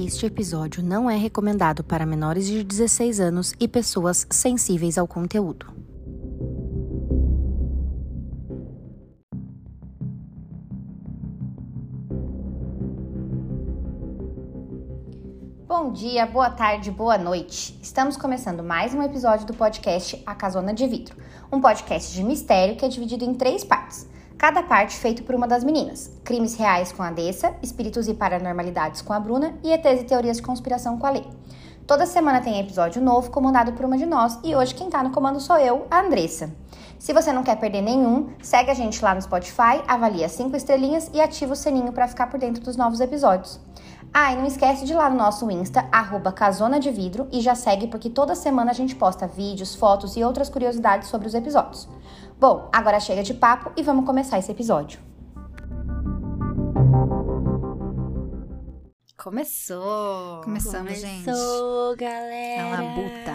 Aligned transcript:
Este 0.00 0.26
episódio 0.26 0.80
não 0.80 1.10
é 1.10 1.16
recomendado 1.16 1.82
para 1.82 2.06
menores 2.06 2.46
de 2.46 2.62
16 2.62 3.18
anos 3.18 3.52
e 3.58 3.66
pessoas 3.66 4.28
sensíveis 4.30 4.96
ao 4.96 5.08
conteúdo. 5.08 5.66
Bom 15.66 15.92
dia, 15.92 16.26
boa 16.26 16.50
tarde, 16.50 16.92
boa 16.92 17.18
noite. 17.18 17.76
Estamos 17.82 18.16
começando 18.16 18.62
mais 18.62 18.94
um 18.94 19.02
episódio 19.02 19.48
do 19.48 19.54
podcast 19.54 20.22
A 20.24 20.32
Casona 20.32 20.72
de 20.72 20.86
Vidro, 20.86 21.16
um 21.52 21.60
podcast 21.60 22.14
de 22.14 22.22
mistério 22.22 22.76
que 22.76 22.84
é 22.84 22.88
dividido 22.88 23.24
em 23.24 23.34
três 23.34 23.64
partes. 23.64 24.08
Cada 24.38 24.62
parte 24.62 24.96
feito 24.96 25.24
por 25.24 25.34
uma 25.34 25.48
das 25.48 25.64
meninas: 25.64 26.12
crimes 26.22 26.54
reais 26.54 26.92
com 26.92 27.02
a 27.02 27.10
Dessa, 27.10 27.56
espíritos 27.60 28.06
e 28.06 28.14
paranormalidades 28.14 29.02
com 29.02 29.12
a 29.12 29.18
Bruna 29.18 29.58
e 29.64 29.72
ETs 29.72 30.02
e 30.02 30.04
teorias 30.04 30.36
de 30.36 30.44
conspiração 30.44 30.96
com 30.96 31.06
a 31.08 31.10
Lê. 31.10 31.24
Toda 31.84 32.06
semana 32.06 32.40
tem 32.40 32.60
episódio 32.60 33.02
novo 33.02 33.32
comandado 33.32 33.72
por 33.72 33.84
uma 33.84 33.98
de 33.98 34.06
nós 34.06 34.38
e 34.44 34.54
hoje 34.54 34.76
quem 34.76 34.88
tá 34.88 35.02
no 35.02 35.10
comando 35.10 35.40
sou 35.40 35.56
eu, 35.58 35.88
a 35.90 36.02
Andressa. 36.02 36.54
Se 37.00 37.12
você 37.12 37.32
não 37.32 37.42
quer 37.42 37.56
perder 37.56 37.82
nenhum, 37.82 38.28
segue 38.40 38.70
a 38.70 38.74
gente 38.74 39.02
lá 39.02 39.12
no 39.12 39.22
Spotify, 39.22 39.82
avalia 39.88 40.28
5 40.28 40.54
estrelinhas 40.56 41.10
e 41.12 41.20
ativa 41.20 41.54
o 41.54 41.56
sininho 41.56 41.92
para 41.92 42.06
ficar 42.06 42.28
por 42.28 42.38
dentro 42.38 42.62
dos 42.62 42.76
novos 42.76 43.00
episódios. 43.00 43.60
Ah, 44.12 44.32
e 44.32 44.36
não 44.36 44.46
esquece 44.46 44.84
de 44.84 44.92
ir 44.92 44.96
lá 44.96 45.10
no 45.10 45.16
nosso 45.16 45.50
Insta, 45.50 45.86
arroba 45.92 46.32
Casona 46.32 46.80
de 46.80 46.90
Vidro, 46.90 47.28
e 47.30 47.40
já 47.40 47.54
segue 47.54 47.86
porque 47.86 48.08
toda 48.08 48.34
semana 48.34 48.70
a 48.70 48.74
gente 48.74 48.96
posta 48.96 49.26
vídeos, 49.26 49.74
fotos 49.74 50.16
e 50.16 50.24
outras 50.24 50.48
curiosidades 50.48 51.08
sobre 51.08 51.28
os 51.28 51.34
episódios. 51.34 51.88
Bom, 52.38 52.70
agora 52.72 53.00
chega 53.00 53.20
de 53.24 53.34
papo 53.34 53.72
e 53.76 53.82
vamos 53.82 54.06
começar 54.06 54.38
esse 54.38 54.52
episódio. 54.52 55.00
Começou! 59.16 60.40
Começamos, 60.44 61.00
gente. 61.00 61.24
Começou, 61.24 61.96
galera. 61.96 62.62
Na 62.62 62.80
labuta. 62.80 63.32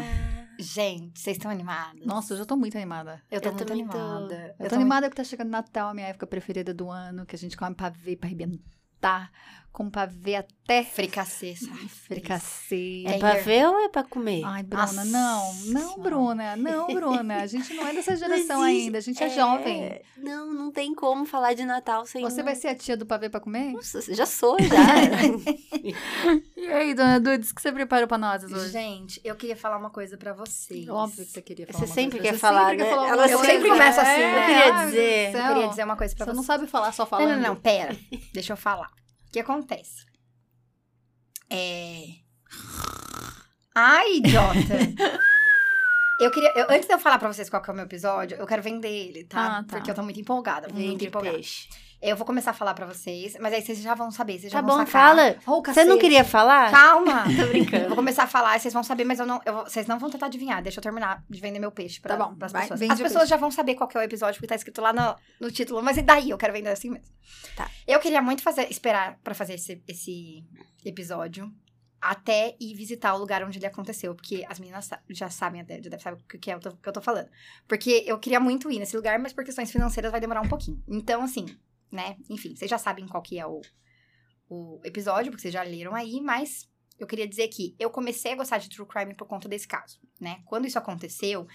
Gente, 0.58 1.20
vocês 1.20 1.36
estão 1.36 1.52
animados? 1.52 2.06
Nossa, 2.06 2.34
eu 2.34 2.38
já 2.38 2.46
tô 2.46 2.56
muito 2.56 2.78
animada. 2.78 3.22
eu 3.30 3.42
tô 3.42 3.50
eu 3.50 3.54
muito 3.56 3.66
tô. 3.66 3.74
animada. 3.74 4.56
Eu, 4.58 4.70
tô 4.70 4.76
animada 4.76 5.10
porque 5.10 5.22
tá 5.22 5.28
chegando 5.28 5.50
Natal, 5.50 5.90
a 5.90 5.94
minha 5.94 6.08
época 6.08 6.26
preferida 6.26 6.74
do 6.74 6.90
ano, 6.90 7.26
que 7.26 7.36
a 7.36 7.40
gente 7.40 7.58
come 7.58 7.76
pavê 7.76 8.16
pra 8.16 8.28
arrebentar, 8.30 9.30
com 9.74 9.90
pavê 9.90 10.36
até 10.36 10.84
Fricassê, 10.84 11.56
sabe? 11.56 11.90
fricassê. 11.90 13.04
É 13.08 13.18
pra 13.18 13.34
ver 13.40 13.68
ou 13.68 13.80
é 13.84 13.90
pra 13.90 14.04
comer? 14.04 14.44
Ai, 14.46 14.62
Bruna, 14.64 14.84
Nossa 14.86 15.04
não. 15.06 15.54
Não. 15.66 15.98
Bruna. 16.00 16.56
Não, 16.56 16.88
Bruna. 16.88 17.38
A 17.42 17.48
gente 17.48 17.74
não 17.74 17.88
é 17.88 17.94
dessa 17.94 18.16
geração 18.16 18.60
Não 18.60 18.68
existe. 18.68 18.86
ainda. 18.86 18.98
A 19.00 19.02
gente 19.02 19.24
é, 19.24 19.30
jovem. 19.30 20.02
Não, 20.16 20.54
não 20.54 20.72
tem 20.72 20.94
como 20.94 21.26
falar 21.26 21.54
de 21.56 21.66
Natal 21.66 22.06
sem. 22.06 22.22
Você 22.22 22.42
um- 22.42 22.46
vai 22.46 22.56
ser 22.56 22.68
a 22.68 22.76
tia 22.76 22.96
do 22.96 23.06
pavê 23.06 23.30
pra 23.30 23.40
comer? 23.40 23.74
Nossa, 23.74 24.14
já 24.14 24.26
sou, 24.28 24.58
já. 24.62 24.78
E 26.56 26.68
aí, 26.72 26.94
dona 26.94 27.20
Dudes, 27.20 27.50
o 27.52 27.56
que 27.56 27.62
você 27.62 27.72
preparou 27.72 28.08
pra 28.08 28.18
nós 28.18 28.44
hoje? 28.44 28.70
Gente, 28.70 29.20
eu 29.24 29.36
queria 29.36 29.56
falar 29.58 29.78
uma 29.78 29.90
coisa 29.90 30.18
pra 30.18 30.34
vocês. 30.34 30.88
Óbvio 30.88 31.26
que 31.26 31.32
você 31.32 31.42
queria 31.42 31.68
falar 31.68 31.80
Você 31.80 31.86
uma 31.86 31.94
sempre 31.96 32.20
coisa. 32.20 32.24
quer 32.24 32.34
Você 32.34 32.40
falar, 32.40 32.70
sempre 32.70 32.78
quer 32.78 32.84
né? 32.90 32.96
falar 32.96 33.08
Ela 33.10 33.28
sempre 33.28 33.48
coisa. 33.48 33.68
começa 33.70 34.02
assim. 34.02 34.12
É, 34.22 34.38
Eu 34.38 34.46
queria 34.46 34.86
dizer, 34.86 35.36
Eu 35.36 35.48
queria 35.54 35.68
dizer 35.68 35.84
uma 35.84 35.98
coisa 35.98 36.16
pra 36.16 36.26
Você 36.26 36.32
vocês. 36.32 36.38
não 36.38 36.44
sabe 36.44 36.68
falar 36.68 36.92
só 36.94 37.04
Não, 37.04 37.10
falando. 37.10 37.30
não, 37.32 37.40
não, 37.50 37.56
pera. 37.56 37.98
Deixa 38.34 38.54
eu 38.54 38.58
falar. 38.58 38.90
O 39.34 39.36
que 39.36 39.40
acontece? 39.40 40.06
É. 41.50 42.04
Ai, 43.74 44.18
idiota! 44.18 44.54
Eu 46.22 46.30
queria. 46.30 46.54
eu- 46.56 46.68
antes 46.70 46.86
de 46.88 46.94
eu 46.94 47.00
falar 47.00 47.18
pra 47.18 47.28
vocês 47.34 47.50
qual 47.50 47.60
que 47.62 47.68
é 47.72 47.74
o 47.74 47.76
meu 47.76 47.86
episódio, 47.86 48.38
eu 48.38 48.46
quero 48.46 48.62
vender 48.62 48.88
ele, 48.88 49.24
tá? 49.24 49.58
Ah, 49.58 49.64
tá. 49.64 49.76
Porque 49.78 49.90
eu 49.90 49.96
tô 49.96 50.04
muito 50.04 50.20
empolgada. 50.20 50.68
Muito 50.70 50.78
Vende 50.88 51.08
empolgada. 51.08 51.36
peixe. 51.36 51.68
Eu 52.06 52.18
vou 52.18 52.26
começar 52.26 52.52
a 52.52 52.54
falar 52.54 52.74
pra 52.74 52.86
vocês, 52.86 53.38
mas 53.40 53.54
aí 53.54 53.62
vocês 53.62 53.80
já 53.82 53.96
vão 53.96 54.12
saber. 54.12 54.38
Vocês 54.38 54.52
já 54.52 54.62
Tá 54.62 54.68
vão 54.68 54.78
bom, 54.78 54.86
sacar. 54.86 55.16
fala. 55.16 55.36
Oh, 55.48 55.64
Você 55.64 55.86
não 55.86 55.98
queria 55.98 56.26
falar? 56.26 56.70
Calma! 56.70 57.24
Tô 57.34 57.48
brincando. 57.48 57.84
Eu 57.84 57.88
vou 57.88 57.96
começar 57.96 58.24
a 58.24 58.28
falar, 58.28 58.60
vocês 58.60 58.74
vão 58.74 58.84
saber, 58.84 59.06
mas 59.06 59.20
eu 59.20 59.26
não, 59.26 59.40
eu 59.46 59.64
vocês 59.64 59.88
não 59.88 59.98
vão 59.98 60.10
tentar 60.10 60.26
adivinhar. 60.26 60.62
Deixa 60.62 60.80
eu 60.80 60.84
terminar 60.84 61.24
de 61.30 61.40
vender 61.40 61.60
meu 61.60 61.72
peixe 61.72 62.02
pra, 62.02 62.18
Tá 62.18 62.26
bom, 62.26 62.36
pras 62.36 62.52
vai, 62.52 62.64
pessoas. 62.64 62.82
As 62.82 63.00
pessoas 63.00 63.14
peixe. 63.14 63.30
já 63.30 63.38
vão 63.38 63.50
saber 63.50 63.76
qual 63.76 63.88
que 63.88 63.96
é 63.98 64.02
o 64.02 64.04
episódio, 64.04 64.36
porque 64.36 64.48
tá 64.48 64.56
escrito 64.56 64.82
lá 64.82 64.92
no, 64.92 65.16
no 65.40 65.50
título. 65.50 65.82
Mas 65.82 65.96
e 65.96 66.02
daí? 66.02 66.30
Eu 66.30 66.38
quero 66.38 66.52
vender 66.52 66.72
assim 66.72 66.90
mesmo. 66.90 67.08
Tá. 67.56 67.72
Eu 67.88 68.02
queria 68.02 68.22
muito 68.22 68.44
fazer, 68.44 68.70
esperar 68.70 69.18
pra 69.24 69.34
fazer 69.34 69.54
esse, 69.54 69.82
esse 69.88 70.44
episódio 70.84 71.50
até 72.02 72.54
ir 72.60 72.76
visitar 72.76 73.14
o 73.14 73.18
lugar 73.18 73.42
onde 73.46 73.60
ele 73.60 73.66
aconteceu. 73.66 74.14
Porque 74.14 74.46
as 74.50 74.60
meninas 74.60 74.90
já 75.10 75.30
sabem 75.30 75.62
até, 75.62 75.76
já 75.76 75.84
devem 75.90 76.00
saber 76.00 76.18
o 76.22 76.38
que 76.38 76.52
é 76.52 76.58
o 76.58 76.60
que 76.60 76.90
eu 76.90 76.92
tô 76.92 77.02
falando. 77.02 77.30
Porque 77.66 78.04
eu 78.06 78.20
queria 78.20 78.42
muito 78.42 78.70
ir 78.70 78.80
nesse 78.80 78.94
lugar, 78.98 79.18
mas 79.20 79.32
por 79.32 79.46
questões 79.46 79.72
financeiras 79.72 80.12
vai 80.12 80.20
demorar 80.20 80.42
um 80.42 80.50
pouquinho. 80.50 80.84
Então, 80.86 81.24
assim, 81.24 81.46
né? 81.94 82.18
Enfim, 82.30 82.56
vocês 82.56 82.70
já 82.70 82.78
sabem 82.78 83.08
qual 83.08 83.22
que 83.22 83.40
é 83.40 83.46
o, 83.46 83.62
o 84.50 84.82
episódio, 84.84 85.32
porque 85.32 85.42
vocês 85.42 85.54
já 85.54 85.64
leram 85.64 85.94
aí, 85.94 86.20
mas 86.20 86.68
eu 87.00 87.08
queria 87.08 87.28
dizer 87.28 87.48
que 87.48 87.76
eu 87.80 87.90
comecei 87.90 88.34
a 88.34 88.36
gostar 88.36 88.58
de 88.58 88.70
true 88.70 88.88
crime 88.88 89.16
por 89.16 89.28
conta 89.28 89.48
desse 89.48 89.68
caso, 89.68 90.00
né? 90.20 90.40
Quando 90.46 90.66
isso 90.66 90.78
aconteceu, 90.78 91.48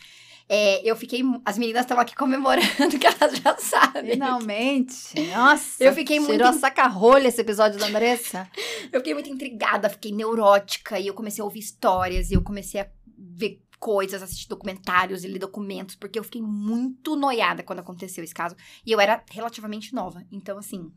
é, 0.48 0.80
eu 0.88 0.96
fiquei. 0.96 1.22
As 1.44 1.58
meninas 1.58 1.82
estão 1.82 1.98
aqui 1.98 2.14
comemorando 2.16 2.98
que 2.98 3.06
elas 3.06 3.38
já 3.38 3.56
sabem. 3.56 4.12
Finalmente. 4.12 5.20
Nossa. 5.28 5.82
Eu 5.82 5.92
fiquei 5.92 6.18
muito 6.18 6.32
Tirou 6.32 6.48
a 6.48 6.52
saca-rolha 6.52 7.28
esse 7.28 7.40
episódio 7.40 7.78
da 7.78 7.86
Andressa. 7.86 8.50
Eu 8.92 9.00
fiquei 9.00 9.12
muito 9.12 9.28
intrigada, 9.28 9.90
fiquei 9.90 10.12
neurótica, 10.12 10.98
e 10.98 11.06
eu 11.06 11.12
comecei 11.12 11.42
a 11.42 11.44
ouvir 11.44 11.58
histórias, 11.58 12.30
e 12.30 12.34
eu 12.34 12.42
comecei 12.42 12.80
a 12.80 12.88
ver 13.18 13.60
coisas, 13.78 14.22
assistir 14.22 14.48
documentários 14.48 15.24
e 15.24 15.28
ler 15.28 15.38
documentos, 15.38 15.94
porque 15.94 16.18
eu 16.18 16.24
fiquei 16.24 16.42
muito 16.42 17.14
noiada 17.16 17.62
quando 17.62 17.78
aconteceu 17.78 18.22
esse 18.24 18.34
caso. 18.34 18.56
E 18.84 18.90
eu 18.92 19.00
era 19.00 19.22
relativamente 19.30 19.94
nova. 19.94 20.22
Então, 20.32 20.58
assim, 20.58 20.90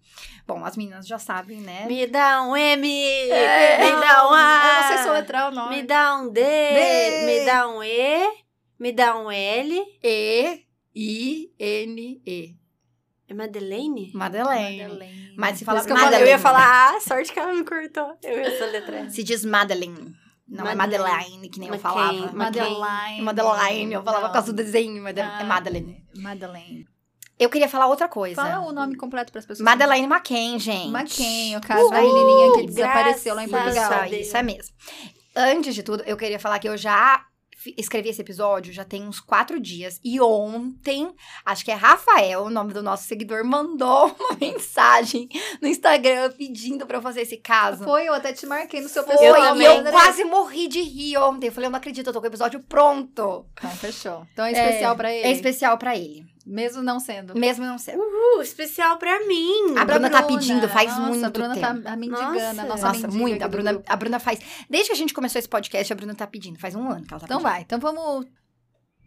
bom, 0.47 0.63
as 0.65 0.75
meninas 0.75 1.07
já 1.07 1.19
sabem, 1.19 1.61
né? 1.61 1.85
Me 1.85 2.07
dá 2.07 2.43
um 2.43 2.55
M, 2.57 2.87
É, 2.89 3.77
me 3.85 3.91
dá 4.01 4.29
um 4.29 4.33
A, 4.33 4.63
Eu 4.67 4.81
não 4.81 4.87
sei 4.87 4.97
soletrar 5.05 5.51
o 5.51 5.55
nome. 5.55 5.77
me 5.77 5.83
dá 5.83 6.17
um 6.17 6.29
D, 6.31 6.41
D. 6.41 7.25
me 7.25 7.45
dá 7.45 7.67
um 7.67 7.83
E, 7.83 8.27
me 8.79 8.91
dá 8.91 9.17
um 9.17 9.31
L. 9.31 9.85
E-I-N-E. 10.93 12.57
É 13.27 13.33
Madeleine? 13.33 14.11
Madeleine. 14.13 14.81
Madeleine. 14.83 15.33
Mas 15.37 15.57
se 15.57 15.63
fala 15.63 15.81
que 15.81 15.91
eu 15.91 16.27
ia 16.27 16.37
falar 16.37 16.95
A, 16.95 16.99
sorte 16.99 17.31
que 17.31 17.39
ela 17.39 17.53
me 17.53 17.63
cortou. 17.63 18.17
Eu 18.21 18.39
ia 18.41 18.57
soletrar. 18.57 19.09
Se 19.09 19.23
diz 19.23 19.45
Madeleine. 19.45 20.13
Não 20.51 20.67
é 20.67 20.75
Madeleine. 20.75 21.09
Madeleine, 21.15 21.49
que 21.49 21.59
nem 21.59 21.69
eu 21.69 21.75
McCain. 21.75 21.93
falava. 21.93 22.31
Madeline. 22.33 23.21
Madeleine, 23.21 23.93
eu 23.93 24.03
falava 24.03 24.23
Não. 24.23 24.29
por 24.29 24.33
causa 24.33 24.51
do 24.51 24.55
desenho, 24.55 25.07
é 25.07 25.21
Ah, 25.21 25.43
Madeleine. 25.45 26.05
Madeleine. 26.15 26.85
Eu 27.39 27.49
queria 27.49 27.69
falar 27.69 27.87
outra 27.87 28.07
coisa. 28.07 28.35
Fala 28.35 28.59
o 28.59 28.71
nome 28.71 28.95
completo 28.95 29.31
para 29.31 29.39
as 29.39 29.45
pessoas. 29.45 29.63
Madeleine 29.65 30.05
McCain, 30.05 30.59
gente. 30.59 30.89
McCain, 30.89 31.55
o 31.55 31.61
caso 31.61 31.89
da 31.89 32.01
menininha 32.01 32.53
que 32.53 32.65
desapareceu 32.67 33.33
lá 33.33 33.43
em 33.45 33.49
Portugal. 33.49 34.05
Isso, 34.05 34.15
isso 34.15 34.37
é 34.37 34.43
mesmo. 34.43 34.75
Antes 35.35 35.73
de 35.73 35.81
tudo, 35.83 36.03
eu 36.05 36.17
queria 36.17 36.37
falar 36.39 36.59
que 36.59 36.67
eu 36.67 36.77
já 36.77 37.25
escrevi 37.77 38.09
esse 38.09 38.21
episódio 38.21 38.73
já 38.73 38.83
tem 38.83 39.07
uns 39.07 39.19
quatro 39.19 39.59
dias. 39.59 39.99
E 40.03 40.19
ontem, 40.19 41.13
acho 41.45 41.63
que 41.63 41.71
é 41.71 41.75
Rafael, 41.75 42.43
o 42.43 42.49
nome 42.49 42.73
do 42.73 42.81
nosso 42.83 43.03
seguidor, 43.05 43.43
mandou 43.43 44.15
uma 44.19 44.37
mensagem 44.39 45.29
no 45.61 45.67
Instagram 45.67 46.31
pedindo 46.31 46.85
pra 46.85 46.97
eu 46.97 47.01
fazer 47.01 47.21
esse 47.21 47.37
caso. 47.37 47.83
Foi, 47.83 48.07
eu 48.07 48.13
até 48.13 48.33
te 48.33 48.45
marquei 48.45 48.81
no 48.81 48.89
seu 48.89 49.03
Foi, 49.03 49.17
pessoal. 49.17 49.57
e 49.57 49.65
eu 49.65 49.83
quase 49.91 50.23
morri 50.23 50.67
de 50.67 50.81
rir 50.81 51.17
ontem. 51.17 51.47
Eu 51.47 51.51
falei, 51.51 51.67
eu 51.67 51.71
não 51.71 51.77
acredito, 51.77 52.07
eu 52.07 52.13
tô 52.13 52.19
com 52.19 52.25
o 52.27 52.29
episódio 52.29 52.59
pronto. 52.61 53.45
Então, 53.53 53.71
fechou. 53.71 54.27
Então 54.33 54.45
é 54.45 54.51
especial 54.51 54.95
pra 54.95 55.13
ele. 55.13 55.27
É 55.27 55.31
especial 55.31 55.77
pra 55.77 55.95
ele. 55.95 56.25
Mesmo 56.51 56.83
não 56.83 56.99
sendo. 56.99 57.33
Mesmo 57.33 57.63
não 57.65 57.77
sendo. 57.77 58.01
Uh, 58.01 58.41
especial 58.41 58.97
pra 58.97 59.25
mim. 59.25 59.71
A 59.77 59.85
Pra 59.85 59.93
Bruna 59.95 60.09
tá 60.09 60.23
pedindo 60.23 60.67
faz 60.67 60.89
nossa, 60.97 61.07
muito 61.09 61.25
A 61.25 61.29
Bruna 61.29 61.53
tempo. 61.55 61.81
tá 61.81 61.93
a 61.93 61.95
mendigana, 61.95 62.53
Nossa. 62.53 62.65
nossa, 62.65 62.87
Nossa, 62.87 63.07
muito. 63.07 63.41
A 63.41 63.47
Bruna, 63.47 63.81
a 63.87 63.95
Bruna 63.95 64.19
faz. 64.19 64.39
Desde 64.69 64.89
que 64.89 64.93
a 64.93 64.97
gente 64.97 65.13
começou 65.13 65.39
esse 65.39 65.47
podcast, 65.47 65.91
a 65.93 65.95
Bruna 65.95 66.13
tá 66.13 66.27
pedindo. 66.27 66.59
Faz 66.59 66.75
um 66.75 66.89
ano 66.89 67.05
que 67.05 67.13
ela 67.13 67.19
tá 67.21 67.25
Então 67.25 67.37
pedindo. 67.37 67.51
vai, 67.51 67.61
então 67.61 67.79
vamos. 67.79 68.25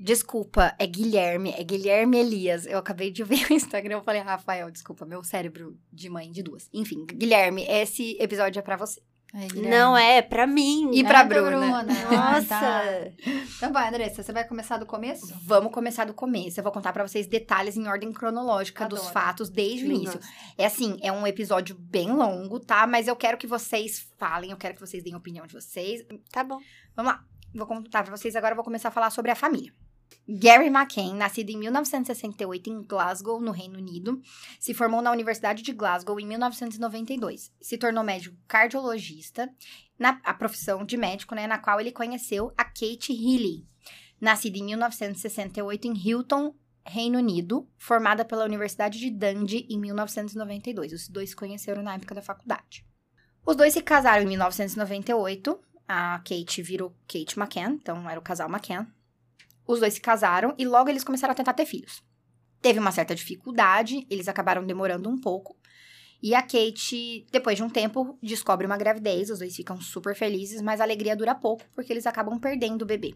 Desculpa, 0.00 0.75
é 0.78 0.87
Guilherme, 0.87 1.54
é 1.56 1.62
Guilherme 1.62 2.19
Elias. 2.19 2.66
Eu 2.66 2.78
acabei 2.78 3.10
de 3.10 3.22
ver 3.25 3.47
o 3.50 3.53
Instagram, 3.54 3.97
eu 3.97 4.03
falei, 4.03 4.22
Rafael, 4.22 4.71
desculpa, 4.71 5.04
meu 5.04 5.22
cérebro 5.22 5.78
de 5.92 6.09
mãe 6.10 6.30
de 6.33 6.42
duas. 6.42 6.68
Enfim, 6.72 7.04
Guilherme, 7.07 7.65
esse 7.68 8.16
episódio 8.21 8.59
é 8.59 8.63
pra 8.63 8.77
você. 8.77 9.01
Ai. 9.36 9.48
Não 9.69 9.97
é, 9.97 10.22
pra 10.22 10.47
mim. 10.47 10.91
E 10.95 11.03
pra 11.03 11.21
É 11.21 11.25
Bruna. 11.25 11.81
Ah, 12.09 12.34
Nossa. 12.39 12.47
tá. 12.47 12.83
Então 13.57 13.72
vai, 13.72 13.89
Andressa, 13.89 14.22
você 14.22 14.33
vai 14.33 14.47
começar 14.47 14.77
do 14.78 14.86
começo? 14.86 15.34
Vamos 15.42 15.72
começar 15.72 16.04
do 16.04 16.15
começo. 16.15 16.60
Eu 16.60 16.63
vou 16.63 16.72
contar 16.72 16.92
pra 16.92 17.07
vocês 17.07 17.27
detalhes 17.27 17.77
em 17.77 17.89
ordem 17.89 18.13
cronológica 18.13 18.86
dos 18.86 19.01
Adoro. 19.01 19.13
fatos 19.13 19.51
desde 19.51 19.86
o 19.86 19.91
início. 19.91 20.21
É 20.57 20.66
assim, 20.66 20.97
é 21.03 21.10
um 21.10 21.27
episódio 21.27 21.75
bem 21.77 22.13
longo, 22.13 22.60
tá? 22.60 22.86
Mas 22.86 23.09
eu 23.09 23.16
quero 23.16 23.36
que 23.36 23.47
vocês 23.47 24.07
falem, 24.16 24.53
eu 24.53 24.57
quero 24.57 24.75
que 24.75 24.81
vocês 24.81 25.03
deem 25.03 25.15
a 25.15 25.19
opinião 25.19 25.47
de 25.47 25.54
vocês. 25.54 26.03
Tá 26.30 26.45
bom. 26.45 26.59
Vamos 26.95 27.13
lá. 27.13 27.21
Vou 27.53 27.66
contar 27.66 28.04
pra 28.04 28.16
vocês 28.16 28.37
agora, 28.37 28.53
eu 28.53 28.57
vou 28.57 28.65
começar 28.65 28.89
a 28.89 28.92
falar 28.92 29.10
sobre 29.10 29.30
a 29.33 29.34
família. 29.34 29.72
Gary 30.27 30.68
McCain, 30.68 31.15
nascido 31.15 31.51
em 31.51 31.59
1968 31.59 32.71
em 32.71 32.83
Glasgow, 32.83 33.41
no 33.41 33.51
Reino 33.51 33.78
Unido, 33.78 34.22
se 34.59 34.72
formou 34.72 35.03
na 35.03 35.10
Universidade 35.10 35.62
de 35.62 35.72
Glasgow 35.72 36.18
em 36.18 36.27
1992. 36.27 37.53
Se 37.60 37.77
tornou 37.77 38.03
médico 38.03 38.36
cardiologista, 38.48 39.51
na 39.98 40.21
a 40.24 40.33
profissão 40.33 40.84
de 40.84 40.97
médico, 40.97 41.34
né, 41.34 41.47
na 41.47 41.59
qual 41.59 41.78
ele 41.78 41.92
conheceu 41.92 42.53
a 42.56 42.65
Kate 42.65 43.12
Healy, 43.12 43.66
nascida 44.21 44.56
em 44.56 44.65
1968 44.65 45.89
em 45.89 45.95
Hilton, 45.95 46.54
Reino 46.86 47.18
Unido, 47.18 47.68
formada 47.77 48.24
pela 48.24 48.45
Universidade 48.45 48.98
de 48.98 49.10
Dundee 49.10 49.66
em 49.71 49.78
1992. 49.78 50.92
Os 50.92 51.09
dois 51.09 51.30
se 51.30 51.36
conheceram 51.36 51.83
na 51.83 51.95
época 51.95 52.15
da 52.15 52.22
faculdade. 52.22 52.84
Os 53.45 53.56
dois 53.56 53.72
se 53.72 53.83
casaram 53.83 54.24
em 54.24 54.28
1998. 54.28 55.59
A 55.86 56.18
Kate 56.18 56.62
virou 56.62 56.97
Kate 57.06 57.39
McCann, 57.39 57.74
então 57.74 58.09
era 58.09 58.18
o 58.18 58.22
casal 58.22 58.48
McCann. 58.48 58.86
Os 59.66 59.81
dois 59.81 59.95
se 59.95 60.01
casaram 60.01 60.55
e 60.59 60.66
logo 60.66 60.89
eles 60.89 61.05
começaram 61.05 61.33
a 61.33 61.34
tentar 61.34 61.55
ter 61.55 61.66
filhos. 61.66 62.03
Teve 62.61 62.78
uma 62.78 62.93
certa 62.93 63.15
dificuldade, 63.15 64.07
eles 64.09 64.28
acabaram 64.28 64.65
demorando 64.65 65.09
um 65.09 65.21
pouco. 65.21 65.57
E 66.22 66.34
a 66.34 66.41
Kate, 66.41 67.27
depois 67.31 67.57
de 67.57 67.63
um 67.63 67.69
tempo, 67.69 68.19
descobre 68.22 68.66
uma 68.66 68.78
gravidez, 68.78 69.28
os 69.28 69.41
dois 69.41 69.55
ficam 69.55 69.78
super 69.81 70.15
felizes, 70.15 70.63
mas 70.63 70.81
a 70.81 70.84
alegria 70.84 71.15
dura 71.15 71.34
pouco 71.34 71.65
porque 71.75 71.93
eles 71.93 72.07
acabam 72.07 72.39
perdendo 72.39 72.83
o 72.83 72.87
bebê. 72.87 73.15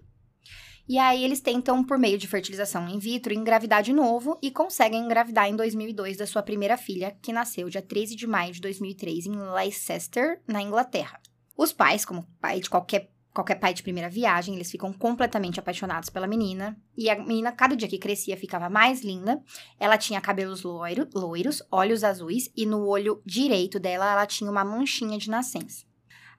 E 0.88 0.98
aí 0.98 1.22
eles 1.22 1.40
tentam, 1.40 1.84
por 1.84 1.98
meio 1.98 2.16
de 2.16 2.26
fertilização 2.26 2.88
in 2.88 2.98
vitro, 2.98 3.34
engravidar 3.34 3.82
de 3.82 3.92
novo 3.92 4.38
e 4.42 4.50
conseguem 4.50 5.04
engravidar 5.04 5.46
em 5.46 5.54
2002 5.54 6.16
da 6.16 6.26
sua 6.26 6.42
primeira 6.42 6.78
filha, 6.78 7.14
que 7.22 7.32
nasceu 7.32 7.68
dia 7.68 7.82
13 7.82 8.16
de 8.16 8.26
maio 8.26 8.54
de 8.54 8.60
2003 8.62 9.26
em 9.26 9.36
Leicester, 9.36 10.40
na 10.46 10.62
Inglaterra. 10.62 11.20
Os 11.54 11.74
pais, 11.74 12.06
como 12.06 12.26
pai 12.40 12.60
de 12.60 12.70
qualquer 12.70 13.10
qualquer 13.38 13.54
pai 13.54 13.72
de 13.72 13.84
primeira 13.84 14.10
viagem, 14.10 14.56
eles 14.56 14.68
ficam 14.68 14.92
completamente 14.92 15.60
apaixonados 15.60 16.10
pela 16.10 16.26
menina. 16.26 16.76
E 16.96 17.08
a 17.08 17.14
menina, 17.14 17.52
cada 17.52 17.76
dia 17.76 17.86
que 17.86 17.96
crescia, 17.96 18.36
ficava 18.36 18.68
mais 18.68 19.02
linda. 19.02 19.40
Ela 19.78 19.96
tinha 19.96 20.20
cabelos 20.20 20.64
loiro, 20.64 21.08
loiros, 21.14 21.62
olhos 21.70 22.02
azuis, 22.02 22.50
e 22.56 22.66
no 22.66 22.84
olho 22.84 23.22
direito 23.24 23.78
dela, 23.78 24.10
ela 24.10 24.26
tinha 24.26 24.50
uma 24.50 24.64
manchinha 24.64 25.16
de 25.16 25.30
nascença. 25.30 25.86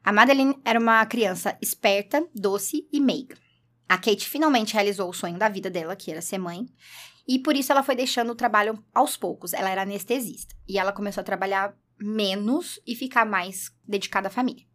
A 0.03 0.11
Madeline 0.11 0.59
era 0.65 0.77
uma 0.77 1.05
criança 1.05 1.57
esperta, 1.61 2.27
doce 2.35 2.85
e 2.91 2.99
meiga. 2.99 3.37
A 3.87 3.97
Kate 3.97 4.27
finalmente 4.27 4.73
realizou 4.73 5.09
o 5.09 5.13
sonho 5.13 5.39
da 5.39 5.47
vida 5.47 5.69
dela, 5.69 5.95
que 5.95 6.11
era 6.11 6.21
ser 6.21 6.37
mãe, 6.37 6.65
e 7.25 7.39
por 7.39 7.55
isso 7.55 7.71
ela 7.71 7.81
foi 7.81 7.95
deixando 7.95 8.31
o 8.31 8.35
trabalho 8.35 8.83
aos 8.93 9.15
poucos. 9.15 9.53
Ela 9.53 9.69
era 9.69 9.83
anestesista 9.83 10.53
e 10.67 10.77
ela 10.77 10.91
começou 10.91 11.21
a 11.21 11.25
trabalhar 11.25 11.73
menos 11.97 12.77
e 12.85 12.93
ficar 12.93 13.25
mais 13.25 13.71
dedicada 13.87 14.27
à 14.27 14.31
família. 14.31 14.68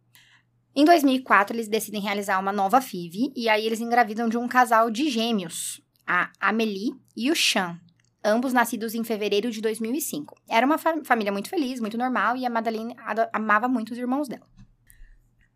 Em 0.77 0.83
2004, 0.83 1.55
eles 1.55 1.69
decidem 1.69 2.01
realizar 2.01 2.37
uma 2.37 2.51
nova 2.51 2.81
FIV 2.81 3.31
e 3.33 3.47
aí 3.47 3.65
eles 3.65 3.79
engravidam 3.79 4.27
de 4.27 4.37
um 4.37 4.45
casal 4.45 4.91
de 4.91 5.09
gêmeos, 5.09 5.81
a 6.05 6.29
Amélie 6.37 6.91
e 7.15 7.31
o 7.31 7.35
Chan, 7.35 7.79
ambos 8.21 8.51
nascidos 8.51 8.93
em 8.93 9.01
fevereiro 9.01 9.49
de 9.49 9.61
2005. 9.61 10.35
Era 10.49 10.65
uma 10.65 10.77
fa 10.77 11.01
família 11.05 11.31
muito 11.31 11.47
feliz, 11.47 11.79
muito 11.79 11.97
normal 11.97 12.35
e 12.35 12.45
a 12.45 12.49
Madeline 12.49 12.93
amava 13.31 13.69
muito 13.69 13.91
os 13.91 13.97
irmãos 13.97 14.27
dela. 14.27 14.45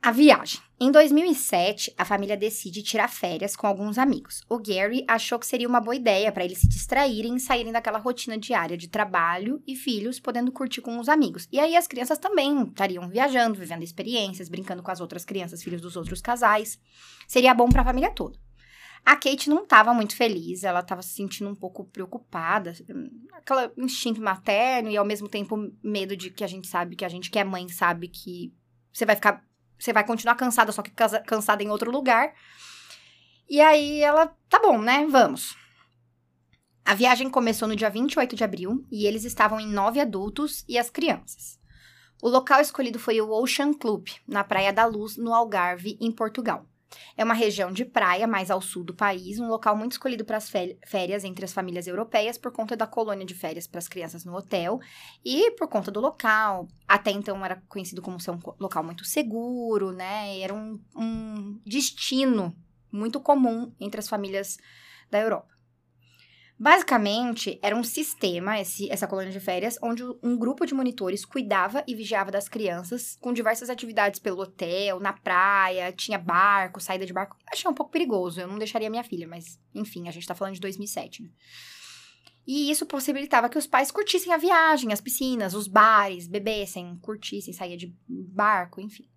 A 0.01 0.11
viagem. 0.11 0.61
Em 0.79 0.89
2007, 0.93 1.93
a 1.97 2.05
família 2.05 2.37
decide 2.37 2.81
tirar 2.81 3.09
férias 3.09 3.53
com 3.53 3.67
alguns 3.67 3.97
amigos. 3.97 4.41
O 4.49 4.57
Gary 4.57 5.03
achou 5.05 5.37
que 5.37 5.45
seria 5.45 5.67
uma 5.67 5.81
boa 5.81 5.93
ideia 5.93 6.31
para 6.31 6.45
eles 6.45 6.59
se 6.59 6.69
distraírem 6.69 7.35
e 7.35 7.39
saírem 7.39 7.73
daquela 7.73 7.99
rotina 7.99 8.37
diária 8.37 8.77
de 8.77 8.87
trabalho 8.87 9.61
e 9.67 9.75
filhos, 9.75 10.17
podendo 10.17 10.53
curtir 10.53 10.79
com 10.79 10.97
os 10.99 11.09
amigos. 11.09 11.49
E 11.51 11.59
aí 11.59 11.75
as 11.75 11.85
crianças 11.85 12.17
também 12.17 12.63
estariam 12.63 13.09
viajando, 13.09 13.59
vivendo 13.59 13.83
experiências, 13.83 14.47
brincando 14.47 14.81
com 14.81 14.89
as 14.89 15.01
outras 15.01 15.25
crianças, 15.25 15.61
filhos 15.61 15.81
dos 15.81 15.97
outros 15.97 16.21
casais. 16.21 16.79
Seria 17.27 17.53
bom 17.53 17.67
para 17.67 17.81
a 17.81 17.85
família 17.85 18.11
toda. 18.11 18.39
A 19.05 19.17
Kate 19.17 19.49
não 19.49 19.63
estava 19.63 19.93
muito 19.93 20.15
feliz, 20.15 20.63
ela 20.63 20.79
estava 20.79 21.01
se 21.01 21.13
sentindo 21.13 21.49
um 21.49 21.55
pouco 21.55 21.83
preocupada, 21.83 22.73
aquele 23.33 23.71
instinto 23.77 24.21
materno 24.21 24.89
e 24.89 24.95
ao 24.95 25.05
mesmo 25.05 25.27
tempo 25.27 25.57
medo 25.83 26.15
de 26.15 26.29
que 26.29 26.43
a 26.43 26.47
gente 26.47 26.67
sabe 26.67 26.95
que 26.95 27.03
a 27.03 27.09
gente 27.09 27.29
que 27.29 27.39
é 27.39 27.43
mãe 27.43 27.67
sabe 27.67 28.07
que 28.07 28.53
você 28.93 29.05
vai 29.05 29.15
ficar 29.15 29.48
você 29.79 29.93
vai 29.93 30.03
continuar 30.03 30.35
cansada, 30.35 30.71
só 30.71 30.81
que 30.81 30.91
cansada 31.25 31.63
em 31.63 31.69
outro 31.69 31.89
lugar. 31.89 32.33
E 33.49 33.59
aí 33.61 34.01
ela, 34.01 34.27
tá 34.49 34.59
bom, 34.59 34.79
né? 34.79 35.07
Vamos. 35.09 35.55
A 36.85 36.93
viagem 36.93 37.29
começou 37.29 37.67
no 37.67 37.75
dia 37.75 37.89
28 37.89 38.35
de 38.35 38.43
abril 38.43 38.85
e 38.91 39.05
eles 39.05 39.23
estavam 39.23 39.59
em 39.59 39.67
nove 39.67 39.99
adultos 39.99 40.63
e 40.67 40.77
as 40.77 40.89
crianças. 40.89 41.59
O 42.21 42.27
local 42.27 42.59
escolhido 42.59 42.99
foi 42.99 43.21
o 43.21 43.31
Ocean 43.31 43.73
Club, 43.73 44.07
na 44.27 44.43
Praia 44.43 44.73
da 44.73 44.85
Luz, 44.85 45.15
no 45.15 45.33
Algarve, 45.33 45.97
em 46.01 46.11
Portugal. 46.11 46.68
É 47.15 47.23
uma 47.23 47.33
região 47.33 47.71
de 47.71 47.85
praia 47.85 48.25
mais 48.25 48.49
ao 48.49 48.61
sul 48.61 48.83
do 48.83 48.93
país, 48.93 49.39
um 49.39 49.47
local 49.47 49.75
muito 49.75 49.93
escolhido 49.93 50.25
para 50.25 50.37
as 50.37 50.49
férias 50.49 51.23
entre 51.23 51.45
as 51.45 51.53
famílias 51.53 51.87
europeias 51.87 52.37
por 52.37 52.51
conta 52.51 52.75
da 52.75 52.87
colônia 52.87 53.25
de 53.25 53.33
férias 53.33 53.67
para 53.67 53.79
as 53.79 53.87
crianças 53.87 54.25
no 54.25 54.35
hotel 54.35 54.79
e 55.23 55.51
por 55.51 55.67
conta 55.67 55.91
do 55.91 55.99
local. 55.99 56.67
Até 56.87 57.11
então 57.11 57.43
era 57.45 57.61
conhecido 57.67 58.01
como 58.01 58.19
ser 58.19 58.31
um 58.31 58.39
local 58.59 58.83
muito 58.83 59.05
seguro, 59.05 59.91
né? 59.91 60.39
Era 60.39 60.53
um, 60.53 60.79
um 60.95 61.61
destino 61.65 62.55
muito 62.91 63.19
comum 63.19 63.71
entre 63.79 63.99
as 63.99 64.07
famílias 64.07 64.57
da 65.11 65.19
Europa. 65.19 65.58
Basicamente, 66.61 67.57
era 67.61 67.73
um 67.73 67.85
sistema, 67.85 68.59
esse, 68.59 68.91
essa 68.91 69.07
colônia 69.07 69.31
de 69.31 69.39
férias, 69.39 69.79
onde 69.81 70.03
um 70.21 70.37
grupo 70.37 70.65
de 70.65 70.73
monitores 70.73 71.23
cuidava 71.23 71.81
e 71.87 71.95
vigiava 71.95 72.31
das 72.31 72.49
crianças, 72.49 73.15
com 73.21 73.31
diversas 73.31 73.69
atividades 73.69 74.19
pelo 74.19 74.41
hotel, 74.41 74.99
na 74.99 75.13
praia, 75.13 75.93
tinha 75.93 76.17
barco, 76.17 76.81
saída 76.81 77.05
de 77.05 77.13
barco. 77.13 77.37
Achei 77.49 77.71
um 77.71 77.73
pouco 77.73 77.93
perigoso, 77.93 78.41
eu 78.41 78.47
não 78.47 78.57
deixaria 78.57 78.89
minha 78.89 79.05
filha, 79.05 79.25
mas 79.25 79.57
enfim, 79.73 80.09
a 80.09 80.11
gente 80.11 80.27
tá 80.27 80.35
falando 80.35 80.55
de 80.55 80.59
2007, 80.59 81.23
né? 81.23 81.29
E 82.45 82.69
isso 82.69 82.85
possibilitava 82.85 83.47
que 83.47 83.57
os 83.57 83.67
pais 83.67 83.89
curtissem 83.89 84.33
a 84.33 84.37
viagem, 84.37 84.91
as 84.91 84.99
piscinas, 84.99 85.53
os 85.53 85.67
bares, 85.67 86.27
bebessem, 86.27 86.97
curtissem, 87.01 87.53
saía 87.53 87.77
de 87.77 87.95
barco, 88.07 88.81
enfim. 88.81 89.07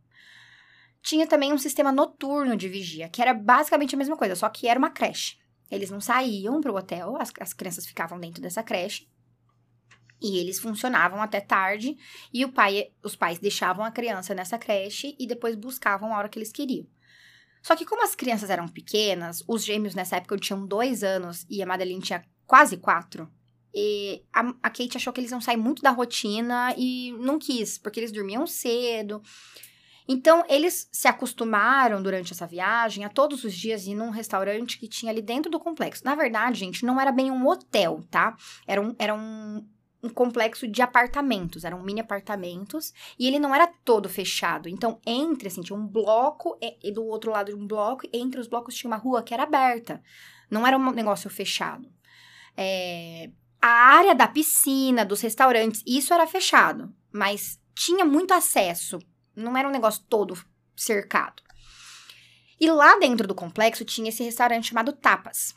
Tinha 1.03 1.27
também 1.27 1.53
um 1.53 1.59
sistema 1.59 1.91
noturno 1.91 2.57
de 2.57 2.69
vigia, 2.69 3.09
que 3.09 3.21
era 3.21 3.35
basicamente 3.35 3.97
a 3.97 3.99
mesma 3.99 4.17
coisa, 4.17 4.37
só 4.37 4.49
que 4.49 4.69
era 4.69 4.79
uma 4.79 4.91
creche. 4.91 5.42
Eles 5.73 5.91
não 5.91 6.03
saíam 6.03 6.61
para 6.61 6.71
o 6.71 6.77
hotel, 6.77 7.17
as, 7.19 7.33
as 7.41 7.55
crianças 7.55 7.87
ficavam 7.87 8.21
dentro 8.21 8.43
dessa 8.43 8.63
creche. 8.63 9.09
E 10.21 10.39
eles 10.39 10.61
funcionavam 10.61 11.21
até 11.21 11.41
tarde. 11.41 11.97
E 12.33 12.45
o 12.45 12.53
pai, 12.53 12.93
os 13.03 13.17
pais 13.17 13.39
deixavam 13.39 13.83
a 13.85 13.91
criança 13.91 14.35
nessa 14.35 14.59
creche 14.59 15.17
e 15.19 15.27
depois 15.27 15.57
buscavam 15.57 16.15
a 16.15 16.19
hora 16.19 16.29
que 16.29 16.39
eles 16.39 16.53
queriam. 16.53 16.87
Só 17.63 17.75
que 17.75 17.87
como 17.87 18.05
as 18.05 18.15
crianças 18.15 18.51
eram 18.51 18.69
pequenas, 18.69 19.43
os 19.49 19.65
gêmeos 19.65 19.95
nessa 19.95 20.17
época 20.17 20.37
tinham 20.37 20.67
dois 20.67 21.03
anos 21.03 21.47
e 21.49 21.63
a 21.63 21.67
Madeline 21.67 22.03
tinha 22.03 22.25
quase 22.47 22.77
quatro. 22.77 23.33
E 23.75 24.23
a, 24.33 24.41
a 24.63 24.71
Kate 24.71 24.97
achou 24.97 25.13
que 25.13 25.21
eles 25.21 25.31
iam 25.31 25.41
sair 25.41 25.57
muito 25.57 25.81
da 25.81 25.91
rotina 25.91 26.75
e 26.77 27.13
não 27.13 27.39
quis, 27.39 27.79
porque 27.79 27.99
eles 27.99 28.13
dormiam 28.13 28.47
cedo. 28.47 29.23
Então, 30.13 30.45
eles 30.47 30.91
se 30.93 31.09
acostumaram 31.09 32.03
durante 32.03 32.35
essa 32.35 32.47
viagem 32.47 33.03
a 33.03 33.09
todos 33.09 33.45
os 33.45 33.55
dias 33.55 33.87
ir 33.87 33.95
num 33.95 34.11
restaurante 34.11 34.79
que 34.79 34.87
tinha 34.87 35.11
ali 35.11 35.23
dentro 35.23 35.51
do 35.51 35.59
complexo. 35.59 36.05
Na 36.05 36.15
verdade, 36.15 36.59
gente, 36.59 36.85
não 36.85 37.01
era 37.01 37.11
bem 37.11 37.31
um 37.31 37.47
hotel, 37.47 38.05
tá? 38.11 38.37
Era 38.67 38.83
um, 38.83 38.95
era 38.99 39.15
um, 39.15 39.67
um 40.03 40.11
complexo 40.11 40.69
de 40.69 40.83
apartamentos, 40.83 41.65
eram 41.65 41.83
mini 41.83 42.03
apartamentos, 42.03 42.93
e 43.19 43.27
ele 43.27 43.39
não 43.39 43.55
era 43.55 43.67
todo 43.67 44.07
fechado. 44.07 44.69
Então, 44.69 45.01
entre, 45.07 45.49
assim, 45.49 45.63
tinha 45.63 45.79
um 45.79 45.87
bloco, 45.87 46.59
e, 46.61 46.93
do 46.93 47.07
outro 47.07 47.31
lado 47.31 47.51
de 47.51 47.57
um 47.57 47.67
bloco, 47.67 48.07
entre 48.13 48.39
os 48.39 48.47
blocos 48.47 48.75
tinha 48.75 48.91
uma 48.91 48.99
rua 48.99 49.23
que 49.23 49.33
era 49.33 49.45
aberta. 49.45 50.03
Não 50.51 50.67
era 50.67 50.77
um 50.77 50.91
negócio 50.91 51.31
fechado. 51.31 51.89
É, 52.55 53.31
a 53.63 53.97
área 53.97 54.15
da 54.15 54.29
piscina, 54.29 55.07
dos 55.07 55.23
restaurantes, 55.23 55.83
isso 55.87 56.13
era 56.13 56.27
fechado, 56.27 56.95
mas 57.11 57.59
tinha 57.75 58.05
muito 58.05 58.35
acesso 58.35 58.99
não 59.35 59.57
era 59.57 59.69
um 59.69 59.73
negócio 59.73 60.05
todo 60.09 60.39
cercado. 60.77 61.43
E 62.61 62.71
lá 62.71 62.99
dentro 62.99 63.27
do 63.27 63.35
complexo 63.35 63.85
tinha 63.85 64.09
esse 64.09 64.23
restaurante 64.23 64.69
chamado 64.69 64.93
Tapas. 64.93 65.55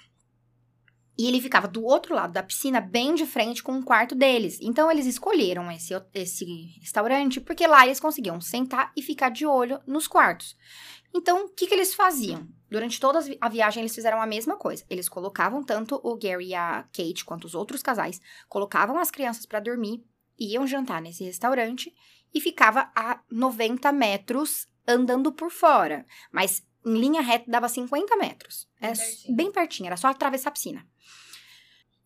E 1.17 1.27
ele 1.27 1.39
ficava 1.39 1.67
do 1.67 1.83
outro 1.83 2.13
lado 2.13 2.33
da 2.33 2.43
piscina, 2.43 2.81
bem 2.81 3.15
de 3.15 3.25
frente 3.25 3.63
com 3.63 3.77
o 3.77 3.83
quarto 3.83 4.13
deles. 4.13 4.59
Então 4.61 4.91
eles 4.91 5.05
escolheram 5.05 5.71
esse, 5.71 5.93
esse 6.13 6.45
restaurante 6.81 7.39
porque 7.39 7.65
lá 7.65 7.85
eles 7.85 7.99
conseguiam 7.99 8.41
sentar 8.41 8.91
e 8.97 9.01
ficar 9.01 9.29
de 9.29 9.45
olho 9.45 9.79
nos 9.87 10.07
quartos. 10.07 10.57
Então, 11.15 11.45
o 11.45 11.49
que, 11.49 11.65
que 11.65 11.73
eles 11.73 11.93
faziam? 11.93 12.45
Durante 12.69 12.99
toda 12.99 13.19
a 13.39 13.47
viagem, 13.47 13.81
eles 13.81 13.95
fizeram 13.95 14.21
a 14.21 14.25
mesma 14.25 14.57
coisa. 14.57 14.83
Eles 14.89 15.07
colocavam 15.07 15.63
tanto 15.63 15.97
o 16.03 16.17
Gary 16.17 16.47
e 16.47 16.53
a 16.53 16.83
Kate 16.91 17.23
quanto 17.23 17.45
os 17.45 17.55
outros 17.55 17.81
casais, 17.81 18.19
colocavam 18.49 18.99
as 18.99 19.09
crianças 19.09 19.45
para 19.45 19.61
dormir, 19.61 20.03
iam 20.37 20.67
jantar 20.67 21.01
nesse 21.01 21.23
restaurante 21.23 21.93
e 22.35 22.41
ficava 22.41 22.91
a 22.93 23.21
90 23.31 23.93
metros 23.93 24.67
andando 24.85 25.31
por 25.31 25.49
fora. 25.49 26.05
Mas 26.29 26.61
em 26.85 26.97
linha 26.97 27.21
reta 27.21 27.49
dava 27.49 27.69
50 27.69 28.17
metros. 28.17 28.67
Bem, 28.79 28.91
é, 28.91 28.93
pertinho. 28.93 29.35
bem 29.35 29.51
pertinho, 29.51 29.87
era 29.87 29.97
só 29.97 30.09
atravessar 30.09 30.49
a 30.49 30.51
piscina. 30.51 30.85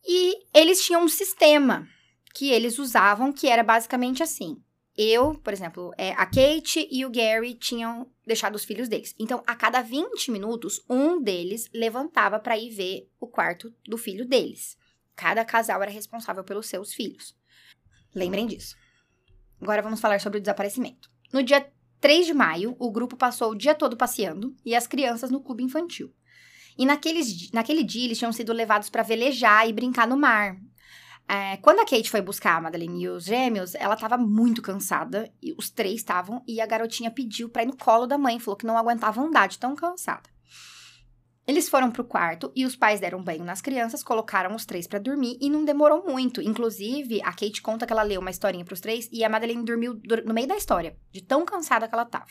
E 0.08 0.46
eles 0.54 0.86
tinham 0.86 1.04
um 1.04 1.10
sistema 1.10 1.88
que 2.34 2.52
eles 2.52 2.78
usavam 2.78 3.34
que 3.34 3.48
era 3.48 3.64
basicamente 3.64 4.22
assim. 4.22 4.62
Eu, 4.96 5.36
por 5.36 5.52
exemplo, 5.52 5.94
é, 5.98 6.12
a 6.12 6.26
Kate 6.26 6.88
e 6.92 7.06
o 7.06 7.10
Gary 7.10 7.56
tinham 7.56 8.10
deixado 8.26 8.56
os 8.56 8.66
filhos 8.66 8.88
deles. 8.88 9.16
Então, 9.18 9.42
a 9.48 9.56
cada 9.56 9.82
20 9.82 10.30
minutos, 10.30 10.84
um 10.90 11.22
deles 11.22 11.70
levantava 11.74 12.38
para 12.40 12.58
ir 12.58 12.70
ver 12.70 13.10
o 13.20 13.26
quarto 13.26 13.74
do 13.88 13.98
filho 13.98 14.26
deles. 14.26 14.78
Cada 15.16 15.44
casal 15.44 15.82
era 15.82 15.92
responsável 15.92 16.44
pelos 16.44 16.68
seus 16.68 16.94
filhos. 16.94 17.36
Lembrem 18.14 18.46
disso. 18.46 18.76
Agora 19.62 19.82
vamos 19.82 20.00
falar 20.00 20.20
sobre 20.20 20.40
o 20.40 20.42
desaparecimento. 20.42 21.10
No 21.34 21.44
dia 21.44 21.66
3 22.00 22.26
de 22.26 22.34
maio, 22.34 22.76
o 22.80 22.92
grupo 22.92 23.18
passou 23.18 23.52
o 23.52 23.56
dia 23.56 23.76
todo 23.76 23.98
passeando 23.98 24.56
e 24.66 24.76
as 24.76 24.88
crianças 24.88 25.30
no 25.30 25.42
clube 25.42 25.64
infantil. 25.64 26.14
E 26.78 26.86
naqueles, 26.86 27.52
naquele 27.52 27.84
dia 27.84 28.06
eles 28.06 28.18
tinham 28.18 28.32
sido 28.32 28.54
levados 28.54 28.90
para 28.90 29.04
velejar 29.04 29.68
e 29.68 29.74
brincar 29.74 30.08
no 30.08 30.16
mar. 30.16 30.58
É, 31.28 31.58
quando 31.58 31.80
a 31.80 31.86
Kate 31.86 32.10
foi 32.10 32.22
buscar 32.22 32.58
a 32.58 32.62
Madeleine 32.62 33.04
e 33.04 33.10
os 33.10 33.26
gêmeos, 33.26 33.76
ela 33.76 33.96
tava 33.96 34.18
muito 34.18 34.64
cansada, 34.64 35.32
e 35.40 35.54
os 35.56 35.70
três 35.70 35.98
estavam, 35.98 36.42
e 36.48 36.60
a 36.60 36.66
garotinha 36.66 37.12
pediu 37.12 37.50
pra 37.50 37.62
ir 37.62 37.68
no 37.68 37.78
colo 37.78 38.08
da 38.08 38.18
mãe, 38.18 38.40
falou 38.40 38.58
que 38.58 38.66
não 38.66 38.76
aguentava 38.76 39.22
andar 39.22 39.48
de 39.48 39.60
tão 39.60 39.76
cansada. 39.76 40.28
Eles 41.50 41.68
foram 41.68 41.90
pro 41.90 42.04
quarto 42.04 42.52
e 42.56 42.64
os 42.64 42.76
pais 42.76 43.00
deram 43.00 43.24
banho 43.24 43.44
nas 43.44 43.60
crianças, 43.60 44.04
colocaram 44.04 44.54
os 44.54 44.68
três 44.68 44.86
pra 44.86 45.00
dormir 45.00 45.36
e 45.42 45.50
não 45.50 45.66
demorou 45.66 46.06
muito. 46.06 46.44
Inclusive, 46.44 47.20
a 47.24 47.32
Kate 47.32 47.60
conta 47.60 47.88
que 47.88 47.92
ela 47.92 48.04
leu 48.04 48.22
uma 48.22 48.30
historinha 48.30 48.64
pros 48.64 48.80
três 48.80 49.10
e 49.12 49.24
a 49.24 49.30
Madeleine 49.30 49.66
dormiu 49.66 50.00
no 50.28 50.32
meio 50.32 50.48
da 50.48 50.56
história, 50.56 50.96
de 51.12 51.24
tão 51.24 51.44
cansada 51.44 51.88
que 51.88 51.96
ela 51.96 52.06
tava. 52.06 52.28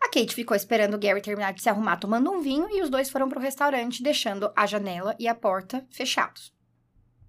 A 0.00 0.08
Kate 0.08 0.32
ficou 0.32 0.56
esperando 0.56 0.94
o 0.94 0.98
Gary 0.98 1.20
terminar 1.20 1.54
de 1.54 1.60
se 1.60 1.68
arrumar 1.68 1.96
tomando 1.96 2.30
um 2.30 2.40
vinho 2.40 2.68
e 2.70 2.80
os 2.82 2.88
dois 2.88 3.10
foram 3.10 3.28
pro 3.28 3.40
restaurante, 3.40 4.00
deixando 4.00 4.52
a 4.54 4.64
janela 4.64 5.16
e 5.18 5.26
a 5.26 5.34
porta 5.34 5.84
fechados. 5.90 6.54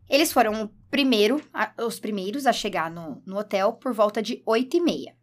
Eles 0.08 0.32
foram 0.32 0.72
primeiro, 0.92 1.42
os 1.84 2.00
primeiros 2.00 2.46
a 2.46 2.54
chegar 2.54 2.92
no, 2.92 3.24
no 3.26 3.40
hotel 3.40 3.74
por 3.74 3.92
volta 3.92 4.22
de 4.22 4.44
8 4.46 4.78
e 4.78 4.82
meia. 4.82 5.16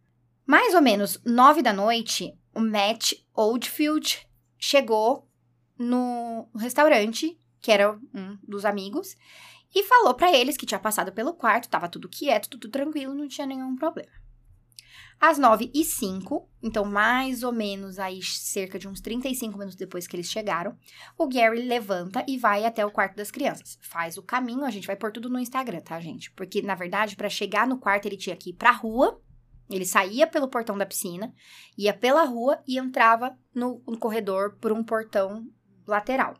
Mais 0.45 0.75
ou 0.75 0.81
menos 0.81 1.21
9 1.25 1.61
da 1.61 1.71
noite, 1.71 2.37
o 2.53 2.59
Matt 2.59 3.13
Oldfield 3.33 4.27
chegou 4.59 5.25
no 5.77 6.49
restaurante, 6.55 7.37
que 7.61 7.71
era 7.71 7.93
um 8.13 8.37
dos 8.47 8.65
amigos, 8.65 9.15
e 9.73 9.83
falou 9.83 10.13
pra 10.13 10.31
eles 10.31 10.55
que 10.55 10.65
tinha 10.65 10.79
passado 10.79 11.11
pelo 11.11 11.33
quarto, 11.33 11.69
tava 11.69 11.89
tudo 11.89 12.07
quieto, 12.07 12.49
tudo 12.49 12.69
tranquilo, 12.69 13.13
não 13.13 13.27
tinha 13.27 13.45
nenhum 13.45 13.75
problema. 13.75 14.11
Às 15.19 15.37
9 15.37 15.71
e 15.73 15.83
5, 15.83 16.49
então 16.61 16.83
mais 16.83 17.41
ou 17.41 17.51
menos 17.51 17.99
aí 17.99 18.21
cerca 18.21 18.77
de 18.77 18.87
uns 18.87 18.99
35 18.99 19.57
minutos 19.57 19.75
depois 19.75 20.07
que 20.07 20.15
eles 20.15 20.29
chegaram, 20.29 20.77
o 21.17 21.27
Gary 21.27 21.61
levanta 21.61 22.23
e 22.27 22.37
vai 22.37 22.65
até 22.65 22.85
o 22.85 22.91
quarto 22.91 23.15
das 23.15 23.31
crianças. 23.31 23.77
Faz 23.81 24.17
o 24.17 24.23
caminho, 24.23 24.65
a 24.65 24.69
gente 24.69 24.87
vai 24.87 24.95
pôr 24.95 25.11
tudo 25.11 25.29
no 25.29 25.39
Instagram, 25.39 25.81
tá, 25.81 25.99
gente? 25.99 26.31
Porque, 26.31 26.61
na 26.61 26.75
verdade, 26.75 27.15
pra 27.15 27.29
chegar 27.29 27.65
no 27.65 27.79
quarto, 27.79 28.05
ele 28.05 28.17
tinha 28.17 28.35
que 28.35 28.49
ir 28.49 28.53
pra 28.53 28.71
rua, 28.71 29.19
ele 29.69 29.85
saía 29.85 30.27
pelo 30.27 30.49
portão 30.49 30.77
da 30.77 30.85
piscina, 30.85 31.33
ia 31.77 31.93
pela 31.93 32.23
rua 32.23 32.61
e 32.67 32.77
entrava 32.77 33.37
no, 33.53 33.81
no 33.87 33.97
corredor 33.97 34.57
por 34.57 34.71
um 34.71 34.83
portão 34.83 35.47
lateral. 35.87 36.35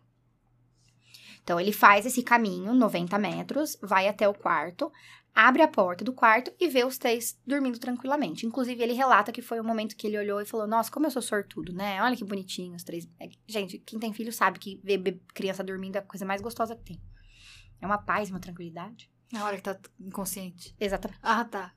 Então, 1.43 1.59
ele 1.59 1.71
faz 1.71 2.05
esse 2.05 2.23
caminho, 2.23 2.73
90 2.73 3.19
metros, 3.19 3.77
vai 3.81 4.07
até 4.07 4.27
o 4.27 4.33
quarto, 4.33 4.91
abre 5.35 5.61
a 5.61 5.67
porta 5.67 6.03
do 6.03 6.13
quarto 6.13 6.51
e 6.59 6.67
vê 6.67 6.83
os 6.83 6.97
três 6.97 7.37
dormindo 7.45 7.77
tranquilamente. 7.77 8.47
Inclusive, 8.47 8.81
ele 8.81 8.93
relata 8.93 9.31
que 9.31 9.41
foi 9.41 9.59
o 9.59 9.63
momento 9.63 9.95
que 9.95 10.07
ele 10.07 10.17
olhou 10.17 10.41
e 10.41 10.45
falou: 10.45 10.65
Nossa, 10.65 10.89
como 10.89 11.05
eu 11.05 11.11
sou 11.11 11.21
sortudo, 11.21 11.73
né? 11.73 12.01
Olha 12.01 12.15
que 12.15 12.23
bonitinho 12.23 12.75
os 12.75 12.83
três. 12.83 13.07
É, 13.19 13.29
Gente, 13.45 13.77
quem 13.79 13.99
tem 13.99 14.13
filho 14.13 14.31
sabe 14.31 14.57
que 14.57 14.79
ver 14.83 15.21
criança 15.33 15.63
dormindo 15.63 15.97
é 15.97 15.99
a 15.99 16.03
coisa 16.03 16.25
mais 16.25 16.41
gostosa 16.41 16.75
que 16.75 16.83
tem. 16.83 17.01
É 17.81 17.85
uma 17.85 17.97
paz, 17.97 18.29
uma 18.29 18.39
tranquilidade. 18.39 19.11
Na 19.31 19.43
hora 19.45 19.57
que 19.57 19.63
tá 19.63 19.77
inconsciente. 19.99 20.73
Exatamente. 20.79 21.19
Ah, 21.21 21.43
tá. 21.43 21.73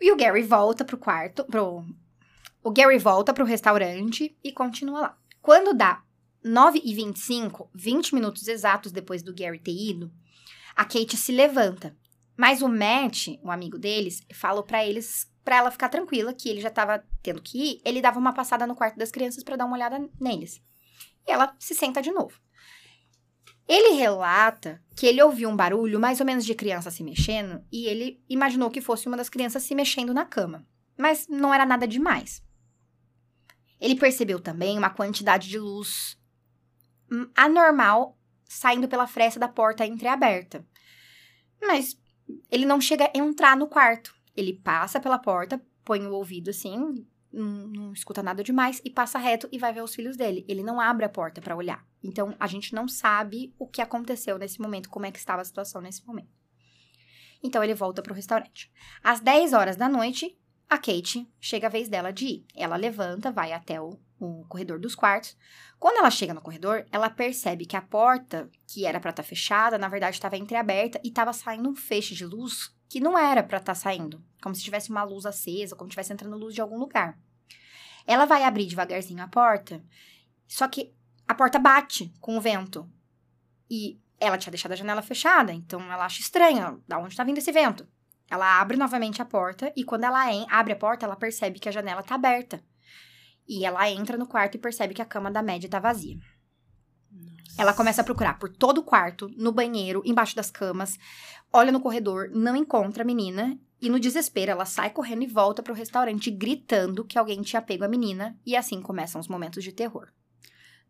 E 0.00 0.10
o 0.12 0.16
Gary 0.16 0.42
volta 0.42 0.84
pro 0.84 0.98
quarto, 0.98 1.44
pro... 1.44 1.84
O 2.62 2.70
Gary 2.70 2.98
volta 2.98 3.32
pro 3.32 3.44
restaurante 3.44 4.36
e 4.42 4.52
continua 4.52 5.00
lá. 5.00 5.18
Quando 5.40 5.74
dá 5.74 6.02
9 6.42 6.80
e 6.84 6.94
25, 6.94 7.70
20 7.74 8.14
minutos 8.14 8.46
exatos 8.48 8.92
depois 8.92 9.22
do 9.22 9.34
Gary 9.34 9.58
ter 9.58 9.72
ido, 9.72 10.12
a 10.74 10.84
Kate 10.84 11.16
se 11.16 11.32
levanta. 11.32 11.96
Mas 12.36 12.62
o 12.62 12.68
Matt, 12.68 13.28
o 13.42 13.50
amigo 13.50 13.78
deles, 13.78 14.22
falou 14.32 14.62
pra 14.62 14.86
eles, 14.86 15.28
pra 15.44 15.56
ela 15.56 15.70
ficar 15.70 15.88
tranquila, 15.88 16.32
que 16.32 16.48
ele 16.48 16.60
já 16.60 16.70
tava 16.70 17.04
tendo 17.20 17.42
que 17.42 17.58
ir, 17.58 17.80
ele 17.84 18.00
dava 18.00 18.18
uma 18.18 18.32
passada 18.32 18.66
no 18.66 18.76
quarto 18.76 18.96
das 18.96 19.10
crianças 19.10 19.42
pra 19.42 19.56
dar 19.56 19.64
uma 19.64 19.76
olhada 19.76 20.08
neles. 20.20 20.62
E 21.26 21.32
ela 21.32 21.54
se 21.58 21.74
senta 21.74 22.00
de 22.00 22.12
novo. 22.12 22.40
Ele 23.66 23.96
relata 23.96 24.82
que 24.96 25.06
ele 25.06 25.22
ouviu 25.22 25.50
um 25.50 25.56
barulho 25.56 26.00
mais 26.00 26.20
ou 26.20 26.26
menos 26.26 26.46
de 26.46 26.54
criança 26.54 26.90
se 26.90 27.02
mexendo 27.02 27.62
e 27.70 27.86
ele 27.86 28.22
imaginou 28.28 28.70
que 28.70 28.80
fosse 28.80 29.06
uma 29.06 29.16
das 29.16 29.28
crianças 29.28 29.62
se 29.62 29.74
mexendo 29.74 30.14
na 30.14 30.24
cama. 30.24 30.66
Mas 30.96 31.26
não 31.28 31.52
era 31.52 31.66
nada 31.66 31.86
demais. 31.86 32.42
Ele 33.80 33.94
percebeu 33.94 34.40
também 34.40 34.78
uma 34.78 34.90
quantidade 34.90 35.48
de 35.48 35.58
luz 35.58 36.17
anormal 37.36 38.18
saindo 38.44 38.88
pela 38.88 39.06
fresta 39.06 39.38
da 39.38 39.48
porta 39.48 39.86
entreaberta. 39.86 40.66
Mas 41.60 42.00
ele 42.50 42.66
não 42.66 42.80
chega 42.80 43.04
a 43.04 43.18
entrar 43.18 43.56
no 43.56 43.66
quarto. 43.66 44.14
Ele 44.36 44.52
passa 44.52 45.00
pela 45.00 45.18
porta, 45.18 45.60
põe 45.84 46.06
o 46.06 46.12
ouvido 46.12 46.50
assim, 46.50 47.06
não, 47.32 47.68
não 47.68 47.92
escuta 47.92 48.22
nada 48.22 48.42
demais 48.42 48.80
e 48.84 48.90
passa 48.90 49.18
reto 49.18 49.48
e 49.52 49.58
vai 49.58 49.72
ver 49.72 49.82
os 49.82 49.94
filhos 49.94 50.16
dele. 50.16 50.44
Ele 50.48 50.62
não 50.62 50.80
abre 50.80 51.04
a 51.04 51.08
porta 51.08 51.40
pra 51.40 51.56
olhar. 51.56 51.86
Então 52.02 52.34
a 52.38 52.46
gente 52.46 52.74
não 52.74 52.88
sabe 52.88 53.54
o 53.58 53.66
que 53.66 53.82
aconteceu 53.82 54.38
nesse 54.38 54.60
momento, 54.60 54.88
como 54.88 55.06
é 55.06 55.10
que 55.10 55.18
estava 55.18 55.42
a 55.42 55.44
situação 55.44 55.80
nesse 55.80 56.06
momento. 56.06 56.30
Então 57.42 57.62
ele 57.62 57.74
volta 57.74 58.02
pro 58.02 58.14
restaurante. 58.14 58.70
Às 59.02 59.20
10 59.20 59.52
horas 59.52 59.76
da 59.76 59.88
noite, 59.88 60.36
a 60.68 60.76
Kate 60.76 61.28
chega 61.40 61.66
a 61.66 61.70
vez 61.70 61.88
dela 61.88 62.12
de 62.12 62.26
ir. 62.26 62.46
Ela 62.54 62.76
levanta, 62.76 63.30
vai 63.30 63.52
até 63.52 63.80
o, 63.80 63.98
o 64.18 64.44
corredor 64.48 64.78
dos 64.78 64.94
quartos. 64.94 65.36
Quando 65.78 65.98
ela 65.98 66.10
chega 66.10 66.34
no 66.34 66.40
corredor, 66.40 66.84
ela 66.90 67.08
percebe 67.08 67.66
que 67.66 67.76
a 67.76 67.82
porta, 67.82 68.50
que 68.66 68.84
era 68.84 68.98
pra 69.00 69.10
estar 69.10 69.22
fechada, 69.22 69.78
na 69.78 69.88
verdade 69.88 70.16
estava 70.16 70.36
entreaberta 70.36 71.00
e 71.04 71.08
estava 71.08 71.32
saindo 71.32 71.68
um 71.68 71.74
feixe 71.74 72.14
de 72.14 72.26
luz 72.26 72.74
que 72.88 73.00
não 73.00 73.18
era 73.18 73.42
pra 73.42 73.58
estar 73.58 73.74
saindo, 73.74 74.24
como 74.42 74.54
se 74.54 74.62
tivesse 74.62 74.90
uma 74.90 75.04
luz 75.04 75.26
acesa, 75.26 75.76
como 75.76 75.88
se 75.88 75.92
estivesse 75.92 76.12
entrando 76.12 76.36
luz 76.36 76.54
de 76.54 76.60
algum 76.60 76.78
lugar. 76.78 77.18
Ela 78.06 78.24
vai 78.24 78.42
abrir 78.42 78.66
devagarzinho 78.66 79.22
a 79.22 79.28
porta, 79.28 79.84
só 80.46 80.66
que 80.66 80.94
a 81.26 81.34
porta 81.34 81.58
bate 81.58 82.12
com 82.20 82.36
o 82.36 82.40
vento. 82.40 82.90
E 83.70 84.00
ela 84.18 84.38
tinha 84.38 84.50
deixado 84.50 84.72
a 84.72 84.76
janela 84.76 85.02
fechada, 85.02 85.52
então 85.52 85.80
ela 85.92 86.06
acha 86.06 86.20
estranho, 86.20 86.82
da 86.88 86.98
onde 86.98 87.14
tá 87.14 87.22
vindo 87.22 87.38
esse 87.38 87.52
vento? 87.52 87.86
Ela 88.30 88.60
abre 88.60 88.76
novamente 88.76 89.22
a 89.22 89.24
porta 89.24 89.72
e 89.76 89.84
quando 89.84 90.04
ela 90.04 90.24
abre 90.50 90.72
a 90.72 90.76
porta, 90.76 91.06
ela 91.06 91.16
percebe 91.16 91.58
que 91.58 91.68
a 91.68 91.72
janela 91.72 92.02
tá 92.02 92.14
aberta. 92.14 92.62
E 93.48 93.64
ela 93.64 93.90
entra 93.90 94.18
no 94.18 94.26
quarto 94.26 94.56
e 94.56 94.58
percebe 94.58 94.92
que 94.92 95.00
a 95.00 95.06
cama 95.06 95.30
da 95.30 95.42
Maddie 95.42 95.68
tá 95.68 95.78
vazia. 95.78 96.18
Ela 97.56 97.74
começa 97.74 98.02
a 98.02 98.04
procurar 98.04 98.38
por 98.38 98.50
todo 98.50 98.78
o 98.78 98.84
quarto, 98.84 99.28
no 99.36 99.50
banheiro, 99.50 100.02
embaixo 100.04 100.36
das 100.36 100.50
camas, 100.50 100.96
olha 101.52 101.72
no 101.72 101.80
corredor, 101.80 102.30
não 102.32 102.54
encontra 102.54 103.02
a 103.02 103.06
menina 103.06 103.58
e 103.80 103.88
no 103.88 103.98
desespero 103.98 104.52
ela 104.52 104.64
sai 104.64 104.90
correndo 104.90 105.22
e 105.24 105.26
volta 105.26 105.62
pro 105.62 105.74
restaurante 105.74 106.30
gritando 106.30 107.04
que 107.04 107.18
alguém 107.18 107.42
tinha 107.42 107.62
pego 107.62 107.84
a 107.84 107.88
menina 107.88 108.38
e 108.46 108.54
assim 108.54 108.80
começam 108.80 109.20
os 109.20 109.26
momentos 109.26 109.64
de 109.64 109.72
terror. 109.72 110.08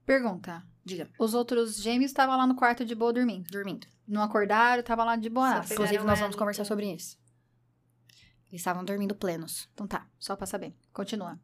Pergunta. 0.04 0.62
Diga, 0.84 1.08
Os 1.18 1.34
outros 1.34 1.76
gêmeos 1.76 2.10
estavam 2.10 2.36
lá 2.36 2.46
no 2.46 2.54
quarto 2.54 2.84
de 2.84 2.94
boa 2.94 3.12
dormindo. 3.12 3.46
dormindo. 3.50 3.86
Não 4.06 4.22
acordaram, 4.22 4.80
estavam 4.80 5.04
lá 5.04 5.16
de 5.16 5.28
boa. 5.28 5.62
Só 5.62 5.74
Inclusive 5.74 6.02
nós 6.04 6.18
vamos 6.18 6.34
conversar 6.34 6.64
sobre 6.64 6.90
isso. 6.90 7.18
Eles 8.50 8.62
estavam 8.62 8.84
dormindo 8.84 9.14
plenos. 9.14 9.68
Então 9.74 9.86
tá, 9.86 10.06
só 10.18 10.34
pra 10.34 10.46
saber. 10.46 10.74
Continua. 10.92 11.38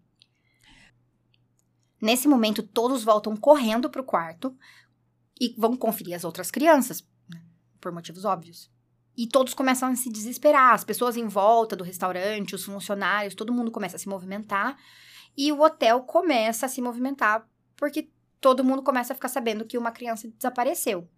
Nesse 2.04 2.28
momento, 2.28 2.62
todos 2.62 3.02
voltam 3.02 3.34
correndo 3.34 3.88
pro 3.88 4.04
quarto 4.04 4.54
e 5.40 5.54
vão 5.56 5.74
conferir 5.74 6.14
as 6.14 6.22
outras 6.22 6.50
crianças, 6.50 7.02
né, 7.26 7.42
por 7.80 7.90
motivos 7.92 8.26
óbvios. 8.26 8.70
E 9.16 9.26
todos 9.26 9.54
começam 9.54 9.88
a 9.88 9.96
se 9.96 10.10
desesperar. 10.10 10.74
As 10.74 10.84
pessoas 10.84 11.16
em 11.16 11.26
volta 11.26 11.74
do 11.74 11.82
restaurante, 11.82 12.54
os 12.54 12.62
funcionários, 12.62 13.34
todo 13.34 13.54
mundo 13.54 13.70
começa 13.70 13.96
a 13.96 13.98
se 13.98 14.06
movimentar. 14.06 14.76
E 15.34 15.50
o 15.50 15.62
hotel 15.62 16.02
começa 16.02 16.66
a 16.66 16.68
se 16.68 16.82
movimentar 16.82 17.48
porque 17.74 18.10
todo 18.38 18.62
mundo 18.62 18.82
começa 18.82 19.14
a 19.14 19.16
ficar 19.16 19.30
sabendo 19.30 19.64
que 19.64 19.78
uma 19.78 19.90
criança 19.90 20.28
desapareceu. 20.28 21.08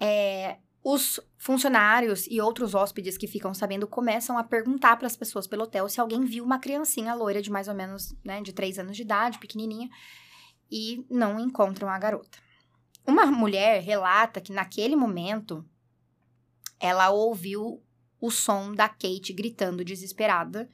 É, 0.00 0.58
os 0.84 1.20
funcionários 1.38 2.26
e 2.28 2.40
outros 2.40 2.74
hóspedes 2.74 3.16
que 3.16 3.28
ficam 3.28 3.54
sabendo 3.54 3.86
começam 3.86 4.36
a 4.36 4.42
perguntar 4.42 4.96
para 4.96 5.06
as 5.06 5.16
pessoas 5.16 5.46
pelo 5.46 5.62
hotel 5.62 5.88
se 5.88 6.00
alguém 6.00 6.24
viu 6.24 6.44
uma 6.44 6.58
criancinha 6.58 7.14
loira 7.14 7.40
de 7.40 7.50
mais 7.50 7.68
ou 7.68 7.74
menos, 7.74 8.16
né, 8.24 8.40
de 8.42 8.52
3 8.52 8.80
anos 8.80 8.96
de 8.96 9.02
idade, 9.02 9.38
pequenininha, 9.38 9.88
e 10.70 11.06
não 11.08 11.38
encontram 11.38 11.88
a 11.88 11.98
garota. 11.98 12.38
Uma 13.06 13.26
mulher 13.26 13.82
relata 13.82 14.40
que 14.40 14.52
naquele 14.52 14.96
momento 14.96 15.64
ela 16.80 17.10
ouviu 17.10 17.80
o 18.20 18.30
som 18.30 18.74
da 18.74 18.88
Kate 18.88 19.32
gritando 19.32 19.84
desesperada 19.84 20.68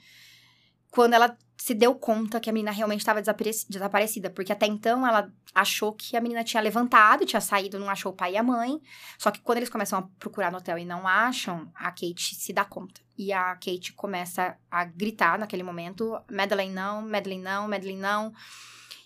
quando 0.91 1.15
ela 1.15 1.37
se 1.61 1.75
deu 1.75 1.93
conta 1.95 2.39
que 2.39 2.49
a 2.49 2.53
menina 2.53 2.71
realmente 2.71 3.01
estava 3.01 3.21
desapareci- 3.21 3.67
desaparecida, 3.69 4.31
porque 4.31 4.53
até 4.53 4.65
então 4.67 5.05
ela 5.07 5.31
achou 5.53 5.93
que 5.93 6.17
a 6.17 6.21
menina 6.21 6.45
tinha 6.45 6.63
levantado, 6.63 7.27
tinha 7.27 7.41
saído, 7.41 7.81
não 7.81 7.91
achou 7.91 8.13
o 8.13 8.15
pai 8.15 8.35
e 8.35 8.37
a 8.37 8.43
mãe. 8.45 8.81
Só 9.19 9.33
que 9.33 9.41
quando 9.41 9.59
eles 9.59 9.69
começam 9.69 9.99
a 9.99 10.03
procurar 10.21 10.53
no 10.53 10.59
hotel 10.59 10.79
e 10.79 10.85
não 10.85 11.07
acham, 11.07 11.69
a 11.75 11.91
Kate 11.91 12.37
se 12.37 12.53
dá 12.53 12.65
conta. 12.65 13.01
E 13.19 13.33
a 13.33 13.57
Kate 13.57 13.93
começa 13.95 14.57
a 14.71 14.85
gritar 14.85 15.37
naquele 15.37 15.65
momento: 15.65 16.17
Madeleine 16.31 16.73
não, 16.73 17.03
Madeleine 17.03 17.43
não, 17.43 17.67
Madeleine 17.69 18.01
não. 18.01 18.33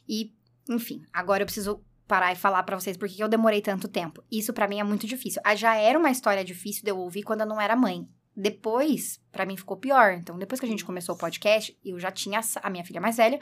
E, 0.06 0.35
enfim, 0.68 1.02
agora 1.12 1.42
eu 1.42 1.47
preciso 1.47 1.82
parar 2.06 2.32
e 2.32 2.37
falar 2.37 2.62
pra 2.64 2.78
vocês 2.78 2.99
por 2.99 3.09
que 3.09 3.23
eu 3.23 3.28
demorei 3.28 3.62
tanto 3.62 3.88
tempo. 3.88 4.23
Isso 4.30 4.52
pra 4.52 4.68
mim 4.68 4.78
é 4.78 4.85
muito 4.85 5.06
difícil. 5.06 5.40
Ah, 5.42 5.54
Já 5.54 5.75
era 5.76 5.99
uma 5.99 6.11
história 6.11 6.44
difícil 6.44 6.85
de 6.85 6.90
eu 6.90 6.99
ouvir 6.99 7.23
quando 7.23 7.40
eu 7.40 7.47
não 7.47 7.59
era 7.59 7.75
mãe. 7.75 8.06
Depois, 8.34 9.20
pra 9.30 9.44
mim 9.44 9.56
ficou 9.56 9.76
pior. 9.76 10.12
Então, 10.14 10.38
depois 10.38 10.58
que 10.60 10.66
a 10.66 10.68
gente 10.68 10.84
começou 10.84 11.14
o 11.14 11.18
podcast, 11.18 11.76
eu 11.84 11.98
já 12.00 12.10
tinha 12.10 12.40
a 12.62 12.70
minha 12.70 12.84
filha 12.84 13.00
mais 13.00 13.16
velha. 13.16 13.38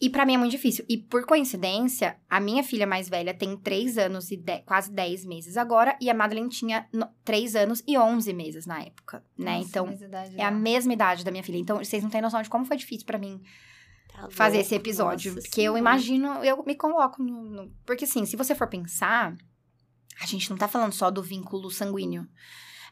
E 0.00 0.10
pra 0.10 0.26
mim 0.26 0.34
é 0.34 0.38
muito 0.38 0.50
difícil. 0.50 0.84
E 0.88 0.98
por 0.98 1.24
coincidência, 1.24 2.16
a 2.28 2.40
minha 2.40 2.64
filha 2.64 2.86
mais 2.88 3.08
velha 3.08 3.32
tem 3.32 3.56
3 3.56 3.96
anos 3.98 4.32
e 4.32 4.36
de- 4.36 4.58
quase 4.62 4.90
10 4.90 5.24
meses 5.24 5.56
agora, 5.56 5.96
e 6.00 6.10
a 6.10 6.14
Madeline 6.14 6.48
tinha 6.48 6.88
3 7.24 7.54
anos 7.54 7.84
e 7.86 7.96
11 7.96 8.32
meses 8.32 8.66
na 8.66 8.80
época, 8.82 9.24
né? 9.38 9.58
Nossa, 9.58 9.68
então, 9.68 9.86
é 9.88 10.42
a 10.42 10.48
dela. 10.48 10.50
mesma 10.50 10.92
idade 10.92 11.24
da 11.24 11.30
minha 11.30 11.44
filha. 11.44 11.56
Então, 11.58 11.78
vocês 11.78 12.02
não 12.02 12.10
têm 12.10 12.20
noção 12.20 12.42
de 12.42 12.50
como 12.50 12.64
foi 12.64 12.76
difícil 12.76 13.06
pra 13.06 13.16
mim 13.16 13.40
Tá 14.08 14.28
fazer 14.30 14.56
louco, 14.56 14.66
esse 14.66 14.74
episódio. 14.74 15.34
nossa 15.34 15.42
porque 15.46 15.60
eu 15.60 15.74
Senhora. 15.74 15.78
imagino, 15.78 16.28
eu 16.44 16.64
me 16.64 16.74
coloco 16.74 17.22
no, 17.22 17.44
no- 17.44 17.72
Porque 17.86 18.04
assim, 18.04 18.26
se 18.26 18.34
você 18.36 18.56
for 18.56 18.66
pensar, 18.66 19.36
a 20.20 20.26
gente 20.26 20.50
não 20.50 20.56
tá 20.56 20.66
falando 20.66 20.92
só 20.92 21.12
do 21.12 21.22
vínculo 21.22 21.70
sanguíneo. 21.70 22.26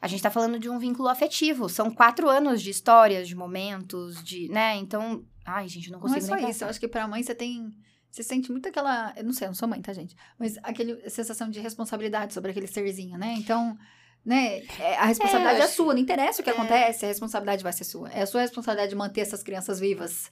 A 0.00 0.08
gente 0.08 0.22
tá 0.22 0.30
falando 0.30 0.58
de 0.58 0.68
um 0.70 0.78
vínculo 0.78 1.08
afetivo. 1.08 1.68
São 1.68 1.90
quatro 1.90 2.28
anos 2.28 2.62
de 2.62 2.70
histórias, 2.70 3.28
de 3.28 3.34
momentos, 3.36 4.22
de. 4.24 4.48
né? 4.48 4.76
Então. 4.76 5.24
Ai, 5.44 5.68
gente, 5.68 5.90
não 5.90 5.98
Não 6.00 6.06
é 6.06 6.10
consigo 6.14 6.26
só 6.26 6.36
nem 6.36 6.50
isso. 6.50 6.64
Eu 6.64 6.68
acho 6.68 6.80
que 6.80 6.88
pra 6.88 7.06
mãe 7.08 7.22
você 7.22 7.34
tem. 7.34 7.70
Você 8.10 8.22
sente 8.22 8.50
muito 8.50 8.68
aquela. 8.68 9.12
Eu 9.16 9.24
não 9.24 9.32
sei, 9.32 9.46
eu 9.46 9.50
não 9.50 9.54
sou 9.54 9.68
mãe, 9.68 9.80
tá, 9.82 9.92
gente? 9.92 10.16
Mas 10.38 10.56
aquele 10.62 11.08
sensação 11.10 11.50
de 11.50 11.60
responsabilidade 11.60 12.32
sobre 12.34 12.50
aquele 12.50 12.66
serzinho, 12.66 13.18
né? 13.18 13.34
Então. 13.38 13.76
Né? 14.24 14.58
é- 14.78 14.96
A 14.98 15.04
responsabilidade 15.06 15.60
é, 15.60 15.64
acho- 15.64 15.74
sua, 15.76 15.94
não 15.94 16.00
interessa 16.00 16.40
o 16.40 16.44
que 16.44 16.50
é. 16.50 16.52
acontece, 16.52 17.04
a 17.04 17.08
responsabilidade 17.08 17.62
vai 17.62 17.72
ser 17.72 17.84
sua. 17.84 18.10
É 18.10 18.22
a 18.22 18.26
sua 18.26 18.40
responsabilidade 18.42 18.90
de 18.90 18.96
manter 18.96 19.20
essas 19.22 19.42
crianças 19.42 19.80
vivas. 19.80 20.30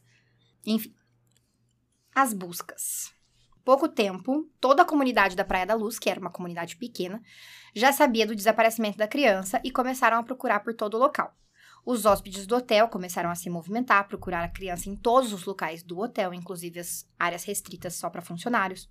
Enfim. 0.67 0.95
As 2.15 2.33
buscas. 2.35 3.11
Pouco 3.69 3.87
tempo, 3.87 4.51
toda 4.59 4.81
a 4.81 4.85
comunidade 4.87 5.37
da 5.37 5.45
Praia 5.45 5.67
da 5.67 5.75
Luz, 5.75 5.99
que 5.99 6.09
era 6.09 6.19
uma 6.19 6.31
comunidade 6.31 6.75
pequena, 6.79 7.21
já 7.77 7.93
sabia 7.93 8.27
do 8.27 8.35
desaparecimento 8.35 8.97
da 8.97 9.07
criança 9.07 9.61
e 9.63 9.71
começaram 9.71 10.17
a 10.17 10.23
procurar 10.23 10.61
por 10.61 10.73
todo 10.73 10.95
o 10.95 10.99
local. 10.99 11.37
Os 11.85 12.07
hóspedes 12.07 12.47
do 12.47 12.57
hotel 12.57 12.89
começaram 12.89 13.29
a 13.29 13.35
se 13.35 13.51
movimentar, 13.51 14.09
procurar 14.09 14.43
a 14.43 14.49
criança 14.49 14.89
em 14.89 14.97
todos 14.97 15.35
os 15.35 15.45
locais 15.45 15.83
do 15.83 15.99
hotel, 15.99 16.33
inclusive 16.33 16.81
as 16.81 17.07
áreas 17.19 17.45
restritas 17.45 17.95
só 17.95 18.09
para 18.09 18.23
funcionários, 18.23 18.89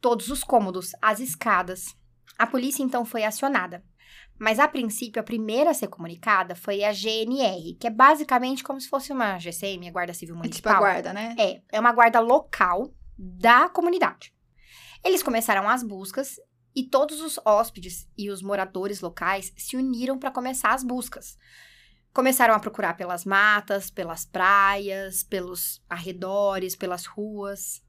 todos 0.00 0.30
os 0.30 0.42
cômodos, 0.42 0.92
as 1.02 1.20
escadas. 1.20 1.94
A 2.38 2.46
polícia 2.46 2.82
então 2.82 3.04
foi 3.04 3.24
acionada. 3.24 3.84
Mas 4.38 4.58
a 4.58 4.66
princípio, 4.66 5.20
a 5.20 5.22
primeira 5.22 5.72
a 5.72 5.74
ser 5.74 5.88
comunicada 5.88 6.54
foi 6.54 6.82
a 6.82 6.94
GNR, 6.94 7.76
que 7.78 7.86
é 7.86 7.90
basicamente 7.90 8.64
como 8.64 8.80
se 8.80 8.88
fosse 8.88 9.12
uma 9.12 9.38
GCM, 9.38 9.86
a 9.86 9.92
Guarda 9.92 10.14
Civil 10.14 10.34
É 10.36 10.38
tipo 10.38 10.44
Municipal. 10.46 10.76
a 10.76 10.78
guarda, 10.78 11.12
né? 11.12 11.36
É, 11.38 11.60
é 11.72 11.78
uma 11.78 11.92
guarda 11.92 12.20
local 12.20 12.90
da 13.18 13.68
comunidade. 13.68 14.34
Eles 15.04 15.22
começaram 15.22 15.68
as 15.68 15.82
buscas 15.82 16.36
e 16.74 16.82
todos 16.82 17.20
os 17.20 17.38
hóspedes 17.44 18.08
e 18.16 18.30
os 18.30 18.42
moradores 18.42 19.00
locais 19.00 19.52
se 19.56 19.76
uniram 19.76 20.18
para 20.18 20.30
começar 20.30 20.72
as 20.72 20.82
buscas. 20.82 21.36
Começaram 22.12 22.54
a 22.54 22.60
procurar 22.60 22.96
pelas 22.96 23.24
matas, 23.24 23.90
pelas 23.90 24.24
praias, 24.24 25.22
pelos 25.22 25.82
arredores, 25.88 26.74
pelas 26.74 27.06
ruas. 27.06 27.82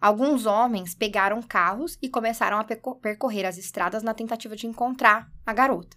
Alguns 0.00 0.44
homens 0.44 0.94
pegaram 0.94 1.40
carros 1.42 1.98
e 2.02 2.08
começaram 2.08 2.58
a 2.58 2.64
perco- 2.64 2.98
percorrer 3.00 3.46
as 3.46 3.58
estradas 3.58 4.02
na 4.02 4.12
tentativa 4.14 4.56
de 4.56 4.66
encontrar 4.66 5.30
a 5.44 5.52
garota. 5.52 5.96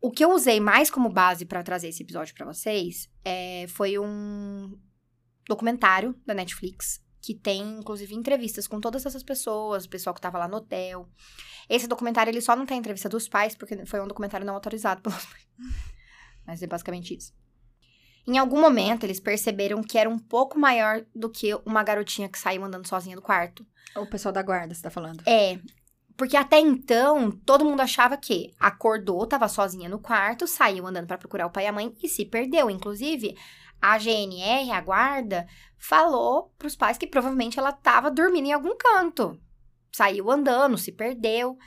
O 0.00 0.10
que 0.10 0.24
eu 0.24 0.32
usei 0.32 0.58
mais 0.58 0.90
como 0.90 1.08
base 1.08 1.44
para 1.44 1.62
trazer 1.62 1.88
esse 1.88 2.02
episódio 2.02 2.34
para 2.34 2.46
vocês 2.46 3.08
é, 3.24 3.66
foi 3.68 3.98
um 3.98 4.76
documentário 5.46 6.18
da 6.26 6.34
Netflix 6.34 7.01
que 7.22 7.34
tem 7.34 7.62
inclusive 7.78 8.14
entrevistas 8.14 8.66
com 8.66 8.80
todas 8.80 9.06
essas 9.06 9.22
pessoas, 9.22 9.84
o 9.84 9.88
pessoal 9.88 10.12
que 10.12 10.20
tava 10.20 10.38
lá 10.38 10.48
no 10.48 10.56
hotel. 10.56 11.08
Esse 11.68 11.86
documentário 11.86 12.30
ele 12.30 12.40
só 12.40 12.56
não 12.56 12.66
tem 12.66 12.78
entrevista 12.78 13.08
dos 13.08 13.28
pais 13.28 13.54
porque 13.54 13.86
foi 13.86 14.00
um 14.00 14.08
documentário 14.08 14.44
não 14.44 14.54
autorizado 14.54 15.00
pelos 15.02 15.24
pais. 15.24 15.46
Mas 16.44 16.62
é 16.62 16.66
basicamente 16.66 17.16
isso. 17.16 17.32
Em 18.26 18.38
algum 18.38 18.60
momento 18.60 19.04
eles 19.04 19.20
perceberam 19.20 19.82
que 19.82 19.96
era 19.96 20.10
um 20.10 20.18
pouco 20.18 20.58
maior 20.58 21.04
do 21.14 21.30
que 21.30 21.54
uma 21.64 21.84
garotinha 21.84 22.28
que 22.28 22.38
saiu 22.38 22.64
andando 22.64 22.88
sozinha 22.88 23.14
do 23.14 23.22
quarto. 23.22 23.64
O 23.96 24.06
pessoal 24.06 24.32
da 24.32 24.42
guarda, 24.42 24.74
você 24.74 24.82
tá 24.82 24.90
falando. 24.90 25.22
É, 25.26 25.60
porque 26.16 26.36
até 26.36 26.58
então 26.58 27.30
todo 27.30 27.64
mundo 27.64 27.80
achava 27.80 28.16
que 28.16 28.52
acordou, 28.58 29.26
tava 29.26 29.48
sozinha 29.48 29.88
no 29.88 29.98
quarto, 29.98 30.46
saiu 30.46 30.86
andando 30.86 31.06
pra 31.06 31.18
procurar 31.18 31.46
o 31.46 31.50
pai 31.50 31.64
e 31.64 31.66
a 31.68 31.72
mãe 31.72 31.94
e 32.02 32.08
se 32.08 32.24
perdeu. 32.24 32.68
Inclusive, 32.68 33.36
a 33.82 33.98
GNR, 33.98 34.70
a 34.70 34.80
guarda, 34.80 35.46
falou 35.76 36.54
pros 36.56 36.76
pais 36.76 36.96
que 36.96 37.06
provavelmente 37.06 37.58
ela 37.58 37.72
tava 37.72 38.10
dormindo 38.10 38.46
em 38.46 38.52
algum 38.52 38.76
canto. 38.76 39.38
Saiu 39.92 40.30
andando, 40.30 40.78
se 40.78 40.92
perdeu. 40.92 41.58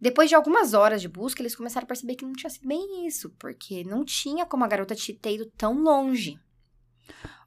Depois 0.00 0.28
de 0.28 0.34
algumas 0.34 0.72
horas 0.74 1.00
de 1.00 1.08
busca, 1.08 1.42
eles 1.42 1.56
começaram 1.56 1.84
a 1.84 1.88
perceber 1.88 2.14
que 2.14 2.24
não 2.24 2.32
tinha 2.32 2.48
sido 2.50 2.68
bem 2.68 3.06
isso, 3.06 3.30
porque 3.38 3.82
não 3.84 4.04
tinha 4.04 4.46
como 4.46 4.64
a 4.64 4.68
garota 4.68 4.94
te- 4.94 5.14
ter 5.14 5.34
ido 5.34 5.46
tão 5.56 5.82
longe. 5.82 6.38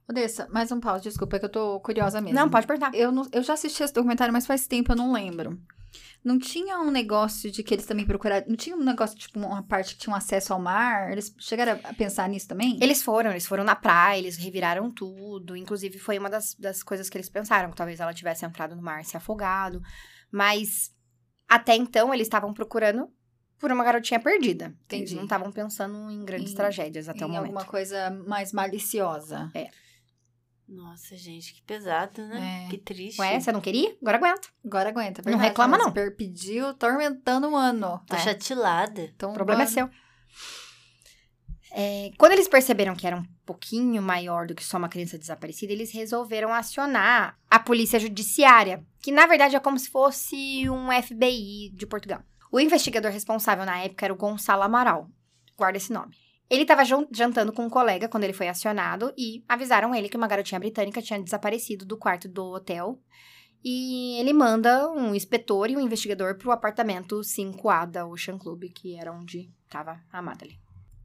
Odessa, 0.08 0.48
mais 0.52 0.72
um 0.72 0.80
pause, 0.80 1.04
desculpa, 1.04 1.38
é 1.38 1.40
que 1.40 1.46
eu 1.46 1.50
tô 1.52 1.80
curiosa 1.80 2.20
mesmo. 2.20 2.36
Não, 2.38 2.50
pode 2.50 2.68
perguntar. 2.68 2.94
Eu, 2.94 3.12
não- 3.12 3.28
eu 3.32 3.42
já 3.42 3.54
assisti 3.54 3.82
esse 3.84 3.94
documentário, 3.94 4.34
mas 4.34 4.46
faz 4.46 4.68
tempo, 4.68 4.92
eu 4.92 4.96
não 4.96 5.14
lembro. 5.14 5.58
Não 6.24 6.40
tinha 6.40 6.80
um 6.80 6.90
negócio 6.92 7.52
de 7.52 7.62
que 7.64 7.74
eles 7.74 7.86
também 7.86 8.06
procuraram. 8.06 8.46
Não 8.48 8.56
tinha 8.56 8.76
um 8.76 8.84
negócio, 8.84 9.18
tipo, 9.18 9.40
uma 9.40 9.64
parte 9.64 9.94
que 9.96 10.02
tinha 10.02 10.14
um 10.14 10.18
acesso 10.18 10.54
ao 10.54 10.60
mar? 10.60 11.12
Eles 11.12 11.34
chegaram 11.40 11.80
a 11.84 11.94
pensar 11.94 12.28
nisso 12.30 12.48
também? 12.48 12.78
Eles 12.82 13.02
foram, 13.04 13.32
eles 13.32 13.46
foram 13.46 13.64
na 13.64 13.76
praia, 13.76 14.20
eles 14.20 14.38
reviraram 14.38 14.90
tudo. 14.92 15.56
Inclusive, 15.56 15.98
foi 16.00 16.18
uma 16.18 16.30
das, 16.30 16.56
das 16.56 16.82
coisas 16.84 17.10
que 17.10 17.18
eles 17.18 17.30
pensaram, 17.30 17.70
que 17.70 17.76
talvez 17.76 18.00
ela 18.00 18.14
tivesse 18.14 18.46
entrado 18.46 18.76
no 18.76 18.82
mar 18.82 19.02
e 19.02 19.06
se 19.06 19.18
afogado. 19.18 19.82
Mas 20.32 20.92
até 21.48 21.76
então 21.76 22.14
eles 22.14 22.26
estavam 22.28 22.54
procurando 22.54 23.08
por 23.60 23.72
uma 23.72 23.84
garotinha 23.84 24.20
perdida. 24.20 24.66
Eles 24.66 25.04
Entendi. 25.04 25.16
não 25.16 25.24
estavam 25.24 25.52
pensando 25.52 26.10
em 26.12 26.26
grandes 26.26 26.52
Em- 26.52 26.56
tragédias 26.56 27.08
até 27.08 27.22
em 27.22 27.26
o 27.26 27.28
momento. 27.28 27.44
alguma 27.46 27.64
coisa 27.66 28.10
mais 28.28 28.52
maliciosa. 28.52 29.50
Nossa, 30.76 31.16
gente, 31.16 31.54
que 31.54 31.62
pesado, 31.62 32.26
né? 32.28 32.66
É. 32.66 32.70
Que 32.70 32.78
triste. 32.78 33.20
Ué, 33.22 33.40
você 33.40 33.52
não 33.52 33.62
queria? 33.62 33.96
Agora 34.02 34.18
aguenta. 34.18 34.48
Agora 34.66 34.90
aguenta, 34.90 35.22
Não 35.22 35.32
verdade, 35.32 35.50
reclama, 35.50 35.78
mas 35.78 35.86
não. 35.86 35.94
per- 35.94 36.16
Pediu 36.16 36.74
tormentando 36.74 37.48
um 37.48 37.56
ano. 37.56 38.02
Tô 38.08 38.16
É. 38.16 38.20
chatilada. 38.20 39.02
Então, 39.02 39.32
O 39.32 39.34
problema 39.34 39.62
é 39.64 39.66
vamos- 39.66 39.74
seu. 39.74 39.90
É, 41.76 42.12
quando 42.18 42.34
eles 42.34 42.48
perceberam 42.48 42.96
que 42.96 43.06
era 43.08 43.16
um 43.18 43.26
pouquinho 43.46 44.02
maior 44.02 44.46
do 44.46 44.54
que 44.54 44.64
só 44.64 44.78
uma 44.78 44.90
criança 44.90 45.18
desaparecida, 45.18 45.74
eles 45.74 45.92
resolveram 45.92 46.54
acionar 46.54 47.38
a 47.50 47.60
polícia 47.60 48.00
judiciária, 48.00 48.86
que 49.02 49.12
na 49.12 49.26
verdade 49.26 49.56
é 49.56 49.60
como 49.60 49.80
se 49.80 49.90
fosse 49.90 50.70
um 50.70 50.92
FBI 50.92 51.72
de 51.74 51.86
Portugal. 51.88 52.22
O 52.52 52.60
investigador 52.60 53.12
responsável 53.12 53.66
na 53.66 53.80
época 53.80 54.06
era 54.06 54.14
o 54.14 54.18
Gonçalo 54.18 54.62
Amaral. 54.62 55.10
Guarda 55.58 55.78
esse 55.78 55.92
nome. 55.92 56.16
Ele 56.50 56.64
estava 56.64 56.84
jantando 57.12 57.52
com 57.52 57.66
um 57.66 57.70
colega 57.70 58.08
quando 58.08 58.26
ele 58.26 58.34
foi 58.34 58.48
acionado 58.48 59.14
e 59.18 59.44
avisaram 59.48 59.96
ele 59.96 60.10
que 60.10 60.18
uma 60.18 60.28
garotinha 60.28 60.60
britânica 60.60 61.02
tinha 61.02 61.22
desaparecido 61.22 61.86
do 61.86 61.98
quarto 61.98 62.28
do 62.28 62.44
hotel. 62.44 63.00
E 63.64 64.20
ele 64.20 64.34
manda 64.34 64.90
um 64.92 65.16
inspetor 65.16 65.70
e 65.70 65.78
um 65.78 65.80
investigador 65.80 66.38
para 66.38 66.50
o 66.50 66.52
apartamento 66.52 67.22
5A 67.22 67.90
da 67.90 68.06
Ocean 68.06 68.38
Club, 68.38 68.66
que 68.76 68.96
era 68.96 69.12
onde 69.12 69.50
estava 69.64 70.04
a 70.12 70.22
Madeline. 70.22 70.60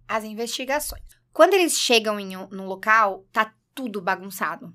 As 0.09 0.25
investigações. 0.25 1.03
Quando 1.33 1.55
eles 1.55 1.79
chegam 1.79 2.19
em 2.19 2.37
um, 2.37 2.49
num 2.49 2.67
local, 2.67 3.25
tá 3.33 3.55
tudo 3.73 4.03
bagunçado. 4.03 4.75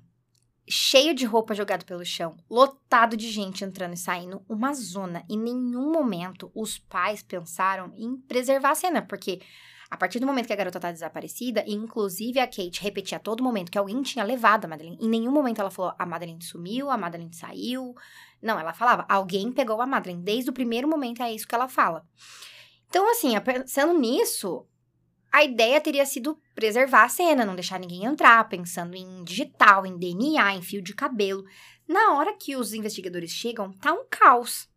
Cheio 0.66 1.14
de 1.14 1.26
roupa 1.26 1.54
jogada 1.54 1.84
pelo 1.84 2.06
chão, 2.06 2.38
lotado 2.48 3.18
de 3.18 3.30
gente 3.30 3.62
entrando 3.62 3.92
e 3.92 3.98
saindo, 3.98 4.42
uma 4.48 4.72
zona. 4.72 5.22
Em 5.28 5.38
nenhum 5.38 5.92
momento 5.92 6.50
os 6.54 6.78
pais 6.78 7.22
pensaram 7.22 7.92
em 7.98 8.16
preservar 8.16 8.70
a 8.70 8.74
cena, 8.74 9.02
porque 9.02 9.42
a 9.94 9.96
partir 9.96 10.18
do 10.18 10.26
momento 10.26 10.48
que 10.48 10.52
a 10.52 10.56
garota 10.56 10.80
tá 10.80 10.90
desaparecida, 10.90 11.62
e 11.64 11.72
inclusive 11.72 12.40
a 12.40 12.48
Kate 12.48 12.82
repetia 12.82 13.16
a 13.16 13.20
todo 13.20 13.44
momento 13.44 13.70
que 13.70 13.78
alguém 13.78 14.02
tinha 14.02 14.24
levado 14.24 14.64
a 14.64 14.68
Madeline. 14.68 14.98
Em 15.00 15.08
nenhum 15.08 15.30
momento 15.30 15.60
ela 15.60 15.70
falou 15.70 15.94
a 15.96 16.04
Madeline 16.04 16.42
sumiu, 16.42 16.90
a 16.90 16.96
Madeline 16.96 17.32
saiu. 17.32 17.94
Não, 18.42 18.58
ela 18.58 18.72
falava 18.72 19.06
alguém 19.08 19.52
pegou 19.52 19.80
a 19.80 19.86
Madeline. 19.86 20.20
Desde 20.20 20.50
o 20.50 20.52
primeiro 20.52 20.88
momento 20.88 21.22
é 21.22 21.32
isso 21.32 21.46
que 21.46 21.54
ela 21.54 21.68
fala. 21.68 22.04
Então, 22.88 23.08
assim, 23.08 23.40
pensando 23.40 23.96
nisso, 23.96 24.66
a 25.32 25.44
ideia 25.44 25.80
teria 25.80 26.04
sido 26.04 26.42
preservar 26.56 27.04
a 27.04 27.08
cena, 27.08 27.44
não 27.44 27.54
deixar 27.54 27.78
ninguém 27.78 28.04
entrar, 28.04 28.48
pensando 28.48 28.96
em 28.96 29.22
digital, 29.22 29.86
em 29.86 29.96
DNA, 29.96 30.56
em 30.56 30.62
fio 30.62 30.82
de 30.82 30.92
cabelo. 30.92 31.44
Na 31.86 32.14
hora 32.14 32.36
que 32.36 32.56
os 32.56 32.74
investigadores 32.74 33.30
chegam, 33.30 33.72
tá 33.74 33.92
um 33.92 34.04
caos. 34.10 34.68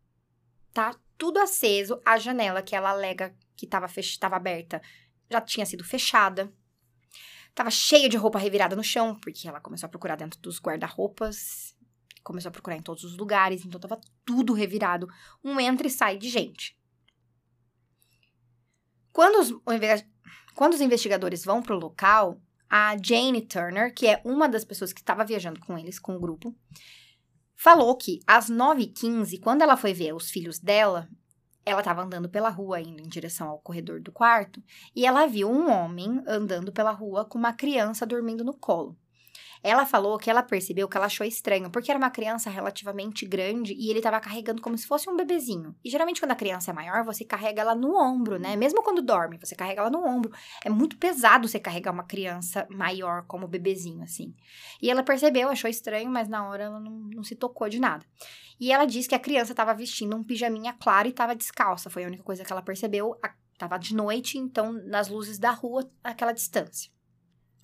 Tá 0.72 0.94
tudo 1.16 1.40
aceso, 1.40 2.00
a 2.06 2.18
janela 2.18 2.62
que 2.62 2.76
ela 2.76 2.90
alega 2.90 3.34
que 3.56 3.66
estava 3.66 3.88
fech... 3.88 4.16
aberta 4.22 4.80
já 5.30 5.40
tinha 5.40 5.66
sido 5.66 5.84
fechada. 5.84 6.52
Tava 7.54 7.70
cheia 7.70 8.08
de 8.08 8.16
roupa 8.16 8.38
revirada 8.38 8.76
no 8.76 8.84
chão, 8.84 9.18
porque 9.18 9.48
ela 9.48 9.60
começou 9.60 9.86
a 9.86 9.90
procurar 9.90 10.16
dentro 10.16 10.40
dos 10.40 10.60
guarda-roupas, 10.60 11.74
começou 12.22 12.50
a 12.50 12.52
procurar 12.52 12.76
em 12.76 12.82
todos 12.82 13.04
os 13.04 13.16
lugares, 13.16 13.64
então 13.64 13.80
tava 13.80 14.00
tudo 14.24 14.52
revirado, 14.52 15.08
um 15.42 15.58
entra 15.58 15.86
e 15.86 15.90
sai 15.90 16.18
de 16.18 16.28
gente. 16.28 16.78
Quando 19.12 19.40
os, 19.40 19.52
quando 20.54 20.74
os 20.74 20.80
investigadores 20.80 21.44
vão 21.44 21.62
pro 21.62 21.78
local, 21.78 22.40
a 22.70 22.96
Jane 23.02 23.42
Turner, 23.42 23.92
que 23.92 24.06
é 24.06 24.20
uma 24.24 24.48
das 24.48 24.64
pessoas 24.64 24.92
que 24.92 25.00
estava 25.00 25.24
viajando 25.24 25.58
com 25.60 25.76
eles, 25.78 25.98
com 25.98 26.14
o 26.14 26.20
grupo, 26.20 26.54
falou 27.56 27.96
que 27.96 28.20
às 28.26 28.48
9h15, 28.48 29.40
quando 29.40 29.62
ela 29.62 29.76
foi 29.76 29.92
ver 29.92 30.14
os 30.14 30.30
filhos 30.30 30.58
dela, 30.58 31.08
ela 31.70 31.80
estava 31.80 32.02
andando 32.02 32.28
pela 32.28 32.48
rua, 32.48 32.80
indo 32.80 33.00
em 33.00 33.08
direção 33.08 33.48
ao 33.48 33.58
corredor 33.58 34.00
do 34.00 34.10
quarto, 34.10 34.62
e 34.94 35.06
ela 35.06 35.26
viu 35.26 35.50
um 35.50 35.70
homem 35.70 36.22
andando 36.26 36.72
pela 36.72 36.90
rua 36.90 37.24
com 37.24 37.38
uma 37.38 37.52
criança 37.52 38.06
dormindo 38.06 38.44
no 38.44 38.54
colo. 38.54 38.96
Ela 39.62 39.84
falou 39.84 40.18
que 40.18 40.30
ela 40.30 40.42
percebeu 40.42 40.88
que 40.88 40.96
ela 40.96 41.06
achou 41.06 41.26
estranho, 41.26 41.70
porque 41.70 41.90
era 41.90 41.98
uma 41.98 42.10
criança 42.10 42.50
relativamente 42.50 43.26
grande 43.26 43.74
e 43.74 43.90
ele 43.90 43.98
estava 43.98 44.20
carregando 44.20 44.62
como 44.62 44.76
se 44.76 44.86
fosse 44.86 45.08
um 45.08 45.16
bebezinho. 45.16 45.74
E 45.84 45.90
geralmente 45.90 46.20
quando 46.20 46.32
a 46.32 46.36
criança 46.36 46.70
é 46.70 46.74
maior, 46.74 47.04
você 47.04 47.24
carrega 47.24 47.62
ela 47.62 47.74
no 47.74 47.96
ombro, 47.96 48.38
né? 48.38 48.56
Mesmo 48.56 48.82
quando 48.82 49.02
dorme, 49.02 49.38
você 49.38 49.54
carrega 49.54 49.80
ela 49.80 49.90
no 49.90 50.04
ombro. 50.06 50.32
É 50.64 50.70
muito 50.70 50.96
pesado 50.96 51.48
você 51.48 51.58
carregar 51.58 51.92
uma 51.92 52.04
criança 52.04 52.66
maior 52.70 53.24
como 53.26 53.48
bebezinho, 53.48 54.02
assim. 54.02 54.34
E 54.80 54.90
ela 54.90 55.02
percebeu, 55.02 55.48
achou 55.48 55.68
estranho, 55.70 56.10
mas 56.10 56.28
na 56.28 56.48
hora 56.48 56.64
ela 56.64 56.80
não, 56.80 56.92
não 56.92 57.22
se 57.22 57.34
tocou 57.34 57.68
de 57.68 57.80
nada. 57.80 58.04
E 58.60 58.72
ela 58.72 58.84
disse 58.84 59.08
que 59.08 59.14
a 59.14 59.20
criança 59.20 59.52
estava 59.52 59.72
vestindo 59.74 60.16
um 60.16 60.24
pijaminha 60.24 60.72
claro 60.72 61.06
e 61.06 61.10
estava 61.10 61.34
descalça. 61.34 61.88
Foi 61.88 62.04
a 62.04 62.06
única 62.08 62.22
coisa 62.22 62.44
que 62.44 62.52
ela 62.52 62.62
percebeu. 62.62 63.16
Estava 63.52 63.78
de 63.78 63.94
noite, 63.94 64.38
então 64.38 64.72
nas 64.72 65.08
luzes 65.08 65.38
da 65.38 65.50
rua, 65.50 65.88
aquela 66.02 66.32
distância. 66.32 66.90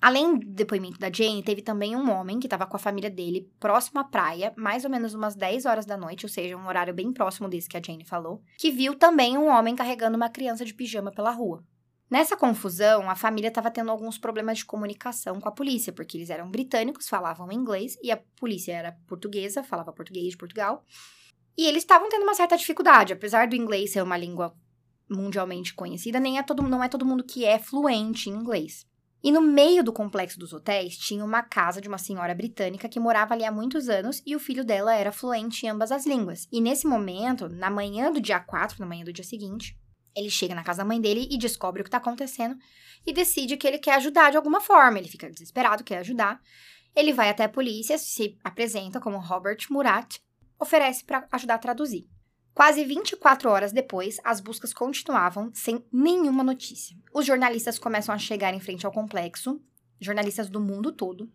Além 0.01 0.37
do 0.37 0.45
depoimento 0.45 0.99
da 0.99 1.11
Jane, 1.11 1.41
teve 1.41 1.61
também 1.61 1.95
um 1.95 2.11
homem 2.11 2.39
que 2.39 2.45
estava 2.45 2.67
com 2.67 2.75
a 2.75 2.79
família 2.79 3.09
dele 3.09 3.49
próximo 3.59 3.99
à 3.99 4.03
praia, 4.03 4.53
mais 4.55 4.83
ou 4.83 4.89
menos 4.89 5.13
umas 5.13 5.35
10 5.35 5.65
horas 5.65 5.85
da 5.85 5.97
noite, 5.97 6.25
ou 6.25 6.29
seja, 6.29 6.55
um 6.55 6.67
horário 6.67 6.93
bem 6.93 7.11
próximo 7.11 7.49
desse 7.49 7.67
que 7.67 7.77
a 7.77 7.81
Jane 7.81 8.05
falou, 8.05 8.41
que 8.57 8.69
viu 8.69 8.95
também 8.95 9.37
um 9.37 9.47
homem 9.47 9.75
carregando 9.75 10.15
uma 10.15 10.29
criança 10.29 10.63
de 10.63 10.73
pijama 10.73 11.11
pela 11.11 11.31
rua. 11.31 11.63
Nessa 12.07 12.37
confusão, 12.37 13.09
a 13.09 13.15
família 13.15 13.47
estava 13.47 13.71
tendo 13.71 13.89
alguns 13.89 14.17
problemas 14.17 14.59
de 14.59 14.65
comunicação 14.65 15.41
com 15.41 15.49
a 15.49 15.51
polícia, 15.51 15.91
porque 15.91 16.17
eles 16.17 16.29
eram 16.29 16.51
britânicos, 16.51 17.09
falavam 17.09 17.51
inglês, 17.51 17.97
e 18.03 18.11
a 18.11 18.17
polícia 18.39 18.73
era 18.73 18.97
portuguesa, 19.07 19.63
falava 19.63 19.91
português 19.91 20.29
de 20.29 20.37
Portugal. 20.37 20.83
E 21.57 21.65
eles 21.65 21.81
estavam 21.81 22.07
tendo 22.09 22.23
uma 22.23 22.35
certa 22.35 22.57
dificuldade, 22.57 23.13
apesar 23.13 23.47
do 23.47 23.55
inglês 23.55 23.91
ser 23.91 24.03
uma 24.03 24.17
língua 24.17 24.55
mundialmente 25.09 25.73
conhecida, 25.73 26.19
nem 26.19 26.37
é 26.37 26.43
todo, 26.43 26.61
não 26.61 26.83
é 26.83 26.89
todo 26.89 27.05
mundo 27.05 27.23
que 27.23 27.43
é 27.43 27.57
fluente 27.57 28.29
em 28.29 28.33
inglês. 28.33 28.85
E 29.25 29.31
no 29.31 29.41
meio 29.41 29.83
do 29.83 29.91
complexo 29.91 30.37
dos 30.37 30.53
hotéis 30.53 30.95
tinha 30.95 31.25
uma 31.25 31.41
casa 31.41 31.81
de 31.81 31.87
uma 31.87 31.97
senhora 31.97 32.35
britânica 32.35 32.87
que 32.87 32.99
morava 32.99 33.33
ali 33.33 33.43
há 33.43 33.51
muitos 33.51 33.89
anos 33.89 34.21
e 34.23 34.35
o 34.35 34.39
filho 34.39 34.63
dela 34.63 34.93
era 34.93 35.11
fluente 35.11 35.65
em 35.65 35.69
ambas 35.69 35.91
as 35.91 36.05
línguas. 36.05 36.47
E 36.51 36.61
nesse 36.61 36.85
momento, 36.85 37.49
na 37.49 37.71
manhã 37.71 38.11
do 38.11 38.21
dia 38.21 38.39
4, 38.39 38.79
na 38.79 38.85
manhã 38.85 39.03
do 39.03 39.11
dia 39.11 39.25
seguinte, 39.25 39.75
ele 40.15 40.29
chega 40.29 40.53
na 40.53 40.63
casa 40.63 40.83
da 40.83 40.85
mãe 40.85 41.01
dele 41.01 41.27
e 41.31 41.39
descobre 41.39 41.81
o 41.81 41.83
que 41.83 41.87
está 41.87 41.97
acontecendo 41.97 42.55
e 43.03 43.11
decide 43.11 43.57
que 43.57 43.65
ele 43.65 43.79
quer 43.79 43.95
ajudar 43.95 44.29
de 44.29 44.37
alguma 44.37 44.61
forma. 44.61 44.99
Ele 44.99 45.09
fica 45.09 45.27
desesperado, 45.27 45.83
quer 45.83 45.97
ajudar. 45.97 46.39
Ele 46.95 47.11
vai 47.11 47.27
até 47.27 47.45
a 47.45 47.49
polícia, 47.49 47.97
se 47.97 48.37
apresenta 48.43 48.99
como 48.99 49.17
Robert 49.17 49.57
Murat, 49.71 50.19
oferece 50.59 51.03
para 51.03 51.27
ajudar 51.31 51.55
a 51.55 51.57
traduzir. 51.57 52.07
Quase 52.55 52.85
24 52.85 53.49
horas 53.49 53.73
depois, 53.73 54.17
as 54.23 54.39
buscas 54.39 54.73
continuavam 54.73 55.51
sem 55.53 55.83
nenhuma 55.91 56.41
notícia. 56.41 56.95
Os 57.13 57.25
jornalistas 57.25 57.77
começam 57.77 58.15
a 58.15 58.17
chegar 58.17 58.53
em 58.53 58.61
frente 58.61 58.85
ao 58.85 58.93
complexo, 58.93 59.61
jornalistas 59.99 60.49
do 60.49 60.61
mundo 60.61 60.93
todo, 60.93 61.29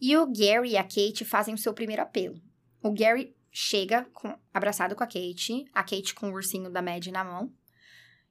e 0.00 0.16
o 0.16 0.24
Gary 0.26 0.70
e 0.70 0.78
a 0.78 0.82
Kate 0.82 1.22
fazem 1.22 1.54
o 1.54 1.58
seu 1.58 1.74
primeiro 1.74 2.00
apelo. 2.00 2.40
O 2.82 2.90
Gary 2.90 3.36
chega 3.52 4.06
com, 4.14 4.34
abraçado 4.54 4.96
com 4.96 5.04
a 5.04 5.06
Kate, 5.06 5.66
a 5.70 5.82
Kate 5.82 6.14
com 6.14 6.30
o 6.30 6.32
ursinho 6.32 6.70
da 6.70 6.80
Mad 6.80 7.08
na 7.08 7.22
mão, 7.22 7.52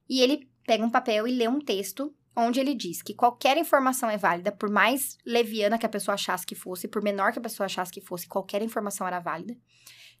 e 0.08 0.20
ele 0.20 0.50
pega 0.66 0.84
um 0.84 0.90
papel 0.90 1.28
e 1.28 1.32
lê 1.32 1.46
um 1.46 1.60
texto 1.60 2.12
onde 2.34 2.58
ele 2.58 2.74
diz 2.74 3.00
que 3.00 3.14
qualquer 3.14 3.56
informação 3.56 4.10
é 4.10 4.16
válida, 4.16 4.50
por 4.50 4.68
mais 4.68 5.16
leviana 5.24 5.78
que 5.78 5.86
a 5.86 5.88
pessoa 5.88 6.16
achasse 6.16 6.44
que 6.44 6.56
fosse, 6.56 6.88
por 6.88 7.00
menor 7.00 7.32
que 7.32 7.38
a 7.38 7.42
pessoa 7.42 7.66
achasse 7.66 7.92
que 7.92 8.00
fosse, 8.00 8.26
qualquer 8.26 8.60
informação 8.60 9.06
era 9.06 9.20
válida 9.20 9.56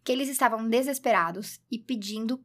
que 0.04 0.12
eles 0.12 0.28
estavam 0.28 0.68
desesperados 0.68 1.60
e 1.70 1.78
pedindo. 1.78 2.44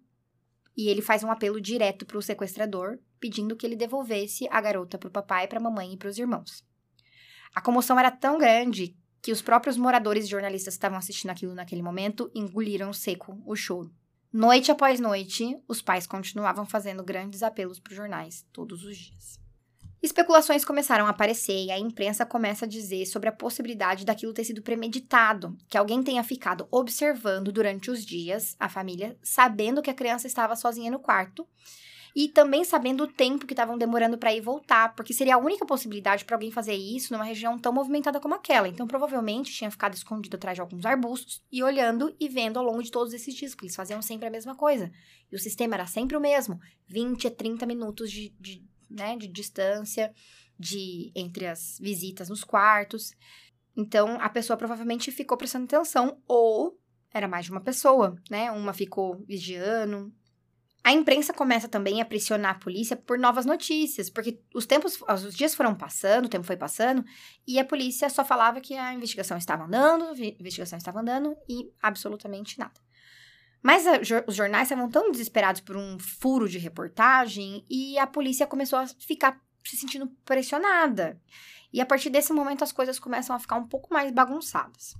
E 0.76 0.88
ele 0.88 1.02
faz 1.02 1.24
um 1.24 1.30
apelo 1.30 1.60
direto 1.60 2.06
para 2.06 2.18
o 2.18 2.22
sequestrador, 2.22 2.98
pedindo 3.20 3.56
que 3.56 3.66
ele 3.66 3.76
devolvesse 3.76 4.48
a 4.50 4.62
garota 4.62 4.98
para 4.98 5.10
o 5.10 5.12
papai, 5.12 5.48
para 5.48 5.60
a 5.60 5.62
mamãe 5.62 5.94
e 5.94 5.98
para 5.98 6.08
os 6.08 6.18
irmãos. 6.18 6.64
A 7.54 7.60
comoção 7.60 8.00
era 8.00 8.10
tão 8.10 8.38
grande 8.38 8.96
que 9.22 9.34
os 9.34 9.42
próprios 9.42 9.76
moradores 9.76 10.26
e 10.26 10.30
jornalistas 10.30 10.76
que 10.76 10.78
estavam 10.78 10.98
assistindo 10.98 11.32
aquilo 11.32 11.54
naquele 11.54 11.82
momento 11.82 12.32
engoliram 12.34 12.94
seco 12.94 13.42
o 13.46 13.56
choro. 13.56 13.94
Noite 14.32 14.72
após 14.72 15.00
noite, 15.00 15.60
os 15.68 15.82
pais 15.82 16.08
continuavam 16.08 16.66
fazendo 16.66 17.04
grandes 17.04 17.44
apelos 17.44 17.80
para 17.80 17.92
os 17.92 17.98
jornais 17.98 18.46
todos 18.54 18.86
os 18.86 18.96
dias. 18.96 19.49
Especulações 20.02 20.64
começaram 20.64 21.06
a 21.06 21.10
aparecer 21.10 21.66
e 21.66 21.72
a 21.72 21.78
imprensa 21.78 22.26
começa 22.26 22.64
a 22.64 22.68
dizer 22.68 23.06
sobre 23.06 23.28
a 23.28 23.34
possibilidade 23.34 24.06
daquilo 24.06 24.34
ter 24.34 24.46
sido 24.46 24.62
premeditado, 24.62 25.58
que 25.68 25.78
alguém 25.78 26.02
tenha 26.02 26.24
ficado 26.24 26.68
observando 26.72 27.52
durante 27.52 27.92
os 27.92 28.06
dias 28.06 28.56
a 28.58 28.70
família, 28.70 29.18
sabendo 29.22 29.82
que 29.82 29.90
a 29.90 29.94
criança 29.94 30.26
estava 30.26 30.56
sozinha 30.56 30.90
no 30.90 31.00
quarto 31.00 31.46
e 32.16 32.28
também 32.30 32.64
sabendo 32.64 33.04
o 33.04 33.08
tempo 33.08 33.46
que 33.46 33.54
estavam 33.54 33.78
demorando 33.78 34.18
para 34.18 34.34
ir 34.34 34.42
voltar, 34.42 34.96
porque 34.96 35.14
seria 35.14 35.36
a 35.36 35.38
única 35.38 35.66
possibilidade 35.66 36.26
para 36.26 36.36
alguém 36.36 36.50
fazer 36.50 36.74
isso 36.74 37.14
numa 37.14 37.26
região 37.26 37.60
tão 37.60 37.74
movimentada 37.74 38.20
como 38.20 38.36
aquela. 38.36 38.68
Então, 38.68 38.88
provavelmente 38.88 39.52
tinha 39.52 39.70
ficado 39.70 39.94
escondido 39.94 40.36
atrás 40.36 40.56
de 40.56 40.62
alguns 40.62 40.86
arbustos 40.86 41.44
e 41.52 41.62
olhando 41.62 42.16
e 42.20 42.28
vendo 42.28 42.58
ao 42.58 42.66
longo 42.66 42.82
de 42.82 42.90
todos 42.90 43.14
esses 43.14 43.34
dias, 43.34 43.52
porque 43.52 43.66
eles 43.66 43.76
faziam 43.76 44.02
sempre 44.02 44.28
a 44.28 44.32
mesma 44.32 44.56
coisa. 44.56 44.92
E 45.32 45.36
o 45.36 45.40
sistema 45.40 45.76
era 45.76 45.86
sempre 45.86 46.18
o 46.18 46.22
mesmo: 46.22 46.60
20 46.88 47.28
a 47.28 47.32
30 47.32 47.66
minutos 47.66 48.12
de, 48.12 48.34
de 48.40 48.64
né, 48.90 49.16
de 49.18 49.28
distância 49.28 50.14
de 50.58 51.12
entre 51.16 51.48
as 51.48 51.78
visitas 51.80 52.30
nos 52.30 52.44
quartos. 52.44 53.14
Então, 53.76 54.20
a 54.20 54.30
pessoa 54.30 54.58
provavelmente 54.58 55.12
ficou 55.12 55.38
prestando 55.38 55.66
atenção 55.66 56.22
ou 56.28 56.78
era 57.12 57.28
mais 57.28 57.46
de 57.46 57.52
uma 57.52 57.62
pessoa, 57.62 58.16
né? 58.30 58.52
Uma 58.52 58.74
ficou 58.74 59.24
vigiando. 59.26 60.14
A 60.84 60.92
imprensa 60.92 61.34
começa 61.34 61.68
também 61.68 62.02
a 62.02 62.06
pressionar 62.06 62.56
a 62.56 62.60
polícia 62.60 62.96
por 62.96 63.18
novas 63.20 63.46
notícias, 63.46 64.10
porque 64.10 64.42
os 64.54 64.66
tempos, 64.66 65.00
os 65.26 65.36
dias 65.36 65.54
foram 65.54 65.76
passando, 65.76 66.26
o 66.26 66.30
tempo 66.30 66.46
foi 66.46 66.56
passando, 66.56 67.04
e 67.46 67.60
a 67.60 67.66
polícia 67.66 68.10
só 68.10 68.24
falava 68.24 68.62
que 68.62 68.76
a 68.76 68.94
investigação 68.94 69.38
estava 69.38 69.66
andando, 69.66 70.06
a 70.06 70.14
investigação 70.14 70.78
estava 70.78 71.02
andando 71.02 71.36
e 71.48 71.72
absolutamente 71.82 72.58
nada. 72.58 72.80
Mas 73.62 73.86
a, 73.86 74.00
os 74.28 74.36
jornais 74.36 74.68
estavam 74.68 74.90
tão 74.90 75.12
desesperados 75.12 75.62
por 75.62 75.76
um 75.76 76.00
furo 76.00 76.48
de 76.48 76.58
reportagem 76.58 77.66
e 77.70 77.98
a 77.98 78.08
polícia 78.08 78.48
começou 78.48 78.80
a 78.80 78.88
ficar 78.88 79.42
se 79.64 79.78
sentindo 79.78 80.08
pressionada. 80.26 81.20
E 81.72 81.82
a 81.82 81.86
partir 81.86 82.10
desse 82.10 82.34
momento 82.34 82.64
as 82.64 82.72
coisas 82.72 83.00
começam 83.00 83.36
a 83.36 83.40
ficar 83.40 83.58
um 83.58 83.68
pouco 83.68 83.94
mais 83.94 84.12
bagunçadas. 84.12 84.96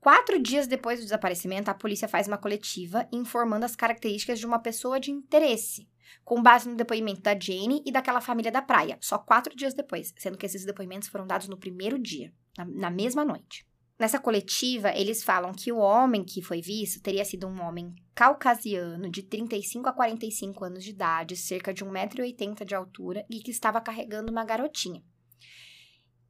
Quatro 0.00 0.38
dias 0.38 0.66
depois 0.66 0.98
do 0.98 1.02
desaparecimento, 1.02 1.70
a 1.70 1.74
polícia 1.74 2.08
faz 2.08 2.26
uma 2.26 2.38
coletiva 2.38 3.06
informando 3.12 3.66
as 3.66 3.76
características 3.76 4.38
de 4.38 4.46
uma 4.46 4.58
pessoa 4.58 4.98
de 4.98 5.10
interesse, 5.10 5.86
com 6.24 6.42
base 6.42 6.66
no 6.66 6.74
depoimento 6.74 7.20
da 7.20 7.38
Jane 7.38 7.82
e 7.84 7.92
daquela 7.92 8.22
família 8.22 8.50
da 8.50 8.62
praia, 8.62 8.96
só 9.02 9.18
quatro 9.18 9.54
dias 9.54 9.74
depois, 9.74 10.14
sendo 10.16 10.38
que 10.38 10.46
esses 10.46 10.64
depoimentos 10.64 11.08
foram 11.08 11.26
dados 11.26 11.48
no 11.48 11.56
primeiro 11.56 11.98
dia, 11.98 12.32
na, 12.56 12.64
na 12.64 12.90
mesma 12.90 13.26
noite. 13.26 13.66
Nessa 14.00 14.18
coletiva, 14.18 14.96
eles 14.96 15.22
falam 15.22 15.52
que 15.52 15.70
o 15.70 15.76
homem 15.76 16.24
que 16.24 16.40
foi 16.40 16.62
visto 16.62 17.02
teria 17.02 17.22
sido 17.22 17.46
um 17.46 17.60
homem 17.60 17.94
caucasiano 18.14 19.10
de 19.10 19.22
35 19.22 19.90
a 19.90 19.92
45 19.92 20.64
anos 20.64 20.82
de 20.82 20.88
idade, 20.88 21.36
cerca 21.36 21.74
de 21.74 21.84
1,80m 21.84 22.64
de 22.64 22.74
altura 22.74 23.26
e 23.28 23.40
que 23.40 23.50
estava 23.50 23.78
carregando 23.78 24.32
uma 24.32 24.42
garotinha. 24.42 25.04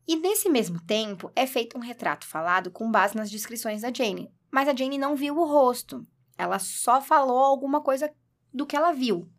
E 0.05 0.17
nesse 0.17 0.49
mesmo 0.49 0.81
tempo, 0.85 1.31
é 1.37 1.47
feito 1.47 1.79
um 1.79 1.81
retrato 1.81 2.27
falado 2.27 2.73
com 2.73 2.91
base 2.91 3.17
nas 3.17 3.31
descrições 3.31 3.83
da 3.83 3.95
Jane, 3.95 4.29
mas 4.51 4.67
a 4.67 4.75
Jane 4.75 4.99
não 4.99 5.15
viu 5.15 5.37
o 5.37 5.47
rosto. 5.47 6.05
Ela 6.37 6.59
só 6.59 7.01
falou 7.01 7.39
alguma 7.39 7.81
coisa 7.81 8.13
do 8.53 8.67
que 8.67 8.75
ela 8.75 8.91
viu. 8.91 9.31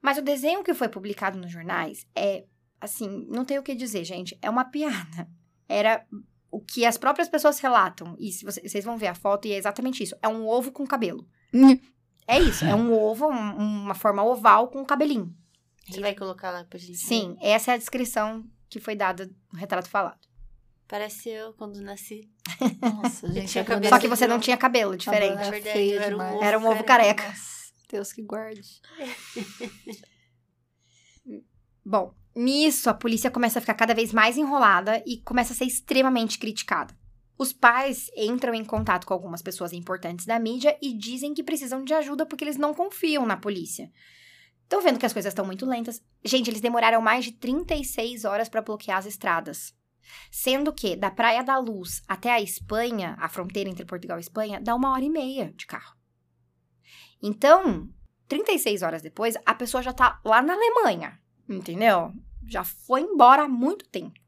Mas 0.00 0.16
o 0.16 0.22
desenho 0.22 0.64
que 0.64 0.72
foi 0.72 0.88
publicado 0.88 1.38
nos 1.38 1.52
jornais 1.52 2.06
é, 2.16 2.46
assim, 2.80 3.26
não 3.28 3.44
tem 3.44 3.58
o 3.58 3.62
que 3.62 3.74
dizer, 3.74 4.04
gente, 4.04 4.38
é 4.40 4.48
uma 4.48 4.64
piada. 4.64 5.28
Era 5.68 6.06
o 6.50 6.60
que 6.60 6.84
as 6.84 6.96
próprias 6.96 7.28
pessoas 7.28 7.58
relatam. 7.58 8.16
E 8.18 8.32
se 8.32 8.44
vocês, 8.44 8.70
vocês 8.70 8.84
vão 8.84 8.96
ver 8.96 9.08
a 9.08 9.14
foto 9.14 9.46
e 9.46 9.52
é 9.52 9.56
exatamente 9.56 10.02
isso. 10.02 10.16
É 10.22 10.28
um 10.28 10.46
ovo 10.46 10.72
com 10.72 10.86
cabelo. 10.86 11.26
é 12.26 12.38
isso. 12.38 12.64
É 12.64 12.74
um 12.74 12.92
ovo, 12.92 13.28
um, 13.28 13.84
uma 13.84 13.94
forma 13.94 14.24
oval 14.24 14.68
com 14.68 14.80
um 14.80 14.84
cabelinho. 14.84 15.34
Você 15.88 16.00
vai 16.00 16.14
colocar 16.14 16.50
lá 16.50 16.64
pra 16.64 16.78
gente 16.78 16.98
Sim, 16.98 17.34
ver? 17.40 17.46
essa 17.46 17.72
é 17.72 17.74
a 17.74 17.78
descrição 17.78 18.44
que 18.68 18.78
foi 18.78 18.94
dada 18.94 19.30
no 19.50 19.58
retrato 19.58 19.88
falado. 19.88 20.20
Parece 20.86 21.30
eu 21.30 21.54
quando 21.54 21.80
nasci. 21.80 22.30
Nossa, 22.80 23.30
gente. 23.32 23.52
Só 23.88 23.98
que 23.98 24.08
você 24.08 24.26
não 24.26 24.38
tinha 24.38 24.56
cabelo, 24.56 24.96
diferente. 24.96 25.42
É 25.42 25.50
verdade, 25.50 25.92
era, 25.94 26.16
um 26.16 26.20
ovo, 26.20 26.44
era 26.44 26.58
um 26.58 26.66
ovo 26.66 26.84
careca. 26.84 27.22
careca. 27.22 27.40
Deus 27.90 28.12
que 28.12 28.22
guarde. 28.22 28.82
Bom, 31.84 32.14
Nisso, 32.38 32.88
a 32.88 32.94
polícia 32.94 33.32
começa 33.32 33.58
a 33.58 33.60
ficar 33.60 33.74
cada 33.74 33.92
vez 33.92 34.12
mais 34.12 34.36
enrolada 34.38 35.02
e 35.04 35.16
começa 35.22 35.52
a 35.52 35.56
ser 35.56 35.64
extremamente 35.64 36.38
criticada. 36.38 36.96
Os 37.36 37.52
pais 37.52 38.08
entram 38.16 38.54
em 38.54 38.64
contato 38.64 39.08
com 39.08 39.12
algumas 39.12 39.42
pessoas 39.42 39.72
importantes 39.72 40.24
da 40.24 40.38
mídia 40.38 40.78
e 40.80 40.96
dizem 40.96 41.34
que 41.34 41.42
precisam 41.42 41.82
de 41.82 41.92
ajuda 41.92 42.24
porque 42.24 42.44
eles 42.44 42.56
não 42.56 42.72
confiam 42.72 43.26
na 43.26 43.36
polícia. 43.36 43.90
Estão 44.62 44.80
vendo 44.80 45.00
que 45.00 45.06
as 45.06 45.12
coisas 45.12 45.32
estão 45.32 45.44
muito 45.44 45.66
lentas? 45.66 46.00
Gente, 46.24 46.48
eles 46.48 46.60
demoraram 46.60 47.02
mais 47.02 47.24
de 47.24 47.32
36 47.32 48.24
horas 48.24 48.48
para 48.48 48.62
bloquear 48.62 48.98
as 48.98 49.06
estradas. 49.06 49.74
Sendo 50.30 50.72
que 50.72 50.94
da 50.94 51.10
Praia 51.10 51.42
da 51.42 51.58
Luz 51.58 52.04
até 52.06 52.30
a 52.30 52.40
Espanha, 52.40 53.16
a 53.18 53.28
fronteira 53.28 53.68
entre 53.68 53.84
Portugal 53.84 54.16
e 54.16 54.20
Espanha, 54.20 54.60
dá 54.60 54.76
uma 54.76 54.92
hora 54.92 55.04
e 55.04 55.10
meia 55.10 55.52
de 55.56 55.66
carro. 55.66 55.96
Então, 57.20 57.88
36 58.28 58.82
horas 58.82 59.02
depois, 59.02 59.34
a 59.44 59.56
pessoa 59.56 59.82
já 59.82 59.92
tá 59.92 60.20
lá 60.24 60.40
na 60.40 60.54
Alemanha, 60.54 61.18
entendeu? 61.48 62.12
Já 62.48 62.64
foi 62.64 63.02
embora 63.02 63.44
há 63.44 63.48
muito 63.48 63.88
tempo. 63.88 64.18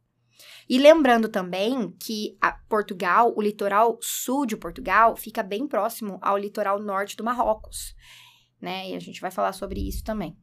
E 0.69 0.79
lembrando 0.79 1.29
também 1.29 1.91
que 1.99 2.39
Portugal, 2.69 3.35
o 3.37 3.43
litoral 3.43 3.99
sul 4.01 4.47
de 4.47 4.57
Portugal, 4.57 5.17
fica 5.17 5.43
bem 5.43 5.67
próximo 5.67 6.19
ao 6.23 6.39
litoral 6.39 6.79
norte 6.79 7.17
do 7.17 7.25
Marrocos, 7.25 7.95
né? 8.61 8.91
E 8.91 8.95
a 8.95 9.01
gente 9.01 9.21
vai 9.21 9.31
falar 9.31 9.53
sobre 9.53 9.81
isso 9.81 10.05
também. 10.05 10.39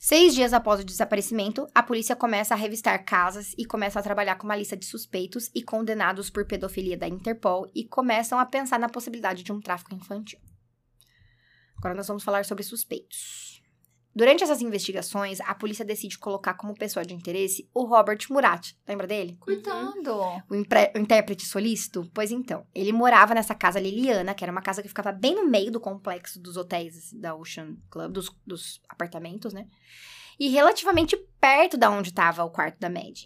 Seis 0.00 0.32
dias 0.32 0.52
após 0.52 0.80
o 0.80 0.84
desaparecimento, 0.84 1.66
a 1.74 1.82
polícia 1.82 2.14
começa 2.14 2.54
a 2.54 2.56
revistar 2.56 3.04
casas 3.04 3.52
e 3.58 3.64
começa 3.64 3.98
a 3.98 4.02
trabalhar 4.02 4.36
com 4.36 4.44
uma 4.44 4.54
lista 4.54 4.76
de 4.76 4.86
suspeitos 4.86 5.50
e 5.52 5.60
condenados 5.60 6.30
por 6.30 6.46
pedofilia 6.46 6.96
da 6.96 7.08
Interpol 7.08 7.68
e 7.74 7.84
começam 7.84 8.38
a 8.38 8.46
pensar 8.46 8.78
na 8.78 8.88
possibilidade 8.88 9.42
de 9.42 9.50
um 9.50 9.60
tráfico 9.60 9.92
infantil. 9.92 10.38
Agora 11.76 11.94
nós 11.94 12.06
vamos 12.06 12.22
falar 12.22 12.44
sobre 12.44 12.62
suspeitos. 12.62 13.47
Durante 14.18 14.42
essas 14.42 14.60
investigações, 14.60 15.40
a 15.42 15.54
polícia 15.54 15.84
decide 15.84 16.18
colocar 16.18 16.54
como 16.54 16.74
pessoa 16.74 17.04
de 17.04 17.14
interesse 17.14 17.70
o 17.72 17.84
Robert 17.84 18.18
Murat. 18.28 18.72
Lembra 18.84 19.06
dele? 19.06 19.36
Coitado. 19.38 20.12
O, 20.50 20.56
impre- 20.56 20.90
o 20.96 20.98
intérprete 20.98 21.46
solícito? 21.46 22.10
Pois 22.12 22.32
então, 22.32 22.66
ele 22.74 22.90
morava 22.90 23.32
nessa 23.32 23.54
casa 23.54 23.78
Liliana, 23.78 24.34
que 24.34 24.42
era 24.42 24.50
uma 24.50 24.60
casa 24.60 24.82
que 24.82 24.88
ficava 24.88 25.12
bem 25.12 25.36
no 25.36 25.46
meio 25.46 25.70
do 25.70 25.78
complexo 25.78 26.40
dos 26.40 26.56
hotéis 26.56 27.12
da 27.12 27.36
Ocean 27.36 27.76
Club, 27.88 28.10
dos, 28.10 28.28
dos 28.44 28.80
apartamentos, 28.88 29.52
né? 29.52 29.68
E 30.36 30.48
relativamente 30.48 31.16
perto 31.40 31.76
da 31.76 31.88
onde 31.88 32.08
estava 32.08 32.42
o 32.42 32.50
quarto 32.50 32.80
da 32.80 32.90
Mad. 32.90 33.20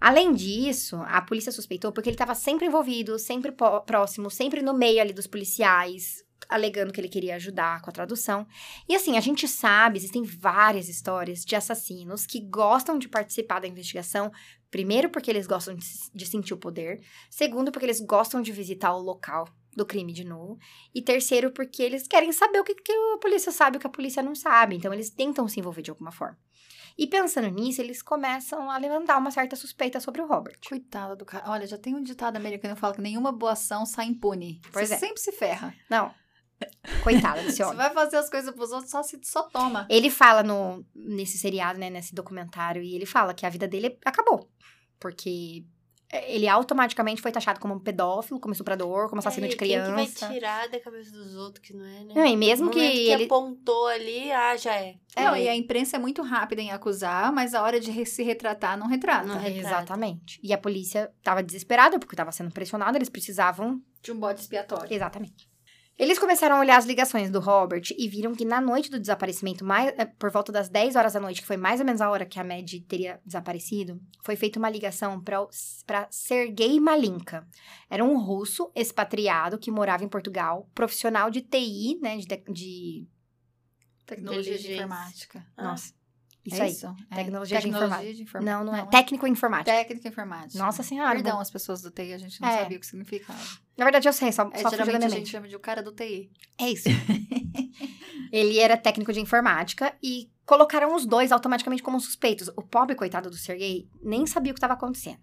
Além 0.00 0.32
disso, 0.32 0.96
a 1.04 1.20
polícia 1.20 1.52
suspeitou 1.52 1.92
porque 1.92 2.08
ele 2.08 2.14
estava 2.14 2.34
sempre 2.34 2.64
envolvido, 2.64 3.18
sempre 3.18 3.52
próximo, 3.84 4.30
sempre 4.30 4.62
no 4.62 4.72
meio 4.72 5.02
ali 5.02 5.12
dos 5.12 5.26
policiais, 5.26 6.23
alegando 6.48 6.92
que 6.92 7.00
ele 7.00 7.08
queria 7.08 7.36
ajudar 7.36 7.80
com 7.80 7.90
a 7.90 7.92
tradução. 7.92 8.46
E 8.88 8.94
assim, 8.94 9.16
a 9.16 9.20
gente 9.20 9.46
sabe, 9.48 9.98
existem 9.98 10.22
várias 10.22 10.88
histórias 10.88 11.44
de 11.44 11.56
assassinos 11.56 12.26
que 12.26 12.40
gostam 12.40 12.98
de 12.98 13.08
participar 13.08 13.60
da 13.60 13.68
investigação, 13.68 14.30
primeiro 14.70 15.08
porque 15.08 15.30
eles 15.30 15.46
gostam 15.46 15.74
de, 15.74 15.84
de 16.14 16.26
sentir 16.26 16.54
o 16.54 16.58
poder, 16.58 17.00
segundo 17.30 17.70
porque 17.70 17.86
eles 17.86 18.00
gostam 18.00 18.42
de 18.42 18.52
visitar 18.52 18.94
o 18.94 19.00
local 19.00 19.48
do 19.76 19.84
crime 19.84 20.12
de 20.12 20.24
novo, 20.24 20.58
e 20.94 21.02
terceiro 21.02 21.50
porque 21.50 21.82
eles 21.82 22.06
querem 22.06 22.30
saber 22.30 22.60
o 22.60 22.64
que, 22.64 22.74
que 22.74 22.92
a 22.92 23.18
polícia 23.18 23.50
sabe 23.50 23.76
e 23.76 23.78
o 23.78 23.80
que 23.80 23.86
a 23.86 23.90
polícia 23.90 24.22
não 24.22 24.34
sabe, 24.34 24.76
então 24.76 24.92
eles 24.92 25.10
tentam 25.10 25.48
se 25.48 25.58
envolver 25.58 25.82
de 25.82 25.90
alguma 25.90 26.12
forma. 26.12 26.38
E 26.96 27.08
pensando 27.08 27.48
nisso, 27.48 27.82
eles 27.82 28.00
começam 28.02 28.70
a 28.70 28.78
levantar 28.78 29.18
uma 29.18 29.32
certa 29.32 29.56
suspeita 29.56 29.98
sobre 29.98 30.22
o 30.22 30.28
Robert. 30.28 30.56
Coitado 30.68 31.16
do 31.16 31.24
cara. 31.24 31.50
Olha, 31.50 31.66
já 31.66 31.76
tem 31.76 31.92
um 31.92 32.02
ditado 32.02 32.36
americano 32.36 32.76
que 32.76 32.80
fala 32.80 32.94
que 32.94 33.00
nenhuma 33.00 33.32
boa 33.32 33.52
ação 33.52 33.84
sai 33.84 34.06
impune. 34.06 34.60
Pois 34.72 34.88
Você 34.88 34.94
é. 34.94 34.98
sempre 34.98 35.20
se 35.20 35.32
ferra. 35.32 35.74
Não. 35.90 36.14
Coitada 37.02 37.42
desse 37.42 37.56
Você 37.58 37.64
homem. 37.64 37.76
vai 37.76 37.90
fazer 37.92 38.16
as 38.16 38.28
coisas 38.30 38.54
pros 38.54 38.70
outros, 38.72 38.90
só 38.90 39.02
se 39.02 39.18
só 39.22 39.42
toma. 39.44 39.86
Ele 39.90 40.10
fala 40.10 40.42
no, 40.42 40.84
nesse 40.94 41.38
seriado, 41.38 41.78
né, 41.78 41.90
nesse 41.90 42.14
documentário, 42.14 42.82
e 42.82 42.94
ele 42.94 43.06
fala 43.06 43.32
que 43.34 43.44
a 43.46 43.50
vida 43.50 43.66
dele 43.68 43.98
acabou. 44.04 44.48
Porque 45.00 45.64
ele 46.28 46.46
automaticamente 46.46 47.20
foi 47.20 47.32
taxado 47.32 47.58
como 47.58 47.74
um 47.74 47.78
pedófilo, 47.80 48.38
como 48.38 48.52
estuprador, 48.52 49.08
como 49.08 49.18
assassino 49.18 49.46
É, 49.46 49.48
de 49.48 49.56
Quem 49.56 49.68
que 49.68 49.76
vai 49.76 50.06
criança. 50.06 50.28
tirar 50.28 50.68
da 50.68 50.78
cabeça 50.78 51.10
dos 51.10 51.34
outros 51.34 51.66
que 51.66 51.74
não 51.74 51.84
é, 51.84 52.04
né? 52.04 52.14
Não, 52.14 52.24
e 52.24 52.36
mesmo 52.36 52.66
No 52.66 52.70
que 52.70 52.78
que 52.78 53.10
ele. 53.10 53.24
apontou 53.24 53.86
ali, 53.88 54.30
ah, 54.30 54.56
já 54.56 54.76
é. 54.76 54.94
Não, 55.16 55.36
e 55.36 55.48
a 55.48 55.56
imprensa 55.56 55.96
é 55.96 55.98
muito 55.98 56.22
rápida 56.22 56.62
em 56.62 56.70
acusar, 56.70 57.32
mas 57.32 57.52
a 57.52 57.62
hora 57.62 57.80
de 57.80 58.06
se 58.06 58.22
retratar 58.22 58.78
não 58.78 58.86
retrata. 58.86 59.26
Não 59.26 59.38
retrata. 59.38 59.66
Exatamente. 59.68 60.38
E 60.42 60.52
a 60.52 60.58
polícia 60.58 61.10
tava 61.22 61.42
desesperada 61.42 61.98
porque 61.98 62.14
tava 62.14 62.30
sendo 62.30 62.52
pressionada, 62.52 62.96
eles 62.96 63.08
precisavam. 63.08 63.82
De 64.00 64.12
um 64.12 64.20
bode 64.20 64.40
expiatório. 64.40 64.94
Exatamente. 64.94 65.48
Eles 65.96 66.18
começaram 66.18 66.56
a 66.56 66.60
olhar 66.60 66.76
as 66.76 66.86
ligações 66.86 67.30
do 67.30 67.38
Robert 67.38 67.82
e 67.96 68.08
viram 68.08 68.34
que 68.34 68.44
na 68.44 68.60
noite 68.60 68.90
do 68.90 68.98
desaparecimento, 68.98 69.64
mais, 69.64 69.94
eh, 69.96 70.04
por 70.04 70.28
volta 70.30 70.50
das 70.50 70.68
10 70.68 70.96
horas 70.96 71.12
da 71.12 71.20
noite, 71.20 71.40
que 71.40 71.46
foi 71.46 71.56
mais 71.56 71.78
ou 71.78 71.86
menos 71.86 72.00
a 72.00 72.10
hora 72.10 72.26
que 72.26 72.40
a 72.40 72.44
Mad 72.44 72.68
teria 72.88 73.20
desaparecido, 73.24 74.00
foi 74.22 74.34
feita 74.34 74.58
uma 74.58 74.68
ligação 74.68 75.22
para 75.22 76.08
Sergei 76.10 76.80
Malinka. 76.80 77.46
Era 77.88 78.04
um 78.04 78.18
russo 78.18 78.72
expatriado 78.74 79.56
que 79.56 79.70
morava 79.70 80.02
em 80.02 80.08
Portugal, 80.08 80.68
profissional 80.74 81.30
de 81.30 81.42
TI, 81.42 81.98
né, 82.02 82.16
de, 82.16 82.26
de 82.26 83.06
Tecnologia 84.06 84.58
de 84.58 84.74
informática. 84.74 85.46
Ah. 85.56 85.64
nossa, 85.64 85.94
isso 86.44 86.56
é 86.60 86.64
aí. 86.64 86.70
isso? 86.72 86.86
É 87.10 87.14
Tecnologia 87.16 87.60
de 87.60 87.68
informática. 87.68 88.14
de 88.14 88.22
inform- 88.22 88.44
Não, 88.44 88.64
não 88.64 88.74
é. 88.76 88.86
Técnico 88.86 89.26
em 89.26 89.30
informática. 89.32 89.70
Técnica 89.76 90.08
informática. 90.08 90.58
Nossa 90.58 90.82
senhora. 90.82 91.14
Perdão, 91.14 91.36
bom. 91.36 91.40
as 91.40 91.50
pessoas 91.50 91.80
do 91.82 91.90
TI, 91.90 92.12
a 92.12 92.18
gente 92.18 92.40
não 92.40 92.48
É. 92.48 92.58
sabia 92.58 92.76
o 92.76 92.80
que 92.80 92.86
significava. 92.86 93.38
Na 93.76 93.84
verdade, 93.84 94.06
eu 94.08 94.12
sei, 94.12 94.30
só, 94.32 94.50
É, 94.52 94.58
só 94.58 94.70
geralmente 94.70 95.04
a 95.04 95.08
gente 95.08 95.28
chama 95.30 95.48
de 95.48 95.56
o 95.56 95.60
cara 95.60 95.82
do 95.82 95.92
TI. 95.92 96.30
É 96.58 96.68
isso. 96.70 96.88
ele 98.32 98.58
era 98.58 98.76
técnico 98.76 99.12
de 99.12 99.20
informática 99.20 99.94
e 100.02 100.30
colocaram 100.44 100.94
os 100.94 101.06
dois 101.06 101.32
automaticamente 101.32 101.82
como 101.82 102.00
suspeitos. 102.00 102.48
O 102.56 102.62
pobre 102.62 102.94
coitado 102.94 103.30
do 103.30 103.36
Sergei 103.36 103.88
nem 104.02 104.26
sabia 104.26 104.52
o 104.52 104.54
que 104.54 104.58
estava 104.58 104.74
acontecendo. 104.74 105.18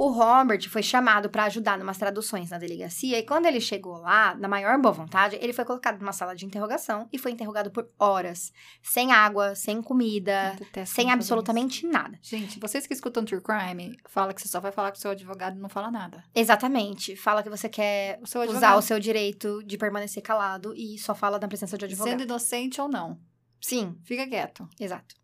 O 0.00 0.10
Robert 0.10 0.68
foi 0.70 0.80
chamado 0.80 1.28
para 1.28 1.42
ajudar 1.46 1.76
numas 1.76 1.98
traduções 1.98 2.50
na 2.50 2.56
delegacia 2.58 3.18
e 3.18 3.24
quando 3.24 3.46
ele 3.46 3.60
chegou 3.60 3.96
lá, 3.98 4.32
na 4.36 4.46
maior 4.46 4.78
boa 4.80 4.92
vontade, 4.92 5.36
ele 5.40 5.52
foi 5.52 5.64
colocado 5.64 5.98
numa 5.98 6.12
sala 6.12 6.36
de 6.36 6.46
interrogação 6.46 7.08
e 7.12 7.18
foi 7.18 7.32
interrogado 7.32 7.68
por 7.72 7.90
horas, 7.98 8.52
sem 8.80 9.10
água, 9.10 9.56
sem 9.56 9.82
comida, 9.82 10.56
sem 10.86 11.10
absolutamente 11.10 11.84
nada. 11.84 12.16
isso. 12.22 12.30
Gente, 12.30 12.60
vocês 12.60 12.86
que 12.86 12.94
escutam 12.94 13.24
True 13.24 13.40
Crime, 13.42 13.98
fala 14.08 14.32
que 14.32 14.40
você 14.40 14.46
só 14.46 14.60
vai 14.60 14.70
falar 14.70 14.92
com 14.92 14.98
o 14.98 15.00
seu 15.00 15.10
advogado 15.10 15.56
e 15.56 15.60
não 15.60 15.68
fala 15.68 15.90
nada. 15.90 16.22
Exatamente. 16.32 17.16
Fala 17.16 17.42
que 17.42 17.50
você 17.50 17.68
quer 17.68 18.20
O 18.22 18.26
seu 18.28 18.42
usar 18.42 18.76
o 18.76 18.82
seu 18.82 19.00
direito 19.00 19.64
de 19.64 19.76
permanecer 19.76 20.22
calado 20.22 20.72
e 20.76 20.96
só 21.00 21.12
fala 21.12 21.40
na 21.40 21.48
presença 21.48 21.76
de 21.76 21.84
advogado. 21.86 22.12
sendo 22.12 22.22
inocente 22.22 22.80
ou 22.80 22.86
não, 22.88 23.18
Sim, 23.60 23.98
fica 24.04 24.24
quieto. 24.28 24.68
exato. 24.78 25.16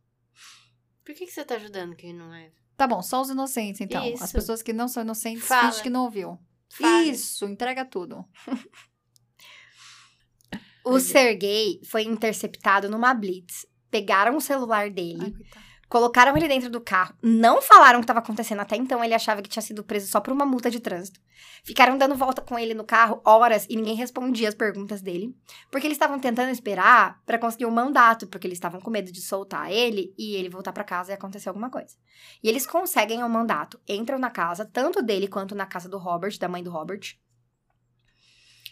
Por 1.05 1.15
que, 1.15 1.27
que 1.27 1.33
você 1.33 1.45
tá 1.45 1.55
ajudando 1.55 1.95
quem 1.95 2.13
não 2.13 2.35
é? 2.35 2.51
Tá 2.77 2.87
bom, 2.87 3.03
só 3.03 3.21
os 3.21 3.31
inocentes, 3.31 3.81
então. 3.81 4.03
As 4.15 4.21
Isso. 4.23 4.33
pessoas 4.33 4.63
que 4.63 4.73
não 4.73 4.89
são 4.89 5.03
inocentes, 5.03 5.45
Fala. 5.47 5.71
finge 5.71 5.83
que 5.83 5.91
não 5.91 6.05
ouviu. 6.05 6.39
Fale. 6.71 7.11
Isso, 7.11 7.45
entrega 7.47 7.85
tudo. 7.85 8.25
O 10.87 11.01
Sergei 11.01 11.81
foi 11.87 12.03
interceptado 12.03 12.91
numa 12.91 13.15
blitz. 13.15 13.67
Pegaram 13.91 14.37
o 14.37 14.41
celular 14.41 14.91
dele, 14.91 15.23
Ai. 15.23 15.33
Colocaram 15.89 16.37
ele 16.37 16.49
dentro 16.49 16.71
do 16.71 16.81
carro, 16.81 17.15
não 17.23 17.61
falaram 17.63 17.99
o 17.99 18.01
que 18.01 18.05
estava 18.05 18.21
acontecendo. 18.21 18.61
Até 18.61 18.77
então 18.77 19.03
ele 19.03 19.15
achava 19.15 19.43
que 19.43 19.49
tinha 19.49 19.63
sido 19.63 19.85
preso 19.85 20.07
só 20.07 20.21
por 20.21 20.33
uma 20.33 20.47
multa 20.47 20.71
de 20.71 20.81
trânsito. 20.81 21.21
Ficaram 21.63 21.97
dando 21.97 22.15
volta 22.15 22.43
com 22.43 22.59
ele 22.59 22.75
no 22.75 22.85
carro 22.85 23.21
horas 23.25 23.67
e 23.69 23.77
ninguém 23.77 23.95
respondia 23.95 24.49
as 24.49 24.55
perguntas 24.55 25.01
dele, 25.01 25.35
porque 25.71 25.87
eles 25.87 25.97
estavam 25.97 26.19
tentando 26.19 26.51
esperar 26.51 27.23
para 27.25 27.39
conseguir 27.39 27.67
um 27.67 27.71
mandato, 27.71 28.27
porque 28.27 28.47
eles 28.47 28.57
estavam 28.57 28.81
com 28.81 28.91
medo 28.91 29.11
de 29.11 29.21
soltar 29.21 29.73
ele 29.73 30.15
e 30.19 30.37
ele 30.37 30.49
voltar 30.49 30.73
para 30.73 30.85
casa 30.85 31.13
e 31.13 31.15
acontecer 31.15 31.49
alguma 31.49 31.71
coisa. 31.71 31.97
E 32.43 32.49
eles 32.49 32.67
conseguem 32.67 33.23
o 33.23 33.29
mandato, 33.29 33.81
entram 33.89 34.19
na 34.19 34.31
casa, 34.31 34.65
tanto 34.65 35.03
dele 35.03 35.27
quanto 35.27 35.55
na 35.55 35.67
casa 35.67 35.89
do 35.89 35.99
Robert, 35.99 36.39
da 36.39 36.49
mãe 36.49 36.63
do 36.63 36.71
Robert. 36.71 37.17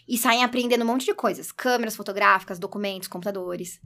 E 0.07 0.17
saem 0.17 0.43
apreendendo 0.43 0.83
um 0.83 0.87
monte 0.87 1.05
de 1.05 1.13
coisas: 1.13 1.51
câmeras 1.51 1.95
fotográficas, 1.95 2.59
documentos, 2.59 3.07
computadores. 3.07 3.79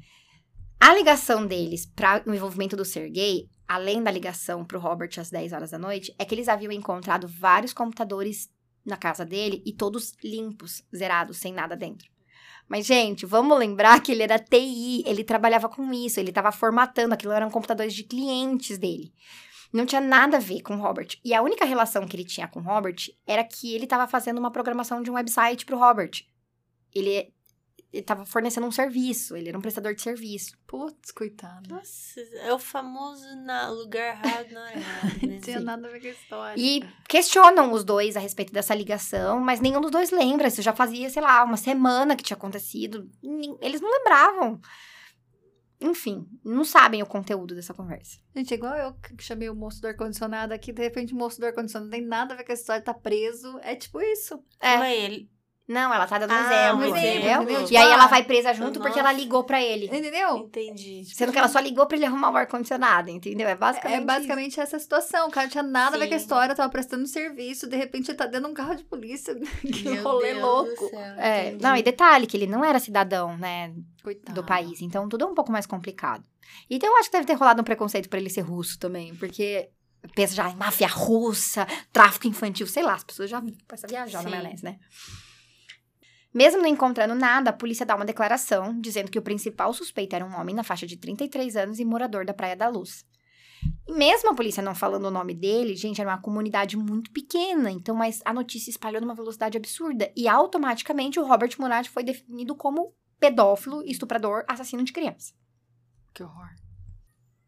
A 0.80 0.94
ligação 0.94 1.46
deles 1.46 1.86
para 1.86 2.24
o 2.26 2.34
envolvimento 2.34 2.76
do 2.76 2.86
Sergei, 2.86 3.50
além 3.68 4.02
da 4.02 4.12
ligação 4.12 4.64
para 4.64 4.78
o 4.78 4.82
Robert 4.82 5.10
às 5.18 5.30
10 5.30 5.52
horas 5.52 5.72
da 5.72 5.78
noite, 5.78 6.14
é 6.20 6.24
que 6.24 6.36
eles 6.36 6.48
haviam 6.48 6.72
encontrado 6.72 7.28
vários 7.28 7.74
computadores 7.74 8.50
na 8.86 8.96
casa 8.96 9.26
dele 9.26 9.62
e 9.66 9.74
todos 9.74 10.14
limpos, 10.24 10.84
zerados, 10.96 11.38
sem 11.38 11.52
nada 11.52 11.76
dentro. 11.76 12.10
Mas, 12.70 12.86
gente, 12.86 13.26
vamos 13.26 13.58
lembrar 13.58 14.02
que 14.02 14.12
ele 14.12 14.24
era 14.24 14.38
TI, 14.38 15.04
ele 15.06 15.24
trabalhava 15.24 15.68
com 15.68 15.92
isso, 15.94 16.20
ele 16.20 16.30
estava 16.30 16.52
formatando, 16.52 17.14
aquilo 17.14 17.34
eram 17.34 17.50
computadores 17.50 17.94
de 17.94 18.04
clientes 18.04 18.78
dele. 18.78 19.14
Não 19.74 19.86
tinha 19.86 20.02
nada 20.02 20.38
a 20.38 20.40
ver 20.40 20.62
com 20.62 20.76
o 20.76 20.80
Robert. 20.80 21.18
E 21.24 21.34
a 21.34 21.42
única 21.42 21.66
relação 21.66 22.08
que 22.08 22.16
ele 22.16 22.24
tinha 22.24 22.48
com 22.48 22.60
o 22.60 22.64
Robert 22.64 22.96
era 23.26 23.44
que 23.44 23.74
ele 23.74 23.86
estava 23.86 24.08
fazendo 24.08 24.38
uma 24.38 24.52
programação 24.52 25.02
de 25.02 25.10
um 25.10 25.16
website 25.16 25.66
para 25.66 25.76
o 25.76 25.80
Robert. 25.80 26.12
Ele 26.94 27.34
estava 27.92 28.26
fornecendo 28.26 28.68
um 28.68 28.72
serviço, 28.72 29.36
ele 29.36 29.50
era 29.50 29.58
um 29.58 29.62
prestador 29.62 29.94
de 29.96 30.02
serviço. 30.02 30.58
Putz, 30.68 31.12
coitado. 31.12 31.74
Nossa, 31.74 32.20
é 32.20 32.54
o 32.54 32.60
famoso 32.60 33.26
na 33.44 33.70
lugar 33.70 34.18
errado, 34.18 34.52
na 34.52 34.62
hora 34.62 34.74
errada, 34.78 35.28
né? 35.28 35.34
Não 35.34 35.40
tinha 35.40 35.60
nada 35.60 35.88
a 35.88 35.92
ver 35.92 36.02
com 36.02 36.08
a 36.08 36.12
história. 36.12 36.62
E 36.62 36.84
questionam 37.08 37.72
os 37.72 37.84
dois 37.84 38.18
a 38.18 38.20
respeito 38.20 38.52
dessa 38.52 38.76
ligação, 38.76 39.40
mas 39.40 39.60
nenhum 39.60 39.82
dos 39.82 39.92
dois 39.92 40.12
lembra. 40.12 40.48
Isso 40.48 40.62
já 40.62 40.74
fazia, 40.74 41.10
sei 41.10 41.22
lá, 41.22 41.44
uma 41.44 41.58
semana 41.58 42.16
que 42.16 42.24
tinha 42.24 42.38
acontecido. 42.38 43.10
Eles 43.62 43.82
não 43.82 43.92
lembravam. 43.92 44.60
Enfim, 45.80 46.28
não 46.44 46.64
sabem 46.64 47.04
o 47.04 47.06
conteúdo 47.06 47.54
dessa 47.54 47.74
conversa. 47.74 48.20
Gente, 48.36 48.52
é 48.52 48.58
igual 48.58 48.76
eu 48.76 48.94
que 48.96 49.24
chamei 49.24 49.48
o 49.48 49.56
moço 49.56 49.80
do 49.80 49.88
ar-condicionado 49.88 50.52
aqui, 50.52 50.74
de 50.74 50.82
repente 50.82 51.14
o 51.14 51.16
moço 51.16 51.40
do 51.40 51.46
ar-condicionado 51.46 51.86
não 51.86 51.98
tem 51.98 52.06
nada 52.06 52.34
a 52.34 52.38
ver 52.38 52.44
com 52.44 52.52
a 52.52 52.56
história, 52.56 52.82
tá 52.82 52.94
preso. 52.96 53.60
É 53.62 53.76
tipo 53.76 54.02
isso. 54.02 54.44
É. 54.60 54.78
Mas 54.78 54.98
ele. 54.98 55.37
Não, 55.68 55.94
ela 55.94 56.08
tá 56.08 56.18
dando 56.18 56.32
um 56.32 56.34
Ah, 56.34 56.42
exemplo, 56.44 56.78
um 56.78 56.84
exemplo, 56.96 57.00
entendeu? 57.10 57.42
entendeu? 57.42 57.62
E 57.62 57.66
Tipo, 57.66 57.78
aí 57.80 57.88
ah, 57.90 57.94
ela 57.94 58.08
vai 58.08 58.24
presa 58.24 58.54
junto 58.54 58.80
porque 58.80 58.98
ela 59.00 59.10
nossa. 59.12 59.22
ligou 59.22 59.44
pra 59.44 59.62
ele. 59.62 59.86
Entendeu? 59.88 60.38
Entendi. 60.38 61.04
Sendo 61.14 61.34
que 61.34 61.38
ela 61.38 61.50
só 61.50 61.60
ligou 61.60 61.86
pra 61.86 61.98
ele 61.98 62.06
arrumar 62.06 62.32
o 62.32 62.38
ar-condicionado, 62.38 63.10
entendeu? 63.10 63.50
É 63.50 63.56
basicamente. 63.56 64.02
É 64.02 64.06
basicamente 64.06 64.60
essa 64.62 64.80
situação. 64.80 65.28
O 65.28 65.32
cara 65.32 65.48
não 65.48 65.52
tinha 65.52 65.64
nada 65.64 65.98
a 65.98 66.00
ver 66.00 66.08
com 66.08 66.16
a 66.16 66.18
Sim. 66.18 66.24
história, 66.24 66.56
tava 66.56 66.70
prestando 66.72 67.06
serviço, 67.06 67.68
de 67.68 67.76
repente 67.76 68.10
ele 68.10 68.18
tá 68.18 68.26
dentro 68.26 68.46
de 68.46 68.52
um 68.52 68.54
carro 68.54 68.76
de 68.76 68.84
polícia. 68.86 69.36
que 69.62 69.90
Meu 69.90 70.04
rolê 70.04 70.32
Deus 70.34 70.42
louco. 70.42 70.70
do 70.86 70.90
céu, 70.90 71.00
É, 71.18 71.52
não, 71.62 71.76
e 71.76 71.84
detalhe 71.84 72.28
que 72.28 72.38
ele 72.38 72.48
não 72.48 72.64
era 72.64 72.80
cidadão, 72.80 73.38
né, 73.38 73.74
Coitado. 74.02 74.42
do 74.42 74.48
país. 74.48 74.82
Então 74.82 75.10
tudo 75.10 75.26
é 75.26 75.28
um 75.28 75.36
pouco 75.36 75.52
mais 75.52 75.66
complicado. 75.66 76.24
Então 76.70 76.90
eu 76.90 76.96
acho 76.98 77.10
que 77.12 77.18
deve 77.18 77.28
ter 77.28 77.34
rolado 77.34 77.62
um 77.62 77.66
preconceito 77.66 78.08
pra 78.08 78.20
ele 78.20 78.30
ser 78.30 78.40
russo 78.42 78.80
também, 78.80 79.14
porque 79.16 79.70
pensa 80.16 80.34
já 80.34 80.50
em 80.50 80.56
máfia 80.56 80.88
russa, 80.88 81.68
tráfico 81.92 82.26
infantil, 82.26 82.66
sei 82.68 82.84
lá, 82.84 82.94
as 82.94 83.04
pessoas 83.04 83.30
já 83.30 83.42
começam 83.42 83.60
a 83.84 83.88
viajar 83.90 84.20
Sim. 84.20 84.24
na 84.26 84.30
maionese, 84.32 84.64
né? 84.64 84.78
Mesmo 86.34 86.62
não 86.62 86.68
encontrando 86.68 87.16
nada, 87.16 87.50
a 87.50 87.54
polícia 87.54 87.86
dá 87.86 87.96
uma 87.96 88.06
declaração 88.06 88.80
dizendo 88.80 89.10
que 89.10 89.20
o 89.20 89.22
principal 89.22 89.74
suspeito 89.74 90.16
era 90.16 90.26
um 90.26 90.36
homem 90.40 90.56
na 90.56 90.64
faixa 90.64 90.86
de 90.86 90.98
33 90.98 91.56
anos 91.56 91.80
e 91.80 91.86
morador 91.86 92.26
da 92.26 92.34
Praia 92.34 92.56
da 92.56 92.68
Luz. 92.68 93.06
E 93.88 93.94
mesmo 93.94 94.30
a 94.30 94.36
polícia 94.36 94.62
não 94.62 94.76
falando 94.76 95.06
o 95.06 95.12
nome 95.12 95.34
dele, 95.34 95.76
gente, 95.76 96.00
era 96.02 96.10
uma 96.10 96.22
comunidade 96.22 96.78
muito 96.78 97.12
pequena, 97.12 97.72
então 97.72 97.96
mas 97.96 98.22
a 98.26 98.34
notícia 98.34 98.70
espalhou 98.70 99.02
numa 99.02 99.16
velocidade 99.16 99.58
absurda 99.58 100.12
e 100.16 100.28
automaticamente 100.28 101.20
o 101.20 101.26
Robert 101.26 101.56
Murat 101.58 101.88
foi 101.90 102.04
definido 102.04 102.56
como 102.56 102.94
pedófilo, 103.20 103.84
estuprador, 103.84 104.44
assassino 104.48 104.84
de 104.84 104.94
criança. 104.94 105.34
Que 106.14 106.24
horror. 106.24 106.50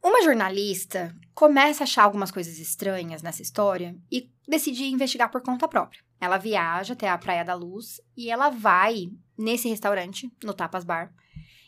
Uma 0.01 0.23
jornalista 0.23 1.13
começa 1.35 1.83
a 1.83 1.85
achar 1.85 2.03
algumas 2.03 2.31
coisas 2.31 2.57
estranhas 2.57 3.21
nessa 3.21 3.41
história 3.41 3.95
e 4.11 4.31
decide 4.47 4.85
investigar 4.85 5.29
por 5.29 5.41
conta 5.41 5.67
própria. 5.67 6.01
Ela 6.19 6.37
viaja 6.37 6.93
até 6.93 7.09
a 7.09 7.17
Praia 7.17 7.45
da 7.45 7.53
Luz 7.53 8.01
e 8.15 8.29
ela 8.29 8.49
vai 8.49 9.11
nesse 9.37 9.69
restaurante, 9.69 10.31
no 10.43 10.53
Tapas 10.53 10.83
Bar, 10.83 11.13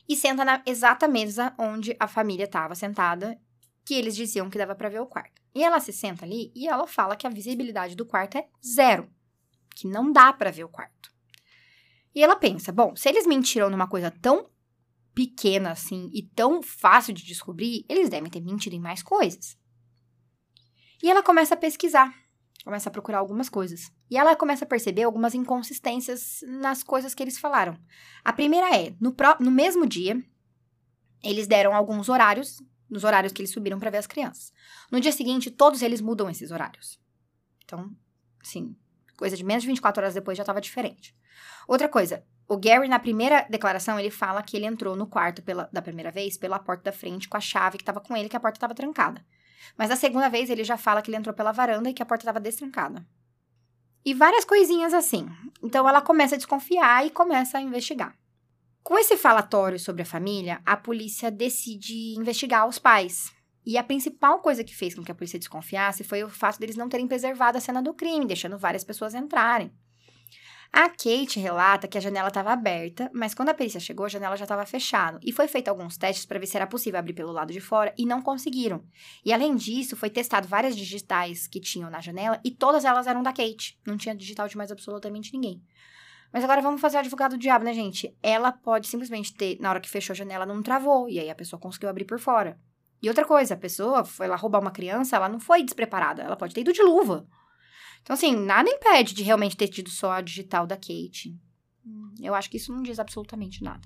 e 0.08 0.16
senta 0.16 0.44
na 0.44 0.62
exata 0.66 1.08
mesa 1.08 1.54
onde 1.58 1.96
a 2.00 2.08
família 2.08 2.44
estava 2.44 2.76
sentada, 2.76 3.40
que 3.86 3.94
eles 3.94 4.16
diziam 4.16 4.50
que 4.50 4.58
dava 4.58 4.76
para 4.76 4.90
ver 4.90 5.00
o 5.00 5.06
quarto. 5.06 5.42
E 5.56 5.64
ela 5.64 5.80
se 5.80 5.94
senta 5.94 6.26
ali 6.26 6.52
e 6.56 6.68
ela 6.68 6.86
fala 6.86 7.16
que 7.16 7.26
a 7.26 7.30
visibilidade 7.30 7.96
do 7.96 8.06
quarto 8.06 8.38
é 8.38 8.48
zero, 8.66 9.10
que 9.76 9.88
não 9.88 10.12
dá 10.12 10.34
para 10.34 10.52
ver 10.52 10.66
o 10.66 10.70
quarto. 10.70 11.12
E 12.14 12.22
ela 12.22 12.36
pensa, 12.36 12.72
bom, 12.72 12.96
se 12.96 13.08
eles 13.08 13.26
mentiram 13.26 13.70
numa 13.70 13.88
coisa 13.88 14.12
tão 14.12 14.50
pequena 15.14 15.72
assim 15.72 16.10
e 16.14 16.24
tão 16.24 16.62
fácil 16.62 17.14
de 17.14 17.24
descobrir, 17.26 17.86
eles 17.88 18.10
devem 18.10 18.30
ter 18.30 18.42
mentido 18.42 18.74
em 18.74 18.80
mais 18.80 19.02
coisas. 19.02 19.58
E 21.02 21.10
ela 21.10 21.24
começa 21.24 21.54
a 21.54 21.58
pesquisar, 21.58 22.14
começa 22.64 22.90
a 22.90 22.92
procurar 22.92 23.20
algumas 23.20 23.50
coisas. 23.50 23.92
E 24.10 24.18
ela 24.18 24.36
começa 24.36 24.66
a 24.66 24.68
perceber 24.68 25.04
algumas 25.04 25.34
inconsistências 25.34 26.44
nas 26.48 26.84
coisas 26.84 27.14
que 27.14 27.24
eles 27.24 27.40
falaram. 27.40 27.78
A 28.24 28.32
primeira 28.32 28.76
é, 28.76 28.94
no, 29.00 29.14
pro, 29.14 29.36
no 29.40 29.52
mesmo 29.52 29.86
dia, 29.86 30.22
eles 31.24 31.48
deram 31.48 31.76
alguns 31.76 32.10
horários, 32.10 32.62
nos 32.90 33.04
horários 33.04 33.32
que 33.32 33.42
eles 33.42 33.52
subiram 33.52 33.80
para 33.80 33.90
ver 33.90 33.98
as 33.98 34.08
crianças. 34.08 34.52
No 34.92 35.00
dia 35.00 35.12
seguinte, 35.12 35.50
todos 35.50 35.82
eles 35.82 36.02
mudam 36.02 36.30
esses 36.30 36.52
horários. 36.52 37.00
Então, 37.64 37.90
sim, 38.44 38.76
coisa 39.18 39.38
de 39.38 39.44
menos 39.44 39.64
de 39.64 39.68
24 39.68 40.02
horas 40.02 40.14
depois 40.14 40.38
já 40.38 40.44
estava 40.44 40.60
diferente. 40.60 41.16
Outra 41.68 41.88
coisa, 41.88 42.24
o 42.48 42.58
Gary, 42.58 42.88
na 42.88 43.00
primeira 43.00 43.48
declaração, 43.50 43.98
ele 43.98 44.12
fala 44.12 44.44
que 44.44 44.58
ele 44.58 44.66
entrou 44.66 44.96
no 44.96 45.08
quarto 45.08 45.42
pela, 45.42 45.70
da 45.72 45.82
primeira 45.82 46.12
vez 46.12 46.38
pela 46.38 46.60
porta 46.60 46.84
da 46.84 46.92
frente 46.92 47.30
com 47.30 47.38
a 47.38 47.40
chave 47.40 47.78
que 47.78 47.84
estava 47.84 48.02
com 48.02 48.16
ele, 48.16 48.28
que 48.28 48.36
a 48.36 48.40
porta 48.40 48.58
estava 48.58 48.76
trancada. 48.76 49.26
Mas 49.78 49.90
na 49.90 49.96
segunda 49.96 50.30
vez 50.30 50.50
ele 50.50 50.64
já 50.64 50.78
fala 50.78 51.02
que 51.02 51.10
ele 51.10 51.18
entrou 51.18 51.36
pela 51.36 51.52
varanda 51.52 51.90
e 51.90 51.94
que 51.94 52.04
a 52.04 52.06
porta 52.06 52.24
estava 52.24 52.40
destrancada. 52.40 53.06
E 54.04 54.14
várias 54.14 54.46
coisinhas 54.46 54.94
assim. 54.94 55.30
Então 55.62 55.88
ela 55.88 56.02
começa 56.02 56.36
a 56.36 56.38
desconfiar 56.38 57.06
e 57.06 57.12
começa 57.12 57.58
a 57.58 57.62
investigar. 57.62 58.16
Com 58.84 58.98
esse 58.98 59.16
falatório 59.16 59.80
sobre 59.80 60.02
a 60.02 60.06
família, 60.06 60.60
a 60.66 60.76
polícia 60.76 61.30
decide 61.30 62.16
investigar 62.18 62.68
os 62.68 62.80
pais. 62.80 63.32
E 63.64 63.78
a 63.78 63.84
principal 63.84 64.40
coisa 64.40 64.64
que 64.64 64.76
fez 64.76 64.96
com 64.96 65.04
que 65.04 65.12
a 65.12 65.16
polícia 65.16 65.38
desconfiasse 65.38 66.04
foi 66.04 66.24
o 66.24 66.30
fato 66.30 66.60
deles 66.60 66.76
não 66.76 66.90
terem 66.90 67.08
preservado 67.08 67.60
a 67.60 67.62
cena 67.62 67.82
do 67.82 67.94
crime, 67.94 68.26
deixando 68.26 68.58
várias 68.58 68.84
pessoas 68.84 69.14
entrarem. 69.14 69.72
A 70.74 70.88
Kate 70.88 71.38
relata 71.38 71.86
que 71.86 71.98
a 71.98 72.02
janela 72.02 72.30
estava 72.30 72.54
aberta, 72.54 73.12
mas 73.14 73.34
quando 73.34 73.50
a 73.50 73.54
perícia 73.54 73.80
chegou, 73.80 74.06
a 74.06 74.10
janela 74.10 74.38
já 74.38 74.46
estava 74.46 74.66
fechada. 74.66 75.20
E 75.22 75.34
foi 75.34 75.46
feito 75.50 75.68
alguns 75.68 75.98
testes 75.98 76.26
para 76.26 76.40
ver 76.40 76.46
se 76.46 76.56
era 76.56 76.66
possível 76.66 76.98
abrir 76.98 77.12
pelo 77.12 77.34
lado 77.34 77.52
de 77.52 77.60
fora 77.60 77.94
e 77.98 78.06
não 78.06 78.22
conseguiram. 78.22 78.82
E 79.26 79.34
além 79.34 79.54
disso, 79.54 79.98
foi 79.98 80.10
testado 80.10 80.48
várias 80.48 80.74
digitais 80.76 81.46
que 81.46 81.60
tinham 81.60 81.90
na 81.90 82.00
janela 82.00 82.40
e 82.42 82.52
todas 82.52 82.86
elas 82.86 83.06
eram 83.06 83.22
da 83.22 83.34
Kate. 83.34 83.78
Não 83.86 83.98
tinha 83.98 84.16
digital 84.16 84.48
de 84.48 84.56
mais 84.56 84.72
absolutamente 84.72 85.34
ninguém. 85.34 85.62
Mas 86.32 86.42
agora 86.42 86.62
vamos 86.62 86.80
fazer 86.80 86.96
o 86.96 87.00
advogado 87.02 87.32
do 87.32 87.38
diabo, 87.38 87.66
né, 87.66 87.74
gente? 87.74 88.16
Ela 88.24 88.54
pode 88.54 88.88
simplesmente 88.88 89.34
ter, 89.34 89.58
na 89.60 89.70
hora 89.70 89.82
que 89.82 89.90
fechou 89.90 90.14
a 90.14 90.16
janela, 90.16 90.46
não 90.46 90.64
travou, 90.64 91.10
e 91.10 91.20
aí 91.20 91.30
a 91.30 91.36
pessoa 91.36 91.60
conseguiu 91.60 91.90
abrir 91.90 92.06
por 92.06 92.18
fora. 92.18 92.58
E 93.02 93.10
outra 93.10 93.26
coisa, 93.26 93.56
a 93.56 93.58
pessoa 93.58 94.06
foi 94.06 94.28
lá 94.28 94.38
roubar 94.38 94.62
uma 94.62 94.72
criança, 94.72 95.18
ela 95.18 95.28
não 95.28 95.40
foi 95.40 95.64
despreparada, 95.64 96.22
ela 96.22 96.38
pode 96.38 96.54
ter 96.54 96.62
ido 96.62 96.72
de 96.72 96.82
luva. 96.82 97.28
Então, 98.02 98.14
assim, 98.14 98.36
nada 98.36 98.70
impede 98.70 99.14
de 99.14 99.24
realmente 99.24 99.56
ter 99.56 99.68
tido 99.68 99.90
só 99.90 100.14
a 100.14 100.22
digital 100.22 100.66
da 100.66 100.76
Kate. 100.76 101.36
Eu 102.22 102.36
acho 102.36 102.50
que 102.50 102.58
isso 102.58 102.72
não 102.72 102.82
diz 102.82 103.00
absolutamente 103.00 103.64
nada. 103.64 103.82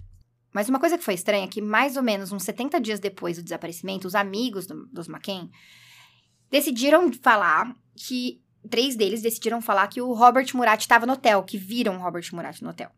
Mas 0.54 0.70
uma 0.70 0.80
coisa 0.80 0.98
que 0.98 1.04
foi 1.04 1.14
estranha 1.14 1.44
é 1.44 1.50
que, 1.50 1.62
mais 1.62 1.98
ou 1.98 2.04
menos 2.04 2.32
uns 2.32 2.44
70 2.44 2.80
dias 2.80 3.00
depois 3.00 3.38
do 3.38 3.44
desaparecimento, 3.44 4.08
os 4.08 4.16
amigos 4.16 4.66
do, 4.66 4.86
dos 4.88 5.08
McCain 5.08 5.52
decidiram 6.50 7.12
falar 7.14 7.76
que. 7.96 8.42
Três 8.68 8.96
deles 8.96 9.22
decidiram 9.22 9.62
falar 9.62 9.88
que 9.88 10.02
o 10.02 10.12
Robert 10.12 10.48
Murat 10.56 10.82
estava 10.82 11.06
no 11.06 11.14
hotel, 11.14 11.44
que 11.44 11.56
viram 11.56 11.98
o 11.98 12.02
Robert 12.02 12.28
Murat 12.34 12.62
no 12.62 12.72
hotel. 12.72 12.90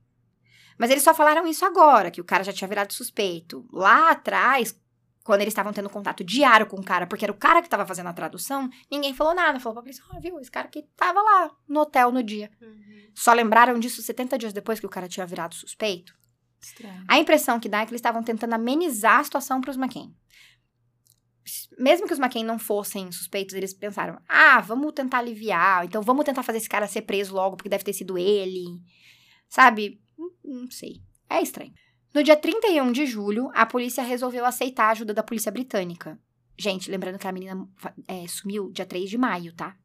Mas 0.78 0.90
eles 0.90 1.04
só 1.04 1.14
falaram 1.14 1.46
isso 1.46 1.66
agora, 1.66 2.10
que 2.10 2.22
o 2.22 2.24
cara 2.24 2.42
já 2.42 2.54
tinha 2.54 2.70
virado 2.70 2.94
suspeito. 2.94 3.68
Lá 3.74 4.12
atrás, 4.12 4.80
quando 5.28 5.42
eles 5.42 5.52
estavam 5.52 5.74
tendo 5.74 5.90
contato 5.90 6.24
diário 6.24 6.66
com 6.66 6.78
o 6.78 6.84
cara, 6.84 7.06
porque 7.06 7.26
era 7.26 7.32
o 7.34 7.36
cara 7.36 7.60
que 7.60 7.68
estava 7.68 7.86
fazendo 7.86 8.08
a 8.08 8.14
tradução, 8.14 8.70
ninguém 8.90 9.14
falou 9.14 9.36
nada. 9.36 9.60
Falou 9.60 9.74
pra 9.74 9.84
polícia, 9.84 10.02
oh, 10.10 10.22
viu, 10.22 10.40
esse 10.40 10.50
cara 10.50 10.70
que 10.70 10.84
tava 10.96 11.22
lá 11.22 11.52
no 11.68 11.82
hotel 11.82 12.14
no 12.14 12.24
dia. 12.24 12.50
Uhum. 12.62 13.12
Só 13.14 13.34
lembraram 13.34 13.78
disso 13.78 14.02
70 14.02 14.38
dias 14.38 14.54
depois 14.54 14.80
que 14.80 14.86
o 14.86 14.90
cara 14.90 15.06
tinha 15.06 15.26
virado 15.26 15.54
suspeito. 15.54 16.14
Estranho. 16.62 17.04
A 17.10 17.18
impressão 17.20 17.60
que 17.60 17.68
dá 17.68 17.82
é 17.82 17.86
que 17.86 17.92
eles 17.92 18.00
estavam 18.00 18.24
tentando 18.24 18.54
amenizar 18.54 19.20
a 19.20 19.24
situação 19.26 19.60
para 19.60 19.70
os 19.70 19.76
McCain. 19.76 20.16
Mesmo 21.78 22.08
que 22.08 22.14
os 22.14 22.20
McCain 22.20 22.46
não 22.46 22.58
fossem 22.58 23.12
suspeitos, 23.12 23.54
eles 23.54 23.74
pensaram: 23.74 24.18
ah, 24.30 24.62
vamos 24.62 24.94
tentar 24.94 25.18
aliviar, 25.18 25.84
então 25.84 26.02
vamos 26.02 26.24
tentar 26.24 26.42
fazer 26.42 26.60
esse 26.60 26.70
cara 26.70 26.88
ser 26.88 27.02
preso 27.02 27.36
logo, 27.36 27.58
porque 27.58 27.70
deve 27.70 27.84
ter 27.84 27.92
sido 27.92 28.18
ele. 28.18 28.64
Sabe? 29.50 30.02
Não, 30.18 30.32
não 30.62 30.72
sei. 30.72 31.02
É 31.30 31.42
estranho. 31.42 31.74
No 32.18 32.24
dia 32.24 32.36
31 32.36 32.92
de 32.92 33.06
julho, 33.06 33.52
a 33.54 33.64
polícia 33.64 34.02
resolveu 34.02 34.44
aceitar 34.44 34.86
a 34.86 34.90
ajuda 34.90 35.14
da 35.14 35.22
polícia 35.22 35.52
britânica. 35.52 36.18
Gente, 36.58 36.90
lembrando 36.90 37.20
que 37.20 37.28
a 37.28 37.32
menina 37.32 37.70
é, 38.08 38.28
sumiu 38.28 38.72
dia 38.72 38.88
3 38.88 39.08
de 39.08 39.20
maio, 39.20 39.54
tá? 39.54 39.78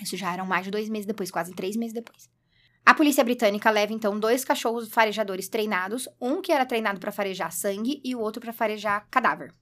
Isso 0.00 0.16
já 0.16 0.32
eram 0.32 0.46
mais 0.46 0.64
de 0.64 0.70
dois 0.70 0.88
meses 0.88 1.04
depois, 1.04 1.32
quase 1.32 1.52
três 1.52 1.74
meses 1.74 1.92
depois. 1.92 2.30
A 2.86 2.94
polícia 2.94 3.24
britânica 3.24 3.72
leva 3.72 3.92
então 3.92 4.20
dois 4.20 4.44
cachorros 4.44 4.88
farejadores 4.88 5.48
treinados, 5.48 6.08
um 6.20 6.40
que 6.40 6.52
era 6.52 6.64
treinado 6.64 7.00
para 7.00 7.10
farejar 7.10 7.50
sangue 7.50 8.00
e 8.04 8.14
o 8.14 8.20
outro 8.20 8.40
para 8.40 8.52
farejar 8.52 9.08
cadáver. 9.10 9.52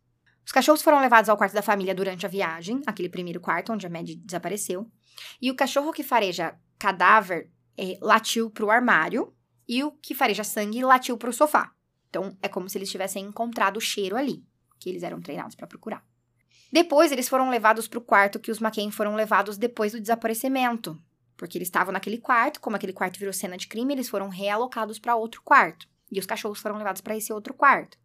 Os 0.44 0.53
cachorros 0.53 0.83
foram 0.83 1.01
levados 1.01 1.31
ao 1.31 1.37
quarto 1.38 1.55
da 1.55 1.62
família 1.62 1.94
durante 1.94 2.27
a 2.27 2.29
viagem, 2.29 2.83
aquele 2.87 3.09
primeiro 3.09 3.40
quarto 3.40 3.72
onde 3.72 3.87
a 3.87 3.90
Maddie 3.90 4.16
desapareceu, 4.16 4.87
e 5.40 5.51
o 5.51 5.57
cachorro 5.57 5.94
que 5.94 6.03
fareja 6.03 6.55
cadáver 6.79 7.51
é, 7.75 7.96
latiu 8.03 8.51
para 8.51 8.66
o 8.66 8.70
armário 8.70 9.35
e 9.66 9.83
o 9.83 9.92
que 9.92 10.14
fareja 10.14 10.44
sangue 10.44 10.85
latiu 10.85 11.16
para 11.16 11.31
o 11.31 11.33
sofá. 11.33 11.72
Então, 12.12 12.37
é 12.42 12.48
como 12.48 12.68
se 12.68 12.77
eles 12.77 12.90
tivessem 12.90 13.25
encontrado 13.25 13.79
o 13.79 13.81
cheiro 13.81 14.16
ali, 14.16 14.44
que 14.79 14.90
eles 14.90 15.03
eram 15.03 15.18
treinados 15.18 15.57
para 15.57 15.66
procurar. 15.66 16.07
Depois, 16.70 17.11
eles 17.11 17.27
foram 17.27 17.48
levados 17.48 17.88
para 17.88 17.98
o 17.98 18.03
quarto 18.03 18.38
que 18.38 18.51
os 18.51 18.61
McCain 18.61 18.90
foram 18.90 19.14
levados 19.14 19.57
depois 19.57 19.92
do 19.92 20.01
desaparecimento. 20.01 21.03
Porque 21.38 21.57
eles 21.57 21.68
estavam 21.68 21.90
naquele 21.90 22.18
quarto, 22.18 22.61
como 22.61 22.77
aquele 22.77 22.92
quarto 22.92 23.18
virou 23.18 23.33
cena 23.33 23.57
de 23.57 23.66
crime, 23.66 23.94
eles 23.94 24.11
foram 24.11 24.29
realocados 24.29 24.98
para 24.98 25.16
outro 25.16 25.40
quarto. 25.42 25.88
E 26.11 26.20
os 26.20 26.27
cachorros 26.27 26.61
foram 26.61 26.77
levados 26.77 27.01
para 27.01 27.16
esse 27.16 27.33
outro 27.33 27.55
quarto. 27.55 27.96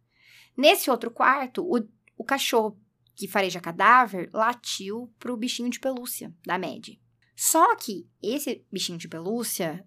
Nesse 0.56 0.90
outro 0.90 1.10
quarto, 1.10 1.62
o, 1.62 1.86
o 2.16 2.24
cachorro 2.24 2.80
que 3.14 3.28
fareja 3.28 3.60
cadáver 3.60 4.30
latiu 4.32 5.12
para 5.18 5.32
o 5.34 5.36
bichinho 5.36 5.68
de 5.68 5.78
pelúcia 5.78 6.34
da 6.46 6.58
Mad. 6.58 6.96
Só 7.36 7.76
que 7.76 8.08
esse 8.22 8.64
bichinho 8.72 8.96
de 8.96 9.06
pelúcia, 9.06 9.86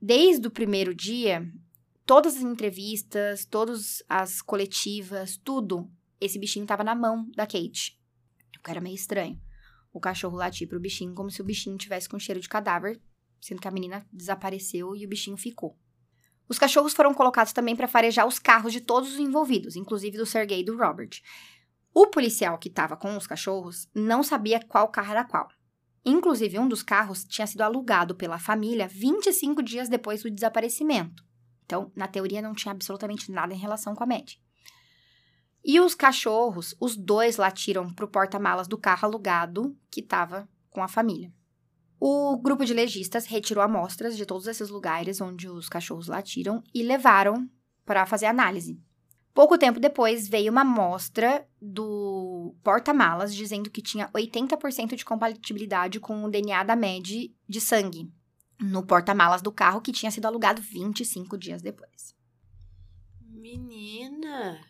desde 0.00 0.46
o 0.46 0.52
primeiro 0.52 0.94
dia, 0.94 1.52
todas 2.10 2.34
as 2.34 2.42
entrevistas, 2.42 3.44
todas 3.44 4.02
as 4.08 4.42
coletivas, 4.42 5.36
tudo, 5.36 5.88
esse 6.20 6.40
bichinho 6.40 6.66
tava 6.66 6.82
na 6.82 6.92
mão 6.92 7.30
da 7.36 7.46
Kate. 7.46 7.96
O 8.58 8.62
que 8.64 8.68
era 8.68 8.80
meio 8.80 8.96
estranho. 8.96 9.40
O 9.92 10.00
cachorro 10.00 10.36
latir 10.36 10.66
pro 10.66 10.80
bichinho 10.80 11.14
como 11.14 11.30
se 11.30 11.40
o 11.40 11.44
bichinho 11.44 11.78
tivesse 11.78 12.08
com 12.08 12.18
cheiro 12.18 12.40
de 12.40 12.48
cadáver, 12.48 13.00
sendo 13.40 13.60
que 13.60 13.68
a 13.68 13.70
menina 13.70 14.04
desapareceu 14.12 14.96
e 14.96 15.06
o 15.06 15.08
bichinho 15.08 15.36
ficou. 15.36 15.78
Os 16.48 16.58
cachorros 16.58 16.94
foram 16.94 17.14
colocados 17.14 17.52
também 17.52 17.76
para 17.76 17.86
farejar 17.86 18.26
os 18.26 18.40
carros 18.40 18.72
de 18.72 18.80
todos 18.80 19.12
os 19.12 19.20
envolvidos, 19.20 19.76
inclusive 19.76 20.18
do 20.18 20.26
Sergei 20.26 20.62
e 20.62 20.64
do 20.64 20.76
Robert. 20.76 21.10
O 21.94 22.08
policial 22.08 22.58
que 22.58 22.68
estava 22.68 22.96
com 22.96 23.16
os 23.16 23.28
cachorros 23.28 23.88
não 23.94 24.24
sabia 24.24 24.58
qual 24.58 24.88
carro 24.88 25.12
era 25.12 25.22
qual. 25.22 25.46
Inclusive, 26.04 26.58
um 26.58 26.66
dos 26.66 26.82
carros 26.82 27.22
tinha 27.22 27.46
sido 27.46 27.60
alugado 27.60 28.16
pela 28.16 28.40
família 28.40 28.88
25 28.88 29.62
dias 29.62 29.88
depois 29.88 30.24
do 30.24 30.30
desaparecimento. 30.30 31.29
Então, 31.70 31.92
na 31.94 32.08
teoria, 32.08 32.42
não 32.42 32.52
tinha 32.52 32.72
absolutamente 32.72 33.30
nada 33.30 33.54
em 33.54 33.56
relação 33.56 33.94
com 33.94 34.02
a 34.02 34.06
Mad. 34.06 34.32
E 35.64 35.78
os 35.78 35.94
cachorros, 35.94 36.74
os 36.80 36.96
dois 36.96 37.36
latiram 37.36 37.94
para 37.94 38.04
o 38.04 38.08
porta-malas 38.08 38.66
do 38.66 38.76
carro 38.76 39.06
alugado 39.06 39.76
que 39.88 40.00
estava 40.00 40.48
com 40.68 40.82
a 40.82 40.88
família. 40.88 41.32
O 42.00 42.36
grupo 42.38 42.64
de 42.64 42.74
legistas 42.74 43.24
retirou 43.26 43.62
amostras 43.62 44.16
de 44.16 44.26
todos 44.26 44.48
esses 44.48 44.68
lugares 44.68 45.20
onde 45.20 45.48
os 45.48 45.68
cachorros 45.68 46.08
latiram 46.08 46.60
e 46.74 46.82
levaram 46.82 47.48
para 47.86 48.04
fazer 48.04 48.26
análise. 48.26 48.82
Pouco 49.32 49.56
tempo 49.56 49.78
depois, 49.78 50.26
veio 50.26 50.50
uma 50.50 50.62
amostra 50.62 51.46
do 51.62 52.52
porta-malas 52.64 53.32
dizendo 53.32 53.70
que 53.70 53.80
tinha 53.80 54.08
80% 54.08 54.96
de 54.96 55.04
compatibilidade 55.04 56.00
com 56.00 56.24
o 56.24 56.30
DNA 56.30 56.64
da 56.64 56.74
Mad 56.74 57.08
de 57.48 57.60
sangue 57.60 58.10
no 58.60 58.84
porta-malas 58.84 59.42
do 59.42 59.50
carro 59.50 59.80
que 59.80 59.92
tinha 59.92 60.10
sido 60.10 60.26
alugado 60.26 60.60
25 60.60 61.38
dias 61.38 61.62
depois. 61.62 62.14
Menina! 63.20 64.60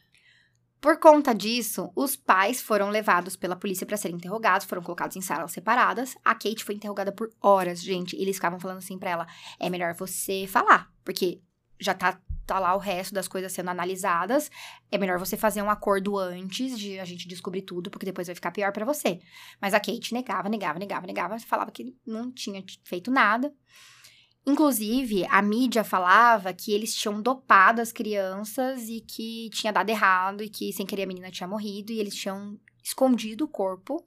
Por 0.80 0.98
conta 0.98 1.34
disso, 1.34 1.92
os 1.94 2.16
pais 2.16 2.62
foram 2.62 2.88
levados 2.88 3.36
pela 3.36 3.54
polícia 3.54 3.86
para 3.86 3.98
serem 3.98 4.16
interrogados, 4.16 4.66
foram 4.66 4.82
colocados 4.82 5.14
em 5.14 5.20
salas 5.20 5.52
separadas. 5.52 6.16
A 6.24 6.34
Kate 6.34 6.64
foi 6.64 6.74
interrogada 6.74 7.12
por 7.12 7.30
horas, 7.38 7.82
gente. 7.82 8.16
Eles 8.16 8.36
ficavam 8.36 8.58
falando 8.58 8.78
assim 8.78 8.98
para 8.98 9.10
ela: 9.10 9.26
é 9.58 9.68
melhor 9.68 9.92
você 9.94 10.46
falar, 10.46 10.90
porque 11.04 11.42
já 11.78 11.92
tá, 11.92 12.18
tá 12.54 12.58
lá 12.58 12.74
o 12.74 12.78
resto 12.78 13.14
das 13.14 13.28
coisas 13.28 13.52
sendo 13.52 13.70
analisadas. 13.70 14.50
É 14.90 14.98
melhor 14.98 15.18
você 15.18 15.36
fazer 15.36 15.62
um 15.62 15.70
acordo 15.70 16.18
antes 16.18 16.78
de 16.78 16.98
a 16.98 17.04
gente 17.04 17.28
descobrir 17.28 17.62
tudo, 17.62 17.90
porque 17.90 18.06
depois 18.06 18.26
vai 18.26 18.34
ficar 18.34 18.50
pior 18.50 18.72
para 18.72 18.84
você. 18.84 19.20
Mas 19.60 19.72
a 19.72 19.80
Kate 19.80 20.12
negava, 20.12 20.48
negava, 20.48 20.78
negava, 20.78 21.06
negava, 21.06 21.38
falava 21.38 21.70
que 21.70 21.94
não 22.06 22.32
tinha 22.32 22.64
feito 22.84 23.10
nada. 23.10 23.52
Inclusive, 24.46 25.26
a 25.26 25.40
mídia 25.42 25.84
falava 25.84 26.52
que 26.52 26.72
eles 26.72 26.94
tinham 26.94 27.20
dopado 27.20 27.80
as 27.80 27.92
crianças 27.92 28.88
e 28.88 29.00
que 29.00 29.50
tinha 29.50 29.72
dado 29.72 29.90
errado 29.90 30.42
e 30.42 30.48
que 30.48 30.72
sem 30.72 30.86
querer 30.86 31.04
a 31.04 31.06
menina 31.06 31.30
tinha 31.30 31.46
morrido 31.46 31.92
e 31.92 32.00
eles 32.00 32.14
tinham 32.14 32.58
escondido 32.82 33.44
o 33.44 33.48
corpo 33.48 34.04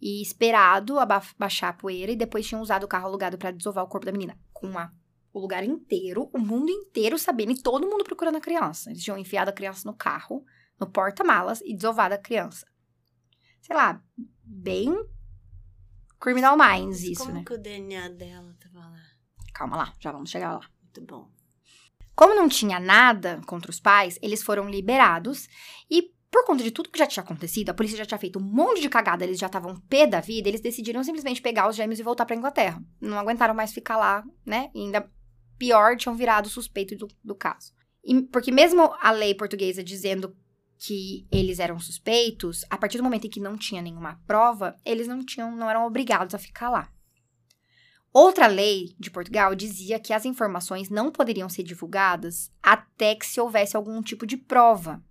e 0.00 0.22
esperado 0.22 0.94
baixar 1.38 1.68
a 1.68 1.72
poeira 1.72 2.12
e 2.12 2.16
depois 2.16 2.46
tinham 2.46 2.62
usado 2.62 2.84
o 2.84 2.88
carro 2.88 3.06
alugado 3.06 3.36
para 3.36 3.50
desovar 3.50 3.84
o 3.84 3.88
corpo 3.88 4.06
da 4.06 4.12
menina 4.12 4.38
com 4.52 4.78
a, 4.78 4.92
o 5.34 5.40
lugar 5.40 5.64
inteiro, 5.64 6.30
o 6.32 6.38
mundo 6.38 6.70
inteiro 6.70 7.18
sabendo 7.18 7.50
e 7.50 7.60
todo 7.60 7.88
mundo 7.88 8.04
procurando 8.04 8.36
a 8.36 8.40
criança. 8.40 8.90
Eles 8.90 9.02
tinham 9.02 9.18
enfiado 9.18 9.50
a 9.50 9.52
criança 9.52 9.82
no 9.84 9.94
carro, 9.94 10.44
no 10.78 10.86
porta-malas 10.86 11.60
e 11.64 11.74
desovado 11.74 12.14
a 12.14 12.18
criança. 12.18 12.64
Sei 13.60 13.74
lá, 13.74 14.00
bem 14.44 14.94
Criminal 16.20 16.56
Minds 16.56 17.02
isso, 17.02 17.24
Como 17.24 17.32
né? 17.34 17.44
Como 17.44 17.46
que 17.46 17.54
o 17.54 17.58
DNA 17.58 18.10
dela 18.10 18.56
tava 18.60 18.88
lá? 18.88 19.02
Calma 19.52 19.76
lá, 19.76 19.92
já 19.98 20.12
vamos 20.12 20.30
chegar 20.30 20.52
lá. 20.52 20.70
Muito 20.80 21.02
bom. 21.02 21.28
Como 22.14 22.32
não 22.32 22.48
tinha 22.48 22.78
nada 22.78 23.40
contra 23.44 23.72
os 23.72 23.80
pais, 23.80 24.16
eles 24.22 24.40
foram 24.40 24.70
liberados 24.70 25.48
e 25.90 26.14
por 26.30 26.44
conta 26.46 26.62
de 26.62 26.70
tudo 26.70 26.90
que 26.90 26.98
já 26.98 27.06
tinha 27.06 27.24
acontecido, 27.24 27.70
a 27.70 27.74
polícia 27.74 27.98
já 27.98 28.06
tinha 28.06 28.18
feito 28.18 28.38
um 28.38 28.42
monte 28.42 28.80
de 28.80 28.88
cagada, 28.88 29.24
eles 29.24 29.38
já 29.38 29.46
estavam 29.46 29.80
pé 29.88 30.06
da 30.06 30.20
vida, 30.20 30.48
eles 30.48 30.60
decidiram 30.60 31.02
simplesmente 31.02 31.42
pegar 31.42 31.68
os 31.68 31.76
gêmeos 31.76 31.98
e 31.98 32.02
voltar 32.02 32.24
para 32.24 32.36
Inglaterra. 32.36 32.80
Não 33.00 33.18
aguentaram 33.18 33.54
mais 33.54 33.72
ficar 33.72 33.96
lá, 33.96 34.24
né? 34.44 34.70
E 34.74 34.80
ainda 34.80 35.10
pior, 35.64 35.96
tinham 35.96 36.14
virado 36.14 36.48
suspeito 36.50 36.94
do, 36.94 37.08
do 37.22 37.34
caso. 37.34 37.72
E, 38.04 38.20
porque 38.22 38.52
mesmo 38.52 38.94
a 39.00 39.10
lei 39.10 39.34
portuguesa 39.34 39.82
dizendo 39.82 40.36
que 40.78 41.26
eles 41.32 41.58
eram 41.58 41.80
suspeitos, 41.80 42.64
a 42.68 42.76
partir 42.76 42.98
do 42.98 43.04
momento 43.04 43.26
em 43.26 43.30
que 43.30 43.40
não 43.40 43.56
tinha 43.56 43.80
nenhuma 43.80 44.20
prova, 44.26 44.76
eles 44.84 45.08
não 45.08 45.24
tinham, 45.24 45.56
não 45.56 45.70
eram 45.70 45.86
obrigados 45.86 46.34
a 46.34 46.38
ficar 46.38 46.68
lá. 46.68 46.90
Outra 48.12 48.46
lei 48.46 48.94
de 48.98 49.10
Portugal 49.10 49.54
dizia 49.54 49.98
que 49.98 50.12
as 50.12 50.26
informações 50.26 50.90
não 50.90 51.10
poderiam 51.10 51.48
ser 51.48 51.62
divulgadas 51.62 52.52
até 52.62 53.14
que 53.14 53.26
se 53.26 53.40
houvesse 53.40 53.74
algum 53.74 54.02
tipo 54.02 54.26
de 54.26 54.36
prova. 54.36 55.02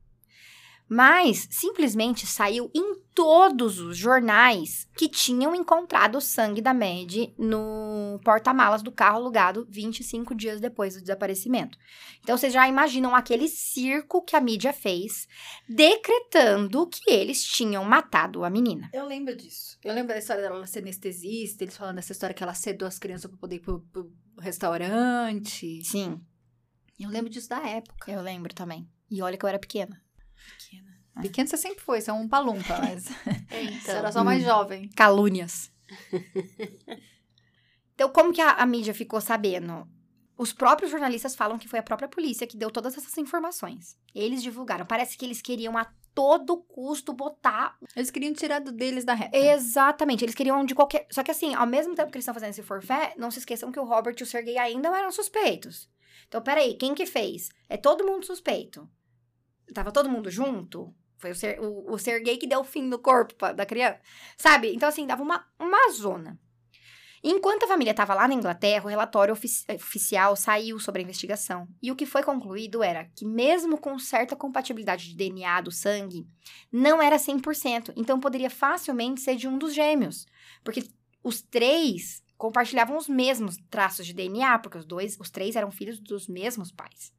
Mas 0.87 1.47
simplesmente 1.49 2.27
saiu 2.27 2.69
em 2.73 3.01
todos 3.13 3.79
os 3.79 3.97
jornais 3.97 4.87
que 4.95 5.07
tinham 5.07 5.55
encontrado 5.55 6.17
o 6.17 6.21
sangue 6.21 6.61
da 6.61 6.73
Mad 6.73 7.13
no 7.37 8.19
porta-malas 8.23 8.81
do 8.81 8.91
carro 8.91 9.17
alugado 9.17 9.67
25 9.69 10.35
dias 10.35 10.59
depois 10.59 10.95
do 10.95 11.01
desaparecimento. 11.01 11.77
Então 12.21 12.37
vocês 12.37 12.53
já 12.53 12.67
imaginam 12.67 13.15
aquele 13.15 13.47
circo 13.47 14.21
que 14.21 14.35
a 14.35 14.41
mídia 14.41 14.73
fez, 14.73 15.27
decretando 15.67 16.87
que 16.87 17.09
eles 17.11 17.43
tinham 17.43 17.83
matado 17.83 18.43
a 18.43 18.49
menina. 18.49 18.89
Eu 18.93 19.05
lembro 19.05 19.35
disso. 19.35 19.77
Eu 19.83 19.93
lembro 19.93 20.13
da 20.13 20.19
história 20.19 20.41
dela 20.41 20.65
ser 20.65 20.79
anestesista, 20.79 21.63
eles 21.63 21.77
falando 21.77 21.95
dessa 21.95 22.11
história 22.11 22.33
que 22.33 22.43
ela 22.43 22.53
cedeu 22.53 22.87
as 22.87 22.99
crianças 22.99 23.29
para 23.29 23.39
poder 23.39 23.57
ir 23.57 23.61
pro, 23.61 23.79
pro 23.91 24.11
restaurante. 24.39 25.83
Sim. 25.83 26.19
Eu 26.99 27.09
lembro 27.09 27.29
disso 27.29 27.49
da 27.49 27.59
época. 27.67 28.11
Eu 28.11 28.21
lembro 28.21 28.53
também. 28.53 28.87
E 29.09 29.21
olha 29.21 29.37
que 29.37 29.45
eu 29.45 29.49
era 29.49 29.59
pequena. 29.59 30.02
Pequena. 30.57 30.93
Pequeno 31.21 31.47
você 31.47 31.57
sempre 31.57 31.83
foi, 31.83 32.01
você 32.01 32.09
é 32.09 32.13
um 32.13 32.27
palumpa, 32.27 32.79
mas. 32.79 33.07
É, 33.51 33.63
então. 33.63 33.81
você 33.81 33.91
era 33.91 34.11
só 34.11 34.23
mais 34.23 34.43
jovem. 34.43 34.89
Calúnias. 34.95 35.71
então, 37.93 38.09
como 38.09 38.33
que 38.33 38.41
a, 38.41 38.51
a, 38.51 38.65
mídia 38.65 38.93
ficou 38.93 39.21
sabendo? 39.21 39.87
Os 40.35 40.51
próprios 40.51 40.91
jornalistas 40.91 41.35
falam 41.35 41.59
que 41.59 41.67
foi 41.67 41.79
a 41.79 41.83
própria 41.83 42.07
polícia 42.07 42.47
que 42.47 42.57
deu 42.57 42.71
todas 42.71 42.97
essas 42.97 43.17
informações. 43.17 43.97
Eles 44.15 44.41
divulgaram. 44.41 44.85
Parece 44.85 45.15
que 45.15 45.23
eles 45.23 45.41
queriam 45.41 45.77
a 45.77 45.85
todo 46.13 46.57
custo 46.57 47.13
botar. 47.13 47.77
Eles 47.95 48.09
queriam 48.09 48.33
tirar 48.33 48.59
do 48.59 48.71
deles 48.71 49.05
da 49.05 49.13
reta. 49.13 49.37
Exatamente. 49.37 50.25
Eles 50.25 50.35
queriam 50.35 50.65
de 50.65 50.73
qualquer. 50.73 51.07
Só 51.11 51.23
que 51.23 51.31
assim, 51.31 51.53
ao 51.53 51.67
mesmo 51.67 51.95
tempo 51.95 52.11
que 52.11 52.17
eles 52.17 52.23
estão 52.23 52.33
fazendo 52.33 52.49
esse 52.49 52.63
forfé, 52.63 53.13
não 53.17 53.29
se 53.29 53.39
esqueçam 53.39 53.71
que 53.71 53.79
o 53.79 53.85
Robert 53.85 54.15
e 54.19 54.23
o 54.23 54.25
Sergei 54.25 54.57
ainda 54.57 54.89
eram 54.89 55.11
suspeitos. 55.11 55.89
Então, 56.27 56.41
peraí, 56.41 56.75
quem 56.75 56.95
que 56.95 57.05
fez? 57.05 57.49
É 57.69 57.77
todo 57.77 58.05
mundo 58.05 58.25
suspeito. 58.25 58.89
Tava 59.73 59.91
todo 59.91 60.09
mundo 60.09 60.29
junto? 60.29 60.93
Foi 61.17 61.31
o, 61.31 61.35
ser, 61.35 61.59
o, 61.59 61.93
o 61.93 61.97
Sergei 61.97 62.37
que 62.37 62.47
deu 62.47 62.63
fim 62.63 62.83
no 62.83 62.99
corpo 62.99 63.35
da 63.53 63.65
criança. 63.65 63.99
Sabe? 64.37 64.73
Então, 64.73 64.89
assim, 64.89 65.07
dava 65.07 65.23
uma, 65.23 65.45
uma 65.59 65.91
zona. 65.91 66.39
Enquanto 67.23 67.63
a 67.63 67.67
família 67.67 67.91
estava 67.91 68.13
lá 68.13 68.27
na 68.27 68.33
Inglaterra, 68.33 68.83
o 68.83 68.89
relatório 68.89 69.31
ofici 69.31 69.65
oficial 69.73 70.35
saiu 70.35 70.77
sobre 70.77 70.99
a 70.99 71.03
investigação. 71.03 71.65
E 71.81 71.89
o 71.89 71.95
que 71.95 72.05
foi 72.05 72.21
concluído 72.21 72.83
era 72.83 73.05
que, 73.15 73.25
mesmo 73.25 73.77
com 73.77 73.97
certa 73.97 74.35
compatibilidade 74.35 75.07
de 75.07 75.15
DNA 75.15 75.61
do 75.61 75.71
sangue, 75.71 76.27
não 76.69 77.01
era 77.01 77.15
100%. 77.15 77.93
Então, 77.95 78.19
poderia 78.19 78.49
facilmente 78.49 79.21
ser 79.21 79.37
de 79.37 79.47
um 79.47 79.57
dos 79.57 79.73
gêmeos. 79.73 80.25
Porque 80.65 80.83
os 81.23 81.41
três 81.41 82.21
compartilhavam 82.37 82.97
os 82.97 83.07
mesmos 83.07 83.55
traços 83.69 84.05
de 84.05 84.13
DNA, 84.13 84.59
porque 84.59 84.77
os 84.77 84.85
dois, 84.85 85.17
os 85.17 85.29
três 85.29 85.55
eram 85.55 85.71
filhos 85.71 85.99
dos 86.01 86.27
mesmos 86.27 86.73
pais. 86.73 87.13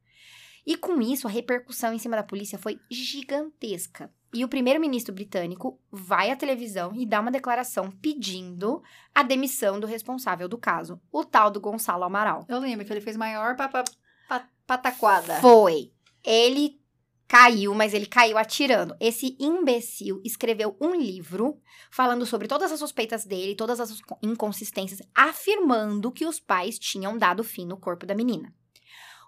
E 0.67 0.77
com 0.77 1.01
isso, 1.01 1.27
a 1.27 1.31
repercussão 1.31 1.93
em 1.93 1.99
cima 1.99 2.17
da 2.17 2.23
polícia 2.23 2.59
foi 2.59 2.81
gigantesca. 2.91 4.11
E 4.33 4.45
o 4.45 4.49
primeiro-ministro 4.49 5.15
britânico 5.15 5.81
vai 5.93 6.31
à 6.31 6.37
televisão 6.37 6.93
e 6.95 7.07
dá 7.07 7.21
uma 7.21 7.31
declaração 7.31 7.91
pedindo 7.91 8.83
a 9.15 9.23
demissão 9.23 9.79
do 9.79 9.87
responsável 9.87 10.49
do 10.49 10.59
caso, 10.59 11.01
o 11.13 11.25
tal 11.25 11.51
do 11.51 11.61
Gonçalo 11.61 12.03
Amaral. 12.03 12.45
Eu 12.49 12.59
lembro 12.59 12.85
que 12.85 12.93
ele 12.93 13.01
fez 13.01 13.17
maior 13.17 13.57
pataquada. 13.57 15.41
Foi. 15.41 15.93
Ele 16.25 16.81
caiu, 17.29 17.75
mas 17.75 17.95
ele 17.95 18.07
caiu 18.07 18.37
atirando. 18.37 18.97
Esse 18.99 19.37
imbecil 19.39 20.21
escreveu 20.25 20.77
um 20.81 20.95
livro 20.95 21.61
falando 21.91 22.27
sobre 22.27 22.49
todas 22.49 22.73
as 22.73 22.79
suspeitas 22.79 23.25
dele, 23.25 23.55
todas 23.55 23.79
as 23.79 24.01
inconsistências, 24.23 25.01
afirmando 25.15 26.11
que 26.11 26.27
os 26.27 26.41
pais 26.41 26.79
tinham 26.79 27.17
dado 27.17 27.45
fim 27.45 27.67
no 27.67 27.77
corpo 27.77 28.05
da 28.05 28.15
menina. 28.15 28.53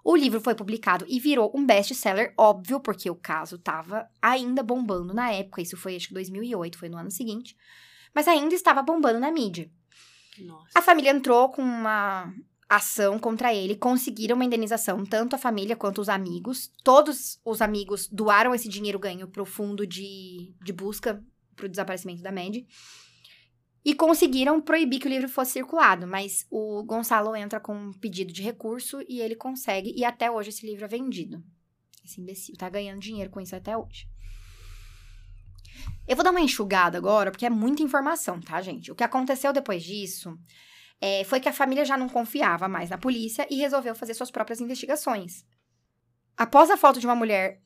O 0.09 0.15
livro 0.15 0.39
foi 0.39 0.55
publicado 0.55 1.05
e 1.09 1.19
virou 1.19 1.51
um 1.53 1.65
best-seller, 1.65 2.33
óbvio, 2.37 2.79
porque 2.79 3.09
o 3.09 3.15
caso 3.15 3.57
estava 3.57 4.07
ainda 4.21 4.63
bombando 4.63 5.13
na 5.13 5.33
época. 5.33 5.61
Isso 5.61 5.75
foi, 5.75 5.97
acho 5.97 6.07
que 6.07 6.13
2008, 6.13 6.77
foi 6.77 6.87
no 6.87 6.95
ano 6.95 7.11
seguinte. 7.11 7.57
Mas 8.15 8.25
ainda 8.25 8.55
estava 8.55 8.81
bombando 8.81 9.19
na 9.19 9.29
mídia. 9.29 9.69
Nossa. 10.39 10.79
A 10.79 10.81
família 10.81 11.11
entrou 11.11 11.49
com 11.49 11.61
uma 11.61 12.33
ação 12.69 13.19
contra 13.19 13.53
ele, 13.53 13.75
conseguiram 13.75 14.37
uma 14.37 14.45
indenização, 14.45 15.05
tanto 15.05 15.35
a 15.35 15.37
família 15.37 15.75
quanto 15.75 15.99
os 15.99 16.07
amigos. 16.07 16.71
Todos 16.85 17.37
os 17.43 17.61
amigos 17.61 18.07
doaram 18.07 18.55
esse 18.55 18.69
dinheiro 18.69 18.97
ganho 18.97 19.27
para 19.27 19.43
o 19.43 19.45
fundo 19.45 19.85
de, 19.85 20.55
de 20.63 20.71
busca 20.71 21.21
para 21.53 21.65
o 21.65 21.69
desaparecimento 21.69 22.21
da 22.21 22.31
Mandy 22.31 22.65
e 23.87 23.95
conseguiram 23.95 24.59
proibir 24.59 24.99
que 24.99 25.07
o 25.07 25.09
livro 25.09 25.29
fosse 25.29 25.53
circulado, 25.53 26.05
mas 26.05 26.45
o 26.51 26.83
Gonçalo 26.83 27.33
entra 27.37 27.57
com 27.57 27.73
um 27.73 27.93
pedido 27.93 28.33
de 28.33 28.41
recurso 28.41 29.01
e 29.07 29.21
ele 29.21 29.33
consegue, 29.33 29.93
e 29.95 30.03
até 30.03 30.29
hoje 30.29 30.49
esse 30.49 30.65
livro 30.65 30.83
é 30.83 30.89
vendido. 30.89 31.41
Esse 32.03 32.19
imbecil 32.19 32.57
tá 32.57 32.67
ganhando 32.67 32.99
dinheiro 32.99 33.29
com 33.29 33.39
isso 33.39 33.55
até 33.55 33.77
hoje. 33.77 34.09
Eu 36.05 36.17
vou 36.17 36.25
dar 36.25 36.31
uma 36.31 36.41
enxugada 36.41 36.97
agora, 36.97 37.31
porque 37.31 37.45
é 37.45 37.49
muita 37.49 37.81
informação, 37.81 38.41
tá, 38.41 38.61
gente? 38.61 38.91
O 38.91 38.95
que 38.95 39.05
aconteceu 39.05 39.53
depois 39.53 39.81
disso 39.81 40.37
é, 40.99 41.23
foi 41.23 41.39
que 41.39 41.47
a 41.47 41.53
família 41.53 41.85
já 41.85 41.95
não 41.95 42.09
confiava 42.09 42.67
mais 42.67 42.89
na 42.89 42.97
polícia 42.97 43.47
e 43.49 43.55
resolveu 43.55 43.95
fazer 43.95 44.15
suas 44.15 44.29
próprias 44.29 44.59
investigações. 44.59 45.45
Após 46.37 46.69
a 46.69 46.77
foto 46.77 46.99
de 46.99 47.07
uma 47.07 47.15
mulher 47.15 47.59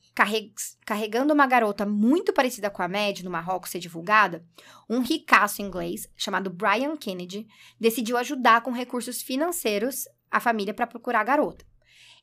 carregando 0.86 1.34
uma 1.34 1.46
garota 1.46 1.84
muito 1.84 2.32
parecida 2.32 2.70
com 2.70 2.82
a 2.82 2.88
Mad 2.88 3.20
no 3.20 3.30
Marrocos 3.30 3.68
ser 3.68 3.78
divulgada, 3.78 4.42
um 4.88 5.00
ricaço 5.00 5.60
inglês 5.60 6.08
chamado 6.16 6.48
Brian 6.48 6.96
Kennedy 6.96 7.46
decidiu 7.78 8.16
ajudar 8.16 8.62
com 8.62 8.70
recursos 8.70 9.20
financeiros 9.20 10.08
a 10.30 10.40
família 10.40 10.72
para 10.72 10.86
procurar 10.86 11.20
a 11.20 11.24
garota. 11.24 11.66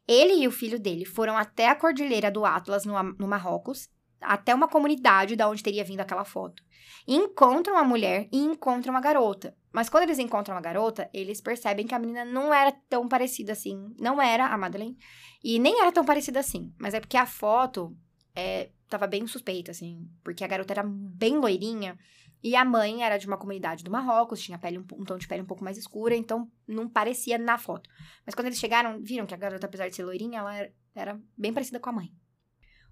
Ele 0.07 0.41
e 0.41 0.47
o 0.47 0.51
filho 0.51 0.79
dele 0.79 1.05
foram 1.05 1.37
até 1.37 1.67
a 1.67 1.75
Cordilheira 1.75 2.31
do 2.31 2.43
Atlas, 2.43 2.83
no, 2.83 3.01
no 3.03 3.27
Marrocos, 3.27 3.87
até 4.21 4.53
uma 4.53 4.67
comunidade 4.67 5.35
da 5.35 5.49
onde 5.49 5.63
teria 5.63 5.83
vindo 5.83 6.01
aquela 6.01 6.25
foto. 6.25 6.63
Encontram 7.07 7.77
a 7.77 7.83
mulher 7.83 8.27
e 8.31 8.37
encontram 8.37 8.95
a 8.95 9.01
garota. 9.01 9.55
Mas 9.71 9.89
quando 9.89 10.03
eles 10.03 10.19
encontram 10.19 10.57
a 10.57 10.61
garota, 10.61 11.09
eles 11.13 11.41
percebem 11.41 11.85
que 11.85 11.93
a 11.93 11.99
menina 11.99 12.25
não 12.25 12.53
era 12.53 12.71
tão 12.89 13.07
parecida 13.07 13.53
assim. 13.53 13.93
Não 13.99 14.21
era 14.21 14.47
a 14.47 14.57
Madeleine. 14.57 14.97
E 15.43 15.59
nem 15.59 15.79
era 15.81 15.91
tão 15.91 16.03
parecida 16.03 16.39
assim. 16.39 16.73
Mas 16.77 16.93
é 16.93 16.99
porque 16.99 17.17
a 17.17 17.25
foto 17.25 17.95
é, 18.35 18.69
tava 18.87 19.07
bem 19.07 19.25
suspeita, 19.27 19.71
assim, 19.71 20.09
porque 20.23 20.43
a 20.43 20.47
garota 20.47 20.73
era 20.73 20.83
bem 20.83 21.37
loirinha. 21.37 21.97
E 22.41 22.55
a 22.55 22.63
mãe 22.63 23.03
era 23.03 23.17
de 23.17 23.27
uma 23.27 23.37
comunidade 23.37 23.83
do 23.83 23.91
Marrocos, 23.91 24.41
tinha 24.41 24.57
pele 24.57 24.79
um, 24.79 24.85
um, 24.93 25.03
tom 25.03 25.17
de 25.17 25.27
pele 25.27 25.41
um 25.41 25.45
pouco 25.45 25.63
mais 25.63 25.77
escura, 25.77 26.15
então 26.15 26.49
não 26.65 26.87
parecia 26.87 27.37
na 27.37 27.57
foto. 27.57 27.89
Mas 28.25 28.33
quando 28.33 28.47
eles 28.47 28.59
chegaram, 28.59 29.01
viram 29.01 29.25
que 29.25 29.33
a 29.33 29.37
garota, 29.37 29.65
apesar 29.65 29.89
de 29.89 29.95
ser 29.95 30.05
loirinha, 30.05 30.39
ela 30.39 30.55
era, 30.55 30.73
era 30.95 31.21
bem 31.37 31.53
parecida 31.53 31.81
com 31.81 31.89
a 31.89 31.93
mãe. 31.93 32.13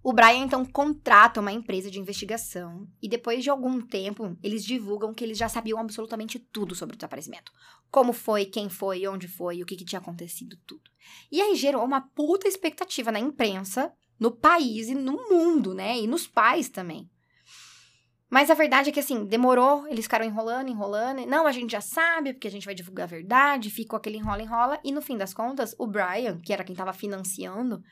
O 0.08 0.14
Brian 0.14 0.46
então 0.46 0.64
contrata 0.64 1.42
uma 1.42 1.52
empresa 1.52 1.92
de 1.92 2.00
investigação 2.00 2.88
e 3.04 3.10
depois 3.10 3.44
de 3.44 3.50
algum 3.50 3.82
tempo 3.82 4.38
eles 4.42 4.64
divulgam 4.64 5.14
que 5.14 5.22
eles 5.22 5.38
já 5.38 5.50
sabiam 5.50 5.78
absolutamente 5.78 6.40
tudo 6.40 6.74
sobre 6.74 6.96
o 6.96 6.98
desaparecimento. 6.98 7.52
Como 7.92 8.14
foi, 8.14 8.46
quem 8.46 8.70
foi, 8.70 9.06
onde 9.06 9.28
foi, 9.28 9.62
o 9.62 9.66
que, 9.66 9.76
que 9.76 9.84
tinha 9.84 10.00
acontecido, 10.00 10.56
tudo. 10.66 10.90
E 11.30 11.42
aí 11.42 11.58
gerou 11.58 11.84
uma 11.84 12.00
puta 12.00 12.48
expectativa 12.48 13.12
na 13.12 13.20
imprensa, 13.20 13.92
no 14.18 14.32
país 14.32 14.88
e 14.88 14.96
no 14.96 15.28
mundo, 15.28 15.74
né? 15.74 16.00
E 16.00 16.08
nos 16.08 16.26
pais 16.26 16.70
também. 16.70 17.10
Mas 18.30 18.50
a 18.50 18.54
verdade 18.54 18.90
é 18.90 18.94
que, 18.94 19.02
assim, 19.02 19.26
demorou, 19.26 19.86
eles 19.90 20.06
ficaram 20.06 20.26
enrolando, 20.26 20.70
enrolando. 20.70 21.26
Não, 21.26 21.46
a 21.46 21.52
gente 21.52 21.72
já 21.72 21.82
sabe, 21.82 22.32
porque 22.32 22.48
a 22.48 22.52
gente 22.52 22.66
vai 22.66 22.76
divulgar 22.76 23.04
a 23.04 23.10
verdade. 23.10 23.70
Ficou 23.70 23.98
aquele 23.98 24.18
enrola, 24.18 24.42
enrola. 24.42 24.80
E 24.86 24.92
no 24.94 25.02
fim 25.02 25.18
das 25.18 25.34
contas, 25.34 25.76
o 25.78 25.86
Brian, 25.86 26.40
que 26.40 26.54
era 26.54 26.64
quem 26.64 26.76
tava 26.76 26.94
financiando, 26.94 27.84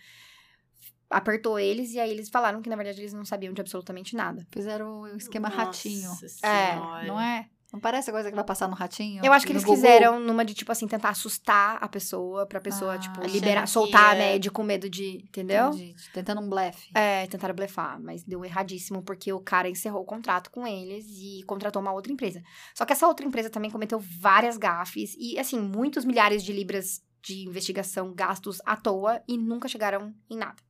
apertou 1.09 1.59
eles 1.59 1.93
e 1.93 1.99
aí 1.99 2.11
eles 2.11 2.29
falaram 2.29 2.61
que, 2.61 2.69
na 2.69 2.75
verdade, 2.75 3.01
eles 3.01 3.13
não 3.13 3.25
sabiam 3.25 3.53
de 3.53 3.61
absolutamente 3.61 4.15
nada. 4.15 4.45
Fizeram 4.51 5.01
o 5.01 5.17
esquema 5.17 5.49
Nossa 5.49 5.63
ratinho. 5.63 6.11
Senhora. 6.11 7.03
É, 7.03 7.07
não 7.07 7.19
é? 7.19 7.49
Não 7.75 7.79
parece 7.81 8.09
a 8.09 8.13
coisa 8.13 8.29
que 8.29 8.35
vai 8.35 8.45
passar 8.45 8.69
no 8.69 8.73
ratinho? 8.73 9.21
Eu 9.21 9.33
acho 9.33 9.45
que 9.45 9.51
eles 9.51 9.65
Google? 9.65 9.75
fizeram 9.75 10.17
numa 10.17 10.45
de, 10.45 10.53
tipo 10.53 10.71
assim, 10.71 10.87
tentar 10.87 11.09
assustar 11.09 11.77
a 11.81 11.89
pessoa, 11.89 12.45
pra 12.45 12.61
pessoa, 12.61 12.93
ah, 12.93 12.97
tipo, 12.97 13.21
liberar, 13.25 13.67
soltar 13.67 14.11
é... 14.11 14.11
a 14.11 14.15
média 14.15 14.49
com 14.49 14.63
medo 14.63 14.89
de. 14.89 15.25
Entendeu? 15.27 15.67
Entendi. 15.69 15.93
Tentando 16.13 16.39
um 16.39 16.47
blefe. 16.47 16.89
É, 16.95 17.27
tentaram 17.27 17.53
blefar, 17.53 17.99
mas 18.01 18.23
deu 18.23 18.45
erradíssimo, 18.45 19.03
porque 19.03 19.33
o 19.33 19.41
cara 19.41 19.67
encerrou 19.67 20.03
o 20.03 20.05
contrato 20.05 20.49
com 20.51 20.65
eles 20.65 21.05
e 21.19 21.43
contratou 21.43 21.81
uma 21.81 21.91
outra 21.91 22.13
empresa. 22.13 22.41
Só 22.73 22.85
que 22.85 22.93
essa 22.93 23.07
outra 23.07 23.25
empresa 23.25 23.49
também 23.49 23.69
cometeu 23.69 23.99
várias 23.99 24.55
gafes 24.55 25.13
e, 25.19 25.37
assim, 25.37 25.59
muitos 25.59 26.05
milhares 26.05 26.45
de 26.45 26.53
libras 26.53 27.01
de 27.21 27.45
investigação 27.45 28.13
gastos 28.13 28.59
à 28.65 28.77
toa 28.77 29.21
e 29.27 29.37
nunca 29.37 29.67
chegaram 29.67 30.13
em 30.29 30.37
nada. 30.37 30.63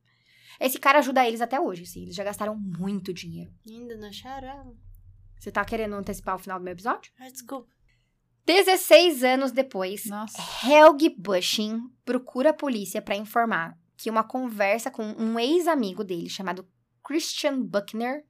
Esse 0.60 0.78
cara 0.78 0.98
ajuda 0.98 1.26
eles 1.26 1.40
até 1.40 1.60
hoje, 1.60 1.82
assim. 1.82 2.02
Eles 2.02 2.14
já 2.14 2.24
gastaram 2.24 2.56
muito 2.56 3.12
dinheiro. 3.12 3.52
Ainda 3.66 3.96
não 3.96 4.08
acharam 4.08 4.76
você 5.38 5.52
tá 5.52 5.64
querendo 5.64 5.94
antecipar 5.94 6.34
o 6.34 6.38
final 6.38 6.58
do 6.58 6.64
meu 6.64 6.72
episódio? 6.72 7.12
Ah, 7.20 7.28
desculpa. 7.28 7.68
16 8.46 9.24
anos 9.24 9.52
depois, 9.52 10.06
Nossa. 10.06 10.38
Helge 10.66 11.10
Bushing 11.10 11.90
procura 12.04 12.50
a 12.50 12.54
polícia 12.54 13.02
para 13.02 13.16
informar 13.16 13.76
que 13.96 14.10
uma 14.10 14.22
conversa 14.22 14.90
com 14.90 15.02
um 15.04 15.38
ex-amigo 15.38 16.04
dele 16.04 16.28
chamado 16.28 16.68
Christian 17.04 17.60
Buckner, 17.62 18.24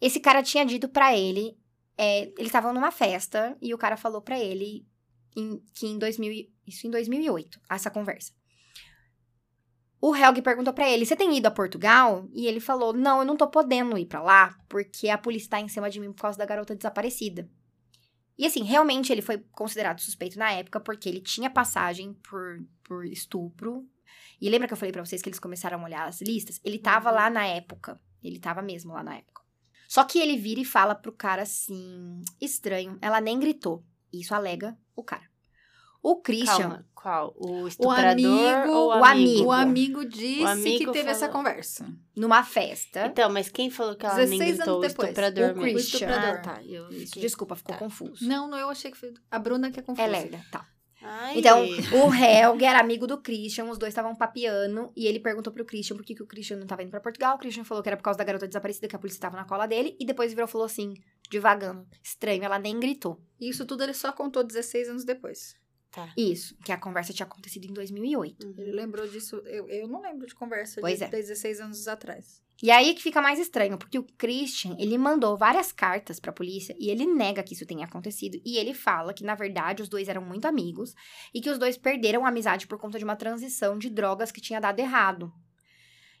esse 0.00 0.20
cara 0.20 0.42
tinha 0.42 0.64
dito 0.64 0.88
para 0.88 1.16
ele, 1.16 1.58
é, 1.98 2.24
eles 2.38 2.46
estavam 2.46 2.72
numa 2.72 2.90
festa 2.90 3.56
e 3.60 3.74
o 3.74 3.78
cara 3.78 3.96
falou 3.96 4.22
para 4.22 4.38
ele 4.38 4.86
em, 5.36 5.58
que 5.74 5.86
em 5.86 5.98
2000, 5.98 6.50
isso 6.66 6.86
em 6.86 6.90
2008, 6.90 7.60
essa 7.70 7.90
conversa. 7.90 8.32
O 10.06 10.14
Helg 10.14 10.42
perguntou 10.42 10.74
para 10.74 10.86
ele: 10.86 11.06
"Você 11.06 11.16
tem 11.16 11.34
ido 11.34 11.46
a 11.46 11.50
Portugal?" 11.50 12.28
E 12.34 12.46
ele 12.46 12.60
falou: 12.60 12.92
"Não, 12.92 13.20
eu 13.20 13.24
não 13.24 13.38
tô 13.38 13.48
podendo 13.48 13.96
ir 13.96 14.04
para 14.04 14.20
lá, 14.20 14.54
porque 14.68 15.08
a 15.08 15.16
polícia 15.16 15.48
tá 15.48 15.60
em 15.60 15.66
cima 15.66 15.88
de 15.88 15.98
mim 15.98 16.12
por 16.12 16.20
causa 16.20 16.36
da 16.36 16.44
garota 16.44 16.76
desaparecida." 16.76 17.48
E 18.36 18.44
assim, 18.44 18.62
realmente 18.64 19.10
ele 19.10 19.22
foi 19.22 19.38
considerado 19.52 20.02
suspeito 20.02 20.38
na 20.38 20.52
época 20.52 20.78
porque 20.78 21.08
ele 21.08 21.22
tinha 21.22 21.48
passagem 21.48 22.12
por, 22.28 22.62
por 22.82 23.06
estupro. 23.06 23.88
E 24.38 24.50
lembra 24.50 24.68
que 24.68 24.74
eu 24.74 24.76
falei 24.76 24.92
para 24.92 25.02
vocês 25.02 25.22
que 25.22 25.28
eles 25.30 25.38
começaram 25.38 25.80
a 25.80 25.84
olhar 25.84 26.06
as 26.06 26.20
listas? 26.20 26.60
Ele 26.62 26.78
tava 26.78 27.10
lá 27.10 27.30
na 27.30 27.46
época. 27.46 27.98
Ele 28.22 28.38
tava 28.38 28.60
mesmo 28.60 28.92
lá 28.92 29.02
na 29.02 29.16
época. 29.16 29.40
Só 29.88 30.04
que 30.04 30.18
ele 30.18 30.36
vira 30.36 30.60
e 30.60 30.66
fala 30.66 30.94
pro 30.94 31.12
cara 31.12 31.40
assim: 31.44 32.20
estranho, 32.38 32.98
ela 33.00 33.22
nem 33.22 33.40
gritou. 33.40 33.82
Isso 34.12 34.34
alega 34.34 34.76
o 34.94 35.02
cara. 35.02 35.33
O 36.04 36.16
Christian. 36.16 36.58
Calma, 36.58 36.86
qual? 36.94 37.34
O 37.34 37.66
estuprador 37.66 38.30
o 38.30 38.46
amigo, 38.46 38.72
ou 38.74 38.88
o 38.88 39.04
amigo? 39.04 39.44
O 39.46 39.52
amigo 39.52 40.04
disse 40.04 40.42
o 40.42 40.46
amigo 40.46 40.78
que 40.78 40.84
teve 40.86 40.98
falou... 40.98 41.10
essa 41.10 41.28
conversa. 41.30 41.86
Numa 42.14 42.44
festa. 42.44 43.06
Então, 43.06 43.32
mas 43.32 43.48
quem 43.48 43.70
falou 43.70 43.96
que 43.96 44.04
ela 44.04 44.26
nem 44.26 44.38
gritou? 44.38 44.80
O 44.80 44.84
estuprador 44.84 45.52
o 45.52 45.56
mesmo. 45.56 45.62
Christian. 45.62 46.06
O 46.06 46.10
estuprador. 46.10 46.40
Ah, 46.40 46.42
tá. 46.42 46.62
Eu, 46.62 46.88
Desculpa, 46.90 47.56
ficou 47.56 47.74
tá. 47.74 47.78
confuso. 47.78 48.28
Não, 48.28 48.46
não, 48.46 48.58
eu 48.58 48.68
achei 48.68 48.90
que 48.90 48.98
foi... 48.98 49.14
A 49.30 49.38
Bruna 49.38 49.70
que 49.70 49.80
é 49.80 49.82
confusa. 49.82 50.06
É 50.06 50.10
lerda, 50.10 50.44
tá. 50.52 50.68
Ai. 51.00 51.38
Então, 51.38 51.62
o 51.62 52.14
Helg 52.14 52.62
era 52.62 52.80
amigo 52.80 53.06
do 53.06 53.16
Christian, 53.22 53.64
os 53.64 53.78
dois 53.78 53.90
estavam 53.90 54.14
papiando, 54.14 54.92
e 54.94 55.06
ele 55.06 55.20
perguntou 55.20 55.54
pro 55.54 55.64
Christian 55.64 55.96
por 55.96 56.04
que, 56.04 56.14
que 56.14 56.22
o 56.22 56.26
Christian 56.26 56.58
não 56.58 56.66
tava 56.66 56.82
indo 56.82 56.90
pra 56.90 57.00
Portugal. 57.00 57.36
O 57.36 57.38
Christian 57.38 57.64
falou 57.64 57.82
que 57.82 57.88
era 57.88 57.96
por 57.96 58.02
causa 58.02 58.18
da 58.18 58.24
garota 58.24 58.46
desaparecida, 58.46 58.88
que 58.88 58.96
a 58.96 58.98
polícia 58.98 59.20
tava 59.20 59.38
na 59.38 59.44
cola 59.46 59.66
dele, 59.66 59.96
e 59.98 60.04
depois 60.04 60.32
virou 60.32 60.46
e 60.46 60.50
falou 60.50 60.66
assim, 60.66 60.94
devagando. 61.30 61.86
Estranho, 62.02 62.44
ela 62.44 62.58
nem 62.58 62.78
gritou. 62.78 63.18
Isso 63.40 63.64
tudo 63.64 63.82
ele 63.82 63.94
só 63.94 64.12
contou 64.12 64.44
16 64.44 64.90
anos 64.90 65.04
depois. 65.04 65.56
Tá. 65.94 66.12
Isso, 66.16 66.56
que 66.64 66.72
a 66.72 66.76
conversa 66.76 67.12
tinha 67.12 67.26
acontecido 67.26 67.66
em 67.66 67.72
2008. 67.72 68.46
Uhum. 68.46 68.54
Ele 68.58 68.72
lembrou 68.72 69.06
disso, 69.06 69.36
eu, 69.46 69.68
eu 69.68 69.86
não 69.86 70.00
lembro 70.00 70.26
de 70.26 70.34
conversa 70.34 70.80
pois 70.80 70.98
de 70.98 71.04
é. 71.04 71.08
16 71.08 71.60
anos 71.60 71.86
atrás. 71.86 72.42
E 72.62 72.70
aí 72.70 72.94
que 72.94 73.02
fica 73.02 73.20
mais 73.20 73.38
estranho, 73.38 73.76
porque 73.76 73.98
o 73.98 74.06
Christian, 74.16 74.76
ele 74.78 74.96
mandou 74.96 75.36
várias 75.36 75.72
cartas 75.72 76.20
pra 76.20 76.32
polícia 76.32 76.74
e 76.78 76.88
ele 76.88 77.04
nega 77.04 77.42
que 77.42 77.52
isso 77.52 77.66
tenha 77.66 77.84
acontecido. 77.84 78.40
E 78.44 78.56
ele 78.56 78.72
fala 78.72 79.12
que, 79.12 79.24
na 79.24 79.34
verdade, 79.34 79.82
os 79.82 79.88
dois 79.88 80.08
eram 80.08 80.22
muito 80.22 80.46
amigos 80.46 80.94
e 81.32 81.40
que 81.40 81.50
os 81.50 81.58
dois 81.58 81.76
perderam 81.76 82.24
a 82.24 82.28
amizade 82.28 82.66
por 82.66 82.78
conta 82.78 82.98
de 82.98 83.04
uma 83.04 83.16
transição 83.16 83.76
de 83.76 83.90
drogas 83.90 84.30
que 84.30 84.40
tinha 84.40 84.60
dado 84.60 84.78
errado. 84.78 85.32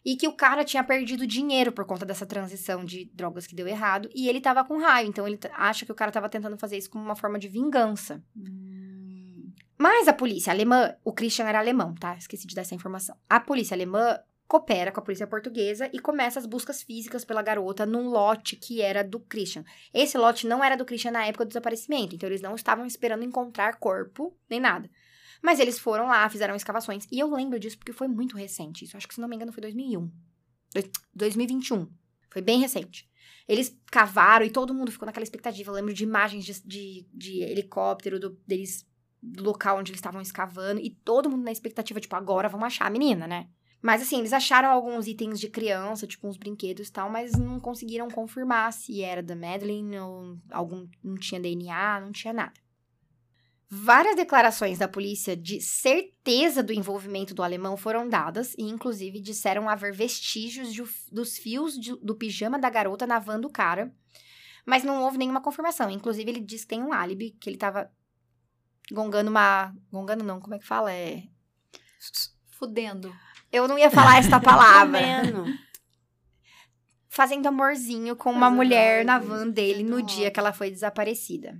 E 0.04 0.16
que 0.16 0.28
o 0.28 0.36
cara 0.36 0.64
tinha 0.64 0.84
perdido 0.84 1.26
dinheiro 1.26 1.72
por 1.72 1.86
conta 1.86 2.04
dessa 2.04 2.26
transição 2.26 2.84
de 2.84 3.06
drogas 3.14 3.46
que 3.46 3.54
deu 3.54 3.66
errado. 3.66 4.10
E 4.14 4.28
ele 4.28 4.40
tava 4.40 4.62
com 4.64 4.76
raiva, 4.76 5.08
então 5.08 5.26
ele 5.26 5.38
acha 5.54 5.86
que 5.86 5.92
o 5.92 5.94
cara 5.94 6.12
tava 6.12 6.28
tentando 6.28 6.58
fazer 6.58 6.76
isso 6.76 6.90
como 6.90 7.02
uma 7.02 7.16
forma 7.16 7.38
de 7.38 7.48
vingança. 7.48 8.22
Hum. 8.36 8.73
Mas 9.76 10.06
a 10.08 10.12
polícia 10.12 10.52
alemã, 10.52 10.94
o 11.04 11.12
Christian 11.12 11.46
era 11.46 11.58
alemão, 11.58 11.94
tá? 11.94 12.16
Esqueci 12.16 12.46
de 12.46 12.54
dar 12.54 12.62
essa 12.62 12.74
informação. 12.74 13.16
A 13.28 13.40
polícia 13.40 13.74
alemã 13.74 14.18
coopera 14.46 14.92
com 14.92 15.00
a 15.00 15.02
polícia 15.02 15.26
portuguesa 15.26 15.90
e 15.92 15.98
começa 15.98 16.38
as 16.38 16.46
buscas 16.46 16.82
físicas 16.82 17.24
pela 17.24 17.42
garota 17.42 17.84
num 17.84 18.08
lote 18.08 18.56
que 18.56 18.80
era 18.80 19.02
do 19.02 19.18
Christian. 19.18 19.64
Esse 19.92 20.16
lote 20.16 20.46
não 20.46 20.62
era 20.62 20.76
do 20.76 20.84
Christian 20.84 21.12
na 21.12 21.26
época 21.26 21.44
do 21.44 21.48
desaparecimento, 21.48 22.14
então 22.14 22.28
eles 22.28 22.40
não 22.40 22.54
estavam 22.54 22.86
esperando 22.86 23.24
encontrar 23.24 23.78
corpo 23.78 24.36
nem 24.48 24.60
nada. 24.60 24.88
Mas 25.42 25.58
eles 25.60 25.78
foram 25.78 26.06
lá, 26.06 26.28
fizeram 26.30 26.54
escavações. 26.54 27.06
E 27.10 27.18
eu 27.18 27.30
lembro 27.30 27.58
disso 27.58 27.76
porque 27.76 27.92
foi 27.92 28.08
muito 28.08 28.36
recente. 28.36 28.84
Isso 28.84 28.96
acho 28.96 29.06
que, 29.06 29.14
se 29.14 29.20
não 29.20 29.28
me 29.28 29.36
engano, 29.36 29.52
foi 29.52 29.60
2001. 29.60 30.10
2021. 31.14 31.86
Foi 32.30 32.40
bem 32.40 32.60
recente. 32.60 33.06
Eles 33.46 33.78
cavaram 33.90 34.46
e 34.46 34.50
todo 34.50 34.72
mundo 34.72 34.90
ficou 34.90 35.04
naquela 35.04 35.22
expectativa. 35.22 35.70
Eu 35.70 35.74
lembro 35.74 35.92
de 35.92 36.02
imagens 36.02 36.46
de, 36.46 36.62
de, 36.64 37.06
de 37.12 37.42
helicóptero, 37.42 38.18
do, 38.18 38.30
deles 38.46 38.86
do 39.24 39.42
local 39.42 39.78
onde 39.78 39.90
eles 39.90 39.98
estavam 39.98 40.20
escavando 40.20 40.80
e 40.80 40.90
todo 40.90 41.30
mundo 41.30 41.44
na 41.44 41.52
expectativa, 41.52 42.00
tipo, 42.00 42.14
agora 42.14 42.48
vamos 42.48 42.66
achar 42.66 42.86
a 42.86 42.90
menina, 42.90 43.26
né? 43.26 43.48
Mas 43.80 44.00
assim, 44.00 44.18
eles 44.18 44.32
acharam 44.32 44.70
alguns 44.70 45.06
itens 45.06 45.38
de 45.38 45.48
criança, 45.48 46.06
tipo 46.06 46.26
uns 46.26 46.36
brinquedos 46.36 46.88
e 46.88 46.92
tal, 46.92 47.10
mas 47.10 47.32
não 47.32 47.60
conseguiram 47.60 48.08
confirmar 48.08 48.72
se 48.72 49.02
era 49.02 49.22
da 49.22 49.36
Madeline 49.36 49.98
ou 49.98 50.38
algum 50.50 50.88
não 51.02 51.16
tinha 51.16 51.40
DNA, 51.40 52.00
não 52.00 52.10
tinha 52.10 52.32
nada. 52.32 52.54
Várias 53.68 54.14
declarações 54.14 54.78
da 54.78 54.86
polícia 54.86 55.36
de 55.36 55.60
certeza 55.60 56.62
do 56.62 56.72
envolvimento 56.72 57.34
do 57.34 57.42
alemão 57.42 57.76
foram 57.76 58.08
dadas 58.08 58.54
e, 58.56 58.62
inclusive, 58.62 59.20
disseram 59.20 59.68
haver 59.68 59.92
vestígios 59.92 60.72
de, 60.72 60.82
dos 61.10 61.36
fios 61.36 61.78
de, 61.78 61.94
do 61.96 62.14
pijama 62.14 62.58
da 62.58 62.70
garota 62.70 63.06
na 63.06 63.18
van 63.18 63.40
do 63.40 63.50
cara, 63.50 63.92
mas 64.64 64.84
não 64.84 65.02
houve 65.02 65.18
nenhuma 65.18 65.42
confirmação. 65.42 65.90
Inclusive, 65.90 66.30
ele 66.30 66.40
diz 66.40 66.62
que 66.62 66.68
tem 66.68 66.82
um 66.82 66.92
álibi, 66.92 67.32
que 67.32 67.50
ele 67.50 67.56
estava 67.56 67.90
gongando 68.92 69.30
uma. 69.30 69.74
Gongando 69.90 70.24
não, 70.24 70.40
como 70.40 70.54
é 70.54 70.58
que 70.58 70.66
fala? 70.66 70.92
É. 70.92 71.22
Fudendo. 72.50 73.14
Eu 73.52 73.68
não 73.68 73.78
ia 73.78 73.90
falar 73.90 74.18
esta 74.18 74.40
palavra. 74.40 75.00
Fazendo 77.08 77.46
amorzinho 77.46 78.16
com 78.16 78.30
uma 78.30 78.50
mulher 78.50 79.04
na 79.04 79.18
van 79.18 79.48
dele 79.48 79.84
no 79.84 80.02
dia 80.02 80.30
que 80.30 80.40
ela 80.40 80.52
foi 80.52 80.70
desaparecida. 80.70 81.56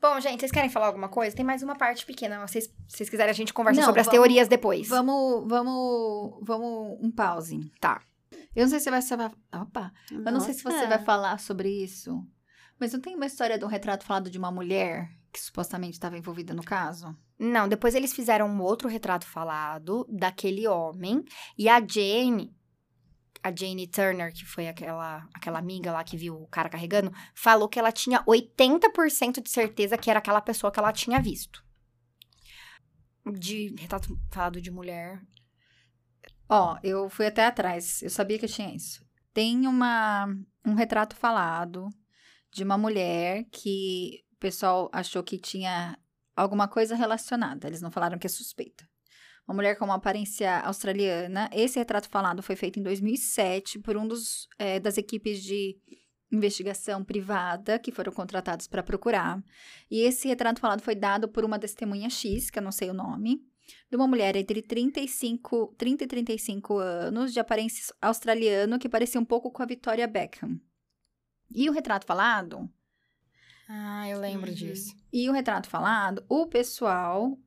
Bom, 0.00 0.18
gente, 0.18 0.40
vocês 0.40 0.50
querem 0.50 0.70
falar 0.70 0.86
alguma 0.86 1.10
coisa? 1.10 1.36
Tem 1.36 1.44
mais 1.44 1.62
uma 1.62 1.76
parte 1.76 2.06
pequena. 2.06 2.46
Se 2.46 2.52
vocês, 2.52 2.74
vocês 2.88 3.10
quiserem, 3.10 3.30
a 3.30 3.34
gente 3.34 3.52
conversa 3.52 3.82
não, 3.82 3.86
sobre 3.86 4.00
vamos, 4.00 4.08
as 4.08 4.10
teorias 4.10 4.48
depois. 4.48 4.88
Vamos, 4.88 5.46
vamos, 5.46 6.40
vamos 6.42 6.98
um 7.02 7.10
pause. 7.10 7.70
Tá. 7.78 8.00
Eu 8.56 8.62
não 8.62 8.70
sei 8.70 8.80
se 8.80 8.90
você 8.90 9.16
vai. 9.16 9.30
Opa! 9.54 9.92
Nossa. 10.10 10.28
Eu 10.28 10.32
não 10.32 10.40
sei 10.40 10.54
se 10.54 10.64
você 10.64 10.86
vai 10.86 11.04
falar 11.04 11.38
sobre 11.38 11.68
isso. 11.68 12.26
Mas 12.78 12.94
não 12.94 13.00
tem 13.00 13.14
uma 13.14 13.26
história 13.26 13.58
de 13.58 13.64
um 13.64 13.68
retrato 13.68 14.06
falado 14.06 14.30
de 14.30 14.38
uma 14.38 14.50
mulher 14.50 15.10
que 15.32 15.40
supostamente 15.40 15.94
estava 15.94 16.18
envolvida 16.18 16.54
no 16.54 16.62
caso? 16.62 17.16
Não, 17.38 17.68
depois 17.68 17.94
eles 17.94 18.12
fizeram 18.12 18.48
um 18.48 18.60
outro 18.60 18.88
retrato 18.88 19.26
falado 19.26 20.06
daquele 20.08 20.66
homem 20.66 21.24
e 21.56 21.68
a 21.68 21.80
Jane, 21.80 22.54
a 23.42 23.54
Jane 23.54 23.86
Turner, 23.86 24.32
que 24.32 24.44
foi 24.44 24.68
aquela, 24.68 25.26
aquela 25.32 25.58
amiga 25.58 25.92
lá 25.92 26.04
que 26.04 26.16
viu 26.16 26.42
o 26.42 26.48
cara 26.48 26.68
carregando, 26.68 27.12
falou 27.34 27.68
que 27.68 27.78
ela 27.78 27.92
tinha 27.92 28.22
80% 28.24 29.42
de 29.42 29.48
certeza 29.50 29.96
que 29.96 30.10
era 30.10 30.18
aquela 30.18 30.40
pessoa 30.40 30.70
que 30.70 30.78
ela 30.78 30.92
tinha 30.92 31.20
visto. 31.20 31.64
De 33.24 33.74
retrato 33.78 34.18
falado 34.30 34.60
de 34.60 34.70
mulher. 34.70 35.22
Ó, 36.48 36.78
eu 36.82 37.08
fui 37.08 37.26
até 37.26 37.46
atrás, 37.46 38.02
eu 38.02 38.10
sabia 38.10 38.38
que 38.38 38.48
tinha 38.48 38.74
isso. 38.74 39.06
Tem 39.32 39.66
uma, 39.66 40.26
um 40.66 40.74
retrato 40.74 41.14
falado 41.14 41.88
de 42.50 42.64
uma 42.64 42.76
mulher 42.76 43.44
que 43.52 44.24
pessoal 44.40 44.90
achou 44.92 45.22
que 45.22 45.38
tinha 45.38 45.98
alguma 46.34 46.66
coisa 46.66 46.94
relacionada. 46.94 47.66
Eles 47.66 47.80
não 47.80 47.90
falaram 47.90 48.18
que 48.18 48.26
é 48.26 48.30
suspeita. 48.30 48.88
Uma 49.46 49.54
mulher 49.54 49.76
com 49.76 49.84
uma 49.84 49.96
aparência 49.96 50.60
australiana. 50.60 51.50
Esse 51.52 51.78
retrato 51.78 52.08
falado 52.08 52.42
foi 52.42 52.56
feito 52.56 52.78
em 52.78 52.82
2007 52.82 53.78
por 53.80 53.96
um 53.96 54.06
dos 54.06 54.48
é, 54.58 54.80
das 54.80 54.96
equipes 54.96 55.42
de 55.42 55.76
investigação 56.32 57.04
privada 57.04 57.78
que 57.78 57.90
foram 57.90 58.12
contratados 58.12 58.66
para 58.66 58.82
procurar. 58.82 59.42
E 59.90 60.00
esse 60.00 60.28
retrato 60.28 60.60
falado 60.60 60.82
foi 60.82 60.94
dado 60.94 61.28
por 61.28 61.44
uma 61.44 61.58
testemunha 61.58 62.08
X, 62.08 62.50
que 62.50 62.58
eu 62.58 62.62
não 62.62 62.70
sei 62.70 62.90
o 62.90 62.94
nome, 62.94 63.40
de 63.90 63.96
uma 63.96 64.06
mulher 64.06 64.36
entre 64.36 64.62
35, 64.62 65.74
30 65.76 66.04
e 66.04 66.06
35 66.06 66.78
anos, 66.78 67.32
de 67.32 67.40
aparência 67.40 67.92
australiano, 68.00 68.78
que 68.78 68.88
parecia 68.88 69.20
um 69.20 69.24
pouco 69.24 69.50
com 69.50 69.62
a 69.62 69.66
Victoria 69.66 70.06
Beckham. 70.06 70.60
E 71.52 71.68
o 71.68 71.72
retrato 71.72 72.06
falado. 72.06 72.70
Ah, 73.72 74.08
eu 74.08 74.18
lembro 74.18 74.50
uhum. 74.50 74.56
disso. 74.56 74.96
E 75.12 75.30
o 75.30 75.32
retrato 75.32 75.68
falado, 75.68 76.24
o 76.28 76.46
pessoal 76.46 77.38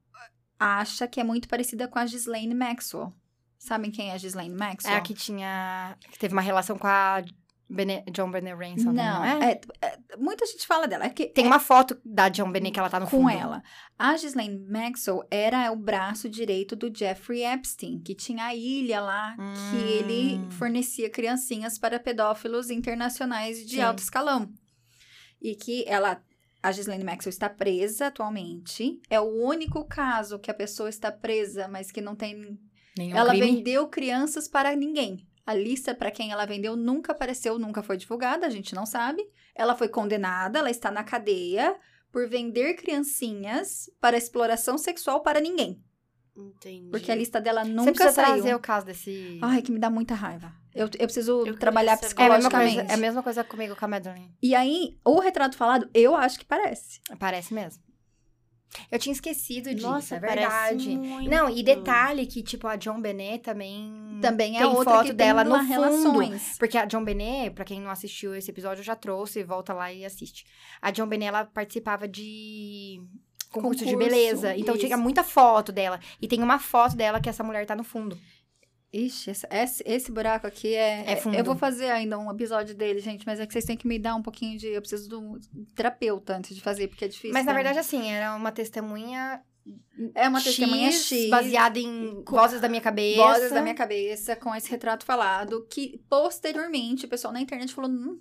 acha 0.58 1.06
que 1.06 1.20
é 1.20 1.24
muito 1.24 1.50
parecida 1.50 1.86
com 1.86 2.00
a 2.00 2.06
Ghislaine 2.06 2.56
Maxwell. 2.56 3.14
Sabem 3.60 3.92
quem 3.92 4.10
é 4.10 4.14
a 4.14 4.18
Ghislaine 4.18 4.56
Maxwell? 4.56 4.96
É 4.96 4.98
a 4.98 5.02
que 5.02 5.14
tinha. 5.14 5.98
que 6.10 6.18
teve 6.18 6.34
uma 6.34 6.42
relação 6.42 6.78
com 6.78 6.88
a 6.88 7.22
Bene, 7.70 8.04
John 8.12 8.32
Benet 8.32 8.56
Ransom, 8.56 8.94
não, 8.94 9.20
não 9.20 9.26
é? 9.26 9.52
é? 9.52 9.62
é? 9.82 9.98
Muita 10.18 10.46
gente 10.46 10.66
fala 10.66 10.88
dela. 10.88 11.06
É 11.06 11.10
que 11.10 11.28
Tem 11.28 11.44
é, 11.44 11.48
uma 11.48 11.60
foto 11.60 12.00
da 12.06 12.30
John 12.30 12.52
Benet 12.52 12.72
que 12.72 12.80
ela 12.80 12.90
tá 12.90 13.00
no 13.00 13.06
com 13.06 13.12
fundo. 13.12 13.24
Com 13.24 13.30
ela. 13.30 13.62
A 14.00 14.14
Ghislaine 14.14 14.66
Maxwell 14.70 15.28
era 15.30 15.72
o 15.72 15.76
braço 15.76 16.30
direito 16.30 16.74
do 16.76 16.92
Jeffrey 16.96 17.44
Epstein, 17.44 18.00
que 18.00 18.16
tinha 18.16 18.46
a 18.46 18.56
ilha 18.56 19.02
lá 19.02 19.36
hum. 19.38 19.54
que 19.72 19.78
ele 19.78 20.38
hum. 20.38 20.52
fornecia 20.52 21.10
criancinhas 21.10 21.78
para 21.78 22.00
pedófilos 22.00 22.70
internacionais 22.70 23.66
de 23.66 23.76
Sim. 23.76 23.82
alto 23.82 24.00
escalão. 24.00 24.50
E 25.44 25.56
que 25.56 25.84
ela 25.88 26.24
a 26.64 26.72
Ghislaine 26.72 27.04
Maxwell 27.04 27.30
está 27.30 27.50
presa 27.50 28.08
atualmente. 28.08 29.02
É 29.10 29.20
o 29.20 29.26
único 29.26 29.84
caso 29.84 30.40
que 30.40 30.50
a 30.50 30.54
pessoa 30.54 30.88
está 30.90 31.12
presa, 31.12 31.68
mas 31.68 31.92
que 31.92 32.00
não 32.00 32.16
tem. 32.16 32.58
Nenhum 32.98 33.18
ela 33.18 33.32
crime? 33.32 33.58
vendeu 33.58 33.88
crianças 33.90 34.48
para 34.48 34.74
ninguém. 34.74 35.28
A 35.46 35.54
lista 35.54 35.94
para 35.94 36.10
quem 36.10 36.32
ela 36.32 36.46
vendeu 36.46 36.78
nunca 36.78 37.12
apareceu, 37.12 37.60
nunca 37.60 37.84
foi 37.84 37.98
divulgada, 37.98 38.48
a 38.48 38.50
gente 38.50 38.74
não 38.74 38.86
sabe. 38.86 39.28
Ela 39.54 39.76
foi 39.76 39.90
condenada, 39.90 40.60
ela 40.60 40.72
está 40.72 40.90
na 40.90 41.04
cadeia 41.04 41.76
por 42.10 42.30
vender 42.30 42.76
criancinhas 42.76 43.90
para 44.00 44.16
exploração 44.16 44.78
sexual 44.78 45.22
para 45.22 45.42
ninguém. 45.42 45.84
Entendi. 46.36 46.90
Porque 46.90 47.12
a 47.12 47.16
lista 47.16 47.42
dela 47.42 47.66
nunca 47.66 47.84
Você 47.84 47.92
precisa 47.92 48.14
saiu. 48.14 48.34
trazer 48.36 48.56
o 48.56 48.60
caso 48.60 48.86
desse... 48.86 49.38
Ai, 49.42 49.62
que 49.62 49.72
me 49.72 49.80
dá 49.80 49.90
muita 49.90 50.16
raiva. 50.16 50.54
Eu, 50.76 50.86
eu 50.86 51.06
preciso 51.06 51.46
eu 51.46 51.58
trabalhar 51.58 51.98
psicologicamente. 51.98 52.78
É 52.78 52.82
a, 52.82 52.84
coisa, 52.84 52.92
é 52.92 52.96
a, 52.96 52.98
mesma 52.98 53.24
coisa, 53.24 53.44
comigo 53.44 53.76
com 53.76 53.86
a 53.86 53.88
Madeline. 53.88 54.36
E 54.42 54.56
aí, 54.56 54.98
o 55.06 55.20
retrato 55.20 55.56
falado, 55.56 55.90
eu 55.94 56.16
acho 56.16 56.40
que 56.40 56.46
parece. 56.46 57.00
Parece 57.20 57.54
mesmo. 57.54 57.82
Eu 58.92 58.98
tinha 58.98 59.14
esquecido 59.14 59.74
disso, 59.74 59.88
Nossa, 59.88 60.16
é 60.16 60.20
verdade. 60.20 60.98
Muito. 60.98 61.30
Não, 61.30 61.50
e 61.50 61.62
detalhe 61.64 62.26
que, 62.26 62.42
tipo, 62.42 62.68
a 62.68 62.76
John 62.76 63.00
Benet 63.00 63.44
também. 63.44 64.20
Também 64.22 64.56
é 64.56 64.60
tem 64.60 64.68
outra 64.68 64.94
foto 64.96 65.06
que 65.08 65.14
dela 65.14 65.44
tem 65.44 65.52
no 65.52 65.60
relações. 65.60 66.42
fundo. 66.42 66.58
Porque 66.58 66.78
a 66.78 66.86
John 66.86 67.04
Benet, 67.04 67.54
pra 67.54 67.66
quem 67.66 67.80
não 67.80 67.92
assistiu 67.92 68.34
esse 68.36 68.50
episódio, 68.50 68.82
eu 68.82 68.86
já 68.86 68.96
trouxe, 68.96 69.44
volta 69.44 69.74
lá 69.74 69.92
e 69.92 70.06
assiste. 70.06 70.46
A 70.82 70.92
John 70.92 71.08
Benet, 71.08 71.28
ela 71.30 71.46
participava 71.46 72.08
de 72.08 73.00
concurso, 73.52 73.84
concurso 73.84 73.86
de 73.86 73.96
beleza. 73.96 74.56
Então 74.58 74.76
isso. 74.76 74.86
tinha 74.86 74.98
muita 74.98 75.24
foto 75.24 75.72
dela. 75.72 76.00
E 76.22 76.28
tem 76.28 76.42
uma 76.42 76.58
foto 76.58 76.96
dela 76.96 77.20
que 77.20 77.30
essa 77.30 77.44
mulher 77.44 77.66
tá 77.66 77.76
no 77.76 77.84
fundo. 77.84 78.18
Ixi, 78.94 79.32
esse, 79.32 79.84
esse, 79.88 80.12
buraco 80.12 80.46
aqui 80.46 80.76
é, 80.76 81.14
é 81.14 81.16
fundo. 81.16 81.36
Eu 81.36 81.44
vou 81.44 81.56
fazer 81.56 81.90
ainda 81.90 82.20
um 82.20 82.30
episódio 82.30 82.76
dele, 82.76 83.00
gente, 83.00 83.26
mas 83.26 83.40
é 83.40 83.48
que 83.48 83.52
vocês 83.52 83.66
têm 83.66 83.76
que 83.76 83.88
me 83.88 83.98
dar 83.98 84.14
um 84.14 84.22
pouquinho 84.22 84.56
de. 84.56 84.68
Eu 84.68 84.82
preciso 84.82 85.10
de 85.10 85.16
um 85.16 85.40
terapeuta 85.76 86.38
antes 86.38 86.56
de 86.56 86.62
fazer, 86.62 86.88
porque 86.88 87.06
é 87.06 87.08
difícil. 87.08 87.34
Mas 87.34 87.44
na 87.44 87.54
verdade, 87.54 87.80
assim, 87.80 88.12
era 88.12 88.36
uma 88.36 88.52
testemunha. 88.52 89.42
É 90.14 90.30
uma 90.30 90.40
testemunha 90.40 90.92
X, 90.92 91.08
X 91.08 91.30
baseada 91.30 91.80
em 91.80 92.22
com, 92.24 92.36
vozes 92.36 92.62
da 92.62 92.70
minha 92.70 92.82
cabeça. 92.82 93.18
Vozes 93.18 93.52
da 93.52 93.64
minha 93.64 93.74
cabeça, 93.74 94.36
com 94.36 94.54
esse 94.54 94.70
retrato 94.70 95.06
falado, 95.06 95.66
que 95.72 96.00
posteriormente 96.08 97.06
o 97.06 97.10
pessoal 97.10 97.34
na 97.34 97.42
internet 97.42 97.74
falou. 97.74 97.90
Hum, 97.90 98.20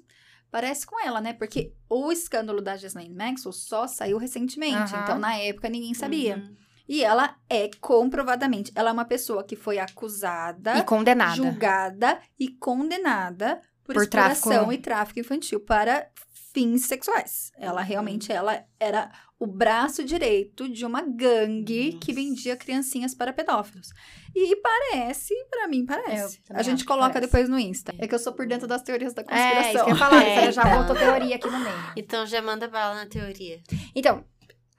parece 0.50 0.86
com 0.86 0.98
ela, 1.04 1.20
né? 1.20 1.34
Porque 1.34 1.74
o 1.86 2.10
escândalo 2.10 2.62
da 2.62 2.76
Ghislaine 2.76 3.14
Maxwell 3.14 3.52
só 3.52 3.86
saiu 3.86 4.16
recentemente. 4.16 4.94
Então, 5.02 5.18
na 5.18 5.36
época, 5.36 5.68
ninguém 5.68 5.92
sabia. 5.92 6.36
Uhum. 6.36 6.61
E 6.88 7.02
ela 7.02 7.36
é 7.48 7.70
comprovadamente, 7.80 8.72
ela 8.74 8.90
é 8.90 8.92
uma 8.92 9.04
pessoa 9.04 9.44
que 9.44 9.56
foi 9.56 9.78
acusada, 9.78 10.78
e 10.78 10.82
condenada, 10.82 11.36
julgada 11.36 12.18
e 12.38 12.48
condenada 12.48 13.60
por, 13.84 13.94
por 13.94 14.02
exploração 14.02 14.50
tráfico. 14.50 14.72
e 14.72 14.78
tráfico 14.78 15.20
infantil 15.20 15.60
para 15.60 16.08
fins 16.52 16.86
sexuais. 16.86 17.50
Ela 17.56 17.80
uhum. 17.80 17.86
realmente 17.86 18.30
ela 18.30 18.64
era 18.78 19.10
o 19.38 19.46
braço 19.46 20.04
direito 20.04 20.68
de 20.68 20.86
uma 20.86 21.02
gangue 21.02 21.86
Nossa. 21.86 21.98
que 21.98 22.12
vendia 22.12 22.56
criancinhas 22.56 23.14
para 23.14 23.32
pedófilos. 23.32 23.88
E 24.34 24.54
parece, 24.56 25.34
para 25.50 25.66
mim 25.66 25.84
parece. 25.84 26.40
A 26.50 26.62
gente 26.62 26.84
coloca 26.84 27.20
depois 27.20 27.48
no 27.48 27.58
Insta. 27.58 27.92
É 27.98 28.06
que 28.06 28.14
eu 28.14 28.18
sou 28.18 28.32
por 28.32 28.46
dentro 28.46 28.68
das 28.68 28.82
teorias 28.82 29.12
da 29.12 29.24
conspiração. 29.24 29.62
É, 29.62 29.74
isso 29.74 29.84
que 29.84 29.90
eu 29.90 29.96
falar, 29.96 30.22
é, 30.22 30.52
já 30.52 30.64
botou 30.64 30.94
teoria 30.94 31.36
aqui 31.36 31.50
no 31.50 31.58
meio. 31.58 31.92
Então 31.96 32.24
já 32.24 32.40
manda 32.40 32.68
bala 32.68 32.94
na 32.94 33.06
teoria. 33.06 33.60
Então, 33.94 34.24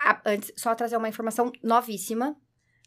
a, 0.03 0.21
antes, 0.25 0.51
só 0.55 0.73
trazer 0.75 0.97
uma 0.97 1.09
informação 1.09 1.51
novíssima. 1.61 2.35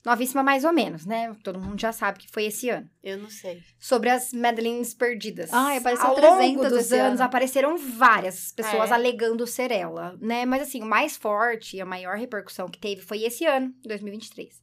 Novíssima 0.04 0.40
mais 0.40 0.64
ou 0.64 0.72
menos, 0.72 1.04
né? 1.04 1.34
Todo 1.42 1.58
mundo 1.58 1.80
já 1.80 1.92
sabe 1.92 2.20
que 2.20 2.30
foi 2.30 2.44
esse 2.44 2.68
ano. 2.68 2.88
Eu 3.02 3.18
não 3.18 3.28
sei. 3.28 3.60
Sobre 3.76 4.08
as 4.08 4.32
Madelines 4.32 4.94
perdidas. 4.94 5.52
Ah, 5.52 5.76
apareceu 5.76 6.06
Ao 6.06 6.14
300 6.14 6.38
longo 6.38 6.68
dos 6.68 6.92
anos, 6.92 7.20
ano. 7.20 7.24
apareceram 7.24 7.76
várias 7.76 8.52
pessoas 8.52 8.92
é. 8.92 8.94
alegando 8.94 9.44
ser 9.48 9.72
ela, 9.72 10.16
né? 10.20 10.46
Mas 10.46 10.62
assim, 10.62 10.80
o 10.80 10.86
mais 10.86 11.16
forte 11.16 11.76
e 11.76 11.80
a 11.80 11.84
maior 11.84 12.16
repercussão 12.16 12.68
que 12.68 12.78
teve 12.78 13.02
foi 13.02 13.24
esse 13.24 13.44
ano, 13.46 13.74
2023. 13.84 14.62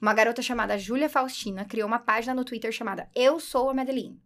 Uma 0.00 0.14
garota 0.14 0.40
chamada 0.40 0.78
Júlia 0.78 1.10
Faustina 1.10 1.66
criou 1.66 1.86
uma 1.86 1.98
página 1.98 2.32
no 2.34 2.42
Twitter 2.42 2.72
chamada 2.72 3.06
Eu 3.14 3.38
Sou 3.38 3.68
a 3.68 3.74
Madeline. 3.74 4.18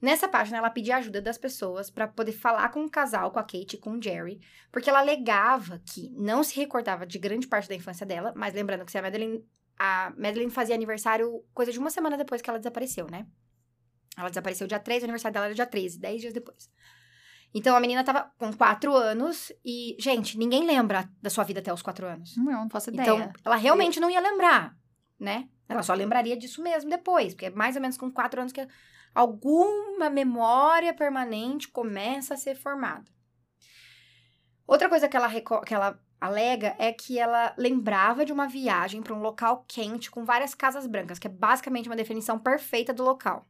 Nessa 0.00 0.28
página, 0.28 0.58
ela 0.58 0.68
pedia 0.70 0.96
ajuda 0.96 1.22
das 1.22 1.38
pessoas 1.38 1.88
para 1.88 2.06
poder 2.06 2.32
falar 2.32 2.68
com 2.68 2.84
o 2.84 2.90
casal, 2.90 3.30
com 3.30 3.38
a 3.38 3.42
Kate 3.42 3.76
e 3.76 3.78
com 3.78 3.92
o 3.92 4.02
Jerry, 4.02 4.40
porque 4.70 4.90
ela 4.90 4.98
alegava 4.98 5.80
que 5.86 6.10
não 6.10 6.44
se 6.44 6.56
recordava 6.56 7.06
de 7.06 7.18
grande 7.18 7.46
parte 7.46 7.68
da 7.68 7.74
infância 7.74 8.04
dela, 8.04 8.32
mas 8.36 8.52
lembrando 8.52 8.84
que 8.84 8.92
se 8.92 8.98
a 8.98 9.02
Madeline, 9.02 9.42
a 9.78 10.12
Madeline 10.16 10.50
fazia 10.50 10.74
aniversário 10.74 11.42
coisa 11.54 11.72
de 11.72 11.78
uma 11.78 11.90
semana 11.90 12.18
depois 12.18 12.42
que 12.42 12.50
ela 12.50 12.58
desapareceu, 12.58 13.06
né? 13.10 13.26
Ela 14.16 14.28
desapareceu 14.28 14.66
dia 14.66 14.78
3, 14.78 15.02
o 15.02 15.06
aniversário 15.06 15.32
dela 15.32 15.46
era 15.46 15.54
dia 15.54 15.66
13, 15.66 15.98
10 15.98 16.20
dias 16.20 16.32
depois. 16.34 16.70
Então 17.54 17.76
a 17.76 17.80
menina 17.80 18.02
tava 18.04 18.30
com 18.36 18.52
4 18.52 18.94
anos 18.94 19.52
e, 19.64 19.96
gente, 19.98 20.36
ninguém 20.36 20.66
lembra 20.66 21.08
da 21.22 21.30
sua 21.30 21.44
vida 21.44 21.60
até 21.60 21.72
os 21.72 21.82
4 21.82 22.06
anos. 22.06 22.36
Não, 22.36 22.44
não 22.44 22.68
faço 22.68 22.90
ideia. 22.90 23.04
Então, 23.04 23.32
ela 23.44 23.56
realmente 23.56 24.00
não 24.00 24.10
ia 24.10 24.20
lembrar, 24.20 24.76
né? 25.18 25.48
Ela 25.68 25.82
só 25.82 25.94
lembraria 25.94 26.36
disso 26.36 26.62
mesmo 26.62 26.90
depois, 26.90 27.32
porque 27.32 27.46
é 27.46 27.50
mais 27.50 27.76
ou 27.76 27.80
menos 27.80 27.96
com 27.96 28.10
4 28.10 28.40
anos 28.40 28.52
que 28.52 28.66
alguma 29.14 30.10
memória 30.10 30.92
permanente 30.92 31.68
começa 31.68 32.34
a 32.34 32.36
ser 32.36 32.56
formada. 32.56 33.04
Outra 34.66 34.88
coisa 34.88 35.08
que 35.08 35.16
ela, 35.16 35.30
que 35.64 35.74
ela 35.74 36.00
alega 36.20 36.74
é 36.78 36.92
que 36.92 37.18
ela 37.18 37.54
lembrava 37.56 38.24
de 38.24 38.32
uma 38.32 38.48
viagem 38.48 39.02
para 39.02 39.14
um 39.14 39.20
local 39.20 39.64
quente 39.68 40.10
com 40.10 40.24
várias 40.24 40.54
casas 40.54 40.86
brancas, 40.86 41.18
que 41.18 41.26
é 41.26 41.30
basicamente 41.30 41.88
uma 41.88 41.96
definição 41.96 42.38
perfeita 42.38 42.94
do 42.94 43.04
local. 43.04 43.46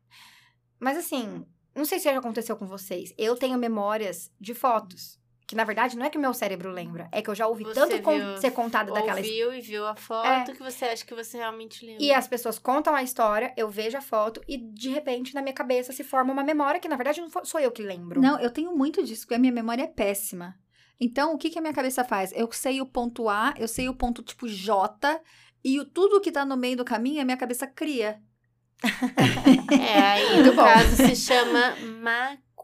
Mas 0.81 0.99
assim, 0.99 1.47
não 1.75 1.85
sei 1.85 1.99
se 1.99 2.05
já 2.05 2.19
aconteceu 2.19 2.57
com 2.57 2.67
vocês. 2.67 3.15
Eu 3.17 3.37
tenho 3.37 3.59
memórias 3.59 4.31
de 4.41 4.55
fotos. 4.55 5.19
Que 5.47 5.55
na 5.55 5.65
verdade 5.65 5.97
não 5.97 6.07
é 6.07 6.11
que 6.11 6.17
meu 6.17 6.33
cérebro 6.33 6.71
lembra, 6.71 7.09
é 7.13 7.21
que 7.21 7.29
eu 7.29 7.35
já 7.35 7.47
ouvi 7.47 7.65
você 7.65 7.75
tanto 7.75 8.11
viu, 8.11 8.37
ser 8.39 8.51
contada 8.51 8.91
daquela 8.91 9.21
história. 9.21 9.45
Ouviu 9.45 9.59
e 9.59 9.61
viu 9.61 9.87
a 9.87 9.95
foto 9.95 10.51
é. 10.51 10.55
que 10.55 10.63
você 10.63 10.87
acha 10.87 11.05
que 11.05 11.15
você 11.15 11.37
realmente 11.37 11.85
lembra. 11.85 12.03
E 12.03 12.13
as 12.13 12.27
pessoas 12.27 12.59
contam 12.59 12.95
a 12.95 13.03
história, 13.03 13.53
eu 13.57 13.69
vejo 13.69 13.99
a 13.99 14.01
foto 14.01 14.41
e 14.49 14.57
de 14.57 14.89
repente 14.89 15.35
na 15.35 15.43
minha 15.43 15.53
cabeça 15.53 15.93
se 15.93 16.03
forma 16.03 16.33
uma 16.33 16.43
memória 16.43 16.81
que 16.81 16.89
na 16.89 16.97
verdade 16.97 17.21
não 17.21 17.29
sou 17.45 17.61
eu 17.61 17.71
que 17.71 17.83
lembro. 17.83 18.21
Não, 18.21 18.41
eu 18.41 18.51
tenho 18.51 18.75
muito 18.75 19.03
disso, 19.05 19.23
porque 19.23 19.35
a 19.35 19.39
minha 19.39 19.53
memória 19.53 19.83
é 19.83 19.87
péssima. 19.87 20.55
Então, 20.99 21.35
o 21.35 21.39
que, 21.39 21.51
que 21.51 21.59
a 21.59 21.63
minha 21.63 21.75
cabeça 21.75 22.05
faz? 22.05 22.33
Eu 22.35 22.51
sei 22.53 22.81
o 22.81 22.87
ponto 22.87 23.29
A, 23.29 23.53
eu 23.59 23.69
sei 23.69 23.89
o 23.89 23.95
ponto 23.95 24.23
tipo 24.23 24.49
J, 24.49 25.21
e 25.65 25.81
o, 25.81 25.85
tudo 25.85 26.21
que 26.21 26.31
tá 26.31 26.45
no 26.45 26.57
meio 26.57 26.77
do 26.77 26.85
caminho, 26.85 27.21
a 27.21 27.25
minha 27.25 27.37
cabeça 27.37 27.67
cria. 27.67 28.21
é, 29.73 29.99
aí 29.99 30.43
no 30.43 30.55
caso 30.55 30.97
se 30.97 31.17
chama 31.17 31.75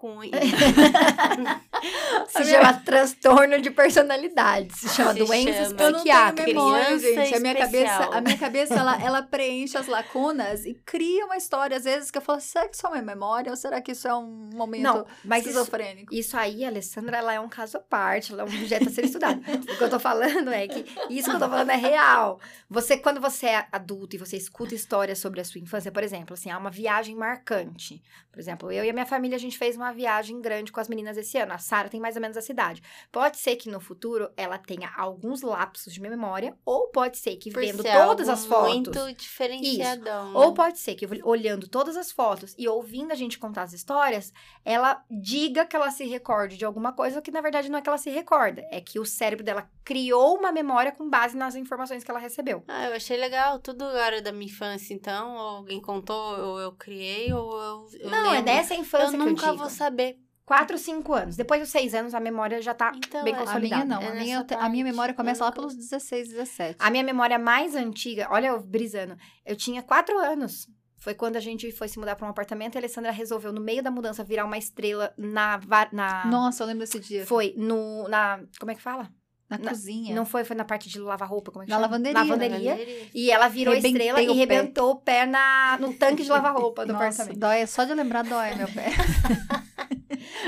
alcunha. 0.00 0.30
se 2.28 2.44
chama 2.44 2.74
transtorno 2.74 3.60
de 3.60 3.70
personalidade. 3.70 4.74
Se 4.76 4.88
chama 4.88 5.12
Se 5.12 5.18
doença 5.18 5.64
chama. 5.64 5.82
Eu 5.82 5.90
não 5.92 6.02
tenho 6.02 6.46
memória, 6.46 6.86
Criança 6.86 7.24
gente. 7.24 7.34
A 7.34 7.40
minha 7.40 7.54
cabeça, 7.54 7.92
especial. 7.92 8.12
a 8.12 8.20
minha 8.20 8.38
cabeça 8.38 8.74
ela, 8.74 9.02
ela 9.02 9.22
preenche 9.22 9.76
as 9.76 9.86
lacunas 9.86 10.64
e 10.64 10.74
cria 10.74 11.26
uma 11.26 11.36
história, 11.36 11.76
às 11.76 11.84
vezes, 11.84 12.10
que 12.10 12.18
eu 12.18 12.22
falo, 12.22 12.40
será 12.40 12.68
que 12.68 12.76
isso 12.76 12.86
é 12.86 12.90
uma 12.90 13.02
memória 13.02 13.50
ou 13.50 13.56
será 13.56 13.80
que 13.80 13.92
isso 13.92 14.08
é 14.08 14.14
um 14.14 14.50
momento 14.54 14.82
Não, 14.82 15.06
mas 15.24 15.40
isso, 15.40 15.50
esquizofrênico? 15.50 16.14
isso 16.14 16.36
aí, 16.36 16.64
Alessandra, 16.64 17.18
ela 17.18 17.32
é 17.32 17.40
um 17.40 17.48
caso 17.48 17.76
à 17.76 17.80
parte, 17.80 18.32
ela 18.32 18.42
é 18.42 18.44
um 18.44 18.48
objeto 18.48 18.88
a 18.88 18.90
ser 18.90 19.04
estudado. 19.04 19.40
o 19.46 19.76
que 19.76 19.84
eu 19.84 19.90
tô 19.90 20.00
falando 20.00 20.50
é 20.50 20.66
que 20.66 20.84
isso 21.10 21.28
que 21.28 21.36
eu 21.36 21.40
tô 21.40 21.48
falando 21.48 21.70
é 21.70 21.76
real. 21.76 22.40
Você, 22.68 22.96
quando 22.96 23.20
você 23.20 23.46
é 23.46 23.66
adulto 23.70 24.16
e 24.16 24.18
você 24.18 24.36
escuta 24.36 24.74
histórias 24.74 25.18
sobre 25.18 25.40
a 25.40 25.44
sua 25.44 25.60
infância, 25.60 25.90
por 25.92 26.02
exemplo, 26.02 26.34
assim, 26.34 26.50
há 26.50 26.58
uma 26.58 26.70
viagem 26.70 27.14
marcante. 27.14 28.02
Por 28.30 28.38
exemplo, 28.38 28.70
eu 28.70 28.84
e 28.84 28.90
a 28.90 28.92
minha 28.92 29.06
família, 29.06 29.36
a 29.36 29.40
gente 29.40 29.58
fez 29.58 29.76
uma 29.76 29.89
viagem 29.92 30.40
grande 30.40 30.72
com 30.72 30.80
as 30.80 30.88
meninas 30.88 31.16
esse 31.16 31.38
ano. 31.38 31.52
A 31.52 31.58
Sara 31.58 31.88
tem 31.88 32.00
mais 32.00 32.16
ou 32.16 32.22
menos 32.22 32.36
a 32.36 32.42
cidade. 32.42 32.82
Pode 33.10 33.38
ser 33.38 33.56
que 33.56 33.70
no 33.70 33.80
futuro 33.80 34.30
ela 34.36 34.58
tenha 34.58 34.90
alguns 34.96 35.42
lapsos 35.42 35.92
de 35.92 36.00
memória, 36.00 36.56
ou 36.64 36.88
pode 36.88 37.18
ser 37.18 37.36
que 37.36 37.50
Por 37.50 37.62
vendo 37.62 37.82
todas 37.82 38.28
as 38.28 38.44
fotos. 38.46 38.72
Muito 38.74 39.12
diferenciadão. 39.14 40.34
Ou 40.34 40.54
pode 40.54 40.78
ser 40.78 40.94
que 40.94 41.06
olhando 41.22 41.68
todas 41.68 41.96
as 41.96 42.10
fotos 42.10 42.54
e 42.58 42.68
ouvindo 42.68 43.12
a 43.12 43.14
gente 43.14 43.38
contar 43.38 43.62
as 43.62 43.72
histórias, 43.72 44.32
ela 44.64 45.02
diga 45.10 45.64
que 45.64 45.76
ela 45.76 45.90
se 45.90 46.04
recorde 46.04 46.56
de 46.56 46.64
alguma 46.64 46.92
coisa 46.92 47.20
que 47.22 47.30
na 47.30 47.40
verdade 47.40 47.68
não 47.70 47.78
é 47.78 47.82
que 47.82 47.88
ela 47.88 47.98
se 47.98 48.10
recorda, 48.10 48.62
é 48.70 48.80
que 48.80 48.98
o 48.98 49.04
cérebro 49.04 49.44
dela 49.44 49.68
criou 49.84 50.36
uma 50.36 50.52
memória 50.52 50.92
com 50.92 51.08
base 51.08 51.36
nas 51.36 51.54
informações 51.54 52.04
que 52.04 52.10
ela 52.10 52.20
recebeu. 52.20 52.62
Ah, 52.68 52.86
eu 52.88 52.94
achei 52.96 53.16
legal. 53.16 53.58
Tudo 53.58 53.84
agora 53.84 54.22
da 54.22 54.32
minha 54.32 54.46
infância, 54.50 54.94
então. 54.94 55.34
Ou 55.34 55.48
alguém 55.56 55.80
contou, 55.80 56.38
ou 56.38 56.60
eu 56.60 56.72
criei, 56.72 57.32
ou 57.32 57.52
eu. 57.60 57.88
eu 58.00 58.10
não, 58.10 58.26
é 58.26 58.30
lembro. 58.32 58.44
dessa 58.44 58.74
infância 58.74 59.06
Eu 59.06 59.10
que 59.12 59.16
nunca 59.30 59.46
eu 59.46 59.50
digo. 59.52 59.56
vou 59.62 59.70
saber. 59.84 60.16
4, 60.44 60.76
5 60.78 61.14
anos. 61.14 61.36
Depois 61.36 61.60
dos 61.60 61.70
6 61.70 61.94
anos, 61.94 62.12
a 62.12 62.18
memória 62.18 62.60
já 62.60 62.74
tá 62.74 62.90
Então, 62.96 63.22
bem 63.22 63.32
é- 63.32 63.36
A 63.36 63.40
consolidada. 63.40 63.84
minha 63.84 63.96
não, 64.00 64.02
É 64.02 64.08
a 64.08 64.14
minha, 64.20 64.46
a 64.58 64.68
minha 64.68 64.84
memória 64.84 65.14
começa 65.14 65.44
lá 65.44 65.52
pelos 65.52 65.76
16, 65.76 66.28
17. 66.28 66.76
A 66.80 66.90
minha 66.90 67.04
memória 67.04 67.38
mais 67.38 67.76
antiga, 67.76 68.26
olha 68.30 68.48
eu 68.48 68.60
brisando, 68.60 69.16
eu 69.46 69.54
tinha 69.54 69.80
4 69.82 70.18
anos. 70.18 70.66
Foi 70.98 71.14
quando 71.14 71.36
a 71.36 71.40
gente 71.40 71.70
foi 71.72 71.86
se 71.88 71.98
mudar 71.98 72.14
para 72.16 72.26
um 72.26 72.30
apartamento 72.30 72.74
e 72.74 72.78
a 72.78 72.80
Alessandra 72.80 73.10
resolveu, 73.12 73.52
no 73.52 73.60
meio 73.60 73.82
da 73.82 73.90
mudança, 73.92 74.22
virar 74.24 74.44
uma 74.44 74.58
estrela 74.58 75.14
na. 75.16 75.58
na 75.92 76.26
Nossa, 76.26 76.62
eu 76.62 76.66
lembro 76.66 76.80
desse 76.80 76.98
dia. 77.00 77.24
Foi 77.24 77.54
no. 77.56 78.06
Na, 78.08 78.40
como 78.58 78.70
é 78.70 78.74
que 78.74 78.82
fala? 78.82 79.08
Na, 79.50 79.58
na- 79.58 79.70
cozinha. 79.70 80.14
Não 80.14 80.24
foi, 80.24 80.44
foi 80.44 80.54
na 80.56 80.64
parte 80.64 80.88
de 80.88 80.98
lavar 81.00 81.28
roupa, 81.28 81.50
como 81.50 81.64
é 81.64 81.66
que 81.66 81.70
Na 81.70 81.76
chama? 81.76 81.86
lavanderia. 81.88 82.20
Lavanderia. 82.20 82.70
Lavanderia. 82.70 83.08
E 83.12 83.30
ela 83.32 83.48
virou 83.48 83.74
Rebentei 83.74 83.90
estrela 84.08 84.22
e 84.22 84.28
o 84.28 84.32
pé. 84.32 84.38
rebentou 84.38 84.90
o 84.92 84.96
pé 84.96 85.26
na, 85.26 85.76
no 85.80 85.92
tanque 85.92 86.22
de 86.22 86.28
lavar 86.30 86.54
roupa 86.54 86.86
do 86.86 86.92
Nossa, 86.92 87.04
apartamento. 87.06 87.38
dói, 87.38 87.66
só 87.66 87.82
de 87.84 87.92
lembrar 87.94 88.22
dói 88.24 88.54
meu 88.54 88.68
pé. 88.68 88.86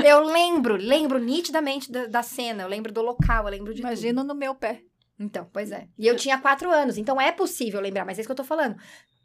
Eu 0.04 0.20
lembro, 0.24 0.76
lembro 0.76 1.18
nitidamente 1.18 1.90
da, 1.90 2.06
da 2.06 2.22
cena, 2.22 2.62
eu 2.62 2.68
lembro 2.68 2.92
do 2.92 3.02
local, 3.02 3.44
eu 3.44 3.50
lembro 3.50 3.72
de 3.74 3.80
tudo. 3.80 3.88
Imagina 3.88 4.24
no 4.24 4.34
meu 4.34 4.54
pé. 4.54 4.80
Então, 5.18 5.48
pois 5.52 5.70
é. 5.70 5.86
E 5.98 6.06
eu 6.06 6.16
tinha 6.16 6.38
quatro 6.38 6.70
anos, 6.70 6.98
então 6.98 7.20
é 7.20 7.30
possível 7.30 7.80
lembrar, 7.80 8.04
mas 8.04 8.18
é 8.18 8.20
isso 8.22 8.28
que 8.28 8.32
eu 8.32 8.36
tô 8.36 8.44
falando. 8.44 8.76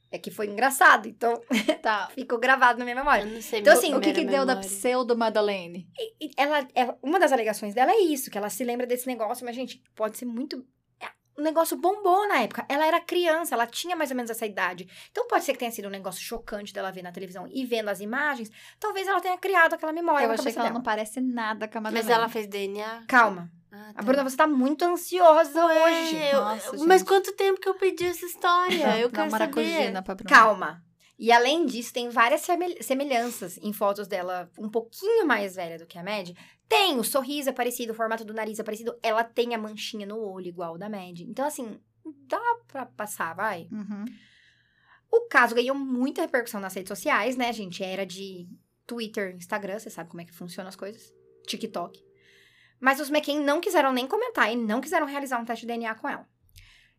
É 0.10 0.18
que 0.18 0.32
foi 0.32 0.48
engraçado, 0.48 1.08
então 1.08 1.42
Tá. 1.82 2.08
ficou 2.16 2.40
gravado 2.40 2.80
na 2.80 2.86
minha 2.86 2.96
memória. 2.96 3.24
Eu 3.24 3.28
não 3.28 3.42
sei 3.42 3.60
Então, 3.60 3.74
assim, 3.74 3.94
O 3.94 4.00
que 4.00 4.14
que 4.14 4.24
deu 4.26 4.46
da 4.46 4.56
pseudo 4.56 5.18
Madeleine? 5.18 5.88
E 6.22 6.32
ela, 6.38 6.66
ela- 6.74 6.98
uma 7.04 7.20
das 7.20 7.32
alegações 7.34 7.74
dela 7.74 7.92
é 7.92 8.00
isso, 8.00 8.32
que 8.32 8.38
ela 8.38 8.50
se 8.50 8.64
lembra 8.64 8.88
desse 8.88 9.06
negócio, 9.06 9.46
mas, 9.46 9.56
gente, 9.56 9.82
pode 9.96 10.18
ser 10.18 10.26
muito. 10.26 10.66
é, 11.02 11.08
O 11.38 11.42
negócio 11.42 11.76
bombou 11.76 12.26
na 12.28 12.42
época. 12.42 12.66
Ela 12.70 12.88
era 12.88 13.02
criança, 13.02 13.54
ela 13.54 13.68
tinha 13.68 13.96
mais 13.98 14.10
ou 14.10 14.16
menos 14.16 14.32
essa 14.32 14.46
idade. 14.46 14.88
Então 15.12 15.28
pode 15.28 15.44
ser 15.44 15.52
que 15.54 15.60
tenha 15.60 15.72
sido 15.72 15.88
um 15.90 15.92
negócio 15.92 16.22
chocante 16.22 16.74
dela 16.74 16.90
ver 16.90 17.02
na 17.04 17.12
televisão 17.12 17.46
e 17.52 17.66
vendo 17.66 17.90
as 17.90 18.00
imagens. 18.00 18.50
Talvez 18.80 19.08
ela 19.08 19.20
tenha 19.20 19.38
criado 19.38 19.74
aquela 19.74 19.92
memória. 19.92 20.26
eu 20.26 20.32
achei 20.32 20.52
que 20.54 20.58
ela 20.58 20.68
dela. 20.70 20.74
não 20.80 20.84
parece 20.84 21.20
nada 21.20 21.68
com 21.68 21.78
a 21.80 21.82
Madeleine. 21.82 22.08
Mas 22.10 22.18
ela 22.18 22.30
fez 22.30 22.48
DNA? 22.48 23.04
Calma. 23.08 23.52
Ah, 23.72 23.90
A 23.90 23.94
tá. 23.96 24.02
Bruna, 24.02 24.24
você 24.24 24.38
tá 24.38 24.48
muito 24.48 24.84
ansiosa 24.86 25.66
hoje. 25.66 26.16
É, 26.16 26.34
eu- 26.36 26.42
Nossa, 26.42 26.72
mas 26.86 27.00
gente. 27.02 27.08
quanto 27.08 27.32
tempo 27.34 27.60
que 27.60 27.68
eu 27.68 27.76
pedi 27.76 28.06
essa 28.06 28.26
história? 28.26 29.00
Eu 29.00 29.10
quero 29.10 29.30
saber. 29.32 30.04
pra 30.04 30.16
Bruna. 30.16 30.30
Calma. 30.30 30.84
E 31.20 31.32
além 31.32 31.66
disso, 31.66 31.92
tem 31.92 32.10
várias 32.10 32.42
semel- 32.42 32.82
semelhanças 32.82 33.58
em 33.58 33.74
fotos 33.74 34.08
dela 34.08 34.52
um 34.58 34.70
pouquinho 34.70 35.26
mais 35.26 35.56
velha 35.56 35.78
do 35.80 35.86
que 35.88 35.98
a 35.98 36.04
Mad. 36.04 36.30
Tem, 36.70 36.98
o 37.00 37.04
sorriso 37.04 37.50
é 37.50 37.54
parecido, 37.54 37.92
o 37.92 37.96
formato 37.96 38.24
do 38.24 38.34
nariz 38.34 38.60
é 38.60 38.64
parecido. 38.64 38.96
Ela 39.02 39.24
tem 39.24 39.56
a 39.56 39.58
manchinha 39.58 40.06
no 40.06 40.20
olho 40.20 40.48
igual 40.48 40.78
da 40.78 40.88
Mad. 40.88 41.20
Então, 41.22 41.46
assim, 41.46 41.80
dá 42.28 42.40
pra 42.68 42.86
passar, 42.86 43.34
vai. 43.36 43.68
Uhum. 43.72 44.06
O 45.12 45.22
caso 45.28 45.56
ganhou 45.56 45.76
muita 45.76 46.22
repercussão 46.22 46.60
nas 46.62 46.74
redes 46.74 46.90
sociais, 46.90 47.36
né, 47.36 47.52
gente? 47.52 47.84
Era 47.84 48.06
de 48.06 48.48
Twitter, 48.86 49.36
Instagram, 49.36 49.80
você 49.80 49.90
sabe 49.90 50.10
como 50.10 50.22
é 50.22 50.26
que 50.26 50.34
funcionam 50.34 50.70
as 50.70 50.76
coisas. 50.76 51.12
TikTok. 51.48 52.06
Mas 52.80 53.00
os 53.00 53.10
McCain 53.10 53.40
não 53.40 53.60
quiseram 53.60 53.92
nem 53.92 54.08
comentar 54.08 54.52
e 54.52 54.56
não 54.56 54.82
quiseram 54.82 55.08
realizar 55.08 55.40
um 55.40 55.46
teste 55.46 55.66
de 55.66 55.74
DNA 55.74 55.96
com 55.96 56.08
ela. 56.08 56.28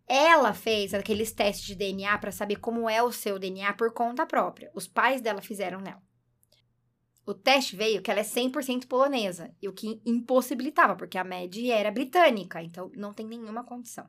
Ela 0.06 0.54
fez 0.54 0.94
aqueles 0.94 1.32
testes 1.32 1.66
de 1.66 1.74
DNA 1.74 2.16
pra 2.18 2.32
saber 2.32 2.56
como 2.56 2.88
é 2.88 3.02
o 3.02 3.12
seu 3.12 3.38
DNA 3.38 3.74
por 3.74 3.92
conta 3.92 4.24
própria. 4.24 4.70
Os 4.74 4.88
pais 4.88 5.20
dela 5.20 5.42
fizeram 5.42 5.80
nela. 5.80 6.02
O 7.26 7.34
teste 7.34 7.76
veio 7.76 8.00
que 8.00 8.10
ela 8.10 8.20
é 8.20 8.24
100% 8.24 8.86
polonesa, 8.86 9.54
e 9.60 9.68
o 9.68 9.72
que 9.74 10.00
impossibilitava, 10.06 10.96
porque 10.96 11.18
a 11.18 11.24
Mad 11.24 11.54
era 11.70 11.90
britânica, 11.90 12.62
então 12.62 12.90
não 12.96 13.12
tem 13.12 13.26
nenhuma 13.26 13.62
condição. 13.62 14.08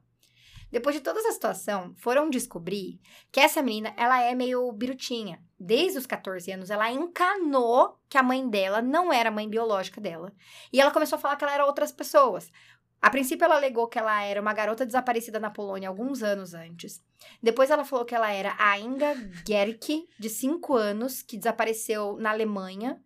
Depois 0.72 0.96
de 0.96 1.02
toda 1.02 1.20
essa 1.20 1.32
situação, 1.32 1.94
foram 1.98 2.30
descobrir 2.30 3.00
que 3.32 3.40
essa 3.40 3.62
menina, 3.62 3.94
ela 3.98 4.22
é 4.22 4.36
meio 4.36 4.72
birutinha. 4.72 5.42
Desde 5.60 5.98
os 5.98 6.06
14 6.06 6.52
anos, 6.52 6.70
ela 6.70 6.92
encanou 6.92 8.00
que 8.08 8.18
a 8.18 8.24
mãe 8.24 8.48
dela 8.48 8.82
não 8.82 9.12
era 9.12 9.30
a 9.30 9.32
mãe 9.32 9.50
biológica 9.50 10.00
dela. 10.00 10.32
E 10.72 10.80
ela 10.80 10.92
começou 10.92 11.18
a 11.18 11.20
falar 11.20 11.36
que 11.36 11.44
ela 11.44 11.54
era 11.54 11.66
outras 11.66 11.92
pessoas. 11.92 12.52
A 13.02 13.10
princípio, 13.10 13.46
ela 13.46 13.56
alegou 13.56 13.88
que 13.88 13.98
ela 13.98 14.22
era 14.24 14.42
uma 14.42 14.54
garota 14.54 14.86
desaparecida 14.86 15.40
na 15.40 15.50
Polônia 15.50 15.88
alguns 15.88 16.22
anos 16.22 16.54
antes. 16.54 17.02
Depois, 17.42 17.72
ela 17.72 17.86
falou 17.86 18.06
que 18.06 18.14
ela 18.14 18.32
era 18.32 18.56
a 18.60 18.78
Inga 18.78 19.16
Gerke, 19.48 20.08
de 20.20 20.30
5 20.30 20.76
anos, 20.76 21.22
que 21.22 21.38
desapareceu 21.38 22.18
na 22.18 22.32
Alemanha. 22.32 23.02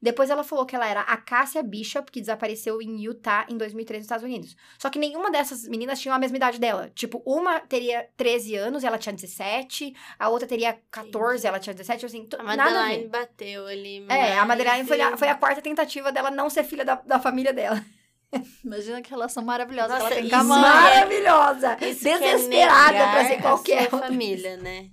Depois, 0.00 0.30
ela 0.30 0.44
falou 0.44 0.64
que 0.64 0.76
ela 0.76 0.86
era 0.86 1.00
a 1.00 1.16
Cássia 1.16 1.62
Bishop, 1.62 2.10
que 2.12 2.20
desapareceu 2.20 2.80
em 2.80 3.02
Utah 3.02 3.44
em 3.48 3.56
2003, 3.56 3.98
nos 3.98 4.04
Estados 4.04 4.24
Unidos. 4.24 4.54
Só 4.78 4.88
que 4.88 4.98
nenhuma 4.98 5.30
dessas 5.30 5.66
meninas 5.66 6.00
tinha 6.00 6.14
a 6.14 6.18
mesma 6.18 6.36
idade 6.36 6.60
dela. 6.60 6.90
Tipo, 6.94 7.20
uma 7.26 7.58
teria 7.60 8.08
13 8.16 8.54
anos 8.54 8.82
e 8.82 8.86
ela 8.86 8.96
tinha 8.96 9.12
17, 9.12 9.92
a 10.18 10.28
outra 10.28 10.46
teria 10.46 10.78
14 10.90 11.44
e 11.44 11.48
ela 11.48 11.58
tinha 11.58 11.74
17, 11.74 12.06
assim, 12.06 12.28
A 12.38 12.42
nada 12.56 12.62
a 12.62 12.74
Madeline 12.74 13.02
ver. 13.04 13.08
bateu 13.08 13.66
ali. 13.66 14.06
É, 14.08 14.38
a 14.38 14.44
Madeline 14.44 14.86
foi 14.86 15.00
a, 15.00 15.16
foi 15.16 15.28
a 15.28 15.34
quarta 15.34 15.60
tentativa 15.60 16.12
dela 16.12 16.30
não 16.30 16.48
ser 16.48 16.62
filha 16.62 16.84
da, 16.84 16.94
da 16.94 17.18
família 17.18 17.52
dela. 17.52 17.84
Imagina 18.64 19.02
que 19.02 19.10
relação 19.10 19.42
maravilhosa 19.42 19.98
Nossa, 19.98 20.06
que 20.08 20.12
ela 20.12 20.20
tem 20.20 20.30
com 20.30 20.36
a 20.36 20.40
é- 20.40 20.42
mãe. 20.44 20.60
Maravilhosa! 20.60 21.76
Isso 21.80 22.06
é 22.08 22.18
Desesperada 22.18 22.98
pra 22.98 23.24
ser 23.26 23.34
a 23.34 23.42
qualquer 23.42 23.90
família, 23.90 24.56
né? 24.58 24.90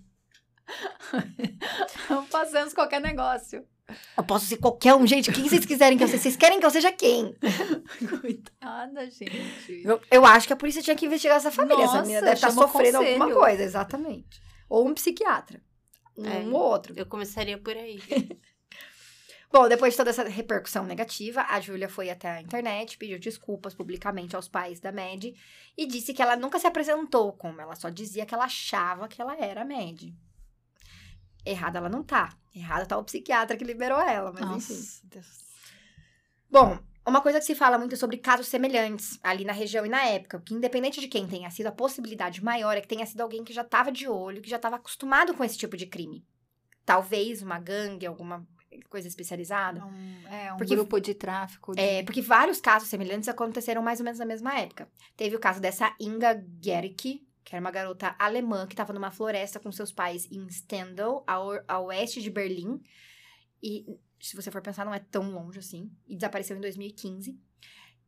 Fazemos 2.29 2.73
qualquer 2.73 2.99
negócio. 3.01 3.63
Eu 4.17 4.23
posso 4.23 4.45
ser 4.47 4.57
qualquer 4.57 4.95
um, 4.95 5.05
gente. 5.05 5.31
Quem 5.31 5.47
vocês 5.47 5.65
quiserem 5.65 5.97
que 5.97 6.03
eu 6.03 6.07
seja? 6.07 6.23
Vocês 6.23 6.35
querem 6.35 6.59
que 6.59 6.65
eu 6.65 6.71
seja 6.71 6.91
quem? 6.91 7.35
Coitada, 8.21 9.09
gente. 9.09 9.83
Eu, 9.83 10.01
eu 10.09 10.25
acho 10.25 10.47
que 10.47 10.53
a 10.53 10.55
polícia 10.55 10.81
tinha 10.81 10.95
que 10.95 11.05
investigar 11.05 11.37
essa 11.37 11.51
família. 11.51 11.83
essa 11.83 11.93
Nossa, 11.93 12.01
menina 12.01 12.21
deve 12.21 12.33
estar 12.33 12.49
o 12.49 12.51
sofrendo 12.53 12.97
alguma 12.97 13.17
conselho. 13.25 13.39
coisa, 13.39 13.63
exatamente. 13.63 14.41
Ou 14.67 14.87
um 14.87 14.93
psiquiatra. 14.93 15.61
Um 16.17 16.25
É. 16.25 16.39
ou 16.39 16.53
outro. 16.53 16.93
Eu 16.97 17.05
começaria 17.05 17.57
por 17.57 17.75
aí. 17.77 17.99
Bom, 19.51 19.69
depois 19.69 19.93
de 19.93 19.97
toda 19.97 20.09
essa 20.09 20.23
repercussão 20.23 20.83
negativa, 20.83 21.45
a 21.47 21.61
Júlia 21.61 21.87
foi 21.87 22.09
até 22.09 22.29
a 22.29 22.41
internet, 22.41 22.97
pediu 22.97 23.17
desculpas 23.19 23.73
publicamente 23.73 24.35
aos 24.35 24.49
pais 24.49 24.79
da 24.81 24.91
Mad 24.91 25.23
e 25.77 25.85
disse 25.85 26.13
que 26.13 26.21
ela 26.21 26.35
nunca 26.35 26.59
se 26.59 26.67
apresentou 26.67 27.31
como, 27.31 27.61
ela 27.61 27.75
só 27.75 27.87
dizia 27.89 28.25
que 28.25 28.33
ela 28.33 28.45
achava 28.45 29.07
que 29.07 29.21
ela 29.21 29.37
era 29.37 29.61
a 29.61 29.65
Mad. 29.65 30.11
Errada 31.45 31.77
ela 31.77 31.87
não 31.87 32.03
tá. 32.03 32.35
Errada 32.55 32.85
tá 32.85 32.97
o 32.97 33.03
psiquiatra 33.03 33.57
que 33.57 33.63
liberou 33.65 33.99
ela, 33.99 34.31
mas 34.31 34.41
enfim. 34.43 34.73
Nossa, 34.73 35.01
Deus. 35.05 35.45
Bom, 36.49 36.79
uma 37.05 37.21
coisa 37.21 37.39
que 37.39 37.45
se 37.45 37.53
fala 37.53 37.77
muito 37.77 37.93
é 37.93 37.97
sobre 37.97 38.17
casos 38.17 38.47
semelhantes 38.47 39.19
ali 39.21 39.43
na 39.43 39.51
região 39.53 39.85
e 39.85 39.89
na 39.89 40.03
época, 40.05 40.39
que 40.39 40.53
independente 40.53 41.01
de 41.01 41.07
quem 41.07 41.27
tenha 41.27 41.49
sido, 41.51 41.67
a 41.67 41.71
possibilidade 41.71 42.43
maior 42.43 42.77
é 42.77 42.81
que 42.81 42.87
tenha 42.87 43.05
sido 43.05 43.21
alguém 43.21 43.43
que 43.43 43.51
já 43.53 43.61
estava 43.61 43.91
de 43.91 44.07
olho, 44.07 44.41
que 44.41 44.49
já 44.49 44.55
estava 44.55 44.77
acostumado 44.77 45.33
com 45.33 45.43
esse 45.43 45.57
tipo 45.57 45.75
de 45.75 45.85
crime. 45.85 46.25
Talvez 46.85 47.41
uma 47.41 47.59
gangue, 47.59 48.05
alguma 48.05 48.47
coisa 48.89 49.07
especializada. 49.07 49.83
Um- 49.85 50.27
é, 50.27 50.53
um 50.53 50.57
Porque- 50.57 50.75
grupo 50.75 50.99
de 50.99 51.13
tráfico. 51.13 51.73
De... 51.73 51.81
É, 51.81 52.03
porque 52.03 52.21
vários 52.21 52.61
casos 52.61 52.87
semelhantes 52.89 53.27
aconteceram 53.27 53.81
mais 53.81 53.99
ou 53.99 54.03
menos 54.05 54.19
na 54.19 54.25
mesma 54.25 54.57
época. 54.59 54.87
Teve 55.17 55.35
o 55.35 55.39
caso 55.39 55.59
dessa 55.59 55.93
Inga 55.99 56.43
Gerke, 56.61 57.24
que 57.45 57.55
era 57.55 57.63
uma 57.63 57.71
garota 57.71 58.15
alemã 58.17 58.65
que 58.65 58.73
estava 58.73 58.91
numa 58.91 59.11
floresta 59.11 59.59
com 59.59 59.71
seus 59.71 59.91
pais 59.91 60.27
em 60.31 60.49
Stendal, 60.49 61.23
ao, 61.27 61.51
a 61.67 61.79
oeste 61.79 62.19
de 62.19 62.31
Berlim. 62.31 62.81
E, 63.61 63.85
se 64.19 64.35
você 64.35 64.49
for 64.49 64.63
pensar, 64.63 64.83
não 64.83 64.93
é 64.93 64.99
tão 64.99 65.29
longe 65.29 65.59
assim. 65.59 65.91
E 66.07 66.15
desapareceu 66.15 66.57
em 66.57 66.61
2015. 66.61 67.39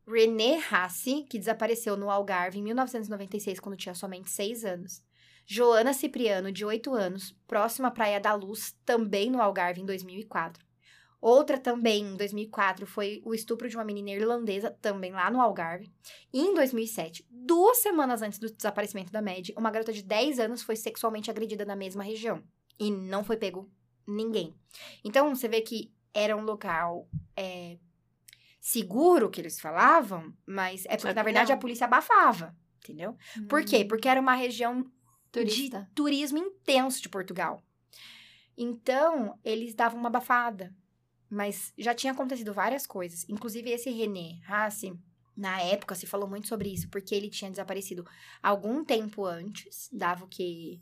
René 0.06 0.58
Hassi, 0.70 1.24
que 1.30 1.38
desapareceu 1.38 1.96
no 1.96 2.10
Algarve 2.10 2.58
em 2.58 2.62
1996, 2.62 3.60
quando 3.60 3.76
tinha 3.76 3.94
somente 3.94 4.28
6 4.28 4.64
anos. 4.64 5.04
Joana 5.46 5.92
Cipriano, 5.92 6.50
de 6.50 6.64
8 6.64 6.92
anos, 6.92 7.34
próxima 7.46 7.88
à 7.88 7.90
Praia 7.90 8.20
da 8.20 8.34
Luz, 8.34 8.76
também 8.84 9.30
no 9.30 9.40
Algarve, 9.40 9.80
em 9.80 9.86
2004. 9.86 10.66
Outra 11.20 11.58
também, 11.58 12.02
em 12.04 12.16
2004, 12.16 12.86
foi 12.86 13.20
o 13.24 13.34
estupro 13.34 13.68
de 13.68 13.76
uma 13.76 13.84
menina 13.84 14.10
irlandesa, 14.10 14.70
também 14.80 15.10
lá 15.10 15.30
no 15.30 15.40
Algarve. 15.40 15.92
E 16.32 16.40
em 16.40 16.54
2007, 16.54 17.26
duas 17.28 17.78
semanas 17.78 18.22
antes 18.22 18.38
do 18.38 18.52
desaparecimento 18.52 19.10
da 19.10 19.20
Mad, 19.20 19.48
uma 19.56 19.70
garota 19.70 19.92
de 19.92 20.02
10 20.02 20.38
anos 20.38 20.62
foi 20.62 20.76
sexualmente 20.76 21.30
agredida 21.30 21.64
na 21.64 21.74
mesma 21.74 22.04
região. 22.04 22.42
E 22.78 22.90
não 22.90 23.24
foi 23.24 23.36
pego 23.36 23.68
ninguém. 24.06 24.54
Então, 25.04 25.34
você 25.34 25.48
vê 25.48 25.60
que 25.60 25.92
era 26.14 26.36
um 26.36 26.42
local 26.42 27.08
é, 27.36 27.78
seguro, 28.60 29.28
que 29.28 29.40
eles 29.40 29.60
falavam, 29.60 30.32
mas 30.46 30.84
é 30.86 30.90
porque, 30.90 31.08
que 31.08 31.14
na 31.14 31.22
verdade, 31.22 31.52
a 31.52 31.56
polícia 31.56 31.86
abafava, 31.86 32.56
entendeu? 32.78 33.16
Por 33.48 33.64
quê? 33.64 33.78
Hum. 33.78 33.88
Porque 33.88 34.08
era 34.08 34.20
uma 34.20 34.34
região 34.34 34.84
Turista. 35.32 35.80
de 35.80 35.94
turismo 35.94 36.38
intenso 36.38 37.02
de 37.02 37.08
Portugal. 37.08 37.62
Então, 38.56 39.38
eles 39.44 39.74
davam 39.74 39.98
uma 39.98 40.08
abafada. 40.08 40.74
Mas 41.30 41.72
já 41.76 41.94
tinha 41.94 42.12
acontecido 42.12 42.54
várias 42.54 42.86
coisas. 42.86 43.26
Inclusive, 43.28 43.70
esse 43.70 43.90
René 43.90 44.38
Rassi, 44.44 44.94
na 45.36 45.60
época, 45.62 45.94
se 45.94 46.06
falou 46.06 46.28
muito 46.28 46.48
sobre 46.48 46.68
isso, 46.70 46.88
porque 46.88 47.14
ele 47.14 47.28
tinha 47.30 47.50
desaparecido 47.50 48.04
algum 48.42 48.84
tempo 48.84 49.24
antes, 49.24 49.88
dava 49.92 50.24
o 50.24 50.28
que? 50.28 50.80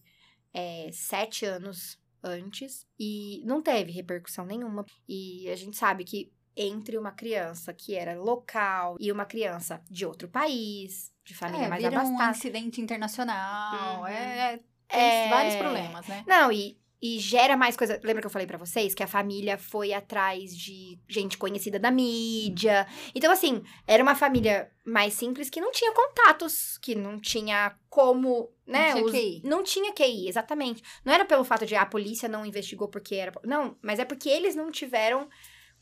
É, 0.55 0.89
sete 0.93 1.45
anos 1.45 1.99
antes, 2.23 2.87
e 2.99 3.43
não 3.45 3.61
teve 3.61 3.93
repercussão 3.93 4.47
nenhuma. 4.47 4.85
E 5.09 5.49
a 5.51 5.57
gente 5.57 5.77
sabe 5.77 6.03
que 6.05 6.33
entre 6.57 6.97
uma 6.97 7.13
criança 7.13 7.75
que 7.75 7.95
era 7.95 8.19
local 8.19 8.97
e 8.99 9.13
uma 9.13 9.27
criança 9.27 9.83
de 9.91 10.07
outro 10.07 10.27
país, 10.27 11.13
de 11.23 11.35
família 11.35 11.67
É, 11.67 11.69
mais 11.69 11.83
vira 11.83 11.97
um 11.97 12.01
abastada. 12.01 12.31
incidente 12.31 12.81
internacional. 12.81 14.01
Uhum. 14.01 14.07
É, 14.07 14.55
é, 14.55 14.57
tem 14.89 15.01
É. 15.01 15.29
vários 15.29 15.55
problemas, 15.57 16.07
né? 16.07 16.25
Não, 16.27 16.51
e, 16.51 16.79
e 17.01 17.19
gera 17.19 17.57
mais 17.57 17.77
coisa. 17.77 18.01
Lembra 18.03 18.23
que 18.23 18.27
eu 18.27 18.31
falei 18.31 18.47
pra 18.47 18.57
vocês 18.59 18.95
que 18.95 19.03
a 19.03 19.07
família 19.07 19.59
foi 19.59 19.93
atrás 19.93 20.57
de 20.57 20.99
gente 21.09 21.37
conhecida 21.37 21.79
da 21.79 21.91
mídia. 21.91 22.87
Então, 23.15 23.31
assim, 23.31 23.63
era 23.87 24.03
uma 24.03 24.15
família 24.15 24.71
mais 24.85 25.13
simples 25.15 25.51
que 25.51 25.61
não 25.61 25.71
tinha 25.73 25.93
contatos, 25.93 26.79
que 26.79 26.95
não 26.95 27.21
tinha 27.21 27.77
como, 27.91 28.51
né? 28.67 28.93
tinha 28.93 29.05
os- 29.05 29.13
QI. 29.13 29.43
Não 29.45 29.63
tinha 29.63 29.93
QI, 29.93 30.29
exatamente. 30.29 30.83
Não 31.05 31.13
era 31.13 31.25
pelo 31.25 31.45
fato 31.45 31.67
de 31.67 31.75
ah, 31.75 31.83
a 31.83 31.87
polícia 31.87 32.29
não 32.29 32.47
investigou 32.47 32.89
porque 32.89 33.15
era. 33.15 33.33
Não, 33.45 33.77
mas 33.83 33.99
é 33.99 34.05
porque 34.05 34.29
eles 34.29 34.55
não 34.55 34.71
tiveram. 34.71 35.29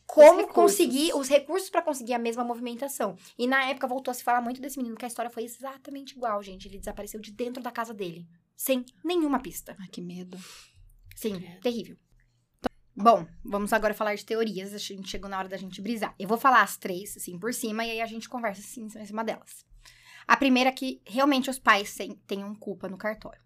Como 0.06 0.40
recursos. 0.40 0.54
conseguir 0.54 1.14
os 1.14 1.28
recursos 1.28 1.70
pra 1.70 1.80
conseguir 1.80 2.12
a 2.12 2.18
mesma 2.18 2.44
movimentação. 2.44 3.16
E 3.38 3.46
na 3.46 3.70
época 3.70 3.86
voltou 3.86 4.10
a 4.12 4.14
se 4.14 4.22
falar 4.22 4.42
muito 4.42 4.60
desse 4.60 4.76
menino, 4.76 4.96
que 4.96 5.04
a 5.06 5.08
história 5.08 5.30
foi 5.30 5.44
exatamente 5.44 6.12
igual, 6.14 6.42
gente. 6.42 6.68
Ele 6.68 6.76
desapareceu 6.78 7.18
de 7.20 7.32
dentro 7.32 7.62
da 7.62 7.70
casa 7.70 7.94
dele, 7.94 8.26
sem 8.54 8.84
nenhuma 9.02 9.40
pista. 9.40 9.74
Ai, 9.80 9.88
que 9.88 10.02
medo. 10.02 10.36
Sim, 11.14 11.38
Credo. 11.40 11.60
terrível. 11.60 11.96
Bom, 12.96 13.26
vamos 13.44 13.72
agora 13.72 13.92
falar 13.92 14.14
de 14.14 14.24
teorias. 14.24 14.72
A 14.72 14.78
gente 14.78 15.08
chegou 15.08 15.28
na 15.28 15.38
hora 15.38 15.48
da 15.48 15.56
gente 15.56 15.80
brisar. 15.80 16.14
Eu 16.18 16.28
vou 16.28 16.38
falar 16.38 16.62
as 16.62 16.76
três, 16.76 17.16
assim, 17.16 17.38
por 17.38 17.52
cima, 17.52 17.84
e 17.84 17.90
aí 17.92 18.00
a 18.00 18.06
gente 18.06 18.28
conversa, 18.28 18.60
assim, 18.60 18.84
em 18.84 19.06
cima 19.06 19.24
delas. 19.24 19.64
A 20.26 20.36
primeira 20.36 20.70
é 20.70 20.72
que 20.72 21.02
realmente 21.04 21.50
os 21.50 21.58
pais 21.58 21.94
ten- 21.94 22.14
tenham 22.26 22.54
culpa 22.54 22.88
no 22.88 22.96
cartório. 22.96 23.42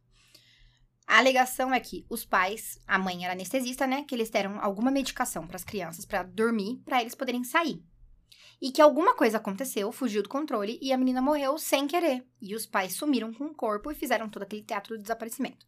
A 1.07 1.19
alegação 1.19 1.73
é 1.73 1.81
que 1.81 2.05
os 2.11 2.25
pais, 2.27 2.79
a 2.87 2.99
mãe 2.99 3.25
era 3.25 3.33
anestesista, 3.33 3.87
né? 3.87 4.05
Que 4.05 4.15
eles 4.15 4.29
deram 4.29 4.63
alguma 4.63 4.91
medicação 4.91 5.47
para 5.47 5.57
as 5.57 5.65
crianças 5.65 6.05
para 6.05 6.23
dormir, 6.23 6.83
para 6.85 7.01
eles 7.01 7.15
poderem 7.15 7.43
sair. 7.43 7.83
E 8.61 8.71
que 8.71 8.83
alguma 8.83 9.15
coisa 9.15 9.39
aconteceu, 9.39 9.91
fugiu 9.91 10.23
do 10.23 10.29
controle 10.29 10.79
e 10.83 10.93
a 10.93 10.99
menina 10.99 11.23
morreu 11.23 11.57
sem 11.57 11.87
querer. 11.87 12.27
E 12.43 12.55
os 12.55 12.67
pais 12.67 12.93
sumiram 12.93 13.33
com 13.33 13.45
o 13.47 13.55
corpo 13.55 13.91
e 13.91 13.95
fizeram 13.95 14.29
todo 14.29 14.43
aquele 14.43 14.63
teatro 14.63 14.97
do 14.97 15.03
desaparecimento. 15.03 15.67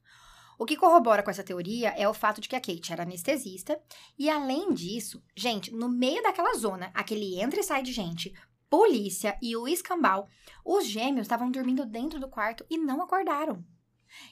O 0.60 0.66
que 0.66 0.76
corrobora 0.76 1.22
com 1.22 1.30
essa 1.30 1.42
teoria 1.42 1.88
é 1.96 2.06
o 2.06 2.12
fato 2.12 2.38
de 2.38 2.46
que 2.46 2.54
a 2.54 2.60
Kate 2.60 2.92
era 2.92 3.02
anestesista 3.02 3.80
e, 4.18 4.28
além 4.28 4.74
disso, 4.74 5.24
gente, 5.34 5.74
no 5.74 5.88
meio 5.88 6.22
daquela 6.22 6.52
zona, 6.52 6.90
aquele 6.92 7.40
entra 7.40 7.60
e 7.60 7.62
sai 7.62 7.82
de 7.82 7.90
gente, 7.94 8.30
polícia 8.68 9.38
e 9.40 9.56
o 9.56 9.66
escambau, 9.66 10.28
os 10.62 10.86
gêmeos 10.86 11.24
estavam 11.24 11.50
dormindo 11.50 11.86
dentro 11.86 12.20
do 12.20 12.28
quarto 12.28 12.62
e 12.68 12.76
não 12.76 13.00
acordaram. 13.00 13.64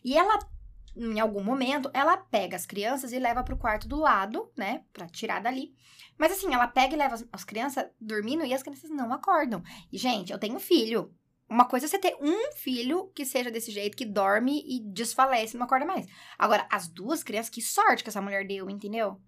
E 0.04 0.18
ela, 0.18 0.38
em 0.94 1.18
algum 1.18 1.42
momento, 1.42 1.90
ela 1.94 2.18
pega 2.18 2.56
as 2.56 2.66
crianças 2.66 3.10
e 3.10 3.18
leva 3.18 3.42
pro 3.42 3.56
quarto 3.56 3.88
do 3.88 3.96
lado, 3.96 4.52
né, 4.54 4.84
pra 4.92 5.08
tirar 5.08 5.40
dali. 5.40 5.72
Mas 6.18 6.32
assim, 6.32 6.52
ela 6.52 6.68
pega 6.68 6.92
e 6.92 6.98
leva 6.98 7.14
as, 7.14 7.24
as 7.32 7.42
crianças 7.42 7.86
dormindo 7.98 8.44
e 8.44 8.52
as 8.52 8.62
crianças 8.62 8.90
não 8.90 9.14
acordam. 9.14 9.62
E, 9.90 9.96
gente, 9.96 10.30
eu 10.30 10.38
tenho 10.38 10.60
filho. 10.60 11.10
Uma 11.48 11.64
coisa 11.64 11.86
é 11.86 11.88
você 11.88 11.98
ter 11.98 12.14
um 12.20 12.52
filho 12.56 13.10
que 13.14 13.24
seja 13.24 13.50
desse 13.50 13.70
jeito, 13.70 13.96
que 13.96 14.04
dorme 14.04 14.62
e 14.66 14.80
desfalece 14.80 15.56
não 15.56 15.64
acorda 15.64 15.86
mais. 15.86 16.06
Agora, 16.38 16.66
as 16.70 16.88
duas 16.88 17.22
crianças, 17.22 17.48
que 17.50 17.62
sorte 17.62 18.02
que 18.02 18.10
essa 18.10 18.20
mulher 18.20 18.46
deu, 18.46 18.68
entendeu? 18.68 19.18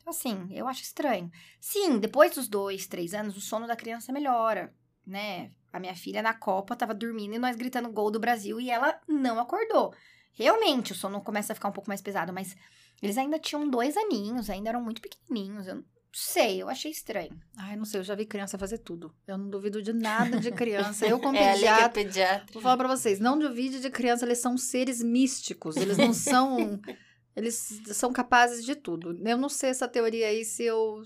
Então, 0.00 0.10
assim, 0.10 0.48
eu 0.52 0.68
acho 0.68 0.82
estranho. 0.82 1.30
Sim, 1.60 1.98
depois 1.98 2.34
dos 2.34 2.46
dois, 2.46 2.86
três 2.86 3.12
anos, 3.12 3.36
o 3.36 3.40
sono 3.40 3.66
da 3.66 3.74
criança 3.74 4.12
melhora, 4.12 4.72
né? 5.04 5.50
A 5.72 5.80
minha 5.80 5.96
filha 5.96 6.22
na 6.22 6.32
Copa 6.32 6.76
tava 6.76 6.94
dormindo 6.94 7.34
e 7.34 7.38
nós 7.38 7.56
gritando 7.56 7.92
gol 7.92 8.10
do 8.10 8.20
Brasil 8.20 8.60
e 8.60 8.70
ela 8.70 9.00
não 9.08 9.40
acordou. 9.40 9.92
Realmente, 10.32 10.92
o 10.92 10.94
sono 10.94 11.20
começa 11.20 11.52
a 11.52 11.56
ficar 11.56 11.68
um 11.68 11.72
pouco 11.72 11.90
mais 11.90 12.00
pesado, 12.00 12.32
mas 12.32 12.56
eles 13.02 13.18
ainda 13.18 13.38
tinham 13.38 13.68
dois 13.68 13.96
aninhos, 13.96 14.48
ainda 14.48 14.68
eram 14.68 14.80
muito 14.80 15.02
pequenininhos. 15.02 15.66
Eu 15.66 15.84
sei, 16.12 16.62
eu 16.62 16.68
achei 16.68 16.90
estranho. 16.90 17.38
Ai, 17.56 17.76
não 17.76 17.84
sei, 17.84 18.00
eu 18.00 18.04
já 18.04 18.14
vi 18.14 18.24
criança 18.26 18.58
fazer 18.58 18.78
tudo. 18.78 19.14
Eu 19.26 19.36
não 19.38 19.48
duvido 19.48 19.82
de 19.82 19.92
nada 19.92 20.38
de 20.40 20.50
criança. 20.50 21.06
Eu, 21.06 21.18
como 21.20 21.36
É, 21.36 21.50
ali 21.50 21.60
que 21.60 21.66
é 21.66 21.70
pediatra, 21.70 21.90
pediatra. 21.90 22.52
vou 22.52 22.62
falar 22.62 22.76
pra 22.76 22.88
vocês, 22.88 23.20
não 23.20 23.38
duvide 23.38 23.80
de 23.80 23.90
criança, 23.90 24.24
eles 24.24 24.38
são 24.38 24.56
seres 24.56 25.02
místicos. 25.02 25.76
Eles 25.76 25.96
não 25.98 26.12
são... 26.12 26.80
eles 27.36 27.82
são 27.86 28.12
capazes 28.12 28.64
de 28.64 28.74
tudo. 28.74 29.16
Eu 29.26 29.36
não 29.36 29.48
sei 29.48 29.70
essa 29.70 29.86
teoria 29.88 30.26
aí 30.28 30.44
se 30.44 30.64
eu... 30.64 31.02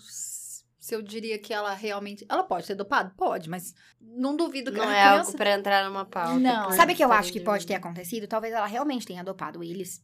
Se 0.79 0.97
eu 0.97 1.01
diria 1.03 1.39
que 1.39 1.55
ela 1.55 1.73
realmente... 1.75 2.27
Ela 2.29 2.43
pode 2.43 2.67
ter 2.67 2.75
dopado? 2.75 3.15
Pode, 3.17 3.49
mas 3.49 3.73
não 4.01 4.35
duvido 4.35 4.73
que 4.73 4.79
Não 4.79 4.89
a 4.89 4.93
é 4.93 5.01
criança... 5.01 5.27
algo 5.27 5.37
pra 5.37 5.55
entrar 5.55 5.89
numa 5.89 6.05
pauta. 6.05 6.41
Não. 6.41 6.73
Sabe 6.73 6.93
o 6.93 6.97
que 6.97 7.05
eu 7.05 7.13
acho 7.13 7.33
que 7.33 7.39
pode 7.39 7.65
ter 7.65 7.75
acontecido? 7.75 8.27
Talvez 8.27 8.53
ela 8.53 8.67
realmente 8.67 9.07
tenha 9.07 9.21
adotado 9.21 9.63
eles. 9.63 10.03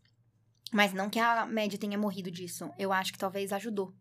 Mas 0.73 0.93
não 0.93 1.11
que 1.11 1.19
a 1.19 1.45
Mad 1.47 1.75
tenha 1.75 1.99
morrido 1.99 2.31
disso. 2.31 2.71
Eu 2.79 2.93
acho 2.93 3.13
que 3.13 3.19
talvez 3.19 3.53
ajudou. 3.53 3.93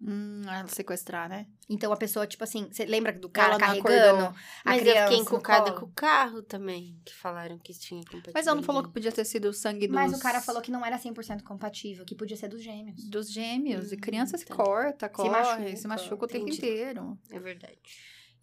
Hum, 0.00 0.42
ela 0.46 0.68
sequestrar, 0.68 1.28
né? 1.28 1.46
Então 1.70 1.90
a 1.90 1.96
pessoa, 1.96 2.26
tipo 2.26 2.44
assim, 2.44 2.68
você 2.70 2.84
lembra 2.84 3.12
do 3.12 3.30
cara 3.30 3.54
Ela 3.54 3.58
carregando 3.58 4.24
acordou. 4.24 4.26
a 4.28 4.34
Mas 4.64 4.78
eu 4.78 4.82
criança 4.92 5.02
fiquei 5.08 5.18
encucada 5.22 5.72
com 5.72 5.86
o 5.86 5.92
carro 5.92 6.42
também, 6.42 7.00
que 7.04 7.14
falaram 7.14 7.58
que 7.58 7.72
tinha 7.72 8.00
compatibilidade. 8.00 8.34
Mas 8.34 8.46
ela 8.46 8.56
não 8.56 8.62
falou 8.62 8.82
que 8.82 8.90
podia 8.90 9.10
ter 9.10 9.24
sido 9.24 9.48
o 9.48 9.52
sangue 9.54 9.86
dos... 9.86 9.94
Mas 9.94 10.12
o 10.12 10.18
cara 10.20 10.40
falou 10.42 10.60
que 10.60 10.70
não 10.70 10.84
era 10.84 10.98
100% 10.98 11.42
compatível, 11.42 12.04
que 12.04 12.14
podia 12.14 12.36
ser 12.36 12.48
dos 12.48 12.62
gêmeos. 12.62 13.08
Dos 13.08 13.32
gêmeos. 13.32 13.90
e 13.90 13.96
Hum, 13.96 14.00
criança 14.00 14.36
se 14.36 14.44
tá. 14.44 14.54
corta, 14.54 15.08
corre, 15.08 15.30
machuca, 15.30 15.76
se 15.76 15.88
machuca 15.88 16.24
o 16.24 16.28
tempo 16.28 16.48
inteiro. 16.48 17.18
É 17.30 17.40
verdade. 17.40 17.78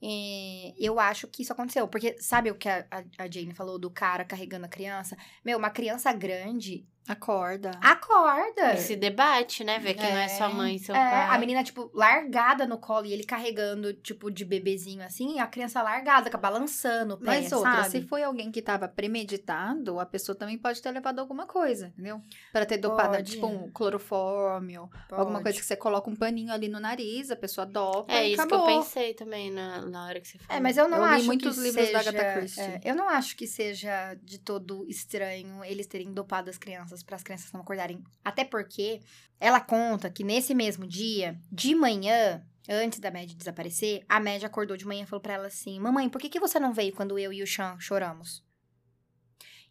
É, 0.06 0.74
eu 0.78 1.00
acho 1.00 1.28
que 1.28 1.44
isso 1.44 1.54
aconteceu. 1.54 1.88
Porque 1.88 2.18
sabe 2.20 2.52
o 2.52 2.56
que 2.56 2.68
a, 2.68 2.86
a, 2.92 3.04
a 3.24 3.32
Jane 3.32 3.54
falou 3.54 3.80
do 3.80 3.90
cara 3.90 4.26
carregando 4.26 4.66
a 4.66 4.70
criança? 4.70 5.16
Meu, 5.46 5.58
uma 5.58 5.70
criança 5.70 6.12
grande 6.12 6.86
Acorda. 7.08 7.72
acorda. 7.82 8.74
E 8.74 8.78
se 8.78 8.96
debate, 8.96 9.64
né? 9.64 9.78
Ver 9.80 9.94
que 9.94 10.02
não 10.02 10.18
é 10.18 10.28
sua 10.30 10.50
É. 10.50 10.54
mãe 10.54 10.76
e 10.76 10.80
seu 10.80 10.96
É, 10.96 11.00
pai. 11.00 11.36
a 11.36 11.38
menina, 11.38 11.64
tipo, 11.64 11.92
largada 11.94 12.66
no 12.66 12.78
colo 12.78 13.06
e 13.06 13.14
ele 13.14 13.24
carregando, 13.24 13.94
tipo, 13.94 14.32
de 14.32 14.46
bebezinho 14.46 15.04
assim, 15.04 15.36
e 15.36 15.40
a 15.40 15.48
criança 15.48 15.82
largada, 15.82 16.30
balançando 16.38 17.16
o 17.16 17.18
pé, 17.18 17.26
Mas 17.42 17.52
outra, 17.52 17.72
sabe? 17.84 17.90
se 17.90 18.02
foi 18.04 18.24
alguém 18.24 18.52
que 18.52 18.62
tava 18.62 18.88
premeditado, 18.88 20.00
a 20.00 20.06
pessoa 20.06 20.36
também 20.36 20.58
pode 20.58 20.82
ter 20.82 20.92
levado 20.92 21.20
alguma 21.20 21.46
coisa, 21.46 21.88
entendeu? 21.88 22.22
Pra 22.52 22.66
ter 22.66 22.78
dopado, 22.78 23.16
Pode. 23.18 23.32
tipo, 23.34 23.48
um 23.48 23.70
clorofórmio, 23.72 24.90
alguma 25.12 25.34
Pode. 25.40 25.44
coisa 25.44 25.60
que 25.60 25.66
você 25.66 25.76
coloca 25.76 26.10
um 26.10 26.16
paninho 26.16 26.52
ali 26.54 26.68
no 26.68 26.80
nariz, 26.80 27.32
a 27.32 27.36
pessoa 27.36 27.66
dopa 27.66 28.12
É 28.14 28.28
e 28.28 28.34
isso 28.34 28.42
acabou. 28.42 28.66
que 28.66 28.72
eu 28.74 28.78
pensei 28.80 29.14
também 29.14 29.52
na, 29.52 29.82
na 29.82 30.06
hora 30.06 30.20
que 30.20 30.28
você 30.28 30.38
falou. 30.38 30.58
É, 30.58 30.60
mas 30.62 30.78
eu 30.78 30.88
não 30.88 30.98
Eu 31.00 31.04
li 31.06 31.10
acho 31.16 31.26
muitos 31.26 31.56
que 31.58 31.62
livros 31.64 31.92
da 31.92 32.00
seja, 32.00 32.10
Agatha 32.10 32.40
Christie. 32.40 32.62
é, 32.62 32.82
eu 32.84 32.96
não 32.96 33.10
acho 33.10 33.36
que 33.36 33.48
seja 33.48 34.14
de 34.24 34.40
todo 34.40 34.86
estranho 34.88 35.64
eles 35.64 35.88
terem 35.88 36.12
dopado 36.14 36.50
as 36.50 36.58
crianças 36.58 36.93
para 37.02 37.16
as 37.16 37.24
crianças 37.24 37.52
não 37.52 37.62
acordarem. 37.62 38.04
Até 38.24 38.44
porque 38.44 39.02
ela 39.40 39.60
conta 39.60 40.10
que 40.10 40.24
nesse 40.24 40.54
mesmo 40.54 40.86
dia, 40.86 41.40
de 41.52 41.74
manhã, 41.74 42.46
antes 42.70 43.00
da 43.00 43.10
Mad 43.10 43.32
desaparecer, 43.32 44.06
a 44.08 44.20
Mad 44.20 44.44
acordou 44.44 44.78
de 44.78 44.86
manhã 44.86 45.04
e 45.04 45.08
falou 45.08 45.22
pra 45.22 45.34
ela 45.34 45.48
assim: 45.48 45.80
"Mamãe, 45.80 46.10
por 46.10 46.20
que 46.22 46.30
que 46.30 46.40
você 46.40 46.60
não 46.60 46.74
veio 46.74 46.94
quando 46.94 47.18
eu 47.18 47.32
e 47.34 47.42
o 47.42 47.48
Chan 47.48 47.78
choramos?" 47.80 48.44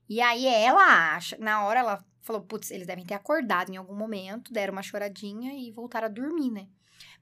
E 0.09 0.21
aí 0.21 0.47
ela 0.47 1.15
acha, 1.15 1.37
na 1.39 1.65
hora 1.65 1.81
ela 1.81 2.05
falou: 2.23 2.43
"Putz, 2.43 2.71
eles 2.71 2.87
devem 2.87 3.05
ter 3.05 3.15
acordado 3.15 3.71
em 3.71 3.77
algum 3.77 3.95
momento, 3.95 4.53
deram 4.53 4.73
uma 4.73 4.83
choradinha 4.83 5.53
e 5.53 5.71
voltaram 5.71 6.07
a 6.07 6.11
dormir, 6.11 6.51
né?" 6.51 6.67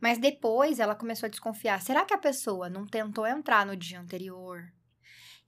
Mas 0.00 0.18
depois 0.18 0.78
ela 0.78 0.94
começou 0.94 1.26
a 1.26 1.30
desconfiar. 1.30 1.80
Será 1.82 2.04
que 2.04 2.14
a 2.14 2.18
pessoa 2.18 2.68
não 2.68 2.86
tentou 2.86 3.26
entrar 3.26 3.66
no 3.66 3.76
dia 3.76 4.00
anterior 4.00 4.72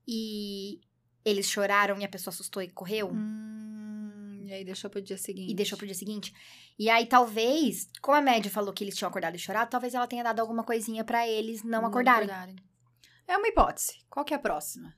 e 0.07 0.81
eles 1.25 1.49
choraram 1.49 1.99
e 1.99 2.05
a 2.05 2.09
pessoa 2.09 2.33
assustou 2.33 2.63
e 2.63 2.71
correu? 2.71 3.11
Hum, 3.11 3.82
e 4.53 4.57
aí 4.57 4.65
deixou 4.65 4.91
pro 4.91 5.01
dia 5.01 5.17
seguinte. 5.17 5.51
E 5.51 5.55
deixou 5.55 5.79
pro 5.79 5.87
dia 5.87 5.95
seguinte? 5.95 6.35
E 6.79 6.91
aí, 6.91 7.07
talvez, 7.07 7.89
como 8.01 8.17
a 8.17 8.21
média 8.21 8.51
falou 8.51 8.73
que 8.73 8.85
eles 8.85 8.97
tinham 8.97 9.09
acordado 9.09 9.35
e 9.35 9.39
chorado, 9.39 9.71
talvez 9.71 9.95
ela 9.95 10.07
tenha 10.07 10.23
dado 10.23 10.41
alguma 10.41 10.63
coisinha 10.63 11.03
pra 11.05 11.27
eles 11.27 11.63
não, 11.63 11.87
acordarem. 11.87 12.29
É 13.27 13.37
uma 13.37 13.49
hipótese. 13.49 14.05
Qual 14.11 14.25
que 14.25 14.35
é 14.35 14.37
a 14.37 14.41
próxima? 14.41 14.95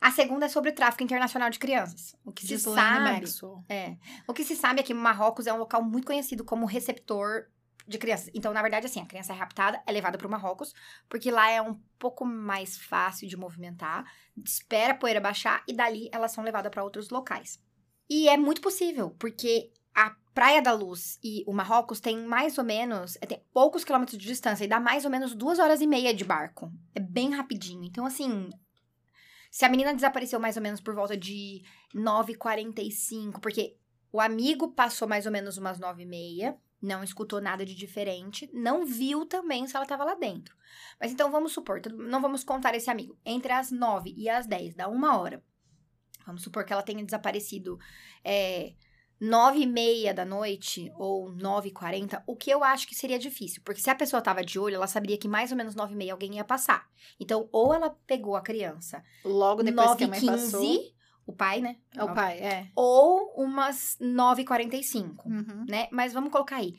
A 0.00 0.10
segunda 0.10 0.46
é 0.46 0.48
sobre 0.48 0.70
o 0.70 0.74
tráfico 0.74 1.02
internacional 1.02 1.50
de 1.50 1.58
crianças. 1.58 2.16
O 2.24 2.32
que 2.32 2.46
se 2.46 2.54
Ghislaine 2.54 3.26
sabe. 3.26 3.64
É. 3.68 3.96
O 4.26 4.32
que 4.32 4.44
se 4.44 4.56
sabe 4.56 4.80
é 4.80 4.82
que 4.82 4.94
Marrocos 4.94 5.46
é 5.46 5.52
um 5.52 5.58
local 5.58 5.82
muito 5.82 6.06
conhecido 6.06 6.44
como 6.44 6.64
receptor 6.64 7.46
de 7.86 7.98
crianças. 7.98 8.30
Então, 8.32 8.52
na 8.52 8.62
verdade, 8.62 8.86
assim, 8.86 9.00
a 9.00 9.06
criança 9.06 9.32
é 9.32 9.36
raptada, 9.36 9.82
é 9.84 9.92
levada 9.92 10.16
para 10.16 10.26
o 10.26 10.30
Marrocos, 10.30 10.72
porque 11.08 11.30
lá 11.30 11.50
é 11.50 11.60
um 11.60 11.74
pouco 11.98 12.24
mais 12.24 12.78
fácil 12.78 13.28
de 13.28 13.36
movimentar, 13.36 14.04
espera 14.44 14.92
a 14.92 14.96
poeira 14.96 15.20
baixar 15.20 15.62
e 15.66 15.74
dali 15.74 16.08
elas 16.12 16.32
são 16.32 16.44
levadas 16.44 16.70
para 16.70 16.84
outros 16.84 17.10
locais. 17.10 17.60
E 18.10 18.28
é 18.28 18.36
muito 18.36 18.60
possível, 18.60 19.14
porque 19.20 19.70
a 19.94 20.10
Praia 20.34 20.60
da 20.60 20.72
Luz 20.72 21.16
e 21.22 21.44
o 21.46 21.52
Marrocos 21.52 22.00
tem 22.00 22.18
mais 22.18 22.58
ou 22.58 22.64
menos, 22.64 23.16
é, 23.20 23.26
tem 23.26 23.40
poucos 23.54 23.84
quilômetros 23.84 24.18
de 24.18 24.26
distância 24.26 24.64
e 24.64 24.68
dá 24.68 24.80
mais 24.80 25.04
ou 25.04 25.10
menos 25.12 25.32
duas 25.32 25.60
horas 25.60 25.80
e 25.80 25.86
meia 25.86 26.12
de 26.12 26.24
barco. 26.24 26.72
É 26.92 26.98
bem 26.98 27.30
rapidinho. 27.30 27.84
Então, 27.84 28.04
assim, 28.04 28.50
se 29.48 29.64
a 29.64 29.68
menina 29.68 29.94
desapareceu 29.94 30.40
mais 30.40 30.56
ou 30.56 30.62
menos 30.62 30.80
por 30.80 30.92
volta 30.92 31.16
de 31.16 31.62
9h45, 31.94 33.38
porque 33.40 33.76
o 34.12 34.20
amigo 34.20 34.72
passou 34.72 35.06
mais 35.06 35.24
ou 35.24 35.30
menos 35.30 35.56
umas 35.56 35.78
9h30, 35.78 36.56
não 36.82 37.04
escutou 37.04 37.40
nada 37.40 37.64
de 37.64 37.76
diferente, 37.76 38.50
não 38.52 38.84
viu 38.84 39.24
também 39.24 39.68
se 39.68 39.76
ela 39.76 39.84
estava 39.84 40.02
lá 40.02 40.14
dentro. 40.14 40.56
Mas 41.00 41.12
então 41.12 41.30
vamos 41.30 41.52
supor, 41.52 41.80
não 41.92 42.20
vamos 42.20 42.42
contar 42.42 42.74
esse 42.74 42.90
amigo, 42.90 43.16
entre 43.24 43.52
as 43.52 43.70
9 43.70 44.12
e 44.16 44.28
as 44.28 44.48
10, 44.48 44.74
dá 44.74 44.88
uma 44.88 45.16
hora. 45.16 45.40
Vamos 46.26 46.42
supor 46.42 46.64
que 46.64 46.72
ela 46.72 46.82
tenha 46.82 47.04
desaparecido 47.04 47.78
é, 48.24 48.74
nove 49.20 49.60
e 49.60 49.66
meia 49.66 50.14
da 50.14 50.24
noite 50.24 50.90
ou 50.96 51.30
nove 51.30 51.68
e 51.68 51.72
quarenta, 51.72 52.22
o 52.26 52.34
que 52.34 52.50
eu 52.50 52.64
acho 52.64 52.88
que 52.88 52.94
seria 52.94 53.18
difícil, 53.18 53.60
porque 53.64 53.80
se 53.80 53.90
a 53.90 53.94
pessoa 53.94 54.22
tava 54.22 54.42
de 54.42 54.58
olho, 54.58 54.76
ela 54.76 54.86
saberia 54.86 55.18
que 55.18 55.28
mais 55.28 55.50
ou 55.50 55.56
menos 55.56 55.74
nove 55.74 55.92
e 55.92 55.96
meia 55.96 56.12
alguém 56.12 56.36
ia 56.36 56.44
passar. 56.44 56.88
Então, 57.18 57.48
ou 57.52 57.74
ela 57.74 57.90
pegou 58.06 58.34
a 58.34 58.40
criança 58.40 59.04
logo 59.22 59.62
depois 59.62 59.88
9, 59.88 59.98
que 59.98 60.04
a 60.04 60.08
mãe 60.08 60.20
15, 60.20 60.32
passou. 60.32 61.00
O 61.26 61.32
pai, 61.32 61.60
né? 61.60 61.76
É 61.94 62.02
o 62.02 62.12
pai, 62.12 62.38
é. 62.40 62.70
Ou 62.74 63.34
umas 63.36 63.96
9h45, 64.00 65.24
uhum. 65.24 65.64
né? 65.68 65.86
Mas 65.92 66.12
vamos 66.12 66.32
colocar 66.32 66.56
aí. 66.56 66.74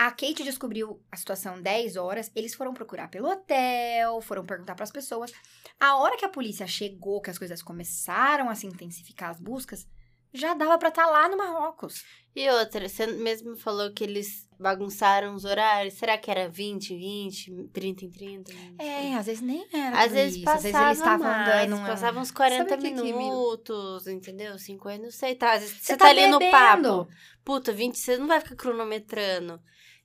A 0.00 0.10
Kate 0.10 0.42
descobriu 0.42 0.98
a 1.12 1.16
situação 1.18 1.60
10 1.60 1.96
horas, 1.96 2.32
eles 2.34 2.54
foram 2.54 2.72
procurar 2.72 3.08
pelo 3.08 3.28
hotel, 3.28 4.18
foram 4.22 4.46
perguntar 4.46 4.74
para 4.74 4.84
as 4.84 4.90
pessoas. 4.90 5.30
A 5.78 5.96
hora 5.96 6.16
que 6.16 6.24
a 6.24 6.28
polícia 6.30 6.66
chegou, 6.66 7.20
que 7.20 7.28
as 7.28 7.36
coisas 7.36 7.62
começaram 7.62 8.48
a 8.48 8.54
se 8.54 8.66
intensificar 8.66 9.28
as 9.28 9.38
buscas, 9.38 9.86
já 10.32 10.54
dava 10.54 10.78
para 10.78 10.88
estar 10.88 11.04
tá 11.04 11.10
lá 11.10 11.28
no 11.28 11.36
Marrocos. 11.36 12.02
E 12.34 12.48
outra, 12.48 12.88
você 12.88 13.08
mesmo 13.08 13.54
falou 13.58 13.92
que 13.92 14.02
eles 14.02 14.48
bagunçaram 14.58 15.34
os 15.34 15.44
horários. 15.44 15.92
Será 15.92 16.16
que 16.16 16.30
era 16.30 16.48
20, 16.48 16.96
20, 16.96 17.68
30 17.70 18.04
em 18.06 18.10
30? 18.10 18.52
É, 18.78 19.14
às 19.16 19.26
vezes 19.26 19.42
nem 19.42 19.66
era. 19.70 20.02
Às 20.02 20.12
vezes 20.12 20.36
isso. 20.36 20.44
passava 20.46 20.56
às 20.56 20.62
vezes 20.62 20.80
eles 20.80 20.98
estavam 20.98 21.26
mais, 21.26 21.68
dando. 21.68 21.86
Passavam 21.86 22.22
uns 22.22 22.30
40 22.30 22.78
que 22.78 22.90
minutos, 22.90 24.04
que 24.04 24.12
entendeu? 24.12 24.58
50, 24.58 25.02
não 25.02 25.10
sei. 25.10 25.34
Tá, 25.34 25.52
às 25.52 25.60
vezes 25.60 25.76
você, 25.76 25.92
Você 25.92 25.96
tá, 25.98 26.06
tá 26.06 26.10
ali 26.10 26.26
no 26.26 26.38
papo. 26.50 27.06
Puta, 27.44 27.70
20, 27.70 27.98
você 27.98 28.16
não 28.16 28.26
vai 28.26 28.40
ficar 28.40 28.56
cronometrando. 28.56 29.60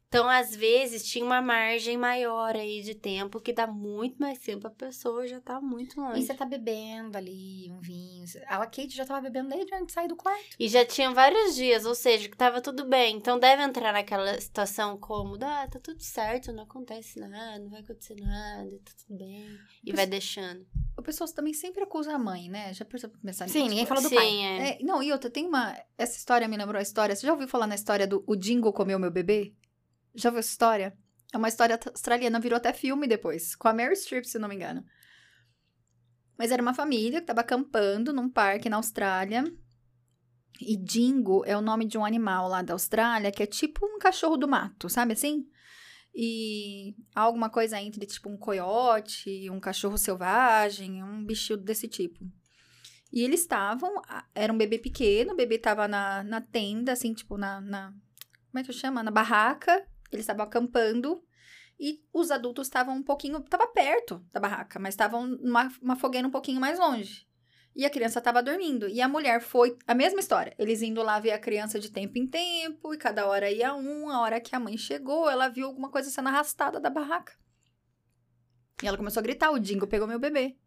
Então, 0.08 0.30
às 0.30 0.56
vezes, 0.56 1.04
tinha 1.04 1.26
uma 1.26 1.42
margem 1.42 1.98
maior 1.98 2.56
aí 2.56 2.82
de 2.82 2.96
tempo 2.96 3.42
que 3.42 3.52
dá 3.52 3.68
muito 3.68 4.18
mais 4.18 4.40
tempo. 4.40 4.68
A 4.68 4.70
pessoa 4.70 5.28
já 5.28 5.42
tá 5.42 5.60
muito 5.60 6.00
longe. 6.00 6.22
E 6.22 6.26
você 6.26 6.34
tá 6.34 6.46
bebendo 6.46 7.18
ali 7.18 7.70
um 7.72 7.80
vinho. 7.82 8.24
A 8.48 8.60
Kate 8.66 8.96
já 8.96 9.06
tava 9.06 9.22
bebendo 9.22 9.50
desde 9.50 9.74
antes 9.74 9.88
de 9.88 9.94
sair 9.94 10.08
do 10.08 10.16
quarto. 10.16 10.56
E 10.60 10.68
já 10.70 10.86
tinham 10.86 11.14
vários 11.14 11.56
dias, 11.56 11.86
ou 11.86 11.96
seja, 11.96 12.30
que 12.30 12.38
tava 12.38 12.62
tudo 12.62 12.86
bem. 12.86 13.18
Então 13.18 13.38
deve 13.38 13.62
entrar 13.64 13.92
naquela 13.92 14.40
situação 14.40 14.98
cômoda, 14.98 15.64
ah, 15.64 15.68
tá 15.68 15.80
tudo 15.80 16.02
certo, 16.02 16.54
não 16.54 16.64
acontece 16.64 17.20
nada, 17.20 17.60
não 17.60 17.70
vai 17.70 17.82
acontecer 17.82 18.16
nada, 18.16 18.72
tá 18.86 18.92
tudo 19.06 19.18
bem. 19.18 19.58
E 19.84 19.92
vai 19.92 20.08
deixando. 20.08 20.66
O 20.98 21.02
pessoal 21.02 21.30
também 21.32 21.54
sempre 21.54 21.84
acusa 21.84 22.14
a 22.14 22.20
mãe, 22.20 22.50
né? 22.50 22.74
Já 22.74 22.86
percebeu 22.86 23.18
pensar 23.22 23.50
Sim, 23.50 23.68
ninguém 23.68 23.86
falou 23.86 24.02
do 24.02 24.10
Sim, 24.10 24.16
pai. 24.16 24.28
é. 24.28 24.70
É, 24.70 24.84
não, 24.84 25.04
e 25.04 25.12
outra, 25.12 25.30
tem 25.30 25.46
uma. 25.46 25.78
Essa 25.98 26.18
história 26.18 26.48
me 26.48 26.56
lembrou 26.56 26.80
a 26.80 26.82
história. 26.82 27.16
Você 27.16 27.28
já 27.28 27.34
ouviu 27.34 27.48
falar 27.48 27.68
na 27.68 27.76
história 27.76 28.08
do 28.08 28.24
O 28.26 28.36
Dingo 28.36 28.72
comeu 28.72 28.98
meu 28.98 29.12
bebê? 29.12 29.54
Já 30.16 30.30
ouviu 30.30 30.40
essa 30.40 30.50
história? 30.50 30.98
É 31.34 31.38
uma 31.38 31.48
história 31.48 31.80
australiana, 31.88 32.40
virou 32.40 32.58
até 32.58 32.72
filme 32.72 33.08
depois, 33.08 33.56
com 33.56 33.68
a 33.68 33.74
Mary 33.74 33.96
Streep, 33.96 34.26
se 34.26 34.40
não 34.40 34.48
me 34.48 34.56
engano. 34.56 34.86
Mas 36.38 36.52
era 36.52 36.62
uma 36.62 36.74
família 36.74 37.20
que 37.20 37.24
estava 37.24 37.42
acampando 37.42 38.14
num 38.14 38.30
parque 38.30 38.70
na 38.70 38.78
Austrália. 38.78 39.44
E 40.62 40.78
dingo 40.78 41.44
é 41.46 41.58
o 41.58 41.62
nome 41.62 41.86
de 41.86 41.98
um 41.98 42.06
animal 42.06 42.48
lá 42.48 42.62
da 42.62 42.74
Austrália 42.74 43.32
que 43.32 43.44
é 43.44 43.46
tipo 43.46 43.86
um 43.86 44.00
cachorro 44.00 44.38
do 44.38 44.48
mato, 44.48 44.88
sabe 44.88 45.12
assim? 45.12 45.46
E 46.14 46.96
alguma 47.14 47.50
coisa 47.50 47.80
entre 47.82 48.06
tipo 48.06 48.30
um 48.30 48.38
coiote, 48.38 49.50
um 49.50 49.60
cachorro 49.60 49.98
selvagem, 49.98 51.04
um 51.04 51.26
bicho 51.26 51.58
desse 51.58 51.90
tipo. 51.90 52.26
E 53.12 53.22
eles 53.22 53.42
estavam, 53.42 54.02
era 54.34 54.52
um 54.52 54.58
bebê 54.58 54.78
pequeno, 54.78 55.34
o 55.34 55.36
bebê 55.36 55.58
tava 55.58 55.88
na, 55.88 56.24
na 56.24 56.42
tenda, 56.42 56.94
assim, 56.94 57.14
tipo, 57.14 57.38
na, 57.38 57.62
na. 57.62 57.94
Como 58.52 58.60
é 58.60 58.64
que 58.64 58.74
chama? 58.74 59.04
Na 59.04 59.12
barraca. 59.12 59.86
Eles 60.12 60.24
estavam 60.24 60.46
acampando. 60.46 61.24
E 61.80 62.02
os 62.14 62.32
adultos 62.32 62.68
estavam 62.68 62.96
um 62.96 63.04
pouquinho. 63.04 63.42
Tava 63.42 63.68
perto 63.68 64.26
da 64.32 64.40
barraca, 64.40 64.80
mas 64.80 64.94
estavam 64.94 65.28
numa 65.28 65.72
uma 65.82 65.96
fogueira 65.96 66.28
um 66.28 66.32
pouquinho 66.32 66.60
mais 66.60 66.80
longe. 66.80 67.28
E 67.76 67.86
a 67.86 67.90
criança 67.90 68.20
estava 68.20 68.42
dormindo. 68.42 68.88
E 68.88 69.02
a 69.02 69.08
mulher 69.08 69.42
foi. 69.42 69.78
A 69.86 69.94
mesma 69.94 70.20
história. 70.20 70.56
Eles 70.58 70.82
indo 70.82 71.04
lá 71.04 71.20
ver 71.20 71.32
a 71.32 71.40
criança 71.40 71.80
de 71.80 71.92
tempo 71.92 72.18
em 72.18 72.26
tempo. 72.26 72.94
E 72.94 72.98
cada 72.98 73.28
hora 73.28 73.52
ia 73.52 73.76
um. 73.76 74.10
A 74.10 74.22
hora 74.22 74.40
que 74.40 74.56
a 74.56 74.60
mãe 74.60 74.78
chegou, 74.78 75.30
ela 75.30 75.50
viu 75.50 75.68
alguma 75.68 75.90
coisa 75.90 76.10
sendo 76.10 76.30
arrastada 76.30 76.80
da 76.80 76.90
barraca. 76.90 77.34
E 78.82 78.88
ela 78.88 78.98
começou 78.98 79.20
a 79.20 79.24
gritar: 79.24 79.52
o 79.52 79.60
Dingo 79.60 79.88
pegou 79.88 80.08
meu 80.08 80.20
bebê. 80.20 80.58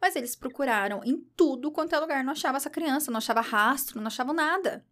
Mas 0.00 0.16
eles 0.16 0.34
procuraram 0.36 1.02
em 1.04 1.20
tudo 1.36 1.70
quanto 1.70 1.94
é 1.94 1.98
lugar, 1.98 2.24
não 2.24 2.32
achava 2.32 2.56
essa 2.56 2.68
criança, 2.68 3.10
não 3.10 3.18
achava 3.18 3.40
rastro, 3.40 4.00
não 4.00 4.08
achavam 4.08 4.34
nada. 4.34 4.84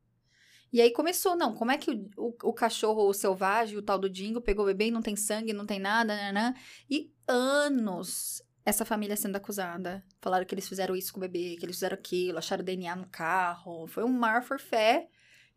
E 0.72 0.80
aí 0.80 0.90
começou, 0.90 1.36
não, 1.36 1.54
como 1.54 1.70
é 1.70 1.76
que 1.78 1.90
o, 1.90 2.10
o, 2.16 2.34
o 2.44 2.52
cachorro 2.52 3.06
o 3.06 3.12
selvagem, 3.12 3.76
o 3.76 3.82
tal 3.82 3.98
do 3.98 4.08
Dingo, 4.08 4.40
pegou 4.40 4.64
o 4.64 4.68
bebê 4.68 4.86
e 4.86 4.90
não 4.90 5.02
tem 5.02 5.14
sangue, 5.14 5.52
não 5.52 5.66
tem 5.66 5.78
nada, 5.78 6.14
né, 6.16 6.32
né? 6.32 6.54
E 6.88 7.12
anos 7.28 8.42
essa 8.64 8.84
família 8.84 9.16
sendo 9.16 9.36
acusada. 9.36 10.04
Falaram 10.20 10.46
que 10.46 10.54
eles 10.54 10.68
fizeram 10.68 10.94
isso 10.96 11.12
com 11.12 11.18
o 11.18 11.20
bebê, 11.20 11.56
que 11.58 11.64
eles 11.64 11.76
fizeram 11.76 11.94
aquilo, 11.94 12.38
acharam 12.38 12.64
DNA 12.64 12.96
no 12.96 13.06
carro. 13.08 13.86
Foi 13.86 14.04
um 14.04 14.12
mar 14.12 14.42
forfé. 14.44 15.08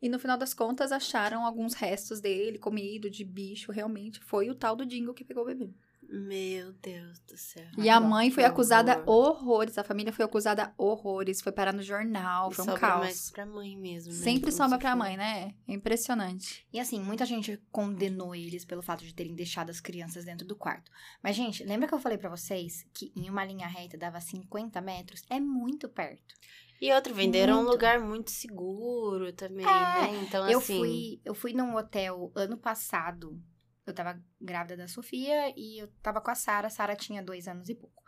E 0.01 0.09
no 0.09 0.19
final 0.19 0.37
das 0.37 0.53
contas 0.53 0.91
acharam 0.91 1.45
alguns 1.45 1.73
restos 1.73 2.19
dele, 2.19 2.57
comido, 2.59 3.09
de 3.09 3.23
bicho. 3.23 3.71
Realmente 3.71 4.19
foi 4.19 4.49
o 4.49 4.55
tal 4.55 4.75
do 4.75 4.85
Dingo 4.85 5.13
que 5.13 5.23
pegou 5.23 5.43
o 5.43 5.47
bebê. 5.47 5.73
Meu 6.09 6.71
Deus 6.73 7.19
do 7.19 7.37
céu. 7.37 7.65
E 7.77 7.89
a 7.89 7.99
mãe 7.99 8.29
foi 8.31 8.43
acusada 8.43 8.99
horror. 9.05 9.37
horrores, 9.43 9.77
a 9.77 9.83
família 9.83 10.13
foi 10.13 10.23
acusada 10.25 10.73
horrores, 10.77 11.41
foi 11.41 11.51
parar 11.51 11.73
no 11.73 11.81
jornal, 11.81 12.51
foi 12.51 12.63
um 12.63 12.67
Sobra 12.67 12.79
caos. 12.79 12.99
mais 13.01 13.31
pra 13.31 13.45
mãe 13.45 13.75
mesmo, 13.77 14.11
né? 14.13 14.19
Sempre 14.19 14.51
Como 14.51 14.53
sobra 14.53 14.69
você 14.77 14.81
pra 14.81 14.89
falou. 14.91 15.05
mãe, 15.05 15.17
né? 15.17 15.55
É 15.67 15.73
impressionante. 15.73 16.65
E 16.71 16.79
assim, 16.79 16.99
muita 16.99 17.25
gente 17.25 17.61
condenou 17.71 18.35
eles 18.35 18.63
pelo 18.65 18.81
fato 18.81 19.03
de 19.03 19.13
terem 19.13 19.35
deixado 19.35 19.69
as 19.69 19.79
crianças 19.81 20.25
dentro 20.25 20.45
do 20.47 20.55
quarto. 20.55 20.91
Mas, 21.23 21.35
gente, 21.35 21.63
lembra 21.63 21.87
que 21.87 21.93
eu 21.93 21.99
falei 21.99 22.17
pra 22.17 22.29
vocês 22.29 22.85
que 22.93 23.11
em 23.15 23.29
uma 23.29 23.43
linha 23.45 23.67
reta 23.67 23.97
dava 23.97 24.19
50 24.21 24.79
metros? 24.81 25.23
É 25.29 25.39
muito 25.39 25.89
perto. 25.89 26.35
E 26.81 26.91
outro, 26.91 27.13
venderam 27.13 27.53
um 27.53 27.57
Muito. 27.59 27.71
lugar 27.71 27.99
muito 28.01 28.31
seguro 28.31 29.31
também, 29.31 29.65
É, 29.65 29.67
né? 30.11 30.21
Então, 30.27 30.47
eu 30.49 30.59
assim... 30.59 30.77
fui, 30.77 31.21
eu 31.23 31.33
fui 31.33 31.53
num 31.53 31.73
hotel 31.75 32.31
ano 32.35 32.57
passado. 32.57 33.41
Eu 33.85 33.93
tava 33.93 34.19
grávida 34.41 34.77
da 34.77 34.87
Sofia 34.87 35.53
e 35.55 35.81
eu 35.81 35.87
tava 36.01 36.19
com 36.19 36.31
a 36.31 36.35
Sara. 36.35 36.67
A 36.67 36.69
Sara 36.71 36.95
tinha 36.95 37.23
dois 37.23 37.47
anos 37.47 37.69
e 37.69 37.75
pouco. 37.75 38.03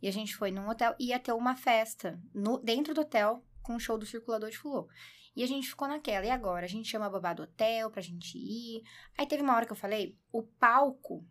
E 0.00 0.08
a 0.08 0.12
gente 0.12 0.34
foi 0.34 0.50
num 0.50 0.68
hotel 0.68 0.94
e 0.98 1.08
ia 1.08 1.18
ter 1.18 1.32
uma 1.32 1.56
festa 1.56 2.20
no, 2.34 2.58
dentro 2.58 2.92
do 2.92 3.00
hotel 3.00 3.44
com 3.62 3.76
o 3.76 3.80
show 3.80 3.96
do 3.96 4.04
Circulador 4.04 4.50
de 4.50 4.58
Fulô. 4.58 4.88
E 5.34 5.42
a 5.42 5.46
gente 5.46 5.68
ficou 5.68 5.88
naquela. 5.88 6.26
E 6.26 6.30
agora? 6.30 6.66
A 6.66 6.68
gente 6.68 6.88
chama 6.88 7.06
a 7.06 7.10
babá 7.10 7.32
do 7.32 7.44
hotel 7.44 7.90
pra 7.90 8.02
gente 8.02 8.36
ir. 8.36 8.82
Aí 9.16 9.26
teve 9.26 9.42
uma 9.42 9.54
hora 9.54 9.64
que 9.64 9.72
eu 9.72 9.76
falei, 9.76 10.18
o 10.30 10.42
palco 10.42 11.24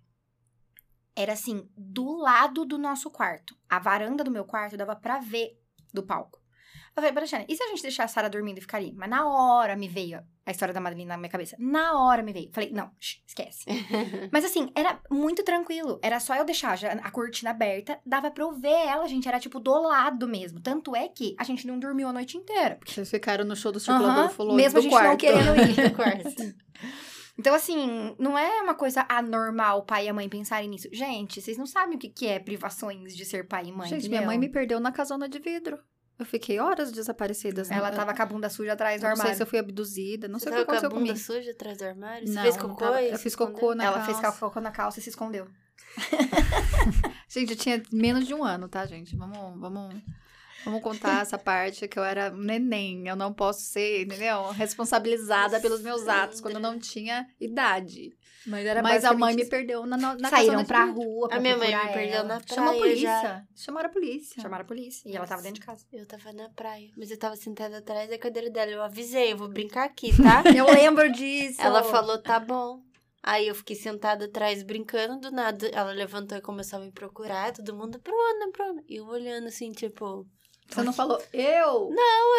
era 1.16 1.34
assim, 1.34 1.70
do 1.78 2.18
lado 2.18 2.66
do 2.66 2.78
nosso 2.78 3.12
quarto. 3.12 3.56
A 3.70 3.78
varanda 3.78 4.24
do 4.24 4.32
meu 4.32 4.46
quarto 4.46 4.78
dava 4.78 4.96
pra 4.96 5.20
ver 5.20 5.60
do 5.94 6.02
palco. 6.02 6.41
Eu 6.96 7.02
falei, 7.02 7.12
Brachana, 7.14 7.46
e 7.48 7.56
se 7.56 7.64
a 7.64 7.68
gente 7.68 7.82
deixar 7.82 8.04
a 8.04 8.08
Sara 8.08 8.30
dormindo 8.30 8.58
e 8.58 8.62
ficar 8.62 8.78
ali? 8.78 8.94
Mas 8.94 9.10
na 9.10 9.26
hora 9.26 9.78
me 9.78 9.88
veio 9.88 10.22
a 10.46 10.52
história 10.52 10.74
da 10.74 10.82
Madeline 10.82 11.08
na 11.08 11.16
minha 11.16 11.30
cabeça. 11.30 11.56
Na 11.58 11.94
hora 11.98 12.22
me 12.22 12.34
veio. 12.34 12.50
Falei, 12.52 12.70
não, 12.72 12.92
esquece. 13.00 13.64
Mas 14.30 14.44
assim, 14.44 14.70
era 14.76 15.00
muito 15.10 15.42
tranquilo. 15.44 16.00
Era 16.04 16.20
só 16.20 16.36
eu 16.36 16.44
deixar 16.44 16.78
a 17.02 17.12
cortina 17.12 17.52
aberta, 17.52 17.98
dava 18.06 18.30
pra 18.30 18.44
eu 18.44 18.52
ver 18.52 18.88
ela, 18.88 19.08
gente. 19.08 19.26
Era 19.28 19.40
tipo 19.40 19.58
do 19.60 19.72
lado 19.82 20.28
mesmo. 20.28 20.60
Tanto 20.60 20.94
é 20.94 21.08
que 21.08 21.34
a 21.40 21.46
gente 21.46 21.66
não 21.66 21.80
dormiu 21.80 22.10
a 22.10 22.14
noite 22.14 22.38
inteira. 22.38 22.78
Vocês 22.86 23.10
ficaram 23.10 23.46
no 23.46 23.56
show 23.56 23.72
do 23.72 23.80
circulador 23.80 24.26
Aham, 24.26 24.30
falou 24.30 24.56
mesmo 24.56 24.80
a 24.80 24.82
gente 24.82 24.92
quarto. 24.92 25.08
não 25.08 25.18
querendo 25.18 25.56
ir. 25.62 25.90
Do 25.90 25.96
quarto. 25.96 26.56
Então, 27.40 27.56
assim, 27.56 28.14
não 28.20 28.38
é 28.38 28.62
uma 28.62 28.76
coisa 28.76 29.06
anormal 29.08 29.80
o 29.80 29.84
pai 29.84 30.06
e 30.06 30.10
a 30.10 30.14
mãe 30.14 30.28
pensarem 30.28 30.70
nisso. 30.70 30.90
Gente, 30.92 31.42
vocês 31.42 31.58
não 31.58 31.66
sabem 31.66 31.96
o 31.96 32.00
que, 32.00 32.10
que 32.10 32.28
é 32.28 32.38
privações 32.38 33.16
de 33.16 33.24
ser 33.26 33.48
pai 33.48 33.66
e 33.68 33.72
mãe. 33.72 33.88
Gente, 33.88 34.02
minha 34.10 34.18
entendeu? 34.18 34.28
mãe 34.28 34.38
me 34.38 34.50
perdeu 34.50 34.80
na 34.80 34.92
casona 34.92 35.30
de 35.30 35.40
vidro. 35.40 35.80
Eu 36.20 36.26
fiquei 36.26 36.60
horas 36.60 36.92
desaparecidas. 36.92 37.72
Ela 37.72 37.90
Eu- 37.90 37.96
tava 37.96 38.14
com 38.14 38.22
a 38.22 38.26
bunda 38.26 38.50
suja 38.50 38.74
atrás 38.74 39.02
do 39.02 39.06
eu 39.06 39.10
Não 39.10 39.16
sei 39.16 39.22
armário. 39.22 39.38
se 39.38 39.44
eu 39.44 39.48
fui 39.48 39.58
abduzida, 39.60 40.28
não 40.28 40.38
Você 40.40 40.44
sei 40.46 40.54
o 40.54 40.56
que 40.56 40.66
tava 40.66 40.66
com 40.66 40.72
a 40.72 40.78
aconteceu 40.78 40.90
bunda 41.00 41.12
comigo. 41.14 41.26
suja 41.26 41.52
atrás 41.52 41.78
do 41.80 41.86
armário? 41.86 42.28
Você 42.28 42.34
Não, 42.34 42.42
fez 42.44 42.58
não 42.58 42.62
cocô 42.70 42.76
tava- 42.86 43.02
e 43.02 43.06
eu 43.10 43.18
se 43.18 43.24
fiz 43.24 43.32
escondeu? 43.34 43.54
cocô 43.56 43.76
na 43.76 43.84
Ela 43.86 44.06
fez 44.06 44.20
calça. 44.20 44.40
cocô 44.40 44.60
na 44.62 44.72
calça 44.72 45.00
e 45.00 45.02
se 45.02 45.10
escondeu. 45.10 45.48
Gente, 47.28 47.52
eu 47.52 47.58
tinha 47.58 47.82
menos 47.92 48.28
de 48.28 48.34
um 48.34 48.44
ano, 48.44 48.68
tá, 48.68 48.86
gente? 48.86 49.16
Vamos, 49.16 49.60
vamos, 49.60 49.96
Vamos 50.64 50.82
contar 50.84 51.24
essa 51.24 51.40
parte 51.40 51.88
que 51.88 51.98
eu 51.98 52.04
era 52.04 52.32
um 52.32 52.38
neném. 52.38 53.08
Eu 53.08 53.16
não 53.16 53.34
posso 53.34 53.62
ser, 53.62 54.04
entendeu? 54.04 54.50
Responsabilizada 54.52 55.60
pelos 55.60 55.82
meus 55.82 56.08
atos 56.08 56.40
quando 56.40 56.56
eu 56.56 56.60
não 56.60 56.78
tinha 56.78 57.28
idade. 57.40 58.14
Mas, 58.48 58.66
era 58.66 58.82
Mas 58.82 59.06
a 59.06 59.14
mãe 59.14 59.36
me 59.36 59.46
perdeu 59.46 59.86
na, 59.86 59.98
na. 59.98 60.30
Saíram 60.30 60.62
de 60.62 60.68
pra 60.68 60.86
vidro. 60.88 61.02
rua 61.02 61.28
pra 61.30 61.38
A 61.38 61.40
minha 61.40 61.56
mãe 61.58 61.68
me 61.68 61.74
procurar 61.74 61.94
perdeu 61.94 62.16
ela. 62.20 62.28
na 62.28 62.40
praia. 62.42 62.56
Chamou 62.56 62.74
a 62.74 62.78
polícia. 62.78 63.02
já. 63.04 63.44
Chamaram 63.56 63.90
a 63.90 63.92
polícia. 63.94 64.42
Chamaram 64.42 64.64
a 64.64 64.68
polícia. 64.68 65.10
E 65.10 65.16
ela 65.16 65.28
tava 65.28 65.42
dentro 65.42 65.60
de 65.60 65.66
casa. 65.66 65.86
Eu 65.92 66.06
tava 66.08 66.34
na 66.34 66.50
praia, 66.50 66.90
mas 66.98 67.12
eu 67.12 67.18
tava 67.20 67.36
sentada 67.36 67.78
atrás 67.78 68.10
da 68.10 68.18
cadeira 68.18 68.50
dela. 68.50 68.72
Eu 68.72 68.82
avisei, 68.82 69.32
eu 69.34 69.38
vou 69.38 69.48
brincar 69.48 69.86
aqui, 69.86 70.12
tá? 70.18 70.44
Eu 70.56 70.66
lembro 70.66 71.12
disso. 71.12 71.62
Ela 71.62 71.84
falou, 71.84 72.18
tá 72.22 72.40
bom. 72.40 72.82
Aí 73.24 73.48
eu 73.48 73.54
fiquei 73.54 73.76
sentada 73.76 74.26
atrás 74.26 74.64
brincando, 74.64 75.20
do 75.20 75.32
nada 75.32 75.68
ela 75.72 75.92
levantou 75.92 76.36
e 76.36 76.42
começou 76.42 76.80
a 76.80 76.82
me 76.82 76.92
procurar, 76.92 77.54
todo 77.54 77.76
mundo, 77.76 78.00
Bruna, 78.04 78.52
Bruna. 78.52 78.84
E 78.90 78.96
eu 78.96 79.06
olhando 79.06 79.48
assim, 79.48 79.72
tipo, 79.72 80.26
Você 80.74 80.84
não 80.84 80.94
falou, 80.94 81.22
eu? 81.34 81.92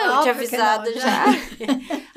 eu 0.02 0.12
Óbvio 0.12 0.22
tinha 0.22 0.34
avisado 0.34 0.90
não, 0.90 1.00
já. 1.00 1.24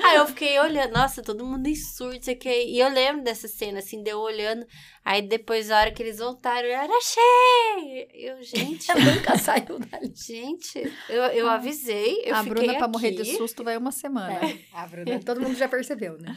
aí 0.02 0.16
eu 0.16 0.26
fiquei 0.26 0.58
olhando, 0.58 0.92
nossa, 0.92 1.22
todo 1.22 1.44
mundo 1.44 1.66
em 1.66 1.74
surto, 1.74 2.24
sei 2.24 2.34
que. 2.34 2.48
E 2.48 2.78
eu 2.78 2.88
lembro 2.88 3.22
dessa 3.22 3.46
cena, 3.46 3.80
assim, 3.80 4.02
deu 4.02 4.18
olhando. 4.18 4.66
Aí 5.04 5.22
depois, 5.22 5.70
a 5.70 5.78
hora 5.78 5.90
que 5.92 6.02
eles 6.02 6.18
voltaram, 6.18 6.66
eu 6.66 6.74
era 6.74 6.92
achei! 6.92 8.08
Eu, 8.12 8.42
gente, 8.42 8.88
nunca 8.94 9.38
saiu 9.38 9.78
dali. 9.78 10.12
gente, 10.14 10.92
eu, 11.08 11.22
eu 11.24 11.48
avisei, 11.48 12.22
eu 12.24 12.34
a 12.34 12.38
fiquei 12.42 12.54
Bruna, 12.54 12.74
pra 12.74 12.84
aqui. 12.86 12.92
morrer 12.92 13.10
de 13.12 13.36
susto, 13.36 13.62
vai 13.62 13.76
uma 13.76 13.92
semana. 13.92 14.32
É, 14.32 14.58
a 14.72 14.86
Bruna, 14.86 15.20
todo 15.24 15.40
mundo 15.40 15.54
já 15.56 15.68
percebeu, 15.68 16.18
né? 16.18 16.36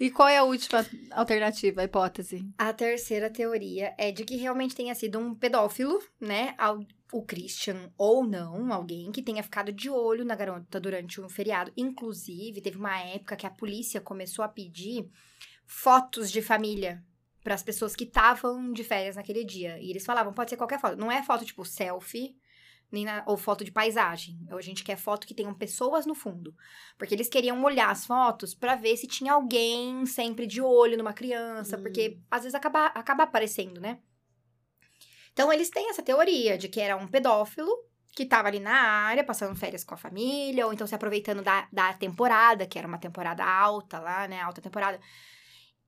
E 0.00 0.10
qual 0.10 0.28
é 0.28 0.38
a 0.38 0.44
última 0.44 0.86
alternativa, 1.10 1.80
a 1.80 1.84
hipótese? 1.84 2.48
A 2.56 2.72
terceira 2.72 3.28
teoria 3.28 3.94
é 3.98 4.12
de 4.12 4.24
que 4.24 4.36
realmente 4.36 4.76
tenha 4.76 4.94
sido 4.94 5.18
um 5.18 5.34
pedófilo, 5.34 5.98
né? 6.20 6.54
O 7.12 7.22
Christian 7.24 7.90
ou 7.98 8.24
não, 8.24 8.72
alguém 8.72 9.10
que 9.10 9.22
tenha 9.22 9.42
ficado 9.42 9.72
de 9.72 9.90
olho 9.90 10.24
na 10.24 10.36
garota 10.36 10.78
durante 10.78 11.20
um 11.20 11.28
feriado. 11.28 11.72
Inclusive, 11.76 12.60
teve 12.60 12.76
uma 12.76 12.96
época 13.00 13.34
que 13.34 13.46
a 13.46 13.50
polícia 13.50 14.00
começou 14.00 14.44
a 14.44 14.48
pedir 14.48 15.10
fotos 15.66 16.30
de 16.30 16.40
família 16.40 17.02
para 17.42 17.54
as 17.54 17.62
pessoas 17.62 17.96
que 17.96 18.04
estavam 18.04 18.72
de 18.72 18.84
férias 18.84 19.16
naquele 19.16 19.42
dia. 19.42 19.80
E 19.80 19.90
eles 19.90 20.04
falavam, 20.04 20.32
pode 20.32 20.50
ser 20.50 20.56
qualquer 20.56 20.80
foto. 20.80 20.96
Não 20.96 21.10
é 21.10 21.24
foto 21.24 21.44
tipo 21.44 21.64
selfie, 21.64 22.36
nem 22.90 23.04
na- 23.04 23.22
ou 23.26 23.36
foto 23.36 23.64
de 23.64 23.70
paisagem. 23.72 24.38
A 24.50 24.60
gente 24.60 24.82
quer 24.84 24.96
foto 24.96 25.26
que 25.26 25.34
tenham 25.34 25.52
pessoas 25.54 26.06
no 26.06 26.14
fundo. 26.14 26.54
Porque 26.96 27.14
eles 27.14 27.28
queriam 27.28 27.62
olhar 27.62 27.90
as 27.90 28.06
fotos 28.06 28.54
pra 28.54 28.74
ver 28.74 28.96
se 28.96 29.06
tinha 29.06 29.32
alguém 29.32 30.04
sempre 30.06 30.46
de 30.46 30.60
olho 30.60 30.96
numa 30.96 31.12
criança, 31.12 31.76
Hum. 31.76 31.82
porque 31.82 32.18
às 32.30 32.42
vezes 32.42 32.54
acaba, 32.54 32.86
acaba 32.86 33.24
aparecendo, 33.24 33.80
né? 33.80 33.98
Então 35.32 35.52
eles 35.52 35.70
têm 35.70 35.90
essa 35.90 36.02
teoria 36.02 36.58
de 36.58 36.68
que 36.68 36.80
era 36.80 36.96
um 36.96 37.06
pedófilo 37.06 37.70
que 38.12 38.26
tava 38.26 38.48
ali 38.48 38.58
na 38.58 38.72
área, 38.74 39.22
passando 39.22 39.54
férias 39.54 39.84
com 39.84 39.94
a 39.94 39.98
família, 39.98 40.66
ou 40.66 40.72
então 40.72 40.86
se 40.86 40.94
aproveitando 40.94 41.40
da, 41.42 41.68
da 41.72 41.92
temporada, 41.92 42.66
que 42.66 42.76
era 42.78 42.88
uma 42.88 42.98
temporada 42.98 43.44
alta 43.44 44.00
lá, 44.00 44.26
né? 44.26 44.40
Alta 44.40 44.60
temporada. 44.60 44.98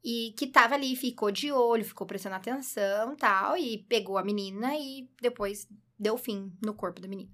E 0.03 0.33
que 0.37 0.47
tava 0.47 0.75
ali, 0.75 0.97
ficou 0.97 1.31
de 1.31 1.53
olho, 1.53 1.85
ficou 1.85 2.07
prestando 2.07 2.37
atenção 2.37 3.15
tal, 3.17 3.57
e 3.57 3.79
pegou 3.85 4.17
a 4.17 4.25
menina 4.25 4.75
e 4.77 5.09
depois 5.21 5.69
deu 5.99 6.17
fim 6.17 6.53
no 6.65 6.73
corpo 6.75 7.01
da 7.01 7.09
menina. 7.09 7.31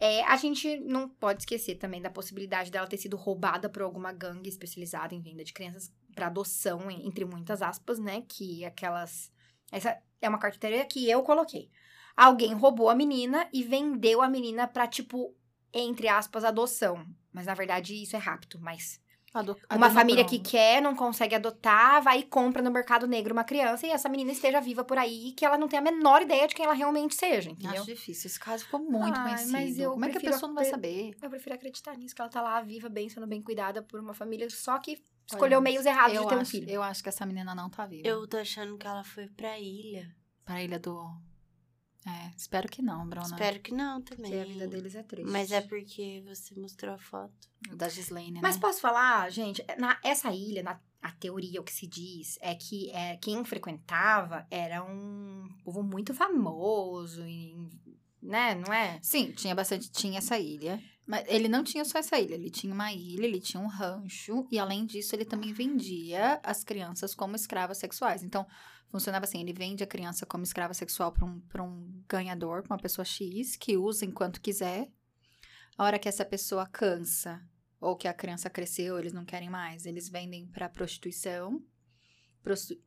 É, 0.00 0.22
a 0.24 0.36
gente 0.36 0.78
não 0.80 1.08
pode 1.08 1.42
esquecer 1.42 1.74
também 1.76 2.00
da 2.00 2.10
possibilidade 2.10 2.70
dela 2.70 2.86
ter 2.86 2.98
sido 2.98 3.16
roubada 3.16 3.68
por 3.68 3.82
alguma 3.82 4.12
gangue 4.12 4.48
especializada 4.48 5.14
em 5.14 5.20
venda 5.20 5.42
de 5.42 5.52
crianças 5.52 5.92
para 6.14 6.26
adoção, 6.28 6.88
en- 6.90 7.06
entre 7.06 7.24
muitas 7.24 7.62
aspas, 7.62 7.98
né? 7.98 8.22
Que 8.28 8.64
aquelas. 8.64 9.32
Essa 9.72 10.00
é 10.20 10.28
uma 10.28 10.38
carteira 10.38 10.84
que 10.84 11.10
eu 11.10 11.22
coloquei. 11.22 11.68
Alguém 12.16 12.52
roubou 12.54 12.88
a 12.88 12.94
menina 12.94 13.48
e 13.52 13.62
vendeu 13.62 14.22
a 14.22 14.28
menina 14.28 14.68
pra, 14.68 14.86
tipo, 14.86 15.34
entre 15.72 16.06
aspas, 16.08 16.44
adoção. 16.44 17.04
Mas 17.32 17.46
na 17.46 17.54
verdade 17.54 18.00
isso 18.00 18.14
é 18.14 18.18
rápido, 18.18 18.58
mas 18.60 19.00
uma 19.74 19.90
família 19.90 20.24
que 20.24 20.38
quer, 20.38 20.80
não 20.80 20.94
consegue 20.94 21.34
adotar, 21.34 22.02
vai 22.02 22.20
e 22.20 22.22
compra 22.22 22.62
no 22.62 22.70
mercado 22.70 23.06
negro 23.06 23.32
uma 23.32 23.44
criança 23.44 23.86
e 23.86 23.90
essa 23.90 24.08
menina 24.08 24.32
esteja 24.32 24.60
viva 24.60 24.84
por 24.84 24.98
aí, 24.98 25.32
que 25.32 25.44
ela 25.44 25.58
não 25.58 25.68
tem 25.68 25.78
a 25.78 25.82
menor 25.82 26.22
ideia 26.22 26.46
de 26.46 26.54
quem 26.54 26.64
ela 26.64 26.74
realmente 26.74 27.14
seja, 27.14 27.50
entendeu? 27.50 27.82
Acho 27.82 27.86
difícil. 27.86 28.28
Esse 28.28 28.40
caso 28.40 28.64
ficou 28.64 28.80
muito 28.80 29.18
Ai, 29.18 29.24
conhecido. 29.24 29.52
mas 29.52 29.78
eu 29.78 29.92
Como 29.92 30.04
é 30.04 30.08
que 30.10 30.18
a 30.18 30.20
pessoa 30.20 30.48
não 30.48 30.54
vai 30.54 30.64
saber? 30.64 31.16
Eu 31.20 31.30
prefiro 31.30 31.54
acreditar 31.54 31.96
nisso, 31.96 32.14
que 32.14 32.20
ela 32.20 32.30
tá 32.30 32.40
lá 32.40 32.60
viva, 32.60 32.88
bem, 32.88 33.08
sendo 33.08 33.26
bem 33.26 33.42
cuidada 33.42 33.82
por 33.82 34.00
uma 34.00 34.14
família, 34.14 34.48
só 34.50 34.78
que 34.78 35.02
escolheu 35.26 35.58
Olha, 35.58 35.64
meios 35.64 35.86
errados 35.86 36.18
de 36.18 36.26
ter 36.26 36.34
um 36.34 36.40
acho, 36.40 36.50
filho. 36.50 36.70
Eu 36.70 36.82
acho 36.82 37.02
que 37.02 37.08
essa 37.08 37.26
menina 37.26 37.54
não 37.54 37.68
tá 37.68 37.86
viva. 37.86 38.06
Eu 38.06 38.26
tô 38.26 38.36
achando 38.36 38.76
que 38.76 38.86
ela 38.86 39.04
foi 39.04 39.28
pra 39.28 39.58
ilha. 39.58 40.14
Pra 40.44 40.62
ilha 40.62 40.78
do... 40.78 41.27
É, 42.06 42.30
espero 42.36 42.68
que 42.68 42.80
não, 42.80 43.06
Bruna. 43.06 43.26
Espero 43.26 43.60
que 43.60 43.72
não 43.72 44.00
também. 44.00 44.30
Porque 44.30 44.36
a 44.36 44.52
vida 44.52 44.68
deles 44.68 44.94
é 44.94 45.02
triste. 45.02 45.30
Mas 45.30 45.50
é 45.52 45.60
porque 45.60 46.22
você 46.26 46.58
mostrou 46.58 46.94
a 46.94 46.98
foto. 46.98 47.48
Da 47.74 47.88
Gislaine, 47.88 48.40
Mas 48.40 48.54
né? 48.54 48.60
posso 48.60 48.80
falar, 48.80 49.30
gente, 49.30 49.64
na, 49.78 49.98
essa 50.04 50.32
ilha, 50.32 50.62
na 50.62 50.80
a 51.00 51.12
teoria, 51.12 51.60
o 51.60 51.64
que 51.64 51.72
se 51.72 51.86
diz, 51.86 52.38
é 52.40 52.54
que 52.54 52.90
é, 52.90 53.16
quem 53.16 53.44
frequentava 53.44 54.46
era 54.50 54.82
um 54.82 55.48
povo 55.64 55.82
muito 55.82 56.12
famoso, 56.12 57.24
e, 57.26 57.54
né? 58.22 58.54
Não 58.54 58.72
é? 58.72 58.98
Sim, 59.02 59.30
tinha 59.32 59.54
bastante, 59.54 59.90
tinha 59.90 60.18
essa 60.18 60.38
ilha. 60.38 60.82
Mas 61.08 61.24
ele 61.26 61.48
não 61.48 61.64
tinha 61.64 61.86
só 61.86 61.98
essa 61.98 62.18
ilha, 62.18 62.34
ele 62.34 62.50
tinha 62.50 62.72
uma 62.72 62.92
ilha, 62.92 63.24
ele 63.24 63.40
tinha 63.40 63.62
um 63.62 63.66
rancho, 63.66 64.46
e 64.50 64.58
além 64.58 64.84
disso, 64.84 65.16
ele 65.16 65.24
também 65.24 65.54
vendia 65.54 66.38
as 66.42 66.62
crianças 66.62 67.14
como 67.14 67.34
escravas 67.34 67.78
sexuais. 67.78 68.22
Então, 68.22 68.46
funcionava 68.90 69.24
assim: 69.24 69.40
ele 69.40 69.54
vende 69.54 69.82
a 69.82 69.86
criança 69.86 70.26
como 70.26 70.44
escrava 70.44 70.74
sexual 70.74 71.10
para 71.10 71.24
um, 71.24 71.40
um 71.60 72.04
ganhador, 72.06 72.62
pra 72.62 72.74
uma 72.74 72.82
pessoa 72.82 73.06
X, 73.06 73.56
que 73.56 73.74
usa 73.74 74.04
enquanto 74.04 74.38
quiser. 74.38 74.86
A 75.78 75.84
hora 75.84 75.98
que 75.98 76.10
essa 76.10 76.26
pessoa 76.26 76.66
cansa, 76.66 77.40
ou 77.80 77.96
que 77.96 78.06
a 78.06 78.12
criança 78.12 78.50
cresceu, 78.50 78.98
eles 78.98 79.14
não 79.14 79.24
querem 79.24 79.48
mais, 79.48 79.86
eles 79.86 80.10
vendem 80.10 80.46
para 80.46 80.68
prostituição. 80.68 81.64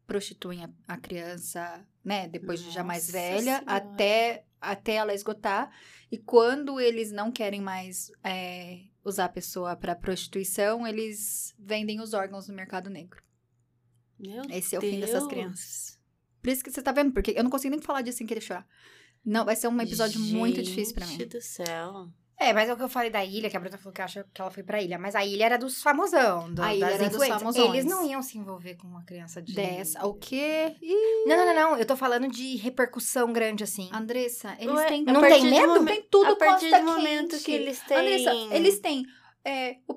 Prostituem 0.05 0.64
a, 0.64 0.70
a 0.88 0.97
criança, 0.97 1.86
né, 2.03 2.28
depois 2.28 2.62
de 2.62 2.72
já 2.72 2.84
mais 2.84 3.07
Nossa 3.07 3.14
velha, 3.14 3.41
Senhora. 3.41 3.64
até, 3.68 4.45
até 4.59 4.93
ela 4.95 5.14
esgotar. 5.14 5.72
E 6.12 6.18
quando 6.18 6.80
eles 6.80 7.12
não 7.12 7.32
querem 7.32 7.62
mais 7.62 8.12
é, 8.24 8.82
usar 9.03 9.26
a 9.26 9.30
pessoa 9.30 9.76
para 9.76 9.95
prostituição, 9.95 10.86
eles 10.86 11.55
vendem 11.57 12.01
os 12.01 12.14
órgãos 12.14 12.47
no 12.47 12.53
mercado 12.53 12.89
negro. 12.89 13.22
Meu 14.20 14.43
Esse 14.49 14.76
é 14.76 14.80
o 14.80 14.82
fim 14.82 14.99
dessas 14.99 15.26
crianças. 15.28 15.99
Por 16.41 16.49
isso 16.49 16.64
que 16.64 16.72
você 16.72 16.82
tá 16.82 16.91
vendo, 16.91 17.12
porque 17.12 17.34
eu 17.36 17.43
não 17.43 17.51
consigo 17.51 17.76
nem 17.76 17.82
falar 17.82 18.01
disso 18.01 18.20
sem 18.20 18.28
querer 18.28 18.41
chorar. 18.41 18.68
Não, 19.24 19.45
vai 19.45 19.55
ser 19.55 19.68
um 19.68 19.82
episódio 19.82 20.20
muito 20.20 20.62
difícil 20.62 20.95
pra 20.95 21.05
mim. 21.05 21.18
Gente 21.18 21.38
do 21.38 21.41
céu. 21.41 22.12
É, 22.42 22.54
mas 22.54 22.68
é 22.70 22.74
o 22.74 22.78
que 22.78 22.84
eu 22.84 22.89
falei 22.89 23.10
da 23.12 23.24
ilha, 23.24 23.50
que 23.50 23.56
a 23.56 23.60
Bruna 23.60 23.78
falou 23.78 23.94
que 23.94 24.02
acha 24.02 24.26
que 24.34 24.42
ela 24.42 24.50
foi 24.50 24.64
pra 24.64 24.82
ilha. 24.82 24.98
Mas 24.98 25.16
a 25.16 25.24
ilha 25.24 25.46
era 25.46 25.58
dos 25.58 25.82
famosão, 25.82 26.52
do, 26.52 26.62
A 26.64 26.74
ilha 26.74 26.88
das 26.88 27.00
era 27.02 27.10
dos 27.10 27.28
famosões. 27.28 27.70
Eles 27.70 27.86
não 27.86 28.04
iam 28.04 28.22
se 28.22 28.38
envolver 28.38 28.76
com 28.76 28.88
uma 28.88 29.04
criança 29.04 29.42
de... 29.42 29.54
Dessa, 29.54 30.06
o 30.08 30.16
quê? 30.16 30.76
Ih, 30.82 31.26
Não, 31.28 31.38
não, 31.38 31.46
não, 31.46 31.54
não. 31.54 31.78
Eu 31.78 31.86
tô 31.86 31.96
falando 31.96 32.28
de 32.28 32.56
repercussão 32.58 33.32
grande, 33.32 33.64
assim. 33.64 33.89
Andressa, 33.94 34.56
eles 34.60 34.74
Ué, 34.76 34.88
têm... 34.88 35.04
Não 35.04 35.22
tem 35.22 35.44
do 35.44 35.50
medo? 35.50 35.68
momen- 35.68 35.86
Tem 35.96 36.08
tudo 36.10 36.32
A 36.32 36.36
partir 36.36 36.72
do 36.72 36.84
momento 36.84 37.32
quente. 37.32 37.44
que 37.44 37.52
eles 37.52 37.80
têm... 37.82 37.98
Andressa, 37.98 38.34
eles 38.56 38.80
têm 38.80 39.06
é, 39.46 39.78
o 39.88 39.96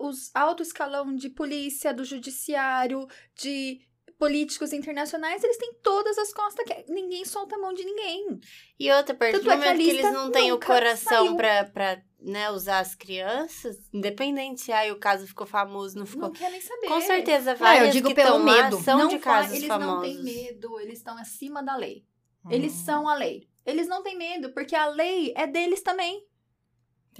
os 0.00 0.30
alto 0.32 0.62
escalão 0.62 1.12
de 1.14 1.28
polícia, 1.28 1.92
do 1.92 2.04
judiciário, 2.04 3.06
de 3.34 3.80
políticos 4.18 4.72
internacionais, 4.72 5.42
eles 5.44 5.56
têm 5.56 5.72
todas 5.82 6.18
as 6.18 6.32
costas 6.32 6.64
que 6.66 6.92
ninguém 6.92 7.24
solta 7.24 7.54
a 7.54 7.58
mão 7.58 7.72
de 7.72 7.84
ninguém. 7.84 8.40
E 8.78 8.90
outra, 8.90 9.14
a 9.14 9.16
partir 9.16 9.32
Tanto 9.34 9.44
do 9.44 9.50
é 9.50 9.56
que 9.56 9.58
momento 9.58 9.78
que, 9.78 9.84
lista 9.92 10.08
eles 10.08 10.12
não 10.12 10.30
têm 10.30 10.52
o 10.52 10.58
coração 10.58 11.36
pra, 11.36 11.64
pra 11.64 12.02
né, 12.20 12.50
usar 12.50 12.80
as 12.80 12.94
crianças, 12.94 13.76
independente 13.92 14.60
se 14.60 14.72
aí 14.72 14.90
o 14.90 14.98
caso 14.98 15.26
ficou 15.26 15.46
famoso, 15.46 15.96
não 15.96 16.04
ficou... 16.04 16.24
Não 16.28 16.32
quer 16.32 16.50
nem 16.50 16.60
saber. 16.60 16.88
Com 16.88 17.00
certeza, 17.00 17.52
eu 17.52 17.56
várias 17.56 17.92
digo 17.92 18.08
que 18.08 18.14
pelo 18.14 18.40
medo. 18.40 18.80
são 18.80 18.98
não 18.98 19.08
de 19.08 19.18
casos 19.18 19.54
eles 19.54 19.68
famosos. 19.68 19.94
não 19.94 20.02
têm 20.02 20.22
medo, 20.22 20.80
eles 20.80 20.98
estão 20.98 21.16
acima 21.16 21.62
da 21.62 21.76
lei. 21.76 22.04
Hum, 22.44 22.50
Eles 22.50 22.72
são 22.72 23.08
a 23.08 23.14
lei. 23.14 23.48
Eles 23.64 23.86
não 23.86 24.02
têm 24.02 24.16
medo, 24.16 24.52
porque 24.52 24.74
a 24.74 24.88
lei 24.88 25.32
é 25.36 25.46
deles 25.46 25.82
também. 25.82 26.26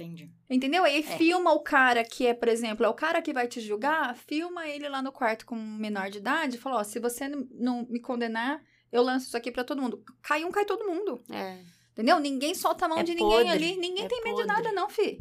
Entendi. 0.01 0.31
Entendeu? 0.49 0.83
Aí 0.83 0.99
É. 0.99 1.17
filma 1.17 1.51
o 1.51 1.59
cara 1.59 2.03
que 2.03 2.25
é, 2.25 2.33
por 2.33 2.47
exemplo, 2.47 2.85
é 2.85 2.89
o 2.89 2.93
cara 2.93 3.21
que 3.21 3.33
vai 3.33 3.47
te 3.47 3.59
julgar, 3.59 4.15
filma 4.15 4.67
ele 4.67 4.87
lá 4.87 5.01
no 5.01 5.11
quarto 5.11 5.45
com 5.45 5.55
um 5.55 5.77
menor 5.77 6.09
de 6.09 6.19
idade 6.19 6.55
e 6.55 6.59
fala, 6.59 6.77
ó, 6.77 6.83
se 6.83 6.99
você 6.99 7.27
não- 7.27 7.85
me 7.89 7.99
condenar, 7.99 8.61
eu 8.91 9.01
lanço 9.03 9.27
isso 9.27 9.37
aqui 9.37 9.51
pra 9.51 9.63
todo 9.63 9.81
mundo. 9.81 10.01
Cai 10.21 10.43
um, 10.45 10.51
cai 10.51 10.65
todo 10.65 10.85
mundo. 10.85 11.21
É. 11.29 11.59
Entendeu? 11.91 12.17
Ninguém 12.19 12.55
solta 12.55 12.85
a 12.85 12.87
mão 12.87 12.99
É 12.99 13.03
de 13.03 13.13
ninguém 13.13 13.29
podre, 13.45 13.49
ali. 13.51 13.75
Ninguém 13.77 14.05
é 14.05 14.07
tem 14.07 14.23
medo 14.23 14.37
de 14.37 14.47
podre. 14.47 14.63
nada, 14.63 14.71
não, 14.71 14.89
fi. 14.89 15.19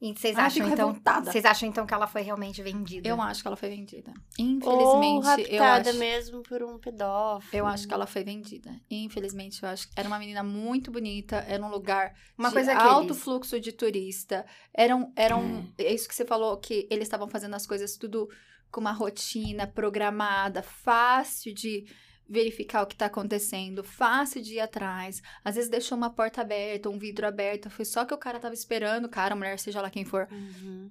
E 0.00 0.14
vocês 0.14 0.36
Ai, 0.36 0.44
acham, 0.46 0.68
então... 0.68 0.86
revoltada. 0.88 1.32
Vocês 1.32 1.44
acham, 1.44 1.68
então, 1.68 1.84
que 1.84 1.92
ela 1.92 2.06
foi 2.06 2.22
realmente 2.22 2.62
vendida? 2.62 3.08
Eu 3.08 3.20
acho 3.20 3.42
que 3.42 3.48
ela 3.48 3.56
foi 3.56 3.68
vendida. 3.68 4.12
Ou 4.38 4.44
Infelizmente, 4.44 5.52
eu 5.52 5.60
raptada 5.60 5.90
acho. 5.90 5.98
mesmo 5.98 6.42
por 6.44 6.62
um 6.62 6.78
pedófilo. 6.78 7.50
Eu 7.52 7.66
acho 7.66 7.88
que 7.88 7.92
ela 7.92 8.06
foi 8.06 8.22
vendida. 8.22 8.70
Infelizmente, 8.88 9.60
eu 9.62 9.68
acho 9.68 9.88
que 9.88 9.94
era 9.96 10.06
uma 10.06 10.18
menina 10.20 10.44
muito 10.44 10.92
bonita, 10.92 11.44
era 11.48 11.60
um 11.60 11.68
lugar 11.68 12.14
Uma 12.38 12.48
de 12.48 12.54
coisa 12.54 12.76
que 12.76 12.80
alto 12.80 13.06
eles- 13.12 13.22
fluxo 13.22 13.58
de 13.60 13.72
turista. 13.72 14.46
Eram, 14.72 15.12
eram, 15.16 15.68
é 15.76 15.92
isso 15.92 16.08
que 16.08 16.14
você 16.14 16.24
falou 16.24 16.56
que 16.58 16.86
eles 16.90 17.04
estavam 17.06 17.26
fazendo 17.28 17.56
as 17.56 17.66
coisas 17.66 17.96
tudo 17.96 18.28
com 18.70 18.80
uma 18.80 18.92
rotina 18.92 19.66
programada, 19.66 20.62
fácil 20.62 21.52
de 21.52 21.84
verificar 22.28 22.82
o 22.82 22.86
que 22.86 22.94
tá 22.96 23.06
acontecendo, 23.06 23.82
fácil 23.82 24.42
de 24.42 24.54
ir 24.54 24.60
atrás. 24.60 25.22
Às 25.42 25.54
vezes 25.54 25.70
deixou 25.70 25.96
uma 25.96 26.10
porta 26.10 26.42
aberta, 26.42 26.90
um 26.90 26.98
vidro 26.98 27.26
aberto, 27.26 27.70
foi 27.70 27.84
só 27.84 28.04
que 28.04 28.12
o 28.12 28.18
cara 28.18 28.38
tava 28.38 28.54
esperando, 28.54 29.08
cara, 29.08 29.32
a 29.32 29.36
mulher, 29.36 29.58
seja 29.58 29.80
lá 29.80 29.88
quem 29.90 30.04
for, 30.04 30.28
Uhum. 30.30 30.90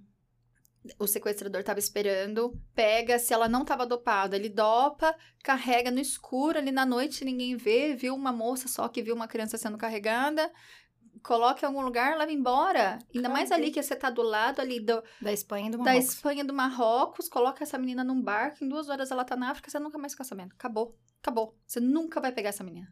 o 0.99 1.05
sequestrador 1.05 1.63
tava 1.63 1.79
esperando, 1.79 2.57
pega, 2.73 3.19
se 3.19 3.33
ela 3.33 3.47
não 3.49 3.63
tava 3.65 3.85
dopada, 3.85 4.35
ele 4.35 4.49
dopa, 4.49 5.13
carrega 5.43 5.91
no 5.91 5.99
escuro, 5.99 6.57
ali 6.57 6.71
na 6.71 6.85
noite 6.85 7.23
ninguém 7.25 7.55
vê, 7.57 7.93
viu 7.93 8.15
uma 8.15 8.31
moça 8.31 8.67
só 8.67 8.87
que 8.87 9.03
viu 9.03 9.13
uma 9.13 9.27
criança 9.27 9.57
sendo 9.57 9.77
carregada, 9.77 10.49
coloca 11.21 11.65
em 11.65 11.67
algum 11.67 11.81
lugar, 11.81 12.17
leva 12.17 12.31
embora. 12.31 12.99
Ainda 13.13 13.27
mais 13.27 13.51
ali 13.51 13.69
que 13.69 13.83
você 13.83 13.95
tá 13.95 14.09
do 14.09 14.21
lado 14.21 14.61
ali 14.61 14.79
do, 14.79 15.03
Da 15.21 15.33
Espanha 15.33 15.69
do 15.69 15.77
da 15.77 15.83
Marrocos. 15.83 16.09
Espanha 16.13 16.45
do 16.45 16.53
Marrocos, 16.53 17.27
coloca 17.27 17.63
essa 17.63 17.77
menina 17.77 18.03
num 18.03 18.21
barco, 18.21 18.63
em 18.63 18.69
duas 18.69 18.87
horas 18.87 19.11
ela 19.11 19.25
tá 19.25 19.35
na 19.35 19.49
África, 19.51 19.69
você 19.69 19.77
nunca 19.79 19.97
mais 19.97 20.13
fica 20.13 20.23
sabendo. 20.23 20.53
Acabou. 20.53 20.95
Acabou. 21.21 21.57
Você 21.65 21.79
nunca 21.79 22.21
vai 22.21 22.31
pegar 22.31 22.49
essa 22.49 22.63
menina. 22.63 22.91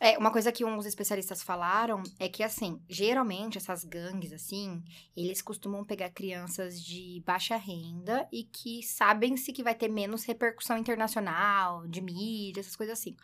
É, 0.00 0.18
uma 0.18 0.30
coisa 0.30 0.52
que 0.52 0.64
uns 0.64 0.84
especialistas 0.84 1.42
falaram 1.42 2.02
é 2.18 2.28
que, 2.28 2.42
assim, 2.42 2.80
geralmente 2.88 3.56
essas 3.56 3.82
gangues, 3.82 4.32
assim, 4.32 4.82
eles 5.16 5.40
costumam 5.40 5.84
pegar 5.84 6.10
crianças 6.10 6.80
de 6.82 7.22
baixa 7.24 7.56
renda 7.56 8.28
e 8.30 8.44
que 8.44 8.82
sabem-se 8.82 9.52
que 9.52 9.62
vai 9.62 9.74
ter 9.74 9.88
menos 9.88 10.24
repercussão 10.24 10.76
internacional, 10.76 11.86
de 11.88 12.02
mídia, 12.02 12.60
essas 12.60 12.76
coisas 12.76 12.98
assim. 12.98 13.16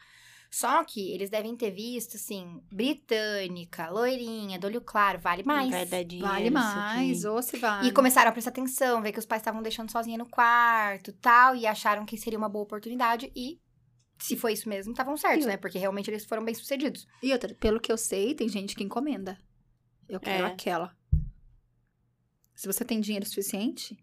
Só 0.50 0.84
que 0.84 1.12
eles 1.12 1.30
devem 1.30 1.56
ter 1.56 1.70
visto, 1.70 2.16
assim, 2.16 2.62
britânica, 2.70 3.88
loirinha, 3.88 4.58
do 4.58 4.66
olho 4.66 4.82
claro, 4.82 5.18
vale 5.18 5.42
mais. 5.42 5.70
Vai 5.70 5.86
dar 5.86 6.02
dinheiro, 6.02 6.30
Vale 6.30 6.50
mais, 6.50 7.24
ou 7.24 7.42
se 7.42 7.56
vale. 7.58 7.88
E 7.88 7.92
começaram 7.92 8.28
a 8.28 8.32
prestar 8.32 8.50
atenção, 8.50 9.00
ver 9.00 9.12
que 9.12 9.18
os 9.18 9.24
pais 9.24 9.40
estavam 9.40 9.62
deixando 9.62 9.90
sozinha 9.90 10.18
no 10.18 10.28
quarto 10.28 11.10
tal, 11.14 11.56
e 11.56 11.66
acharam 11.66 12.04
que 12.04 12.18
seria 12.18 12.38
uma 12.38 12.50
boa 12.50 12.64
oportunidade 12.64 13.32
e. 13.34 13.58
Se 14.22 14.36
foi 14.36 14.52
isso 14.52 14.68
mesmo, 14.68 14.92
estavam 14.92 15.16
certos, 15.16 15.46
né? 15.46 15.56
Porque 15.56 15.78
realmente 15.78 16.10
eles 16.10 16.24
foram 16.24 16.44
bem 16.44 16.54
sucedidos. 16.54 17.06
E 17.22 17.32
outra, 17.32 17.54
pelo 17.54 17.80
que 17.80 17.90
eu 17.90 17.98
sei, 17.98 18.34
tem 18.34 18.48
gente 18.48 18.74
que 18.76 18.84
encomenda. 18.84 19.36
Eu 20.08 20.20
quero 20.20 20.44
É. 20.46 20.48
aquela. 20.52 20.94
Se 22.54 22.66
você 22.66 22.84
tem 22.84 23.00
dinheiro 23.00 23.26
suficiente. 23.26 23.96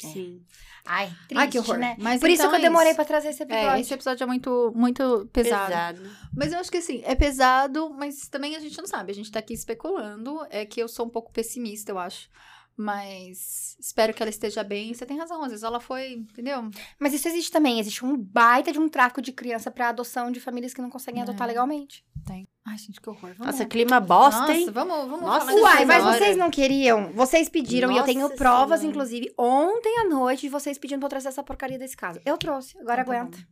Sim. 0.00 0.44
Ai, 0.84 1.06
triste, 1.28 1.36
Ai, 1.36 1.48
que 1.48 1.58
horror. 1.58 1.78
né? 1.78 1.96
Mas 1.98 2.20
Por 2.20 2.28
isso 2.28 2.42
então 2.42 2.50
que 2.50 2.56
eu 2.56 2.60
é 2.60 2.62
demorei 2.62 2.88
isso. 2.90 2.96
pra 2.96 3.04
trazer 3.04 3.28
esse 3.28 3.42
episódio. 3.42 3.68
É, 3.70 3.80
esse 3.80 3.94
episódio 3.94 4.24
é 4.24 4.26
muito, 4.26 4.72
muito 4.74 5.26
pesado. 5.32 5.66
Pesado. 5.70 6.10
Mas 6.36 6.52
eu 6.52 6.58
acho 6.58 6.70
que 6.70 6.76
assim, 6.78 7.00
é 7.04 7.14
pesado, 7.14 7.88
mas 7.90 8.28
também 8.28 8.54
a 8.54 8.60
gente 8.60 8.76
não 8.76 8.86
sabe. 8.86 9.12
A 9.12 9.14
gente 9.14 9.30
tá 9.30 9.38
aqui 9.38 9.54
especulando. 9.54 10.44
É 10.50 10.66
que 10.66 10.80
eu 10.80 10.88
sou 10.88 11.06
um 11.06 11.10
pouco 11.10 11.32
pessimista, 11.32 11.90
eu 11.92 11.98
acho. 11.98 12.28
Mas 12.76 13.76
espero 13.78 14.12
que 14.12 14.22
ela 14.22 14.30
esteja 14.30 14.64
bem. 14.64 14.92
Você 14.92 15.06
tem 15.06 15.16
razão, 15.18 15.42
às 15.42 15.50
vezes 15.50 15.62
ela 15.62 15.78
foi, 15.80 16.12
entendeu? 16.14 16.70
Mas 16.98 17.12
isso 17.14 17.28
existe 17.28 17.50
também. 17.50 17.78
Existe 17.78 18.04
um 18.04 18.16
baita 18.16 18.72
de 18.72 18.78
um 18.78 18.88
tráfico 18.88 19.22
de 19.22 19.32
criança 19.32 19.70
pra 19.70 19.88
adoção 19.90 20.30
de 20.32 20.40
famílias 20.40 20.74
que 20.74 20.82
não 20.82 20.90
conseguem 20.90 21.22
adotar 21.22 21.44
É. 21.46 21.52
legalmente. 21.52 22.04
Tem. 22.26 22.48
Ai, 22.66 22.76
gente, 22.78 23.00
que 23.00 23.08
horror. 23.08 23.34
Vamos 23.36 23.52
Nossa, 23.54 23.64
clima 23.66 24.00
bosta, 24.00 24.40
Nossa, 24.40 24.52
hein? 24.54 24.70
vamos, 24.70 24.96
vamos 25.08 25.20
Nossa, 25.20 25.46
falar 25.46 25.60
Uai, 25.60 25.84
mas 25.84 26.02
vocês 26.02 26.36
não 26.36 26.50
queriam? 26.50 27.12
Vocês 27.12 27.48
pediram 27.48 27.92
e 27.92 27.96
eu 27.96 28.04
tenho 28.04 28.22
Nossa 28.22 28.34
provas, 28.36 28.80
Senhora. 28.80 28.96
inclusive, 28.96 29.32
ontem 29.38 29.98
à 30.00 30.04
noite, 30.08 30.40
de 30.42 30.48
vocês 30.48 30.78
pedindo 30.78 30.98
pra 31.00 31.06
eu 31.06 31.10
trazer 31.10 31.28
essa 31.28 31.42
porcaria 31.42 31.78
desse 31.78 31.96
caso. 31.96 32.20
Eu 32.24 32.36
trouxe, 32.38 32.76
agora 32.78 33.02
Então 33.02 33.12
tá 33.14 33.20
aguenta. 33.20 33.38
bom. 33.38 33.44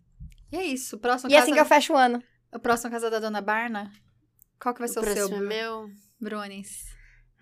E 0.50 0.56
é 0.56 0.64
isso. 0.64 0.98
Próximo 0.98 1.30
E 1.30 1.34
casa, 1.34 1.44
assim 1.44 1.52
que 1.54 1.60
eu 1.60 1.66
fecho 1.66 1.92
o 1.92 1.96
ano. 1.96 2.22
a 2.50 2.58
próxima 2.58 2.90
casa 2.90 3.10
da 3.10 3.18
Dona 3.20 3.40
Barna. 3.40 3.92
Qual 4.60 4.74
que 4.74 4.80
vai 4.80 4.88
ser 4.88 4.98
o 4.98 5.02
o, 5.02 5.04
seu, 5.04 5.14
próximo 5.28 5.36
é 5.44 5.46
meu. 5.46 5.90
Brunis? 6.20 6.86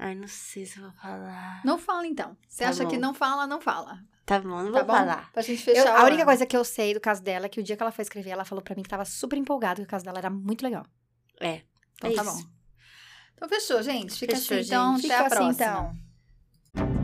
Ai, 0.02 0.14
não 0.14 0.26
sei 0.26 0.64
se 0.64 0.78
eu 0.78 0.84
vou 0.84 0.92
falar. 0.92 1.60
Não 1.62 1.76
fala 1.76 2.06
então. 2.06 2.34
Você 2.48 2.64
Tá 2.64 2.70
acha 2.70 2.86
que 2.86 2.94
bom. 2.94 3.00
não 3.02 3.12
fala, 3.12 3.46
não 3.46 3.60
fala. 3.60 3.98
Tá 4.24 4.40
bom, 4.40 4.48
não 4.48 4.72
Tá 4.72 4.78
vou 4.78 4.84
bom? 4.84 4.92
falar. 4.94 5.30
Pra 5.30 5.42
gente 5.42 5.58
Eu- 5.68 5.74
fechar 5.76 5.94
a 5.98 6.02
o 6.02 6.06
única 6.06 6.24
coisa 6.24 6.46
que 6.46 6.56
eu 6.56 6.64
sei 6.64 6.94
do 6.94 7.00
caso 7.00 7.22
dela 7.22 7.44
é 7.46 7.48
que 7.50 7.60
o 7.60 7.62
dia 7.62 7.76
que 7.76 7.82
ela 7.82 7.92
foi 7.92 8.02
escrever, 8.02 8.30
ela 8.30 8.44
falou 8.46 8.62
pra 8.64 8.74
mim 8.74 8.82
que 8.82 8.88
tava 8.88 9.04
super 9.04 9.36
empolgada, 9.36 9.76
que 9.82 9.86
o 9.86 9.90
caso 9.90 10.04
dela 10.04 10.16
era 10.18 10.30
muito 10.30 10.62
legal. 10.62 10.86
É. 11.38 11.60
Então 11.96 12.10
é 12.10 12.14
tá 12.14 12.22
isso. 12.22 12.32
bom. 12.44 12.50
Então 13.34 13.48
fechou, 13.48 13.82
gente. 13.82 14.14
Fica 14.18 14.36
Fechou, 14.36 14.56
assim, 14.56 14.66
então. 14.66 14.96
gente. 14.96 15.12
Até 15.12 15.14
a 15.20 15.24
Fica 15.24 15.34
assim, 15.44 15.54
próxima. 15.58 15.96
então. 16.74 16.99